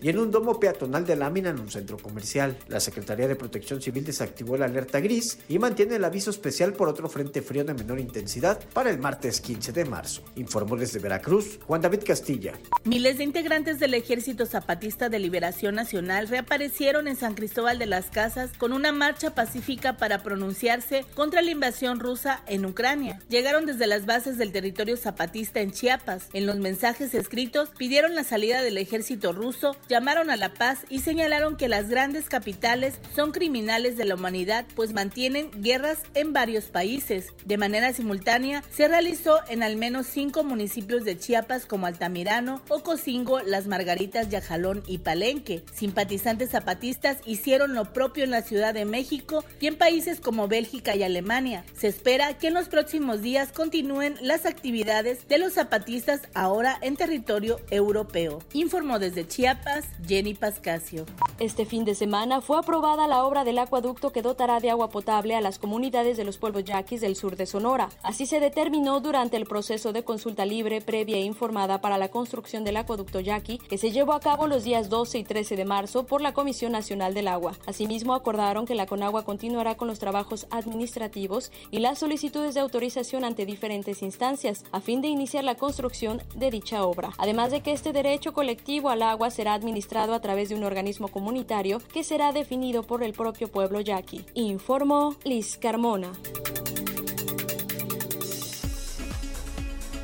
y 0.02 0.10
en 0.10 0.20
un 0.20 0.30
domo 0.30 0.60
peatonal 0.60 1.06
de 1.06 1.16
lámina 1.16 1.52
en 1.52 1.60
un 1.60 1.72
centro 1.72 1.98
comercial. 1.98 2.58
La 2.68 2.82
Secretaría 2.82 3.30
de 3.30 3.36
Protección 3.38 3.82
Civil 3.82 4.04
desactivó 4.04 4.58
la 4.58 4.66
alerta 4.66 5.00
gris 5.00 5.40
y 5.48 5.58
mantiene 5.58 5.96
el 5.96 6.04
aviso 6.04 6.32
especial 6.32 6.74
por 6.74 6.90
otro 6.90 7.08
frente 7.08 7.42
frío 7.42 7.64
de 7.64 7.74
menor 7.74 8.00
intensidad 8.00 8.60
para 8.74 8.90
el 8.90 9.00
martes 9.00 9.40
15 9.40 9.72
de 9.72 9.86
marzo. 9.86 10.22
Informó 10.36 10.76
desde 10.76 11.00
Veracruz 11.00 11.60
Juan 11.66 11.82
David 11.82 12.02
Castilla. 12.06 12.54
Miles 12.84 13.20
de 13.20 13.24
integrantes 13.24 13.80
del 13.80 13.94
Ejército 13.94 14.46
Zapatista 14.46 15.08
de 15.08 15.20
Liberación 15.20 15.76
Nacional 15.76 16.28
reaparecieron 16.28 17.08
en 17.08 17.16
San 17.16 17.34
Cristóbal 17.34 17.80
de 17.80 17.86
las 17.86 18.10
Casas 18.10 18.52
con 18.58 18.74
una 18.74 18.92
marcha 18.92 19.34
pacífica 19.34 19.96
para 19.96 20.24
pronunciarse 20.24 21.06
contra 21.16 21.42
la 21.42 21.52
invasión 21.52 22.02
rusa 22.02 22.44
en 22.48 22.66
Ucrania. 22.66 23.22
Llegaron 23.30 23.66
desde 23.66 23.88
las 23.88 24.06
bases 24.06 24.38
del 24.38 24.52
territorio 24.52 24.98
zapatista 24.98 25.62
en 25.62 25.72
Chiapas. 25.72 26.28
En 26.34 26.46
los 26.46 26.58
mensajes 26.58 27.14
escritos 27.14 27.70
pidieron 27.78 28.14
la 28.14 28.26
salida 28.26 28.62
del 28.62 28.78
ejército 28.78 29.32
ruso 29.38 29.76
llamaron 29.88 30.30
a 30.30 30.36
la 30.36 30.54
paz 30.54 30.80
y 30.90 31.00
señalaron 31.00 31.56
que 31.56 31.70
las 31.70 31.90
grandes 31.90 32.28
capitales 32.28 33.00
son 33.16 33.32
criminales 33.32 33.96
de 33.96 34.06
la 34.06 34.16
humanidad 34.16 34.66
pues 34.76 34.94
mantienen 34.94 35.50
guerras 35.52 36.00
en 36.14 36.34
varios 36.34 36.66
países. 36.66 37.34
De 37.46 37.58
manera 37.58 37.94
simultánea 37.94 38.64
se 38.72 38.88
realizó 38.88 39.40
en 39.50 39.64
al 39.64 39.78
menos 39.78 40.08
cinco 40.08 40.44
municipios 40.44 41.06
de 41.06 41.18
Chiapas 41.18 41.66
como 41.66 41.88
Altamirano, 41.88 42.62
Ocosingo, 42.70 43.40
Las 43.42 43.68
Margaritas, 43.68 44.30
Yajalón 44.30 44.84
y 44.88 45.00
Palenque. 45.00 45.64
Simpatizantes 45.74 46.50
zapatistas 46.50 47.18
hicieron 47.26 47.74
lo 47.74 47.94
propio 47.94 48.24
en 48.24 48.32
la 48.32 48.42
Ciudad 48.42 48.74
de 48.74 48.86
México 48.86 49.46
y 49.60 49.68
en 49.68 49.78
países 49.78 50.20
como 50.20 50.48
Bélgica 50.48 50.96
y 50.96 51.04
Alemania. 51.04 51.64
Se 51.74 51.88
espera 51.88 52.38
que 52.38 52.48
en 52.48 52.54
los 52.54 52.70
próximos 52.70 53.22
días 53.22 53.52
continúen 53.52 54.16
las 54.22 54.46
actividades 54.46 55.28
de 55.28 55.38
los 55.38 55.54
zapatistas 55.54 56.22
ahora 56.34 56.78
en 56.82 56.96
territorio 56.96 57.60
europeo. 57.70 58.40
Informó 58.54 59.00
desde 59.00 59.17
Chiapas 59.26 59.86
Jenny 60.06 60.34
Pascasio. 60.34 61.06
Este 61.40 61.66
fin 61.66 61.86
de 61.86 61.96
semana 61.96 62.42
fue 62.42 62.58
aprobada 62.58 63.08
la 63.08 63.24
obra 63.24 63.44
del 63.44 63.60
acueducto 63.60 64.12
que 64.12 64.22
dotará 64.22 64.60
de 64.60 64.70
agua 64.70 64.90
potable 64.90 65.36
a 65.36 65.42
las 65.42 65.60
comunidades 65.60 66.18
de 66.18 66.26
los 66.26 66.38
pueblos 66.38 66.66
yaquis 66.66 67.02
del 67.02 67.16
sur 67.16 67.36
de 67.36 67.46
Sonora. 67.46 67.90
Así 68.04 68.26
se 68.26 68.40
determinó 68.40 69.00
durante 69.00 69.38
el 69.38 69.46
proceso 69.46 69.94
de 69.94 70.04
consulta 70.04 70.46
libre, 70.46 70.82
previa 70.82 71.18
e 71.18 71.22
informada 71.22 71.80
para 71.80 71.98
la 71.98 72.10
construcción 72.10 72.64
del 72.64 72.78
acueducto 72.78 73.20
yaqui, 73.20 73.58
que 73.58 73.78
se 73.78 73.92
llevó 73.92 74.14
a 74.14 74.20
cabo 74.20 74.48
los 74.48 74.64
días 74.64 74.90
12 74.90 75.20
y 75.20 75.24
13 75.24 75.56
de 75.56 75.66
marzo 75.66 76.06
por 76.06 76.22
la 76.22 76.34
Comisión 76.34 76.72
Nacional 76.72 77.14
del 77.14 77.28
Agua. 77.28 77.54
Asimismo, 77.66 78.14
acordaron 78.14 78.66
que 78.66 78.76
la 78.76 78.86
Conagua 78.86 79.24
continuará 79.24 79.78
con 79.78 79.88
los 79.88 80.00
trabajos 80.00 80.48
administrativos 80.52 81.52
y 81.72 81.80
las 81.80 82.00
solicitudes 82.00 82.54
de 82.54 82.62
autorización 82.62 83.24
ante 83.24 83.46
diferentes 83.46 84.02
instancias 84.02 84.64
a 84.72 84.82
fin 84.82 85.02
de 85.02 85.08
iniciar 85.08 85.44
la 85.44 85.56
construcción 85.56 86.22
de 86.36 86.52
dicha 86.52 86.84
obra. 86.84 87.12
Además 87.18 87.52
de 87.52 87.62
que 87.62 87.72
este 87.72 87.94
derecho 87.94 88.34
colectivo 88.34 88.90
al 88.90 89.02
agua 89.10 89.32
será 89.32 89.54
administrado 89.54 90.14
a 90.14 90.22
través 90.22 90.50
de 90.50 90.56
un 90.56 90.64
organismo 90.64 91.08
comunitario 91.08 91.80
que 91.94 92.04
será 92.04 92.32
definido 92.32 92.84
por 92.84 93.04
el 93.04 93.14
propio 93.14 93.48
pueblo 93.48 93.82
yaqui. 93.82 94.26
Informó 94.34 95.16
Liz 95.24 95.58
Carmona. 95.58 96.12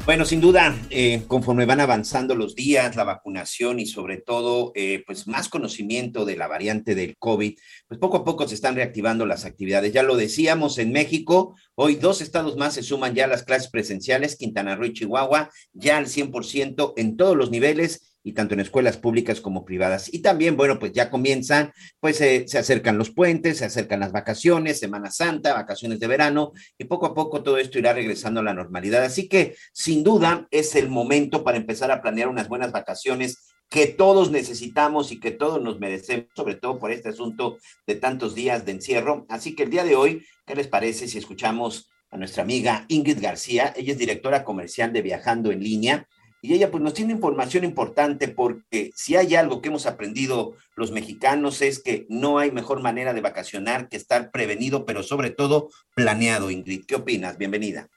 Bueno, 0.06 0.26
sin 0.26 0.42
duda, 0.42 0.78
eh, 0.90 1.24
conforme 1.28 1.66
van 1.66 1.80
avanzando 1.80 2.36
los 2.36 2.56
días, 2.56 2.98
la 2.98 3.06
vacunación 3.06 3.80
y 3.80 3.86
sobre 3.86 4.18
todo, 4.18 4.74
eh, 4.76 5.02
pues 5.08 5.28
más 5.28 5.48
conocimiento 5.48 6.26
de 6.26 6.36
la 6.36 6.50
variante 6.50 6.94
del 6.94 7.16
COVID, 7.18 7.58
pues 7.88 8.00
poco 8.02 8.18
a 8.18 8.26
poco 8.26 8.46
se 8.46 8.56
están 8.56 8.76
reactivando 8.76 9.26
las 9.26 9.46
actividades. 9.46 9.94
Ya 9.94 10.04
lo 10.04 10.18
decíamos 10.18 10.78
en 10.78 10.92
México, 10.92 11.56
hoy 11.76 11.96
dos 11.96 12.20
estados 12.20 12.58
más 12.58 12.74
se 12.74 12.84
suman 12.84 13.16
ya 13.16 13.24
a 13.24 13.30
las 13.30 13.44
clases 13.44 13.70
presenciales, 13.70 14.36
Quintana 14.36 14.76
Roo 14.76 14.88
y 14.88 14.94
Chihuahua, 14.94 15.50
ya 15.72 15.96
al 15.96 16.08
100% 16.08 16.96
en 16.98 17.16
todos 17.16 17.38
los 17.38 17.50
niveles 17.50 18.13
y 18.24 18.32
tanto 18.32 18.54
en 18.54 18.62
escuelas 18.62 18.98
públicas 18.98 19.42
como 19.42 19.66
privadas. 19.66 20.12
Y 20.14 20.20
también, 20.20 20.56
bueno, 20.56 20.80
pues 20.80 20.94
ya 20.94 21.10
comienzan, 21.10 21.74
pues 22.00 22.22
eh, 22.22 22.46
se 22.48 22.58
acercan 22.58 22.98
los 22.98 23.12
puentes, 23.12 23.58
se 23.58 23.66
acercan 23.66 24.00
las 24.00 24.14
vacaciones, 24.14 24.80
Semana 24.80 25.12
Santa, 25.12 25.54
vacaciones 25.54 26.00
de 26.00 26.08
verano, 26.08 26.54
y 26.78 26.86
poco 26.86 27.06
a 27.06 27.14
poco 27.14 27.44
todo 27.44 27.58
esto 27.58 27.80
irá 27.80 27.94
regresando 27.94 28.40
a 28.40 28.44
la 28.44 28.54
normalidad. 28.54 29.04
Así 29.04 29.28
que, 29.28 29.56
sin 29.74 30.04
duda, 30.04 30.48
es 30.52 30.76
el 30.76 30.90
momento 30.90 31.44
para 31.44 31.58
empezar 31.58 31.92
a 31.92 32.02
planear 32.02 32.30
unas 32.30 32.48
buenas 32.48 32.72
vacaciones 32.72 33.54
que 33.70 33.88
todos 33.88 34.32
necesitamos 34.32 35.12
y 35.12 35.20
que 35.20 35.32
todos 35.32 35.62
nos 35.62 35.80
merecemos, 35.80 36.28
sobre 36.36 36.56
todo 36.56 36.80
por 36.80 36.92
este 36.92 37.10
asunto 37.10 37.58
de 37.88 37.96
tantos 37.96 38.36
días 38.36 38.66
de 38.66 38.74
encierro. 38.74 39.26
Así 39.30 39.56
que 39.56 39.64
el 39.64 39.72
día 39.72 39.84
de 39.84 39.96
hoy, 39.96 40.26
¿qué 40.46 40.56
les 40.56 40.68
parece 40.68 41.08
si 41.08 41.18
escuchamos 41.18 41.90
a 42.12 42.18
nuestra 42.18 42.44
amiga 42.44 42.86
Ingrid 42.88 43.20
García? 43.20 43.74
Ella 43.76 43.94
es 43.94 43.98
directora 43.98 44.44
comercial 44.44 44.94
de 44.94 45.02
Viajando 45.02 45.52
en 45.52 45.64
Línea 45.64 46.08
y 46.44 46.54
ella 46.54 46.70
pues 46.70 46.84
nos 46.84 46.94
tiene 46.94 47.14
información 47.14 47.64
importante 47.64 48.28
porque 48.28 48.92
si 48.94 49.16
hay 49.16 49.34
algo 49.34 49.62
que 49.62 49.70
hemos 49.70 49.88
aprendido 49.88 50.52
los 50.76 50.92
mexicanos 50.92 51.62
es 51.62 51.82
que 51.82 52.06
no 52.10 52.38
hay 52.38 52.52
mejor 52.52 52.82
manera 52.82 53.14
de 53.14 53.22
vacacionar 53.22 53.88
que 53.88 53.96
estar 53.96 54.30
prevenido, 54.30 54.86
pero 54.86 55.04
sobre 55.04 55.30
todo 55.30 55.70
planeado. 55.96 56.52
Ingrid, 56.52 56.86
¿qué 56.86 56.96
opinas? 56.96 57.38
Bienvenida. 57.38 57.88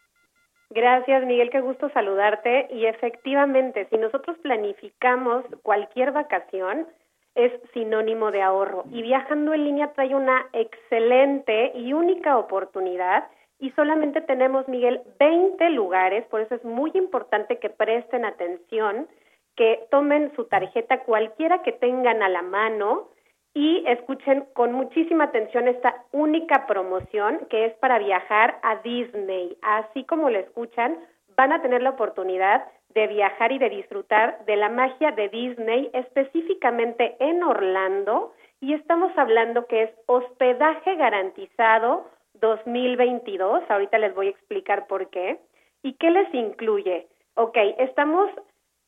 Gracias, 0.70 1.27
Miguel, 1.27 1.51
qué 1.51 1.60
gusto 1.60 1.90
saludarte. 1.90 2.68
Y 2.70 2.86
efectivamente, 2.86 3.89
si 3.90 3.98
nosotros 3.98 4.39
planificamos 4.39 5.44
cualquier 5.64 6.12
vacación, 6.12 6.86
es 7.35 7.51
sinónimo 7.74 8.31
de 8.31 8.43
ahorro. 8.43 8.85
Y 8.93 9.02
viajando 9.02 9.55
en 9.55 9.64
línea 9.64 9.93
trae 9.93 10.14
una 10.14 10.47
excelente 10.52 11.73
y 11.74 11.94
única 11.94 12.39
oportunidad 12.39 13.24
y 13.59 13.70
solamente 13.70 14.20
tenemos, 14.20 14.69
Miguel, 14.69 15.03
20 15.19 15.70
lugares, 15.70 16.27
por 16.27 16.41
eso 16.41 16.55
es 16.55 16.65
muy 16.65 16.91
importante 16.95 17.59
que 17.59 17.70
presten 17.70 18.24
atención, 18.24 19.09
que 19.57 19.87
tomen 19.91 20.35
su 20.37 20.45
tarjeta 20.45 21.01
cualquiera 21.05 21.62
que 21.62 21.73
tengan 21.73 22.23
a 22.23 22.28
la 22.28 22.43
mano 22.43 23.09
y 23.55 23.83
escuchen 23.87 24.45
con 24.53 24.73
muchísima 24.73 25.24
atención 25.24 25.66
esta 25.66 26.05
única 26.12 26.66
promoción 26.66 27.47
que 27.49 27.65
es 27.65 27.74
para 27.74 27.99
viajar 27.99 28.59
a 28.62 28.77
Disney. 28.77 29.57
Así 29.62 30.05
como 30.05 30.28
lo 30.28 30.39
escuchan, 30.39 30.99
van 31.37 31.53
a 31.53 31.62
tener 31.62 31.83
la 31.83 31.91
oportunidad 31.91 32.66
de 32.91 33.07
viajar 33.07 33.53
y 33.53 33.59
de 33.59 33.70
disfrutar 33.70 34.45
de 34.45 34.57
la 34.57 34.69
magia 34.69 35.12
de 35.12 35.31
Disney, 35.31 35.91
específicamente 35.95 37.16
en 37.19 37.43
Orlando, 37.43 38.35
y 38.61 38.74
estamos 38.74 39.16
hablando 39.16 39.66
que 39.66 39.85
es 39.85 39.91
hospedaje 40.07 40.97
garantizado 40.97 42.11
2022. 42.41 43.63
Ahorita 43.69 43.99
les 43.99 44.15
voy 44.15 44.29
a 44.29 44.31
explicar 44.31 44.87
por 44.87 45.11
qué. 45.11 45.39
¿Y 45.83 45.95
qué 45.95 46.11
les 46.11 46.33
incluye? 46.35 47.07
Ok, 47.35 47.57
estamos 47.79 48.31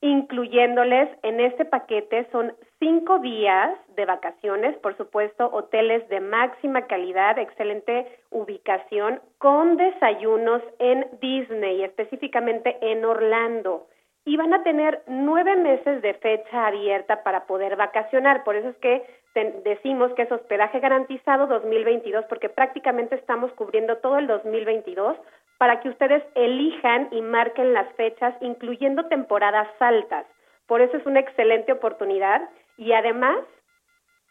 incluyéndoles 0.00 1.08
en 1.22 1.40
este 1.40 1.64
paquete 1.64 2.28
son 2.30 2.54
cinco 2.78 3.18
días 3.18 3.76
de 3.96 4.04
vacaciones, 4.04 4.76
por 4.78 4.96
supuesto, 4.96 5.50
hoteles 5.52 6.08
de 6.08 6.20
máxima 6.20 6.86
calidad, 6.86 7.38
excelente 7.38 8.06
ubicación, 8.30 9.20
con 9.38 9.76
desayunos 9.76 10.62
en 10.78 11.06
Disney, 11.20 11.82
específicamente 11.82 12.78
en 12.80 13.04
Orlando. 13.04 13.88
Y 14.24 14.36
van 14.36 14.52
a 14.54 14.62
tener 14.62 15.02
nueve 15.06 15.56
meses 15.56 16.02
de 16.02 16.14
fecha 16.14 16.66
abierta 16.66 17.22
para 17.22 17.46
poder 17.46 17.76
vacacionar. 17.76 18.44
Por 18.44 18.56
eso 18.56 18.68
es 18.68 18.76
que 18.76 19.02
decimos 19.34 20.12
que 20.14 20.22
es 20.22 20.32
hospedaje 20.32 20.80
garantizado 20.80 21.46
2022 21.46 22.24
porque 22.28 22.48
prácticamente 22.48 23.14
estamos 23.14 23.52
cubriendo 23.52 23.98
todo 23.98 24.18
el 24.18 24.26
2022 24.26 25.16
para 25.58 25.80
que 25.80 25.88
ustedes 25.88 26.22
elijan 26.34 27.08
y 27.10 27.20
marquen 27.20 27.72
las 27.72 27.92
fechas, 27.94 28.34
incluyendo 28.40 29.06
temporadas 29.06 29.68
altas. 29.80 30.26
Por 30.66 30.80
eso 30.80 30.96
es 30.96 31.06
una 31.06 31.20
excelente 31.20 31.72
oportunidad 31.72 32.48
y 32.76 32.92
además 32.92 33.38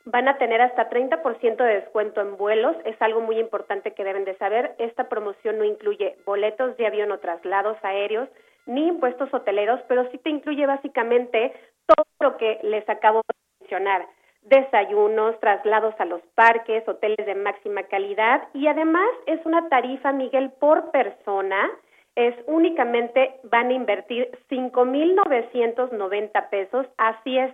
van 0.05 0.27
a 0.29 0.37
tener 0.37 0.61
hasta 0.61 0.89
30% 0.89 1.57
de 1.57 1.81
descuento 1.81 2.21
en 2.21 2.37
vuelos. 2.37 2.77
Es 2.85 3.01
algo 3.01 3.19
muy 3.19 3.39
importante 3.39 3.93
que 3.93 4.05
deben 4.05 4.23
de 4.23 4.37
saber. 4.37 4.75
Esta 4.77 5.09
promoción 5.09 5.57
no 5.57 5.65
incluye 5.65 6.15
boletos 6.25 6.77
de 6.77 6.87
avión 6.87 7.11
o 7.11 7.19
traslados 7.19 7.77
aéreos 7.83 8.29
ni 8.65 8.87
impuestos 8.87 9.33
hoteleros, 9.33 9.81
pero 9.87 10.09
sí 10.11 10.17
te 10.17 10.29
incluye 10.29 10.65
básicamente 10.65 11.53
todo 11.87 12.05
lo 12.19 12.37
que 12.37 12.59
les 12.63 12.87
acabo 12.89 13.21
de 13.27 13.35
mencionar 13.61 14.07
desayunos, 14.47 15.39
traslados 15.39 15.93
a 15.99 16.05
los 16.05 16.21
parques, 16.35 16.87
hoteles 16.87 17.25
de 17.25 17.35
máxima 17.35 17.83
calidad 17.83 18.47
y 18.53 18.67
además 18.67 19.09
es 19.25 19.45
una 19.45 19.67
tarifa, 19.69 20.11
Miguel, 20.11 20.51
por 20.59 20.91
persona. 20.91 21.69
Es 22.15 22.33
únicamente 22.47 23.35
van 23.43 23.69
a 23.69 23.73
invertir 23.73 24.31
5.990 24.49 26.49
pesos, 26.49 26.87
así 26.97 27.37
es, 27.37 27.53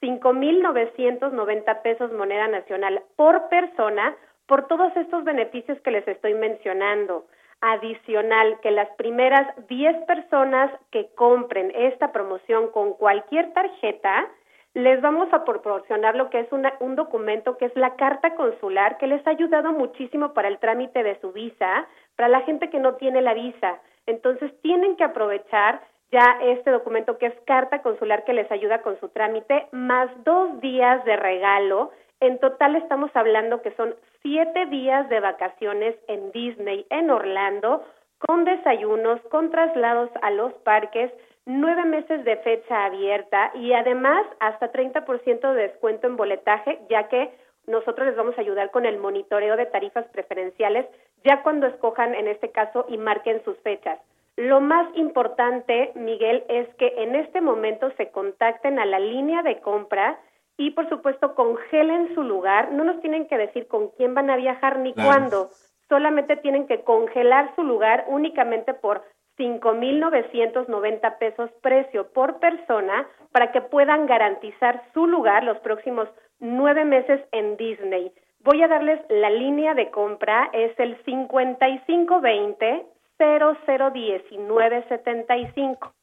5.990 0.00 1.82
pesos 1.82 2.12
moneda 2.12 2.46
nacional 2.46 3.02
por 3.16 3.48
persona 3.48 4.14
por 4.46 4.68
todos 4.68 4.94
estos 4.96 5.24
beneficios 5.24 5.80
que 5.80 5.90
les 5.90 6.06
estoy 6.06 6.34
mencionando. 6.34 7.26
Adicional, 7.60 8.60
que 8.60 8.70
las 8.70 8.90
primeras 8.96 9.48
10 9.68 10.04
personas 10.04 10.70
que 10.90 11.08
compren 11.14 11.72
esta 11.74 12.12
promoción 12.12 12.70
con 12.70 12.92
cualquier 12.92 13.54
tarjeta, 13.54 14.28
les 14.74 15.00
vamos 15.00 15.32
a 15.32 15.44
proporcionar 15.44 16.16
lo 16.16 16.30
que 16.30 16.40
es 16.40 16.48
un 16.52 16.96
documento 16.96 17.56
que 17.56 17.66
es 17.66 17.76
la 17.76 17.94
carta 17.94 18.34
consular 18.34 18.98
que 18.98 19.06
les 19.06 19.24
ha 19.26 19.30
ayudado 19.30 19.72
muchísimo 19.72 20.34
para 20.34 20.48
el 20.48 20.58
trámite 20.58 21.04
de 21.04 21.18
su 21.20 21.32
visa, 21.32 21.86
para 22.16 22.28
la 22.28 22.40
gente 22.40 22.70
que 22.70 22.80
no 22.80 22.94
tiene 22.94 23.22
la 23.22 23.34
visa. 23.34 23.78
Entonces 24.06 24.52
tienen 24.62 24.96
que 24.96 25.04
aprovechar 25.04 25.80
ya 26.10 26.38
este 26.42 26.70
documento 26.70 27.18
que 27.18 27.26
es 27.26 27.34
carta 27.46 27.82
consular 27.82 28.24
que 28.24 28.32
les 28.32 28.50
ayuda 28.50 28.82
con 28.82 28.98
su 28.98 29.08
trámite, 29.08 29.68
más 29.70 30.10
dos 30.24 30.60
días 30.60 31.04
de 31.04 31.16
regalo. 31.16 31.92
En 32.18 32.38
total 32.40 32.74
estamos 32.76 33.10
hablando 33.14 33.62
que 33.62 33.72
son 33.72 33.94
siete 34.22 34.66
días 34.66 35.08
de 35.08 35.20
vacaciones 35.20 35.94
en 36.08 36.32
Disney, 36.32 36.84
en 36.90 37.10
Orlando, 37.10 37.84
con 38.18 38.44
desayunos, 38.44 39.20
con 39.30 39.50
traslados 39.50 40.10
a 40.22 40.30
los 40.30 40.52
parques, 40.64 41.12
nueve 41.46 41.84
meses 41.84 42.24
de 42.24 42.36
fecha 42.38 42.86
abierta 42.86 43.50
y 43.54 43.72
además 43.72 44.26
hasta 44.40 44.72
30% 44.72 45.52
de 45.52 45.62
descuento 45.68 46.06
en 46.06 46.16
boletaje, 46.16 46.80
ya 46.88 47.08
que 47.08 47.30
nosotros 47.66 48.06
les 48.06 48.16
vamos 48.16 48.36
a 48.36 48.40
ayudar 48.40 48.70
con 48.70 48.86
el 48.86 48.98
monitoreo 48.98 49.56
de 49.56 49.66
tarifas 49.66 50.06
preferenciales 50.08 50.86
ya 51.24 51.42
cuando 51.42 51.66
escojan 51.66 52.14
en 52.14 52.28
este 52.28 52.50
caso 52.50 52.84
y 52.88 52.98
marquen 52.98 53.42
sus 53.44 53.58
fechas. 53.60 53.98
Lo 54.36 54.60
más 54.60 54.86
importante, 54.96 55.92
Miguel, 55.94 56.44
es 56.48 56.68
que 56.74 56.92
en 56.98 57.14
este 57.14 57.40
momento 57.40 57.90
se 57.96 58.10
contacten 58.10 58.78
a 58.78 58.84
la 58.84 58.98
línea 58.98 59.42
de 59.42 59.60
compra 59.60 60.18
y 60.56 60.72
por 60.72 60.88
supuesto 60.88 61.34
congelen 61.34 62.14
su 62.14 62.22
lugar. 62.22 62.72
No 62.72 62.84
nos 62.84 63.00
tienen 63.00 63.26
que 63.26 63.38
decir 63.38 63.68
con 63.68 63.88
quién 63.90 64.14
van 64.14 64.30
a 64.30 64.36
viajar 64.36 64.78
ni 64.80 64.92
cuándo. 64.92 65.50
Solamente 65.88 66.36
tienen 66.36 66.66
que 66.66 66.82
congelar 66.82 67.54
su 67.54 67.62
lugar 67.62 68.06
únicamente 68.08 68.74
por 68.74 69.04
5.990 69.38 71.18
pesos 71.18 71.50
precio 71.60 72.10
por 72.12 72.38
persona 72.38 73.06
para 73.32 73.52
que 73.52 73.60
puedan 73.60 74.06
garantizar 74.06 74.82
su 74.92 75.06
lugar 75.06 75.44
los 75.44 75.58
próximos 75.58 76.08
nueve 76.38 76.84
meses 76.84 77.20
en 77.32 77.56
Disney. 77.56 78.12
Voy 78.40 78.62
a 78.62 78.68
darles 78.68 79.00
la 79.08 79.30
línea 79.30 79.74
de 79.74 79.90
compra, 79.90 80.50
es 80.52 80.78
el 80.78 80.96
5520 81.04 82.86
001975. 83.18 85.94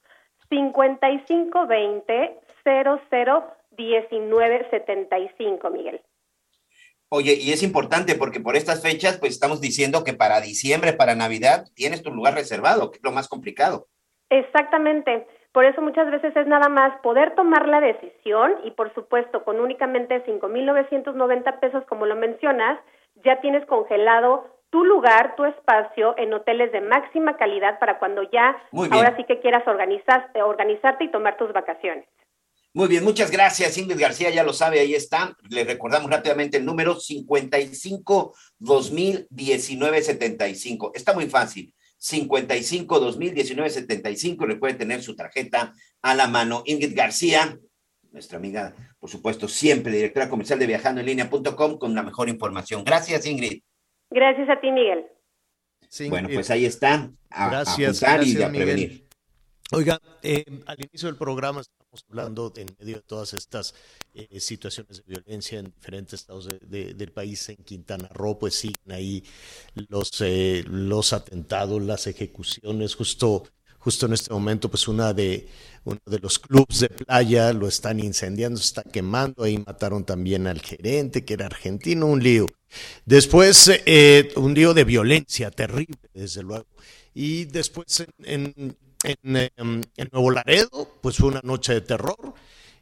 5520 0.49 2.39
001975, 3.77 5.69
Miguel. 5.69 6.01
Oye, 7.13 7.35
y 7.37 7.51
es 7.51 7.61
importante 7.61 8.15
porque 8.15 8.39
por 8.39 8.55
estas 8.55 8.81
fechas, 8.81 9.17
pues 9.17 9.33
estamos 9.33 9.59
diciendo 9.59 10.05
que 10.05 10.13
para 10.13 10.39
diciembre, 10.39 10.93
para 10.93 11.13
Navidad, 11.13 11.65
tienes 11.75 12.03
tu 12.03 12.09
lugar 12.09 12.35
reservado, 12.35 12.89
que 12.89 12.99
es 12.99 13.03
lo 13.03 13.11
más 13.11 13.27
complicado. 13.27 13.87
Exactamente. 14.29 15.27
Por 15.51 15.65
eso 15.65 15.81
muchas 15.81 16.09
veces 16.09 16.33
es 16.33 16.47
nada 16.47 16.69
más 16.69 16.97
poder 17.01 17.35
tomar 17.35 17.67
la 17.67 17.81
decisión 17.81 18.53
y 18.63 18.71
por 18.71 18.93
supuesto 18.93 19.43
con 19.43 19.59
únicamente 19.59 20.23
5.990 20.23 21.59
pesos, 21.59 21.83
como 21.89 22.05
lo 22.05 22.15
mencionas, 22.15 22.79
ya 23.25 23.41
tienes 23.41 23.65
congelado 23.65 24.47
tu 24.69 24.85
lugar, 24.85 25.35
tu 25.35 25.43
espacio 25.43 26.15
en 26.17 26.33
hoteles 26.33 26.71
de 26.71 26.79
máxima 26.79 27.35
calidad 27.35 27.77
para 27.79 27.99
cuando 27.99 28.23
ya 28.31 28.55
ahora 28.89 29.17
sí 29.17 29.25
que 29.25 29.41
quieras 29.41 29.67
organizarte, 29.67 30.41
organizarte 30.41 31.03
y 31.03 31.11
tomar 31.11 31.35
tus 31.35 31.51
vacaciones. 31.51 32.05
Muy 32.73 32.87
bien, 32.87 33.03
muchas 33.03 33.31
gracias. 33.31 33.77
Ingrid 33.77 33.99
García 33.99 34.29
ya 34.29 34.43
lo 34.43 34.53
sabe, 34.53 34.79
ahí 34.79 34.95
está. 34.95 35.35
Le 35.49 35.65
recordamos 35.65 36.09
rápidamente 36.09 36.57
el 36.57 36.65
número 36.65 36.97
55 36.97 38.33
2019 38.59 40.01
75. 40.01 40.91
Está 40.95 41.13
muy 41.13 41.27
fácil. 41.27 41.73
55 41.97 42.99
2019 42.99 43.69
75. 43.69 44.47
Le 44.47 44.55
puede 44.55 44.75
tener 44.75 45.03
su 45.03 45.15
tarjeta 45.15 45.73
a 46.01 46.15
la 46.15 46.27
mano. 46.27 46.63
Ingrid 46.65 46.95
García, 46.95 47.59
nuestra 48.11 48.37
amiga, 48.37 48.73
por 48.99 49.09
supuesto, 49.09 49.49
siempre 49.49 49.91
directora 49.91 50.29
comercial 50.29 50.57
de 50.57 50.67
viajandoenlinea.com 50.67 51.77
con 51.77 51.93
la 51.93 52.03
mejor 52.03 52.29
información. 52.29 52.85
Gracias, 52.85 53.25
Ingrid. 53.25 53.61
Gracias 54.09 54.49
a 54.49 54.61
ti, 54.61 54.71
Miguel. 54.71 55.05
bueno, 56.09 56.29
pues 56.33 56.49
ahí 56.49 56.65
está. 56.65 57.11
A, 57.29 57.49
gracias, 57.49 58.01
a 58.01 58.23
y 58.23 58.41
a 58.41 58.47
Miguel. 58.47 58.65
prevenir. 58.65 59.07
Oiga, 59.73 59.99
eh, 60.21 60.43
al 60.65 60.77
inicio 60.79 61.07
del 61.07 61.17
programa 61.17 61.61
estamos 61.93 62.05
hablando 62.09 62.53
en 62.55 62.67
medio 62.79 62.95
de 62.97 63.01
todas 63.01 63.33
estas 63.33 63.73
eh, 64.13 64.39
situaciones 64.39 64.97
de 64.97 65.13
violencia 65.13 65.59
en 65.59 65.65
diferentes 65.65 66.21
estados 66.21 66.47
de, 66.47 66.93
del 66.93 67.11
país, 67.11 67.49
en 67.49 67.57
Quintana 67.57 68.07
Roo, 68.13 68.39
pues 68.39 68.55
siguen 68.55 68.91
ahí 68.91 69.23
los, 69.89 70.09
eh, 70.21 70.63
los 70.67 71.11
atentados, 71.11 71.81
las 71.81 72.07
ejecuciones, 72.07 72.95
justo 72.95 73.43
justo 73.77 74.05
en 74.05 74.13
este 74.13 74.31
momento, 74.31 74.69
pues 74.69 74.87
una 74.87 75.11
de 75.11 75.47
uno 75.83 75.99
de 76.05 76.19
los 76.19 76.37
clubes 76.37 76.81
de 76.81 76.89
playa 76.89 77.51
lo 77.51 77.67
están 77.67 77.99
incendiando, 77.99 78.57
se 78.57 78.65
está 78.65 78.83
quemando, 78.83 79.43
ahí 79.43 79.57
mataron 79.57 80.05
también 80.05 80.45
al 80.45 80.61
gerente, 80.61 81.25
que 81.25 81.33
era 81.33 81.47
argentino, 81.47 82.05
un 82.05 82.21
lío. 82.21 82.45
Después, 83.05 83.71
un 84.35 84.53
lío 84.53 84.75
de 84.75 84.83
violencia 84.83 85.49
terrible, 85.49 85.97
desde 86.13 86.43
luego. 86.43 86.67
Y 87.15 87.45
después 87.45 88.05
en 88.19 88.53
en, 88.55 88.77
em, 89.03 89.81
en, 89.95 90.09
Nuevo 90.11 90.31
Laredo, 90.31 90.87
pues 91.01 91.17
fue 91.17 91.29
una 91.29 91.41
noche 91.43 91.73
de 91.73 91.81
terror. 91.81 92.33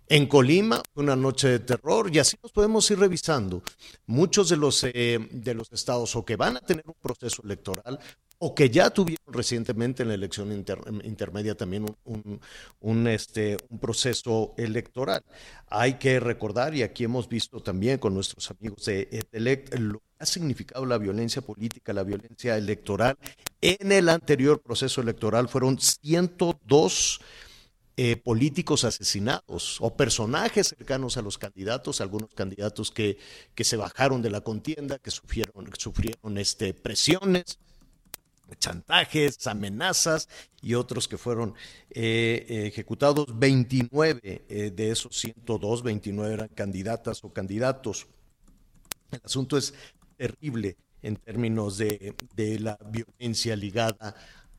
En 0.07 0.25
Colima, 0.25 0.81
una 0.95 1.15
noche 1.15 1.49
de 1.49 1.59
terror, 1.59 2.09
y 2.11 2.17
así 2.17 2.35
nos 2.41 2.51
podemos 2.51 2.89
ir 2.89 2.97
revisando. 2.97 3.61
Muchos 4.07 4.49
de 4.49 4.57
los, 4.57 4.83
eh, 4.83 5.19
de 5.31 5.53
los 5.53 5.71
estados 5.71 6.15
o 6.15 6.25
que 6.25 6.35
van 6.35 6.57
a 6.57 6.61
tener 6.61 6.83
un 6.87 6.95
proceso 6.99 7.43
electoral 7.43 7.99
o 8.39 8.55
que 8.55 8.69
ya 8.69 8.89
tuvieron 8.89 9.33
recientemente 9.33 10.03
en 10.03 10.09
la 10.09 10.15
elección 10.15 10.51
intermedia 11.03 11.55
también 11.55 11.85
este, 13.07 13.57
un 13.69 13.79
proceso 13.79 14.53
electoral. 14.57 15.23
Hay 15.67 15.95
que 15.95 16.21
recordar, 16.21 16.73
y 16.73 16.83
aquí 16.83 17.03
hemos 17.03 17.27
visto 17.27 17.61
también 17.61 17.99
con 17.99 18.13
nuestros 18.13 18.49
amigos 18.49 18.85
de 18.85 19.09
Etelect, 19.11 19.77
lo 19.77 19.99
que 19.99 20.05
ha 20.19 20.25
significado 20.25 20.85
la 20.85 20.97
violencia 20.97 21.41
política, 21.41 21.91
la 21.91 22.03
violencia 22.03 22.57
electoral. 22.57 23.17
En 23.59 23.91
el 23.91 24.07
anterior 24.07 24.61
proceso 24.61 25.01
electoral 25.01 25.49
fueron 25.49 25.77
102 25.77 27.19
eh, 27.97 28.15
políticos 28.15 28.85
asesinados 28.85 29.79
o 29.81 29.97
personajes 29.97 30.69
cercanos 30.69 31.17
a 31.17 31.21
los 31.21 31.37
candidatos, 31.37 31.99
algunos 31.99 32.33
candidatos 32.33 32.91
que, 32.91 33.17
que 33.53 33.65
se 33.65 33.75
bajaron 33.75 34.21
de 34.21 34.29
la 34.29 34.39
contienda, 34.39 34.97
que 34.97 35.11
sufrieron, 35.11 35.69
sufrieron 35.77 36.37
este, 36.37 36.73
presiones 36.73 37.59
chantajes, 38.57 39.45
amenazas 39.47 40.29
y 40.61 40.73
otros 40.73 41.07
que 41.07 41.17
fueron 41.17 41.53
eh, 41.89 42.65
ejecutados. 42.67 43.27
29 43.37 44.19
eh, 44.23 44.71
de 44.75 44.91
esos 44.91 45.15
102, 45.17 45.83
29 45.83 46.33
eran 46.33 46.47
candidatas 46.49 47.23
o 47.23 47.31
candidatos. 47.31 48.07
El 49.11 49.21
asunto 49.23 49.57
es 49.57 49.73
terrible 50.17 50.77
en 51.01 51.15
términos 51.15 51.77
de, 51.77 52.13
de 52.35 52.59
la 52.59 52.77
violencia 52.91 53.55
ligada 53.55 54.15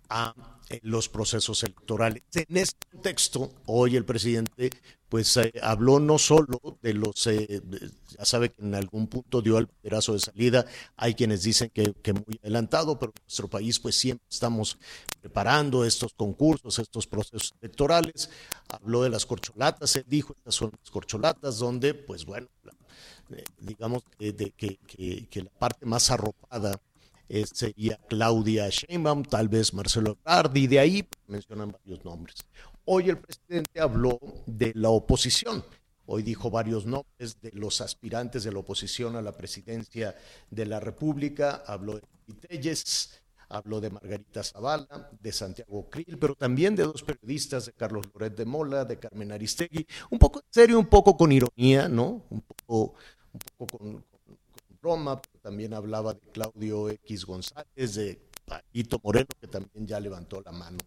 a 0.09 0.35
eh, 0.69 0.81
los 0.83 1.09
procesos 1.09 1.63
electorales. 1.63 2.23
En 2.35 2.57
este 2.57 2.87
contexto, 2.91 3.53
hoy 3.67 3.97
el 3.97 4.05
presidente 4.05 4.71
pues 5.11 5.37
eh, 5.37 5.53
habló 5.61 5.99
no 5.99 6.19
solo 6.19 6.79
de 6.81 6.95
los, 6.95 7.27
eh, 7.27 7.61
ya 8.17 8.25
sabe 8.25 8.51
que 8.51 8.63
en 8.63 8.75
algún 8.75 9.09
punto 9.09 9.43
dio 9.43 9.59
el 9.59 9.67
pedazo 9.67 10.15
de 10.15 10.21
salida, 10.21 10.65
hay 10.97 11.15
quienes 11.15 11.43
dicen 11.43 11.71
que, 11.71 11.93
muy 12.13 12.39
adelantado, 12.41 12.99
pero 12.99 13.13
en 13.15 13.23
nuestro 13.25 13.49
país 13.49 13.79
pues 13.81 13.97
siempre 13.97 14.25
estamos 14.31 14.79
preparando 15.21 15.85
estos 15.85 16.15
concursos, 16.15 16.79
estos 16.79 17.09
procesos 17.09 17.53
electorales, 17.61 18.31
habló 18.69 19.03
de 19.03 19.11
las 19.11 19.27
corcholatas, 19.27 19.97
él 19.97 20.05
dijo, 20.07 20.33
estas 20.33 20.55
son 20.55 20.71
las 20.79 20.91
corcholatas, 20.91 21.59
donde 21.59 21.93
pues 21.93 22.25
bueno, 22.25 22.47
digamos 23.59 24.05
de, 24.19 24.53
que, 24.57 24.79
que 25.29 25.43
la 25.43 25.51
parte 25.51 25.87
más 25.87 26.11
arropada 26.11 26.81
eh, 27.33 27.47
sería 27.47 27.97
Claudia 28.09 28.69
Sheinbaum, 28.69 29.23
tal 29.23 29.49
vez 29.49 29.73
Marcelo 29.73 30.19
Ebrard, 30.21 30.57
y 30.57 30.67
de 30.67 30.81
ahí 30.81 31.09
mencionan 31.29 31.71
varios 31.71 32.05
nombres. 32.05 32.35
Hoy 32.85 33.11
el 33.11 33.19
presidente 33.19 33.81
habló 33.81 34.19
de 34.47 34.73
la 34.75 34.91
oposición. 34.91 35.65
Hoy 36.07 36.23
dijo 36.23 36.51
varios 36.51 36.87
nombres 36.87 37.41
de 37.41 37.53
los 37.53 37.81
aspirantes 37.81 38.43
de 38.43 38.53
la 38.53 38.59
oposición 38.59 39.17
a 39.17 39.23
la 39.23 39.33
presidencia 39.33 40.17
de 40.51 40.67
la 40.67 40.81
República. 40.81 41.63
Habló 41.67 41.95
de 41.95 42.03
Telles, 42.49 43.23
habló 43.49 43.81
de 43.81 43.91
Margarita 43.91 44.43
Zavala, 44.43 45.11
de 45.21 45.33
Santiago 45.33 45.89
Krill, 45.89 46.19
pero 46.19 46.35
también 46.35 46.75
de 46.75 46.85
dos 46.85 47.03
periodistas, 47.03 47.67
de 47.67 47.73
Carlos 47.73 48.07
Loret 48.13 48.37
de 48.37 48.45
Mola, 48.45 48.85
de 48.85 48.99
Carmen 48.99 49.31
Aristegui. 49.31 49.87
Un 50.11 50.19
poco 50.19 50.41
en 50.41 50.47
serio, 50.51 50.79
un 50.79 50.87
poco 50.87 51.17
con 51.17 51.31
ironía, 51.31 51.89
¿no? 51.89 52.25
Un 52.31 52.41
poco, 52.43 52.95
un 53.33 53.41
poco 53.57 53.79
con, 53.79 54.05
Roma, 54.83 55.21
pero 55.21 55.39
también 55.43 55.75
hablaba 55.75 56.15
de 56.15 56.21
Claudio 56.33 56.89
X 56.89 57.27
González, 57.27 57.95
de 57.95 58.19
Paquito 58.47 58.99
Moreno, 59.03 59.29
que 59.39 59.47
también 59.47 59.87
ya 59.87 60.01
levantó 60.01 60.41
la 60.41 60.53
mano. 60.53 60.79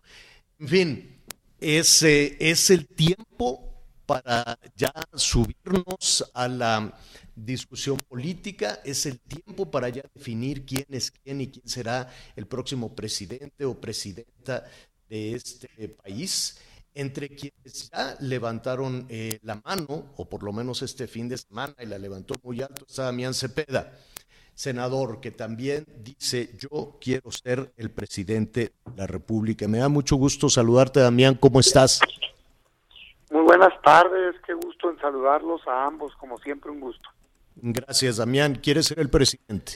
En 0.60 0.68
fin, 0.68 1.23
es, 1.64 2.04
es 2.04 2.70
el 2.70 2.88
tiempo 2.88 3.74
para 4.06 4.60
ya 4.76 4.94
subirnos 5.14 6.30
a 6.34 6.48
la 6.48 7.00
discusión 7.36 7.98
política, 7.98 8.80
es 8.84 9.06
el 9.06 9.20
tiempo 9.22 9.72
para 9.72 9.90
ya 9.90 10.04
definir 10.14 10.66
quién 10.66 10.86
es 10.90 11.10
quién 11.10 11.42
y 11.42 11.48
quién 11.48 11.68
será 11.68 12.10
el 12.36 12.46
próximo 12.46 12.94
presidente 12.94 13.66
o 13.66 13.80
presidenta 13.80 14.66
de 15.10 15.36
este 15.36 15.90
país. 15.90 16.58
Entre 16.96 17.30
quienes 17.30 17.90
ya 17.90 18.16
levantaron 18.20 19.08
eh, 19.10 19.40
la 19.42 19.56
mano, 19.66 20.14
o 20.18 20.30
por 20.30 20.44
lo 20.44 20.54
menos 20.54 20.84
este 20.84 21.08
fin 21.08 21.28
de 21.28 21.40
semana, 21.40 21.74
y 21.80 21.88
la 21.88 21.98
levantó 21.98 22.36
muy 22.44 22.62
alto, 22.62 22.86
está 22.88 23.06
Damián 23.06 23.34
Cepeda, 23.34 23.98
senador, 24.56 25.20
que 25.20 25.32
también 25.32 25.86
dice, 26.04 26.50
yo 26.58 26.98
quiero 27.02 27.32
ser 27.32 27.72
el 27.78 27.92
presidente 27.92 28.72
de 28.86 28.98
la 28.98 29.08
República. 29.08 29.68
Me 29.68 29.80
da 29.80 29.90
mucho 29.90 30.16
gusto 30.16 30.50
saludarte, 30.50 31.00
Damián, 31.00 31.36
¿cómo 31.36 31.60
estás? 31.60 32.02
Muy 33.32 33.42
buenas 33.42 33.74
tardes, 33.82 34.36
qué 34.46 34.54
gusto 34.54 34.92
en 34.92 35.00
saludarlos 35.00 35.68
a 35.68 35.86
ambos, 35.86 36.16
como 36.18 36.38
siempre 36.38 36.72
un 36.72 36.80
gusto. 36.80 37.10
Gracias, 37.56 38.18
Damián. 38.18 38.56
¿Quieres 38.56 38.88
ser 38.88 39.00
el 39.00 39.10
presidente 39.10 39.74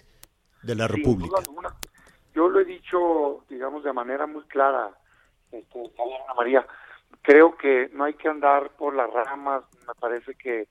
de 0.63 0.75
la 0.75 0.87
República? 0.87 1.37
Yo 2.35 2.49
lo 2.49 2.59
he 2.59 2.65
dicho, 2.65 3.43
digamos, 3.49 3.83
de 3.83 3.93
manera 3.93 4.27
muy 4.27 4.43
clara, 4.43 4.91
este, 5.51 5.91
María, 6.35 6.67
creo 7.23 7.57
que 7.57 7.89
no 7.93 8.03
hay 8.03 8.13
que 8.13 8.27
andar 8.27 8.69
por 8.77 8.95
las 8.95 9.11
ramas, 9.11 9.63
me 9.87 9.93
parece 9.99 10.35
que 10.35 10.67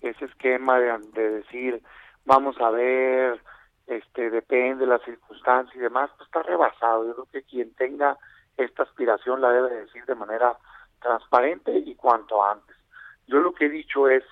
ese 0.00 0.24
esquema 0.24 0.78
de, 0.78 1.30
decir 1.30 1.82
vamos 2.24 2.60
a 2.60 2.70
ver, 2.70 3.40
este 3.86 4.30
depende 4.30 4.84
de 4.84 4.90
la 4.90 4.98
circunstancia 5.00 5.76
y 5.76 5.80
demás, 5.80 6.10
pues 6.16 6.26
está 6.26 6.42
rebasado. 6.42 7.06
Yo 7.06 7.14
creo 7.14 7.28
que 7.32 7.42
quien 7.42 7.74
tenga 7.74 8.16
esta 8.56 8.82
aspiración 8.84 9.40
la 9.40 9.50
debe 9.50 9.74
decir 9.74 10.04
de 10.04 10.14
manera 10.14 10.56
transparente 11.00 11.72
y 11.72 11.94
cuanto 11.94 12.42
antes. 12.44 12.76
Yo 13.26 13.38
lo 13.38 13.52
que 13.52 13.66
he 13.66 13.70
dicho 13.70 14.08
es, 14.08 14.24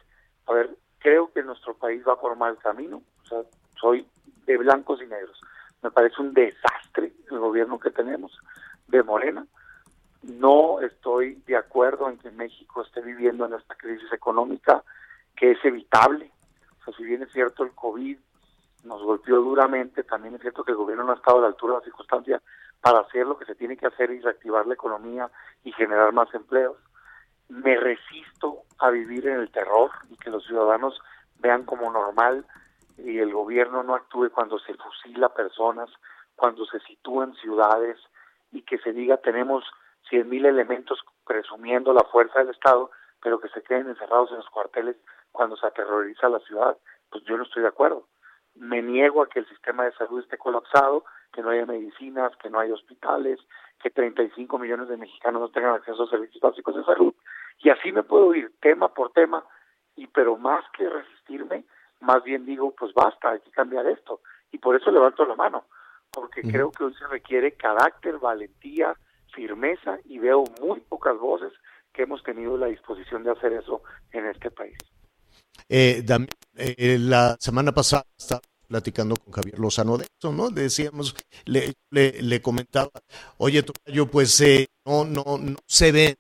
a 0.47 0.53
ver, 0.53 0.71
creo 0.99 1.33
que 1.33 1.43
nuestro 1.43 1.75
país 1.75 2.03
va 2.07 2.21
por 2.21 2.37
mal 2.37 2.59
camino, 2.59 3.03
o 3.23 3.27
sea, 3.27 3.43
soy 3.81 4.07
de 4.47 4.57
blancos 4.57 5.01
y 5.03 5.07
negros. 5.07 5.41
Me 5.83 5.91
parece 5.91 6.21
un 6.21 6.35
desastre 6.35 7.13
el 7.31 7.39
gobierno 7.39 7.79
que 7.79 7.91
tenemos 7.91 8.37
de 8.89 9.03
Morena. 9.03 9.47
No 10.23 10.81
estoy 10.81 11.37
de 11.47 11.57
acuerdo 11.57 12.09
en 12.09 12.19
que 12.19 12.31
México 12.31 12.83
esté 12.83 13.01
viviendo 13.01 13.47
en 13.47 13.55
esta 13.55 13.77
crisis 13.77 14.13
económica 14.13 14.83
que 15.37 15.53
es 15.53 15.65
evitable. 15.65 16.31
Sea, 16.89 16.97
si 16.97 17.05
bien 17.05 17.23
es 17.23 17.33
cierto 17.33 17.65
el 17.65 17.73
COVID 17.73 18.19
nos 18.85 19.03
golpeó 19.03 19.37
duramente, 19.37 20.05
también 20.05 20.37
es 20.37 20.41
cierto 20.41 20.65
que 20.65 20.71
el 20.71 20.77
gobierno 20.79 21.05
no 21.05 21.13
ha 21.13 21.17
estado 21.17 21.39
a 21.39 21.43
la 21.43 21.47
altura 21.49 21.75
de 21.75 21.79
las 21.79 21.85
circunstancias 21.85 22.43
para 22.81 23.01
hacer 23.01 23.27
lo 23.27 23.37
que 23.37 23.45
se 23.45 23.55
tiene 23.55 23.77
que 23.77 23.87
hacer 23.87 24.11
y 24.11 24.21
reactivar 24.21 24.67
la 24.67 24.75
economía 24.75 25.31
y 25.65 25.73
generar 25.73 26.13
más 26.13 26.33
empleos. 26.33 26.77
Me 27.49 27.77
resisto 27.77 28.63
a 28.79 28.91
vivir 28.91 29.27
en 29.27 29.41
el 29.41 29.51
terror 29.51 29.91
y 30.11 30.17
que 30.17 30.31
los 30.31 30.45
ciudadanos 30.47 30.99
vean 31.41 31.65
como 31.65 31.91
normal 31.91 32.47
y 32.97 33.19
el 33.19 33.33
gobierno 33.33 33.83
no 33.83 33.95
actúe 33.95 34.31
cuando 34.31 34.59
se 34.61 34.75
fusila 34.75 35.29
personas, 35.35 35.91
cuando 36.37 36.65
se 36.67 36.79
sitúan 36.81 37.35
ciudades 37.35 37.99
y 38.53 38.63
que 38.63 38.79
se 38.79 38.93
diga 38.93 39.19
tenemos 39.19 39.65
cien 40.09 40.29
mil 40.29 40.47
elementos 40.47 41.05
presumiendo 41.27 41.93
la 41.93 42.05
fuerza 42.05 42.39
del 42.39 42.51
Estado, 42.51 42.91
pero 43.23 43.41
que 43.41 43.49
se 43.49 43.63
queden 43.63 43.89
encerrados 43.89 44.31
en 44.31 44.39
los 44.39 44.49
cuarteles 44.51 44.97
cuando 45.33 45.57
se 45.57 45.67
aterroriza 45.67 46.29
la 46.29 46.41
ciudad, 46.41 46.77
pues 47.11 47.25
yo 47.25 47.37
no 47.37 47.45
estoy 47.45 47.63
de 47.63 47.69
acuerdo. 47.69 48.09
Me 48.55 48.83
niego 48.83 49.23
a 49.23 49.29
que 49.29 49.41
el 49.41 49.49
sistema 49.49 49.85
de 49.85 49.93
salud 49.93 50.21
esté 50.21 50.37
colapsado, 50.37 51.05
que 51.33 51.43
no 51.43 51.51
haya 51.51 51.67
medicinas, 51.67 52.35
que 52.37 52.51
no 52.51 52.59
haya 52.59 52.75
hospitales, 52.75 53.39
que 53.81 53.91
35 53.91 54.59
millones 54.59 54.89
de 54.89 54.97
mexicanos 54.97 55.41
no 55.41 55.49
tengan 55.51 55.75
acceso 55.75 56.03
a 56.03 56.11
servicios 56.11 56.41
básicos 56.41 56.77
de 56.77 56.85
salud. 56.85 57.15
Y 57.59 57.71
así 57.71 57.93
me 57.93 58.03
puedo 58.03 58.35
ir 58.35 58.53
tema 58.61 58.93
por 58.93 59.13
tema, 59.13 59.45
y 59.97 60.07
pero 60.07 60.37
más 60.37 60.65
que 60.77 60.89
resistirme, 60.89 61.65
más 62.01 62.23
bien 62.23 62.45
digo, 62.45 62.75
pues 62.77 62.93
basta, 62.95 63.31
hay 63.31 63.41
que 63.41 63.51
cambiar 63.51 63.87
esto. 63.87 64.21
Y 64.51 64.59
por 64.59 64.77
eso 64.77 64.91
levanto 64.91 65.25
la 65.25 65.35
mano, 65.35 65.65
porque 66.13 66.43
creo 66.43 66.71
que 66.71 66.85
hoy 66.85 66.95
se 66.95 67.07
requiere 67.07 67.57
carácter, 67.57 68.19
valentía, 68.19 68.97
firmeza, 69.33 69.99
y 70.05 70.19
veo 70.19 70.45
muy 70.61 70.81
pocas 70.81 71.19
voces 71.19 71.53
que 71.93 72.03
hemos 72.03 72.23
tenido 72.23 72.57
la 72.57 72.67
disposición 72.67 73.25
de 73.25 73.33
hacer 73.33 73.53
eso 73.53 73.83
en 74.13 74.27
este 74.27 74.51
país. 74.51 74.79
Eh, 75.69 76.05
eh, 76.57 76.99
la 76.99 77.37
semana 77.41 77.73
pasada 77.73 78.05
estaba 78.17 78.43
platicando 78.67 79.17
con 79.17 79.33
Javier 79.33 79.59
Lozano 79.59 79.97
de 79.97 80.07
eso, 80.07 80.33
¿no? 80.33 80.51
Le 80.51 80.63
decíamos, 80.63 81.15
le, 81.47 81.75
le, 81.91 82.43
comentaba, 82.43 82.91
oye, 83.39 83.65
yo 83.87 84.11
pues 84.11 84.41
eh, 84.41 84.69
no, 84.85 85.05
no, 85.05 85.39
no 85.39 85.57
se 85.67 85.93
ven 85.93 86.17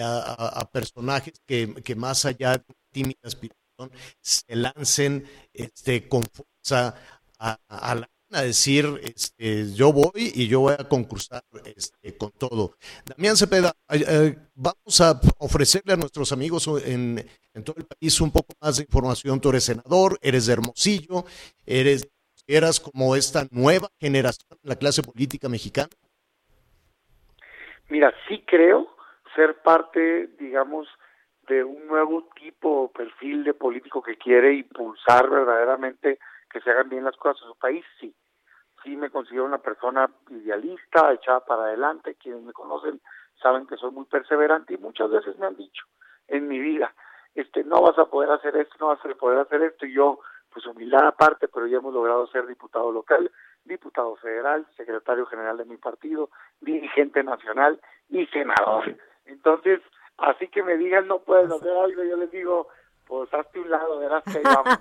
a, 0.00 0.70
personajes 0.72 1.34
que, 1.44 1.74
que, 1.82 1.96
más 1.96 2.24
allá 2.24 2.58
de 2.58 2.64
tímida 2.92 3.18
aspiración 3.24 3.90
se 4.20 4.54
lancen 4.54 5.26
este, 5.52 6.08
con 6.08 6.24
fuerza 6.24 6.94
a 7.38 7.94
la 7.94 8.11
a 8.34 8.42
decir, 8.42 8.86
este, 9.02 9.72
yo 9.74 9.92
voy 9.92 10.32
y 10.34 10.48
yo 10.48 10.60
voy 10.60 10.74
a 10.78 10.88
concursar 10.88 11.42
este, 11.64 12.16
con 12.16 12.30
todo. 12.32 12.72
Damián 13.04 13.36
Cepeda, 13.36 13.72
eh, 13.90 14.36
vamos 14.54 15.00
a 15.00 15.20
ofrecerle 15.38 15.92
a 15.92 15.96
nuestros 15.96 16.32
amigos 16.32 16.68
en, 16.84 17.24
todo 17.64 17.76
el 17.78 17.86
país 17.86 18.20
un 18.20 18.32
poco 18.32 18.54
más 18.60 18.76
de 18.76 18.84
información. 18.84 19.40
Tú 19.40 19.50
eres 19.50 19.64
senador, 19.64 20.18
eres 20.22 20.46
de 20.46 20.52
Hermosillo, 20.54 21.24
eres 21.66 22.08
eras 22.46 22.80
como 22.80 23.14
esta 23.14 23.46
nueva 23.50 23.88
generación 24.00 24.58
en 24.62 24.68
la 24.68 24.76
clase 24.76 25.02
política 25.02 25.48
mexicana. 25.48 25.90
Mira, 27.88 28.12
sí 28.26 28.42
creo 28.46 28.88
ser 29.34 29.62
parte, 29.62 30.28
digamos, 30.38 30.88
de 31.48 31.62
un 31.62 31.86
nuevo 31.86 32.28
tipo, 32.34 32.90
perfil 32.92 33.44
de 33.44 33.54
político 33.54 34.02
que 34.02 34.16
quiere 34.16 34.54
impulsar 34.54 35.30
verdaderamente 35.30 36.18
que 36.50 36.60
se 36.60 36.70
hagan 36.70 36.88
bien 36.88 37.04
las 37.04 37.16
cosas 37.16 37.42
en 37.42 37.48
su 37.48 37.58
país, 37.58 37.84
sí 38.00 38.14
sí 38.82 38.96
me 38.96 39.10
considero 39.10 39.44
una 39.44 39.58
persona 39.58 40.10
idealista, 40.30 41.12
echada 41.12 41.40
para 41.40 41.64
adelante, 41.64 42.14
quienes 42.14 42.42
me 42.42 42.52
conocen 42.52 43.00
saben 43.40 43.66
que 43.66 43.76
soy 43.76 43.90
muy 43.90 44.04
perseverante 44.04 44.74
y 44.74 44.78
muchas 44.78 45.10
veces 45.10 45.38
me 45.38 45.46
han 45.46 45.56
dicho 45.56 45.84
en 46.28 46.48
mi 46.48 46.58
vida, 46.58 46.94
este, 47.34 47.64
no 47.64 47.82
vas 47.82 47.98
a 47.98 48.06
poder 48.06 48.30
hacer 48.30 48.56
esto, 48.56 48.76
no 48.78 48.88
vas 48.88 49.04
a 49.04 49.14
poder 49.14 49.40
hacer 49.40 49.62
esto, 49.62 49.86
y 49.86 49.94
yo, 49.94 50.20
pues 50.50 50.64
humildad 50.66 51.06
aparte, 51.06 51.48
pero 51.48 51.66
ya 51.66 51.78
hemos 51.78 51.92
logrado 51.92 52.26
ser 52.28 52.46
diputado 52.46 52.92
local, 52.92 53.30
diputado 53.64 54.16
federal, 54.16 54.66
secretario 54.76 55.26
general 55.26 55.56
de 55.56 55.64
mi 55.64 55.76
partido, 55.76 56.30
dirigente 56.60 57.22
nacional 57.22 57.80
y 58.08 58.26
senador. 58.26 58.96
Entonces, 59.26 59.80
así 60.18 60.48
que 60.48 60.62
me 60.62 60.76
digan 60.76 61.06
no 61.06 61.20
puedes 61.20 61.50
hacer 61.50 61.76
algo, 61.76 62.02
yo 62.02 62.16
les 62.16 62.30
digo, 62.30 62.68
pues 63.12 63.28
hazte 63.34 63.60
un 63.60 63.68
lado, 63.68 63.98
verás 63.98 64.24
que 64.24 64.40
vamos, 64.40 64.78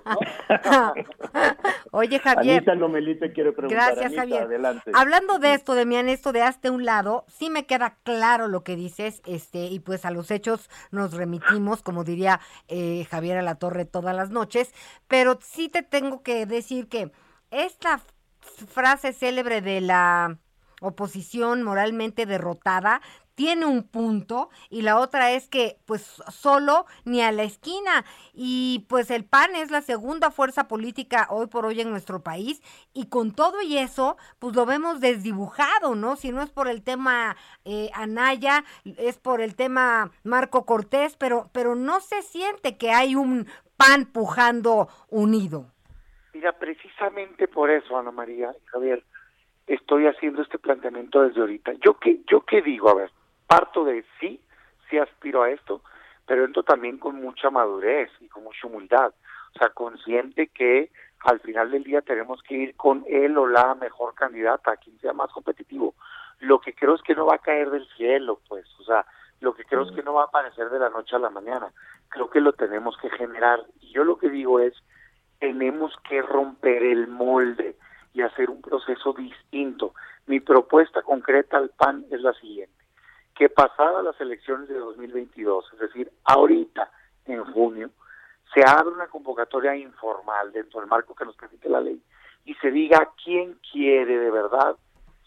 Oye, 1.91 2.17
Javier. 2.17 2.59
Anita 2.59 2.75
Lomelite 2.75 3.33
quiere 3.33 3.51
preguntar. 3.51 3.93
Gracias, 3.93 4.15
Javier. 4.15 4.47
Hablando 4.93 5.37
de 5.37 5.53
esto, 5.53 5.75
de 5.75 5.85
Mian, 5.85 6.07
esto 6.07 6.31
de 6.31 6.41
hazte 6.41 6.69
un 6.69 6.85
lado, 6.85 7.25
sí 7.27 7.49
me 7.49 7.65
queda 7.65 7.97
claro 8.03 8.47
lo 8.47 8.63
que 8.63 8.77
dices, 8.77 9.21
este, 9.25 9.65
y 9.65 9.81
pues 9.81 10.05
a 10.05 10.11
los 10.11 10.31
hechos 10.31 10.69
nos 10.91 11.11
remitimos, 11.11 11.81
como 11.83 12.05
diría 12.05 12.39
eh, 12.69 13.05
Javier 13.11 13.37
a 13.37 13.41
la 13.41 13.55
Torre 13.55 13.83
todas 13.83 14.15
las 14.15 14.29
noches, 14.29 14.73
pero 15.09 15.37
sí 15.41 15.67
te 15.67 15.83
tengo 15.83 16.23
que 16.23 16.45
decir 16.45 16.87
que 16.87 17.11
esta 17.49 17.99
frase 18.39 19.11
célebre 19.11 19.59
de 19.59 19.81
la 19.81 20.37
oposición 20.79 21.63
moralmente 21.63 22.25
derrotada 22.25 23.01
tiene 23.41 23.65
un 23.65 23.81
punto 23.81 24.51
y 24.69 24.83
la 24.83 24.99
otra 24.99 25.31
es 25.31 25.49
que 25.49 25.79
pues 25.87 26.03
solo 26.29 26.85
ni 27.05 27.23
a 27.23 27.31
la 27.31 27.41
esquina 27.41 28.05
y 28.35 28.85
pues 28.87 29.09
el 29.09 29.25
PAN 29.25 29.55
es 29.55 29.71
la 29.71 29.81
segunda 29.81 30.29
fuerza 30.29 30.67
política 30.67 31.25
hoy 31.31 31.47
por 31.47 31.65
hoy 31.65 31.81
en 31.81 31.89
nuestro 31.89 32.21
país 32.21 32.61
y 32.93 33.09
con 33.09 33.33
todo 33.33 33.63
y 33.63 33.79
eso 33.79 34.15
pues 34.37 34.55
lo 34.55 34.67
vemos 34.67 35.01
desdibujado, 35.01 35.95
¿no? 35.95 36.17
Si 36.17 36.31
no 36.31 36.43
es 36.43 36.51
por 36.51 36.67
el 36.67 36.83
tema 36.83 37.35
eh, 37.65 37.89
Anaya, 37.95 38.63
es 38.85 39.17
por 39.17 39.41
el 39.41 39.55
tema 39.55 40.11
Marco 40.23 40.67
Cortés, 40.67 41.17
pero, 41.17 41.49
pero 41.51 41.73
no 41.73 41.99
se 41.99 42.21
siente 42.21 42.77
que 42.77 42.91
hay 42.91 43.15
un 43.15 43.47
PAN 43.75 44.05
pujando 44.05 44.87
unido. 45.09 45.65
Mira, 46.35 46.51
precisamente 46.59 47.47
por 47.47 47.71
eso, 47.71 47.97
Ana 47.97 48.11
María 48.11 48.51
y 48.51 48.65
Javier, 48.67 49.03
estoy 49.65 50.05
haciendo 50.05 50.43
este 50.43 50.59
planteamiento 50.59 51.23
desde 51.23 51.41
ahorita. 51.41 51.73
¿Yo 51.83 51.97
qué, 51.97 52.21
yo 52.29 52.41
qué 52.41 52.61
digo? 52.61 52.87
A 52.89 52.93
ver, 52.93 53.11
parto 53.51 53.83
de 53.83 54.05
sí, 54.17 54.39
sí 54.89 54.97
aspiro 54.97 55.43
a 55.43 55.49
esto, 55.49 55.81
pero 56.25 56.45
entro 56.45 56.63
también 56.63 56.97
con 56.97 57.21
mucha 57.21 57.49
madurez 57.49 58.09
y 58.21 58.29
con 58.29 58.45
mucha 58.45 58.65
humildad. 58.65 59.13
O 59.53 59.59
sea, 59.59 59.71
consciente 59.71 60.47
que 60.47 60.89
al 61.25 61.41
final 61.41 61.69
del 61.69 61.83
día 61.83 62.01
tenemos 62.01 62.41
que 62.43 62.55
ir 62.55 62.75
con 62.77 63.03
él 63.09 63.37
o 63.37 63.47
la 63.47 63.75
mejor 63.75 64.15
candidata, 64.15 64.77
quien 64.77 64.97
sea 64.99 65.11
más 65.11 65.31
competitivo. 65.33 65.95
Lo 66.39 66.61
que 66.61 66.73
creo 66.73 66.95
es 66.95 67.01
que 67.01 67.13
no 67.13 67.25
va 67.25 67.35
a 67.35 67.39
caer 67.39 67.71
del 67.71 67.85
cielo, 67.97 68.39
pues, 68.47 68.65
o 68.79 68.85
sea, 68.85 69.05
lo 69.41 69.53
que 69.53 69.65
creo 69.65 69.81
es 69.81 69.91
que 69.91 70.01
no 70.01 70.13
va 70.13 70.21
a 70.21 70.27
aparecer 70.27 70.69
de 70.69 70.79
la 70.79 70.89
noche 70.89 71.17
a 71.17 71.19
la 71.19 71.29
mañana. 71.29 71.73
Creo 72.07 72.29
que 72.29 72.39
lo 72.39 72.53
tenemos 72.53 72.95
que 73.01 73.09
generar. 73.09 73.59
Y 73.81 73.91
yo 73.91 74.05
lo 74.05 74.17
que 74.17 74.29
digo 74.29 74.61
es, 74.61 74.73
tenemos 75.39 75.93
que 76.07 76.21
romper 76.21 76.83
el 76.83 77.09
molde 77.09 77.75
y 78.13 78.21
hacer 78.21 78.49
un 78.49 78.61
proceso 78.61 79.11
distinto. 79.11 79.93
Mi 80.25 80.39
propuesta 80.39 81.01
concreta 81.01 81.57
al 81.57 81.71
PAN 81.71 82.05
es 82.11 82.21
la 82.21 82.31
siguiente 82.33 82.80
que 83.41 83.49
pasadas 83.49 84.03
las 84.03 84.21
elecciones 84.21 84.69
de 84.69 84.77
2022, 84.77 85.73
es 85.73 85.79
decir, 85.79 86.11
ahorita, 86.25 86.91
en 87.25 87.43
junio, 87.43 87.89
se 88.53 88.61
abra 88.63 88.93
una 88.93 89.07
convocatoria 89.07 89.75
informal 89.75 90.51
dentro 90.51 90.79
del 90.79 90.87
marco 90.87 91.15
que 91.15 91.25
nos 91.25 91.35
permite 91.35 91.67
la 91.67 91.81
ley 91.81 91.99
y 92.45 92.53
se 92.53 92.69
diga 92.69 93.09
quién 93.23 93.57
quiere 93.71 94.19
de 94.19 94.29
verdad 94.29 94.75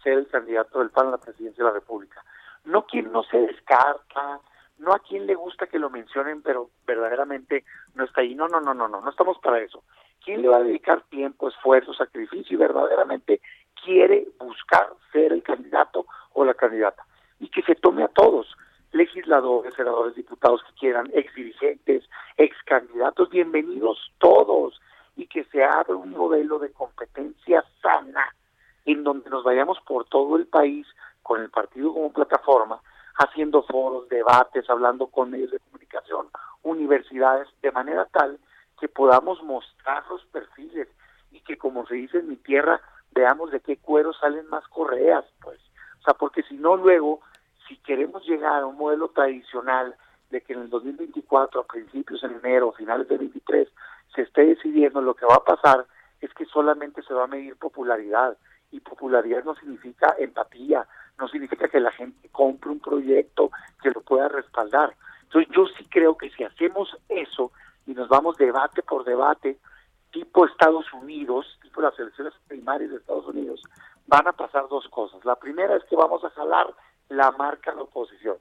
ser 0.00 0.12
el 0.12 0.28
candidato 0.28 0.78
del 0.78 0.90
PAN 0.90 1.08
a 1.08 1.10
la 1.10 1.18
presidencia 1.18 1.64
de 1.64 1.70
la 1.70 1.74
República. 1.74 2.24
No 2.66 2.86
quien 2.86 3.10
no 3.10 3.24
se 3.24 3.36
descarta, 3.36 4.38
no 4.78 4.92
a 4.92 5.00
quien 5.00 5.26
le 5.26 5.34
gusta 5.34 5.66
que 5.66 5.80
lo 5.80 5.90
mencionen, 5.90 6.40
pero 6.40 6.70
verdaderamente 6.86 7.64
no 7.96 8.04
está 8.04 8.20
ahí. 8.20 8.36
No, 8.36 8.46
no, 8.46 8.60
no, 8.60 8.74
no, 8.74 8.86
no, 8.86 9.00
no 9.00 9.10
estamos 9.10 9.38
para 9.40 9.58
eso. 9.58 9.82
¿Quién 10.24 10.40
le 10.40 10.46
va 10.46 10.58
a 10.58 10.62
dedicar 10.62 11.02
tiempo, 11.10 11.48
esfuerzo, 11.48 11.92
sacrificio 11.92 12.54
y 12.54 12.60
verdaderamente 12.60 13.40
quiere 13.84 14.28
buscar 14.38 14.86
ser 15.10 15.32
el 15.32 15.42
candidato 15.42 16.06
o 16.34 16.44
la 16.44 16.54
candidata? 16.54 17.04
Y 17.40 17.48
que 17.48 17.62
se 17.62 17.74
tome 17.74 18.02
a 18.02 18.08
todos, 18.08 18.54
legisladores, 18.92 19.74
senadores, 19.74 20.14
diputados 20.14 20.62
que 20.64 20.72
quieran, 20.74 21.10
ex 21.14 21.34
dirigentes, 21.34 22.08
ex 22.36 22.56
candidatos, 22.64 23.30
bienvenidos 23.30 24.12
todos, 24.18 24.80
y 25.16 25.26
que 25.26 25.44
se 25.44 25.62
abra 25.64 25.94
un 25.94 26.10
modelo 26.10 26.58
de 26.58 26.72
competencia 26.72 27.64
sana 27.82 28.34
en 28.84 29.04
donde 29.04 29.30
nos 29.30 29.44
vayamos 29.44 29.78
por 29.86 30.04
todo 30.06 30.36
el 30.36 30.46
país 30.46 30.86
con 31.22 31.40
el 31.40 31.50
partido 31.50 31.92
como 31.92 32.12
plataforma, 32.12 32.80
haciendo 33.16 33.62
foros, 33.62 34.08
debates, 34.08 34.68
hablando 34.68 35.06
con 35.06 35.30
medios 35.30 35.50
de 35.52 35.58
comunicación, 35.60 36.28
universidades, 36.62 37.48
de 37.62 37.72
manera 37.72 38.06
tal 38.06 38.38
que 38.80 38.88
podamos 38.88 39.42
mostrar 39.42 40.04
los 40.10 40.24
perfiles 40.26 40.88
y 41.30 41.40
que, 41.40 41.56
como 41.56 41.86
se 41.86 41.94
dice 41.94 42.18
en 42.18 42.28
mi 42.28 42.36
tierra, 42.36 42.80
veamos 43.12 43.50
de 43.50 43.60
qué 43.60 43.76
cuero 43.76 44.12
salen 44.12 44.46
más 44.48 44.66
correas, 44.68 45.24
pues. 45.40 45.60
O 46.04 46.06
sea, 46.06 46.14
porque 46.14 46.42
si 46.42 46.56
no 46.56 46.76
luego, 46.76 47.22
si 47.66 47.78
queremos 47.78 48.26
llegar 48.26 48.62
a 48.62 48.66
un 48.66 48.76
modelo 48.76 49.08
tradicional 49.08 49.94
de 50.28 50.42
que 50.42 50.52
en 50.52 50.60
el 50.60 50.68
2024, 50.68 51.62
a 51.62 51.66
principios 51.66 52.22
en 52.24 52.32
enero, 52.44 52.72
finales 52.72 53.08
del 53.08 53.20
23, 53.20 53.66
se 54.14 54.20
esté 54.20 54.44
decidiendo 54.44 55.00
lo 55.00 55.14
que 55.14 55.24
va 55.24 55.36
a 55.36 55.44
pasar, 55.44 55.86
es 56.20 56.30
que 56.34 56.44
solamente 56.44 57.02
se 57.04 57.14
va 57.14 57.24
a 57.24 57.26
medir 57.26 57.56
popularidad. 57.56 58.36
Y 58.70 58.80
popularidad 58.80 59.44
no 59.44 59.54
significa 59.54 60.14
empatía, 60.18 60.86
no 61.18 61.26
significa 61.26 61.68
que 61.68 61.80
la 61.80 61.90
gente 61.92 62.28
compre 62.28 62.70
un 62.70 62.80
proyecto 62.80 63.50
que 63.82 63.90
lo 63.90 64.02
pueda 64.02 64.28
respaldar. 64.28 64.94
Entonces 65.22 65.50
yo 65.56 65.66
sí 65.68 65.86
creo 65.88 66.18
que 66.18 66.28
si 66.32 66.44
hacemos 66.44 66.94
eso 67.08 67.50
y 67.86 67.94
nos 67.94 68.10
vamos 68.10 68.36
debate 68.36 68.82
por 68.82 69.04
debate, 69.04 69.56
tipo 70.12 70.44
Estados 70.44 70.92
Unidos, 70.92 71.58
tipo 71.62 71.80
las 71.80 71.98
elecciones 71.98 72.34
primarias 72.46 72.90
de 72.90 72.98
Estados 72.98 73.26
Unidos, 73.26 73.62
van 74.06 74.26
a 74.28 74.32
pasar 74.32 74.68
dos 74.68 74.88
cosas. 74.88 75.24
La 75.24 75.36
primera 75.36 75.76
es 75.76 75.84
que 75.84 75.96
vamos 75.96 76.22
a 76.24 76.30
jalar 76.30 76.68
la 77.08 77.30
marca 77.32 77.70
a 77.72 77.74
la 77.74 77.82
oposición. 77.82 78.36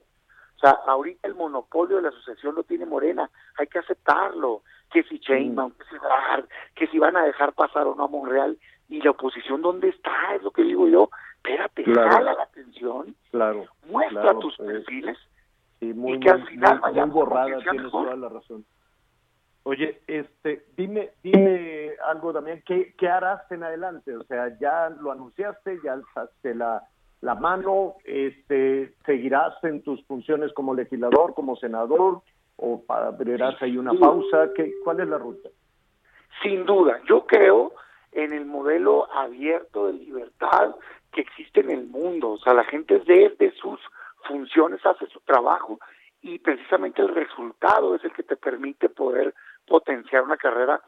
O 0.56 0.58
sea, 0.58 0.70
ahorita 0.86 1.26
el 1.28 1.34
monopolio 1.34 1.96
de 1.96 2.02
la 2.02 2.08
asociación 2.10 2.54
lo 2.54 2.62
tiene 2.62 2.86
Morena, 2.86 3.28
hay 3.58 3.66
que 3.66 3.78
aceptarlo. 3.80 4.62
Que 4.92 5.02
si 5.04 5.18
Sheinbaum, 5.18 5.72
que 5.72 5.84
si 5.86 5.96
Ebrard, 5.96 6.44
que 6.76 6.86
si 6.86 6.98
van 6.98 7.16
a 7.16 7.24
dejar 7.24 7.52
pasar 7.52 7.86
o 7.86 7.94
no 7.96 8.04
a 8.04 8.08
Monreal, 8.08 8.56
y 8.88 9.00
la 9.00 9.10
oposición, 9.10 9.62
¿dónde 9.62 9.88
está? 9.88 10.34
Es 10.36 10.42
lo 10.42 10.50
que 10.52 10.62
digo 10.62 10.86
yo. 10.88 11.08
Espérate, 11.36 11.82
Claro. 11.84 12.10
jala 12.10 12.34
la 12.34 12.42
atención, 12.44 13.14
Claro. 13.30 13.66
muestra 13.86 14.22
claro, 14.22 14.38
tus 14.38 14.58
eh, 14.60 14.64
perfiles, 14.64 15.18
Sí, 15.80 15.92
muy, 15.92 16.14
y 16.14 16.20
que 16.20 16.30
al 16.30 16.46
final 16.46 16.74
muy- 16.74 16.80
vayamos 16.82 17.14
muy 17.14 17.24
borrada, 17.24 17.58
tienes 17.58 17.82
mejor. 17.82 18.04
toda 18.04 18.16
la 18.16 18.28
razón. 18.28 18.64
Oye, 19.64 20.00
este, 20.06 20.66
dime, 20.76 21.10
dime 21.22 21.92
algo 22.06 22.32
también, 22.32 22.62
¿qué, 22.66 22.94
¿qué 22.96 23.08
harás 23.08 23.50
en 23.50 23.64
adelante? 23.64 24.14
O 24.16 24.22
sea, 24.24 24.56
ya 24.60 24.90
lo 24.90 25.10
anunciaste, 25.10 25.80
ya 25.82 25.94
alzaste 25.94 26.54
la, 26.54 26.82
la 27.20 27.34
mano, 27.34 27.96
este, 28.04 28.94
¿seguirás 29.04 29.54
en 29.64 29.82
tus 29.82 30.04
funciones 30.06 30.52
como 30.52 30.74
legislador, 30.74 31.34
como 31.34 31.56
senador, 31.56 32.20
o 32.56 32.82
para, 32.84 33.10
verás 33.10 33.60
ahí 33.62 33.76
una 33.76 33.94
pausa? 33.94 34.50
¿Qué, 34.54 34.74
¿Cuál 34.84 35.00
es 35.00 35.08
la 35.08 35.18
ruta? 35.18 35.48
sin 36.42 36.64
duda. 36.66 37.00
Yo 37.08 37.26
creo 37.26 37.72
en 38.12 38.32
el 38.32 38.44
modelo 38.44 39.08
abierto 39.12 39.86
de 39.86 39.94
libertad 39.94 40.74
que 41.12 41.22
existe 41.22 41.60
en 41.60 41.70
el 41.70 41.86
mundo. 41.86 42.32
O 42.32 42.38
sea, 42.38 42.54
la 42.54 42.64
gente 42.64 43.00
desde 43.00 43.52
sus 43.52 43.80
funciones 44.26 44.84
hace 44.84 45.06
su 45.06 45.20
trabajo 45.20 45.78
y 46.22 46.38
precisamente 46.38 47.02
el 47.02 47.14
resultado 47.14 47.94
es 47.94 48.04
el 48.04 48.12
que 48.12 48.22
te 48.22 48.36
permite 48.36 48.88
poder 48.88 49.34
potenciar 49.66 50.22
una 50.22 50.36
carrera 50.36 50.80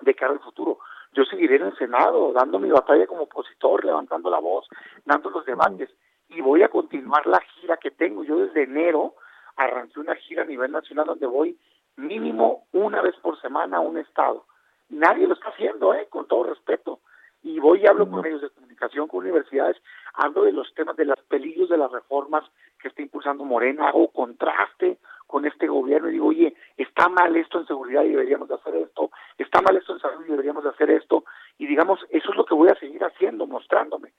de 0.00 0.14
cara 0.14 0.32
al 0.32 0.40
futuro. 0.40 0.78
Yo 1.12 1.24
seguiré 1.24 1.56
en 1.56 1.66
el 1.66 1.76
Senado 1.76 2.32
dando 2.32 2.58
mi 2.58 2.70
batalla 2.70 3.06
como 3.06 3.22
opositor, 3.22 3.84
levantando 3.84 4.30
la 4.30 4.40
voz, 4.40 4.66
dando 5.04 5.30
los 5.30 5.44
debates 5.44 5.90
y 6.28 6.40
voy 6.40 6.62
a 6.62 6.68
continuar 6.68 7.26
la 7.26 7.40
gira 7.40 7.76
que 7.76 7.90
tengo. 7.90 8.24
Yo 8.24 8.38
desde 8.38 8.64
enero 8.64 9.14
arranqué 9.56 10.00
una 10.00 10.16
gira 10.16 10.42
a 10.42 10.46
nivel 10.46 10.72
nacional 10.72 11.06
donde 11.06 11.26
voy 11.26 11.58
mínimo 11.96 12.66
una 12.72 13.00
vez 13.00 13.14
por 13.16 13.40
semana 13.40 13.76
a 13.76 13.80
un 13.80 13.98
estado. 13.98 14.44
Nadie 14.88 15.26
lo 15.26 15.34
está 15.34 15.48
haciendo, 15.48 15.94
¿eh? 15.94 16.08
con 16.10 16.26
todo 16.26 16.44
respeto. 16.44 17.00
Y 17.42 17.60
voy 17.60 17.82
y 17.82 17.86
hablo 17.86 18.08
con 18.08 18.22
medios 18.22 18.40
de 18.40 18.50
comunicación, 18.50 19.06
con 19.06 19.20
universidades, 19.20 19.76
hablo 20.14 20.44
de 20.44 20.52
los 20.52 20.72
temas, 20.74 20.96
de 20.96 21.04
los 21.04 21.20
peligros 21.28 21.68
de 21.68 21.76
las 21.76 21.92
reformas 21.92 22.42
que 22.80 22.88
está 22.88 23.02
impulsando 23.02 23.44
Morena, 23.44 23.88
hago 23.88 24.08
contraste 24.08 24.98
con 25.34 25.46
este 25.46 25.66
gobierno 25.66 26.08
y 26.08 26.12
digo, 26.12 26.28
oye, 26.28 26.54
está 26.76 27.08
mal 27.08 27.34
esto 27.34 27.58
en 27.58 27.66
seguridad 27.66 28.04
y 28.04 28.10
deberíamos 28.10 28.48
de 28.48 28.54
hacer 28.54 28.76
esto, 28.76 29.10
está 29.36 29.60
mal 29.62 29.76
esto 29.76 29.94
en 29.94 29.98
salud 29.98 30.24
y 30.24 30.30
deberíamos 30.30 30.62
de 30.62 30.70
hacer 30.70 30.88
esto. 30.92 31.24
Y 31.58 31.66
digamos, 31.66 31.98
eso 32.10 32.30
es 32.30 32.36
lo 32.36 32.44
que 32.44 32.54
voy 32.54 32.68
a 32.68 32.78
seguir 32.78 33.02
haciendo, 33.02 33.44
mostrándome. 33.44 34.12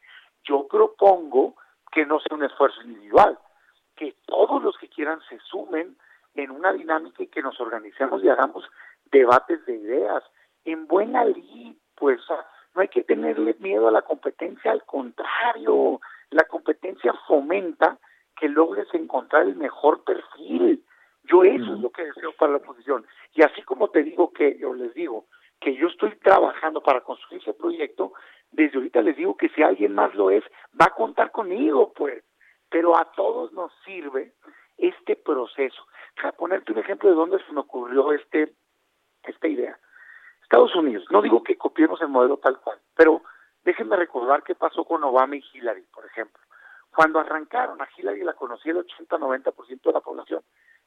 Yo 0.43 0.67
propongo 0.67 1.55
que 1.89 2.05
no 2.05 2.19
sea 2.19 2.35
un 2.35 2.43
esfuerzo 2.43 2.81
individual, 2.81 3.39
que 3.95 4.13
todos 4.25 4.61
los 4.61 4.77
que 4.77 4.89
quieran 4.89 5.21
se 5.29 5.39
sumen 5.39 5.95
en 6.33 6.51
una 6.51 6.73
dinámica 6.73 7.23
y 7.23 7.27
que 7.27 7.41
nos 7.41 7.61
organicemos 7.61 8.21
y 8.21 8.27
hagamos 8.27 8.69
debates 9.09 9.65
de 9.65 9.77
ideas 9.77 10.21
en 10.65 10.85
buena 10.85 11.23
lid, 11.23 11.77
pues 11.95 12.19
no 12.73 12.81
hay 12.81 12.89
que 12.89 13.05
tenerle 13.05 13.55
miedo 13.59 13.87
a 13.87 13.91
la 13.91 14.01
competencia, 14.01 14.69
al 14.69 14.83
contrario, 14.83 16.01
la 16.31 16.43
competencia 16.43 17.13
fomenta 17.25 17.99
que 18.35 18.49
logres 18.49 18.93
encontrar 18.93 19.43
el 19.43 19.55
mejor 19.55 20.03
perfil. 20.03 20.84
Yo 21.27 21.43
eso 21.43 21.73
es 21.73 21.79
lo 21.79 21.89
que 21.89 22.05
deseo 22.05 22.33
para 22.33 22.53
la 22.53 22.57
oposición. 22.57 23.05
Y 23.33 23.43
así 23.43 23.61
como 23.63 23.89
te 23.89 24.03
digo 24.03 24.31
que, 24.31 24.57
yo 24.57 24.73
les 24.73 24.93
digo, 24.93 25.25
que 25.59 25.75
yo 25.75 25.87
estoy 25.87 26.15
trabajando 26.17 26.81
para 26.81 27.01
construir 27.01 27.41
ese 27.41 27.53
proyecto, 27.53 28.13
desde 28.51 28.77
ahorita 28.77 29.01
les 29.01 29.17
digo 29.17 29.35
que 29.35 29.49
si 29.49 29.63
alguien 29.63 29.93
más 29.93 30.13
lo 30.15 30.29
es, 30.29 30.43
va 30.79 30.85
a 30.85 30.95
contar 30.95 31.31
conmigo, 31.31 31.93
pues. 31.93 32.23
Pero 32.69 32.97
a 32.97 33.11
todos 33.11 33.51
nos 33.53 33.71
sirve 33.83 34.33
este 34.77 35.15
proceso. 35.15 35.85
Para 36.15 36.31
ponerte 36.33 36.71
un 36.71 36.79
ejemplo 36.79 37.09
de 37.09 37.15
dónde 37.15 37.43
se 37.45 37.51
me 37.51 37.61
ocurrió 37.61 38.11
este 38.11 38.53
esta 39.23 39.47
idea. 39.47 39.77
Estados 40.43 40.75
Unidos, 40.75 41.05
no 41.09 41.21
digo 41.21 41.43
que 41.43 41.57
copiemos 41.57 41.99
el 42.01 42.09
modelo 42.09 42.37
tal 42.37 42.59
cual, 42.59 42.77
pero 42.95 43.23
déjenme 43.63 43.95
recordar 43.95 44.43
qué 44.43 44.53
pasó 44.53 44.85
con 44.85 45.03
Obama 45.03 45.35
y 45.35 45.43
Hillary, 45.53 45.81
por 45.91 46.05
ejemplo. 46.05 46.39
Cuando 46.95 47.19
arrancaron, 47.19 47.81
a 47.81 47.89
Hillary 47.97 48.23
la 48.23 48.33
conocía 48.33 48.71
el 48.71 48.85
80-90% 48.85 49.81
de 49.81 49.91
la 49.91 49.99
población. 49.99 50.41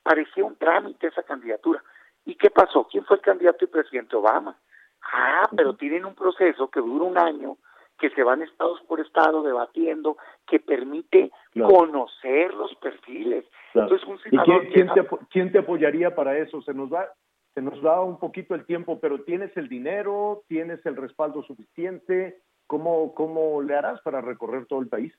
Parecía 0.09 0.43
un 0.43 0.57
trámite 0.57 1.09
esa 1.09 1.23
candidatura. 1.23 1.85
¿Y 2.25 2.35
qué 2.37 2.49
pasó? 2.49 2.89
¿Quién 2.91 3.05
fue 3.05 3.17
el 3.17 3.23
candidato 3.23 3.63
y 3.63 3.69
presidente 3.69 4.17
Obama? 4.17 4.59
Ah, 5.03 5.47
pero 5.55 5.77
tienen 5.77 6.07
un 6.07 6.15
proceso 6.15 6.71
que 6.71 6.81
dura 6.81 7.05
un 7.05 7.19
año, 7.19 7.59
que 7.99 8.09
se 8.09 8.23
van 8.23 8.41
estados 8.41 8.81
por 8.89 9.01
estado 9.01 9.43
debatiendo, 9.43 10.17
que 10.47 10.61
permite 10.61 11.31
Claro. 11.51 11.75
conocer 11.75 12.55
los 12.55 12.75
perfiles. 12.77 13.45
Claro. 13.73 13.95
Entonces, 13.95 14.09
un 14.09 14.19
¿Y 14.33 14.71
quién, 14.73 14.89
te, 14.95 15.07
quién 15.29 15.53
te 15.53 15.59
apoyaría 15.59 16.15
para 16.15 16.39
eso? 16.39 16.63
Se 16.63 16.73
nos 16.73 16.91
va 16.91 17.07
se 17.53 17.61
nos 17.61 17.85
va 17.85 18.01
un 18.03 18.19
poquito 18.19 18.55
el 18.55 18.65
tiempo, 18.65 19.01
pero 19.01 19.25
¿tienes 19.25 19.55
el 19.59 19.69
dinero? 19.69 20.43
¿Tienes 20.49 20.85
el 20.87 20.97
respaldo 20.97 21.43
suficiente? 21.43 22.41
¿Cómo, 22.67 23.15
cómo 23.15 23.61
le 23.61 23.75
harás 23.75 24.01
para 24.03 24.23
recorrer 24.23 24.65
todo 24.67 24.81
el 24.81 24.89
país? 24.89 25.13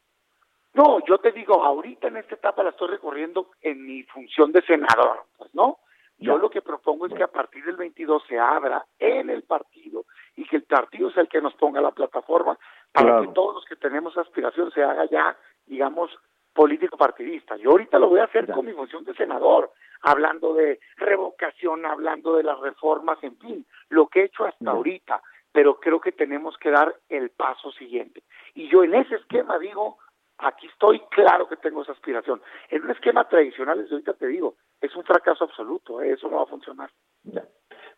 No, 0.79 0.99
yo 1.05 1.17
te 1.17 1.33
digo, 1.33 1.61
ahorita 1.65 2.07
en 2.07 2.15
esta 2.15 2.35
etapa 2.35 2.63
la 2.63 2.69
estoy 2.69 2.87
recorriendo 2.87 3.49
en 3.61 3.85
mi 3.85 4.03
función 4.03 4.53
de 4.53 4.61
senador, 4.61 5.23
pues 5.37 5.53
no. 5.53 5.79
Yo 6.19 6.37
lo 6.37 6.49
que 6.49 6.61
propongo 6.61 7.05
es 7.05 7.13
que 7.13 7.23
a 7.23 7.27
partir 7.27 7.65
del 7.65 7.75
22 7.75 8.23
se 8.29 8.39
abra 8.39 8.85
en 8.97 9.29
el 9.29 9.43
partido 9.43 10.05
y 10.37 10.45
que 10.45 10.55
el 10.55 10.63
partido 10.63 11.11
sea 11.11 11.23
el 11.23 11.27
que 11.27 11.41
nos 11.41 11.53
ponga 11.55 11.81
la 11.81 11.91
plataforma 11.91 12.57
para 12.93 13.07
Claro. 13.07 13.21
que 13.23 13.33
todos 13.33 13.55
los 13.55 13.65
que 13.65 13.75
tenemos 13.75 14.17
aspiración 14.17 14.71
se 14.71 14.81
haga 14.81 15.03
ya, 15.05 15.37
digamos, 15.65 16.17
político 16.53 16.95
partidista. 16.95 17.57
Yo 17.57 17.71
ahorita 17.71 17.99
lo 17.99 18.07
voy 18.07 18.21
a 18.21 18.25
hacer 18.25 18.49
con 18.49 18.65
mi 18.65 18.71
función 18.71 19.03
de 19.03 19.13
senador, 19.15 19.71
hablando 20.03 20.53
de 20.53 20.79
revocación, 20.95 21.85
hablando 21.85 22.35
de 22.37 22.43
las 22.43 22.57
reformas, 22.59 23.21
en 23.21 23.37
fin, 23.37 23.65
lo 23.89 24.07
que 24.07 24.21
he 24.21 24.25
hecho 24.25 24.45
hasta 24.45 24.71
ahorita, 24.71 25.21
pero 25.51 25.77
creo 25.79 25.99
que 25.99 26.13
tenemos 26.13 26.57
que 26.57 26.71
dar 26.71 26.95
el 27.09 27.31
paso 27.31 27.69
siguiente. 27.73 28.23
Y 28.55 28.69
yo 28.69 28.83
en 28.85 28.95
ese 28.95 29.15
esquema 29.15 29.57
digo, 29.59 29.97
aquí 30.39 30.67
estoy 30.67 30.99
claro 31.11 31.47
que 31.47 31.57
tengo 31.57 31.81
esa 31.81 31.91
aspiración. 31.91 32.41
En 32.69 32.83
un 32.83 32.91
esquema 32.91 33.27
tradicional, 33.27 33.77
desde 33.79 33.93
ahorita 33.95 34.13
te 34.13 34.27
digo, 34.27 34.55
es 34.81 34.95
un 34.95 35.03
fracaso 35.03 35.43
absoluto, 35.43 36.01
¿eh? 36.01 36.13
eso 36.13 36.29
no 36.29 36.37
va 36.37 36.43
a 36.43 36.47
funcionar. 36.47 36.89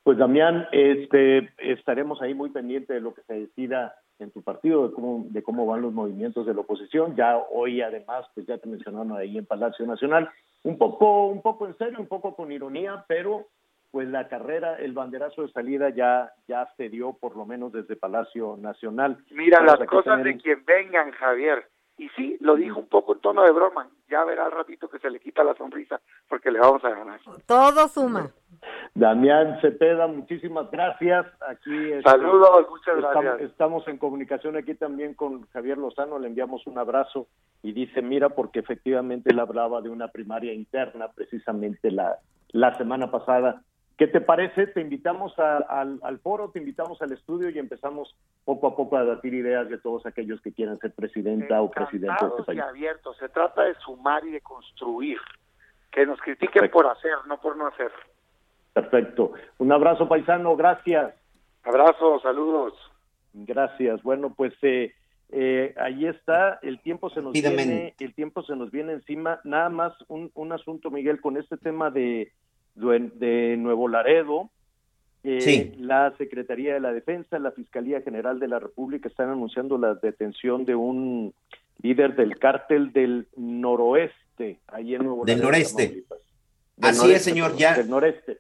Pues 0.03 0.18
Damián, 0.18 0.68
este, 0.72 1.51
estaremos 1.59 2.22
ahí 2.22 2.34
muy 2.34 2.49
pendientes 2.49 2.95
de 2.95 3.01
lo 3.01 3.13
que 3.13 3.22
se 3.23 3.34
decida 3.34 3.95
en 4.19 4.31
tu 4.31 4.41
partido, 4.43 4.88
de 4.88 4.93
cómo, 4.93 5.26
de 5.30 5.43
cómo 5.43 5.65
van 5.65 5.81
los 5.81 5.93
movimientos 5.93 6.45
de 6.45 6.53
la 6.53 6.61
oposición. 6.61 7.15
Ya 7.15 7.38
hoy 7.38 7.81
además, 7.81 8.26
pues 8.34 8.45
ya 8.47 8.57
te 8.57 8.68
mencionaron 8.68 9.11
ahí 9.15 9.38
en 9.38 9.45
Palacio 9.45 9.85
Nacional, 9.85 10.30
un 10.63 10.77
poco, 10.77 11.27
un 11.27 11.41
poco 11.41 11.68
en 11.68 11.77
serio, 11.77 11.99
un 11.99 12.07
poco 12.07 12.35
con 12.35 12.51
ironía, 12.51 13.05
pero 13.07 13.47
pues 13.91 14.07
la 14.07 14.27
carrera, 14.30 14.77
el 14.77 14.93
banderazo 14.93 15.41
de 15.41 15.51
salida 15.51 15.89
ya, 15.89 16.31
ya 16.47 16.68
se 16.77 16.88
dio 16.89 17.13
por 17.13 17.35
lo 17.35 17.45
menos 17.45 17.72
desde 17.73 17.95
Palacio 17.95 18.55
Nacional. 18.57 19.18
Mira, 19.31 19.57
Vamos 19.59 19.80
las 19.80 19.88
cosas 19.89 20.18
tener- 20.18 20.35
de 20.35 20.41
quien 20.41 20.63
vengan, 20.65 21.11
Javier. 21.11 21.68
Y 22.02 22.10
sí, 22.15 22.36
lo 22.40 22.56
dijo 22.56 22.80
un 22.80 22.88
poco 22.88 23.14
en 23.14 23.19
tono 23.19 23.44
de 23.44 23.52
broma. 23.52 23.88
Ya 24.10 24.23
verá 24.23 24.45
al 24.45 24.52
ratito 24.52 24.90
que 24.90 24.98
se 24.98 25.11
le 25.11 25.19
quita 25.19 25.44
la 25.44 25.53
sonrisa 25.53 26.02
porque 26.28 26.49
le 26.49 26.60
vamos 26.60 26.84
a 26.84 26.90
ganar. 26.90 27.19
Todo 27.45 27.88
suma. 27.90 28.32
Damián 28.95 29.61
Cepeda, 29.61 30.07
muchísimas 30.07 30.72
gracias. 30.72 31.28
Aquí 31.48 31.91
este, 31.91 32.10
Saludos, 32.10 32.68
muchas 32.72 32.95
estamos, 32.98 33.23
gracias. 33.23 33.52
estamos 33.52 33.88
en 33.88 33.99
comunicación 33.99 34.57
aquí 34.57 34.73
también 34.73 35.14
con 35.14 35.45
Javier 35.49 35.78
Lozano, 35.78 36.18
le 36.18 36.28
enviamos 36.28 36.65
un 36.65 36.80
abrazo 36.80 37.28
y 37.61 37.72
dice, 37.72 38.02
mira, 38.02 38.30
porque 38.30 38.61
efectivamente 38.61 39.30
él 39.32 39.40
hablaba 39.40 39.80
de 39.82 39.90
una 39.90 40.07
primaria 40.07 40.53
interna 40.56 41.10
precisamente 41.14 41.91
la, 41.91 42.18
la 42.49 42.76
semana 42.80 43.11
pasada. 43.11 43.61
¿Qué 44.02 44.07
te 44.07 44.19
parece? 44.19 44.65
Te 44.65 44.82
invitamos 44.82 45.38
a- 45.38 45.57
al, 45.57 45.99
al 46.02 46.18
foro, 46.22 46.49
te 46.49 46.57
invitamos 46.57 46.99
al 47.03 47.11
estudio 47.11 47.52
y 47.52 47.60
empezamos 47.60 48.15
poco 48.44 48.65
a 48.65 48.76
poco 48.76 48.98
a 48.98 49.02
debatir 49.03 49.32
ideas 49.36 49.69
de 49.69 49.78
todos 49.78 50.07
aquellos 50.07 50.41
que 50.41 50.52
quieran 50.52 50.80
ser 50.80 50.91
presidenta 50.94 51.61
o 51.61 51.69
presidente 51.69 52.07
de 52.07 52.14
este 52.14 52.26
Encantados 52.26 52.41
y 52.41 52.45
país. 52.48 52.61
abiertos. 52.61 53.15
Se 53.18 53.30
trata 53.30 53.61
de 53.61 53.76
sumar 53.76 54.26
y 54.26 54.32
de 54.32 54.41
construir. 54.41 55.19
Que 55.91 56.07
nos 56.07 56.19
critiquen 56.19 56.72
por 56.72 56.88
hacer, 56.88 57.11
no 57.28 57.40
por 57.40 57.56
no 57.56 57.68
hacer. 57.68 57.91
Perfecto. 58.73 59.34
Un 59.60 59.72
abrazo, 59.72 60.07
paisano, 60.10 60.56
gracias. 60.56 61.14
Abrazos, 61.64 62.23
saludos. 62.23 62.73
Gracias. 63.36 64.02
Bueno, 64.02 64.34
pues 64.34 64.52
eh, 64.64 64.95
eh, 65.30 65.76
ahí 65.78 66.07
está, 66.07 66.57
el 66.64 66.80
tiempo 66.82 67.11
se 67.11 67.22
nos 67.22 67.34
viene, 67.34 67.94
el 67.99 68.15
tiempo 68.15 68.41
se 68.41 68.56
nos 68.56 68.72
viene 68.72 68.94
encima. 68.94 69.40
Nada 69.44 69.69
más 69.69 69.94
un, 70.07 70.32
un 70.34 70.53
asunto, 70.53 70.90
Miguel, 70.90 71.22
con 71.22 71.38
este 71.38 71.56
tema 71.57 71.91
de, 71.91 72.32
de 72.76 73.57
Nuevo 73.57 73.88
Laredo. 73.88 74.49
Eh, 75.23 75.73
La 75.77 76.15
Secretaría 76.18 76.73
de 76.73 76.80
la 76.80 76.93
Defensa, 76.93 77.38
la 77.38 77.52
Fiscalía 77.52 78.02
General 78.02 78.39
de 78.39 78.48
la 78.48 78.60
República 78.60 79.07
están 79.07 79.30
anunciando 79.30 79.77
la 79.77 79.93
detención 79.95 80.65
de 80.65 80.76
un 80.76 81.34
líder 81.81 82.15
del 82.15 82.39
cártel 82.39 82.91
del 82.91 83.27
noroeste, 83.35 84.60
ahí 84.68 84.95
en 84.95 85.03
Nuevo 85.03 85.26
Del 85.26 85.38
Laredo, 85.38 85.52
noreste. 85.52 86.03
Así 86.81 86.98
noreste, 86.98 87.15
es, 87.15 87.23
señor, 87.23 87.56
ya. 87.56 87.76
Del 87.76 87.89
noreste. 87.89 88.39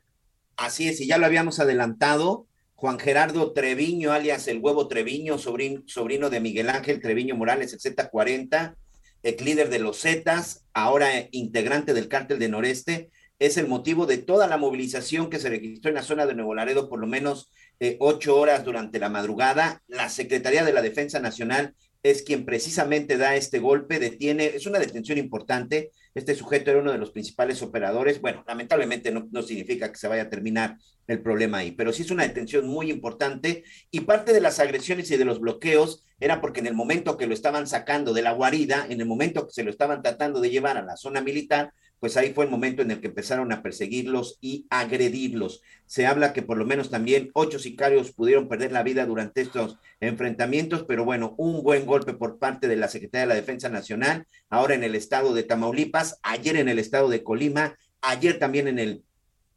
Así 0.57 0.87
es, 0.87 1.01
y 1.01 1.07
ya 1.07 1.17
lo 1.17 1.25
habíamos 1.25 1.59
adelantado. 1.59 2.47
Juan 2.75 2.97
Gerardo 2.97 3.53
Treviño, 3.53 4.11
alias 4.11 4.47
el 4.47 4.57
huevo 4.57 4.87
Treviño, 4.87 5.37
sobrino, 5.37 5.83
sobrino 5.85 6.31
de 6.31 6.39
Miguel 6.39 6.69
Ángel 6.69 6.99
Treviño 6.99 7.35
Morales, 7.35 7.73
el 7.73 7.79
Z40, 7.79 8.75
ex 9.21 9.45
líder 9.45 9.69
de 9.69 9.77
los 9.77 10.01
Zetas, 10.01 10.65
ahora 10.73 11.09
integrante 11.29 11.93
del 11.93 12.07
cártel 12.07 12.39
de 12.39 12.49
Noreste, 12.49 13.11
es 13.41 13.57
el 13.57 13.67
motivo 13.67 14.05
de 14.05 14.19
toda 14.19 14.45
la 14.45 14.57
movilización 14.57 15.31
que 15.31 15.39
se 15.39 15.49
registró 15.49 15.89
en 15.89 15.95
la 15.95 16.03
zona 16.03 16.27
de 16.27 16.35
Nuevo 16.35 16.53
Laredo 16.53 16.87
por 16.87 16.99
lo 16.99 17.07
menos 17.07 17.51
eh, 17.79 17.97
ocho 17.99 18.37
horas 18.37 18.63
durante 18.63 18.99
la 18.99 19.09
madrugada. 19.09 19.81
La 19.87 20.09
Secretaría 20.09 20.63
de 20.63 20.71
la 20.71 20.83
Defensa 20.83 21.19
Nacional 21.19 21.73
es 22.03 22.21
quien 22.21 22.45
precisamente 22.45 23.17
da 23.17 23.35
este 23.35 23.57
golpe, 23.57 23.97
detiene, 23.97 24.45
es 24.45 24.67
una 24.67 24.77
detención 24.77 25.17
importante. 25.17 25.89
Este 26.13 26.35
sujeto 26.35 26.69
era 26.69 26.81
uno 26.81 26.91
de 26.91 26.99
los 26.99 27.09
principales 27.09 27.63
operadores. 27.63 28.21
Bueno, 28.21 28.43
lamentablemente 28.47 29.09
no, 29.11 29.27
no 29.31 29.41
significa 29.41 29.91
que 29.91 29.97
se 29.97 30.07
vaya 30.07 30.23
a 30.23 30.29
terminar 30.29 30.77
el 31.07 31.23
problema 31.23 31.57
ahí, 31.57 31.71
pero 31.71 31.91
sí 31.93 32.03
es 32.03 32.11
una 32.11 32.27
detención 32.27 32.67
muy 32.67 32.91
importante 32.91 33.63
y 33.89 34.01
parte 34.01 34.33
de 34.33 34.41
las 34.41 34.59
agresiones 34.59 35.09
y 35.09 35.17
de 35.17 35.25
los 35.25 35.39
bloqueos 35.39 36.03
era 36.19 36.41
porque 36.41 36.59
en 36.59 36.67
el 36.67 36.75
momento 36.75 37.17
que 37.17 37.25
lo 37.25 37.33
estaban 37.33 37.65
sacando 37.65 38.13
de 38.13 38.21
la 38.21 38.33
guarida, 38.33 38.85
en 38.87 39.01
el 39.01 39.07
momento 39.07 39.47
que 39.47 39.53
se 39.53 39.63
lo 39.63 39.71
estaban 39.71 40.03
tratando 40.03 40.41
de 40.41 40.51
llevar 40.51 40.77
a 40.77 40.83
la 40.83 40.95
zona 40.95 41.21
militar, 41.21 41.73
pues 42.01 42.17
ahí 42.17 42.33
fue 42.33 42.45
el 42.45 42.51
momento 42.51 42.81
en 42.81 42.89
el 42.89 42.99
que 42.99 43.07
empezaron 43.07 43.51
a 43.53 43.61
perseguirlos 43.61 44.39
y 44.41 44.65
agredirlos. 44.71 45.61
Se 45.85 46.07
habla 46.07 46.33
que 46.33 46.41
por 46.41 46.57
lo 46.57 46.65
menos 46.65 46.89
también 46.89 47.29
ocho 47.35 47.59
sicarios 47.59 48.11
pudieron 48.11 48.49
perder 48.49 48.71
la 48.71 48.81
vida 48.81 49.05
durante 49.05 49.41
estos 49.41 49.77
enfrentamientos, 49.99 50.83
pero 50.87 51.05
bueno, 51.05 51.35
un 51.37 51.61
buen 51.61 51.85
golpe 51.85 52.13
por 52.13 52.39
parte 52.39 52.67
de 52.67 52.75
la 52.75 52.87
Secretaría 52.87 53.27
de 53.27 53.27
la 53.27 53.35
Defensa 53.35 53.69
Nacional, 53.69 54.25
ahora 54.49 54.73
en 54.73 54.83
el 54.83 54.95
estado 54.95 55.35
de 55.35 55.43
Tamaulipas, 55.43 56.19
ayer 56.23 56.57
en 56.57 56.69
el 56.69 56.79
estado 56.79 57.07
de 57.07 57.23
Colima, 57.23 57.77
ayer 58.01 58.39
también 58.39 58.67
en 58.67 58.79
el 58.79 59.03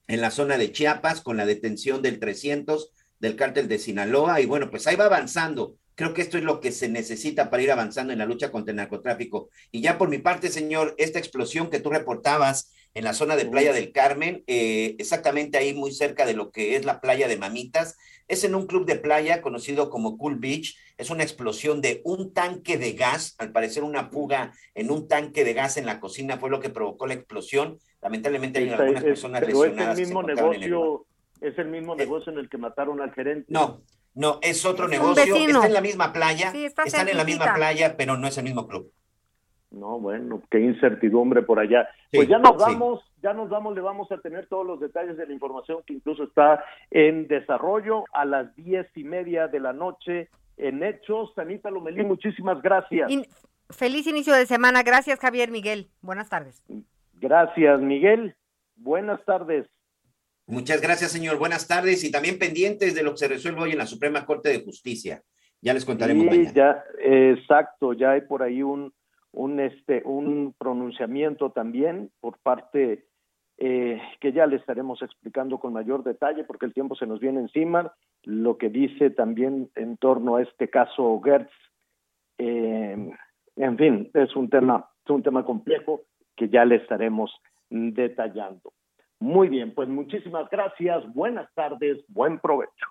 en 0.07 0.21
la 0.21 0.31
zona 0.31 0.59
de 0.59 0.71
Chiapas 0.71 1.23
con 1.23 1.39
la 1.39 1.47
detención 1.47 2.03
del 2.03 2.21
300 2.21 2.91
del 3.21 3.37
cártel 3.37 3.69
de 3.69 3.79
Sinaloa 3.79 4.43
y 4.43 4.45
bueno, 4.45 4.71
pues 4.71 4.87
ahí 4.87 4.97
va 4.97 5.07
avanzando. 5.07 5.77
Creo 5.97 6.13
que 6.13 6.23
esto 6.23 6.39
es 6.39 6.45
lo 6.45 6.61
que 6.61 6.73
se 6.73 6.89
necesita 6.89 7.51
para 7.51 7.63
ir 7.63 7.71
avanzando 7.71 8.13
en 8.13 8.19
la 8.19 8.27
lucha 8.27 8.51
contra 8.51 8.73
el 8.73 8.77
narcotráfico. 8.77 9.49
Y 9.71 9.81
ya 9.81 9.97
por 9.97 10.09
mi 10.09 10.19
parte, 10.19 10.49
señor, 10.49 10.95
esta 10.99 11.19
explosión 11.19 11.71
que 11.71 11.79
tú 11.81 11.91
reportabas 11.91 12.73
en 12.95 13.05
la 13.05 13.13
zona 13.13 13.37
de 13.37 13.47
Playa 13.47 13.73
del 13.73 13.93
Carmen, 13.93 14.43
eh, 14.47 14.95
exactamente 14.99 15.59
ahí 15.59 15.75
muy 15.75 15.93
cerca 15.93 16.27
de 16.27 16.35
lo 16.35 16.51
que 16.51 16.77
es 16.77 16.85
la 16.85 17.01
playa 17.01 17.27
de 17.29 17.37
Mamitas, 17.37 17.97
es 18.29 18.45
en 18.45 18.55
un 18.55 18.67
club 18.67 18.87
de 18.87 18.97
playa 18.97 19.43
conocido 19.43 19.91
como 19.91 20.17
Cool 20.17 20.37
Beach. 20.37 20.77
Es 20.97 21.11
una 21.11 21.23
explosión 21.25 21.81
de 21.81 22.01
un 22.05 22.33
tanque 22.33 22.79
de 22.79 22.93
gas, 22.93 23.35
al 23.39 23.53
parecer 23.53 23.83
una 23.83 24.09
fuga 24.11 24.53
en 24.75 24.91
un 24.91 25.09
tanque 25.09 25.45
de 25.45 25.55
gas 25.55 25.77
en 25.77 25.87
la 25.87 26.01
cocina 26.01 26.39
fue 26.39 26.51
lo 26.51 26.61
que 26.61 26.71
provocó 26.71 27.07
la 27.07 27.15
explosión. 27.15 27.79
Lamentablemente 28.01 28.61
hay 28.61 28.69
algunas 28.71 29.03
es- 29.03 29.09
personas 29.09 29.41
pero 29.41 29.53
es 29.53 29.71
lesionadas. 29.71 29.99
el 29.99 30.05
mismo 30.07 30.21
el 30.21 30.35
negocio, 30.35 31.07
es 31.41 31.59
el 31.59 31.69
mismo 31.69 31.95
negocio 31.97 32.33
en 32.33 32.39
el 32.39 32.49
que 32.49 32.59
mataron 32.59 33.01
al 33.01 33.13
gerente. 33.13 33.47
No, 33.49 33.83
no, 34.15 34.39
es 34.43 34.65
otro 34.65 34.87
Es 34.87 34.93
negocio. 34.93 35.35
Está 35.35 35.67
en 35.67 35.73
la 35.73 35.81
misma 35.81 36.13
playa. 36.13 36.51
Sí, 36.51 36.65
está 36.65 36.85
están 36.85 37.09
en 37.09 37.17
la 37.17 37.25
misma 37.25 37.55
playa, 37.55 37.97
pero 37.97 38.17
no 38.17 38.27
es 38.27 38.39
el 38.39 38.45
mismo 38.45 38.67
club. 38.67 38.93
No, 39.71 39.99
bueno, 39.99 40.41
qué 40.51 40.61
incertidumbre 40.61 41.43
por 41.43 41.59
allá. 41.59 41.89
Sí, 42.13 42.19
pues 42.19 42.29
ya 42.29 42.39
nos 42.39 42.53
sí. 42.53 42.59
vamos, 42.61 43.01
ya 43.21 43.33
nos 43.33 43.49
vamos, 43.51 43.75
le 43.75 43.81
vamos 43.81 44.11
a 44.13 44.19
tener 44.19 44.47
todos 44.47 44.65
los 44.65 44.79
detalles 44.79 45.17
de 45.17 45.27
la 45.27 45.33
información 45.33 45.83
que 45.85 45.95
incluso 45.95 46.23
está 46.23 46.65
en 46.93 47.27
desarrollo 47.27 48.05
a 48.13 48.25
las 48.25 48.55
diez 48.55 48.87
y 48.95 49.03
media 49.03 49.49
de 49.49 49.59
la 49.59 49.73
noche 49.73 50.29
en 50.57 50.85
Hechos. 50.85 51.37
Anita 51.37 51.71
Lomelí, 51.71 52.05
muchísimas 52.05 52.63
gracias. 52.63 53.11
In- 53.11 53.27
feliz 53.69 54.07
inicio 54.07 54.33
de 54.35 54.47
semana. 54.47 54.85
Gracias, 54.85 55.19
Javier 55.19 55.51
Miguel. 55.51 55.89
Buenas 56.03 56.29
tardes. 56.29 56.65
Gracias, 57.15 57.81
Miguel. 57.81 58.37
Buenas 58.77 59.25
tardes. 59.25 59.67
Muchas 60.47 60.83
gracias, 60.83 61.11
señor. 61.11 61.39
Buenas 61.39 61.67
tardes 61.67 62.05
y 62.05 62.13
también 62.13 62.39
pendientes 62.39 62.95
de 62.95 63.03
lo 63.03 63.13
que 63.13 63.19
se 63.19 63.29
resuelve 63.29 63.63
hoy 63.63 63.73
en 63.73 63.79
la 63.79 63.87
Suprema 63.87 64.27
Corte 64.27 64.51
de 64.51 64.63
Justicia. 64.63 65.23
Ya 65.63 65.73
les 65.73 65.87
contaremos 65.87 66.25
Sí, 66.25 66.29
mañana. 66.31 66.53
ya, 66.53 66.85
eh, 67.03 67.35
exacto, 67.39 67.95
ya 67.95 68.13
hay 68.13 68.21
por 68.23 68.43
ahí 68.43 68.63
un, 68.63 68.93
un, 69.33 69.61
este, 69.61 70.03
un 70.05 70.55
pronunciamiento 70.59 71.51
también 71.51 72.11
por 72.21 72.39
parte 72.41 73.07
eh, 73.57 73.99
que 74.21 74.33
ya 74.33 74.47
le 74.47 74.57
estaremos 74.57 75.01
explicando 75.01 75.59
con 75.59 75.73
mayor 75.73 76.05
detalle 76.05 76.45
porque 76.45 76.67
el 76.67 76.75
tiempo 76.75 76.95
se 76.95 77.07
nos 77.07 77.21
viene 77.21 77.41
encima, 77.41 77.95
lo 78.25 78.59
que 78.59 78.69
dice 78.69 79.11
también 79.11 79.71
en 79.77 79.97
torno 79.97 80.37
a 80.37 80.43
este 80.43 80.69
caso 80.69 81.21
Gertz. 81.25 81.53
Eh, 82.37 83.11
en 83.57 83.79
fin, 83.79 84.11
es 84.13 84.37
un 84.37 84.51
tema, 84.51 84.91
es 85.05 85.11
un 85.11 85.23
tema 85.23 85.45
complejo 85.47 86.03
que 86.37 86.49
ya 86.49 86.65
le 86.65 86.77
estaremos 86.77 87.33
detallando. 87.71 88.73
Muy 89.21 89.49
bien, 89.49 89.75
pues 89.75 89.89
muchísimas 89.89 90.49
gracias, 90.51 91.03
buenas 91.15 91.49
tardes, 91.55 91.99
buen 92.09 92.39
provecho. 92.41 92.87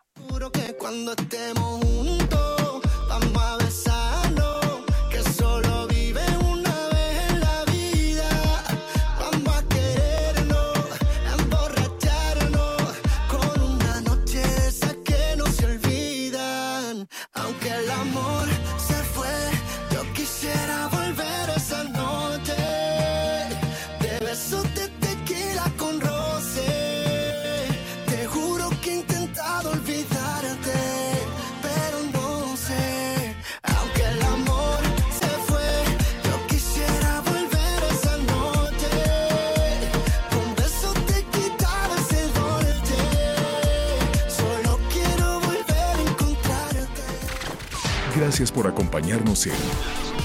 Gracias 48.33 48.51
por 48.51 48.65
acompañarnos 48.65 49.45
en 49.45 49.53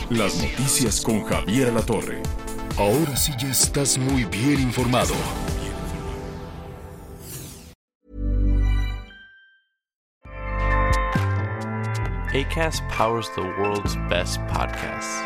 Las 0.08 0.34
Noticias 0.36 1.02
con 1.02 1.24
Javier 1.24 1.70
La 1.74 1.82
Torre. 1.82 2.22
Ahora 2.78 3.14
sí 3.18 3.34
ya 3.38 3.50
estás 3.50 3.98
muy 3.98 4.24
bien 4.24 4.62
informado. 4.62 5.12
ACAST 12.32 12.82
powers 12.88 13.28
the 13.34 13.42
world's 13.42 13.94
best 14.08 14.40
podcasts. 14.46 15.20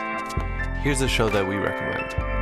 Here's 0.82 1.02
a 1.02 1.08
show 1.08 1.30
that 1.30 1.46
we 1.46 1.54
recommend. 1.54 2.41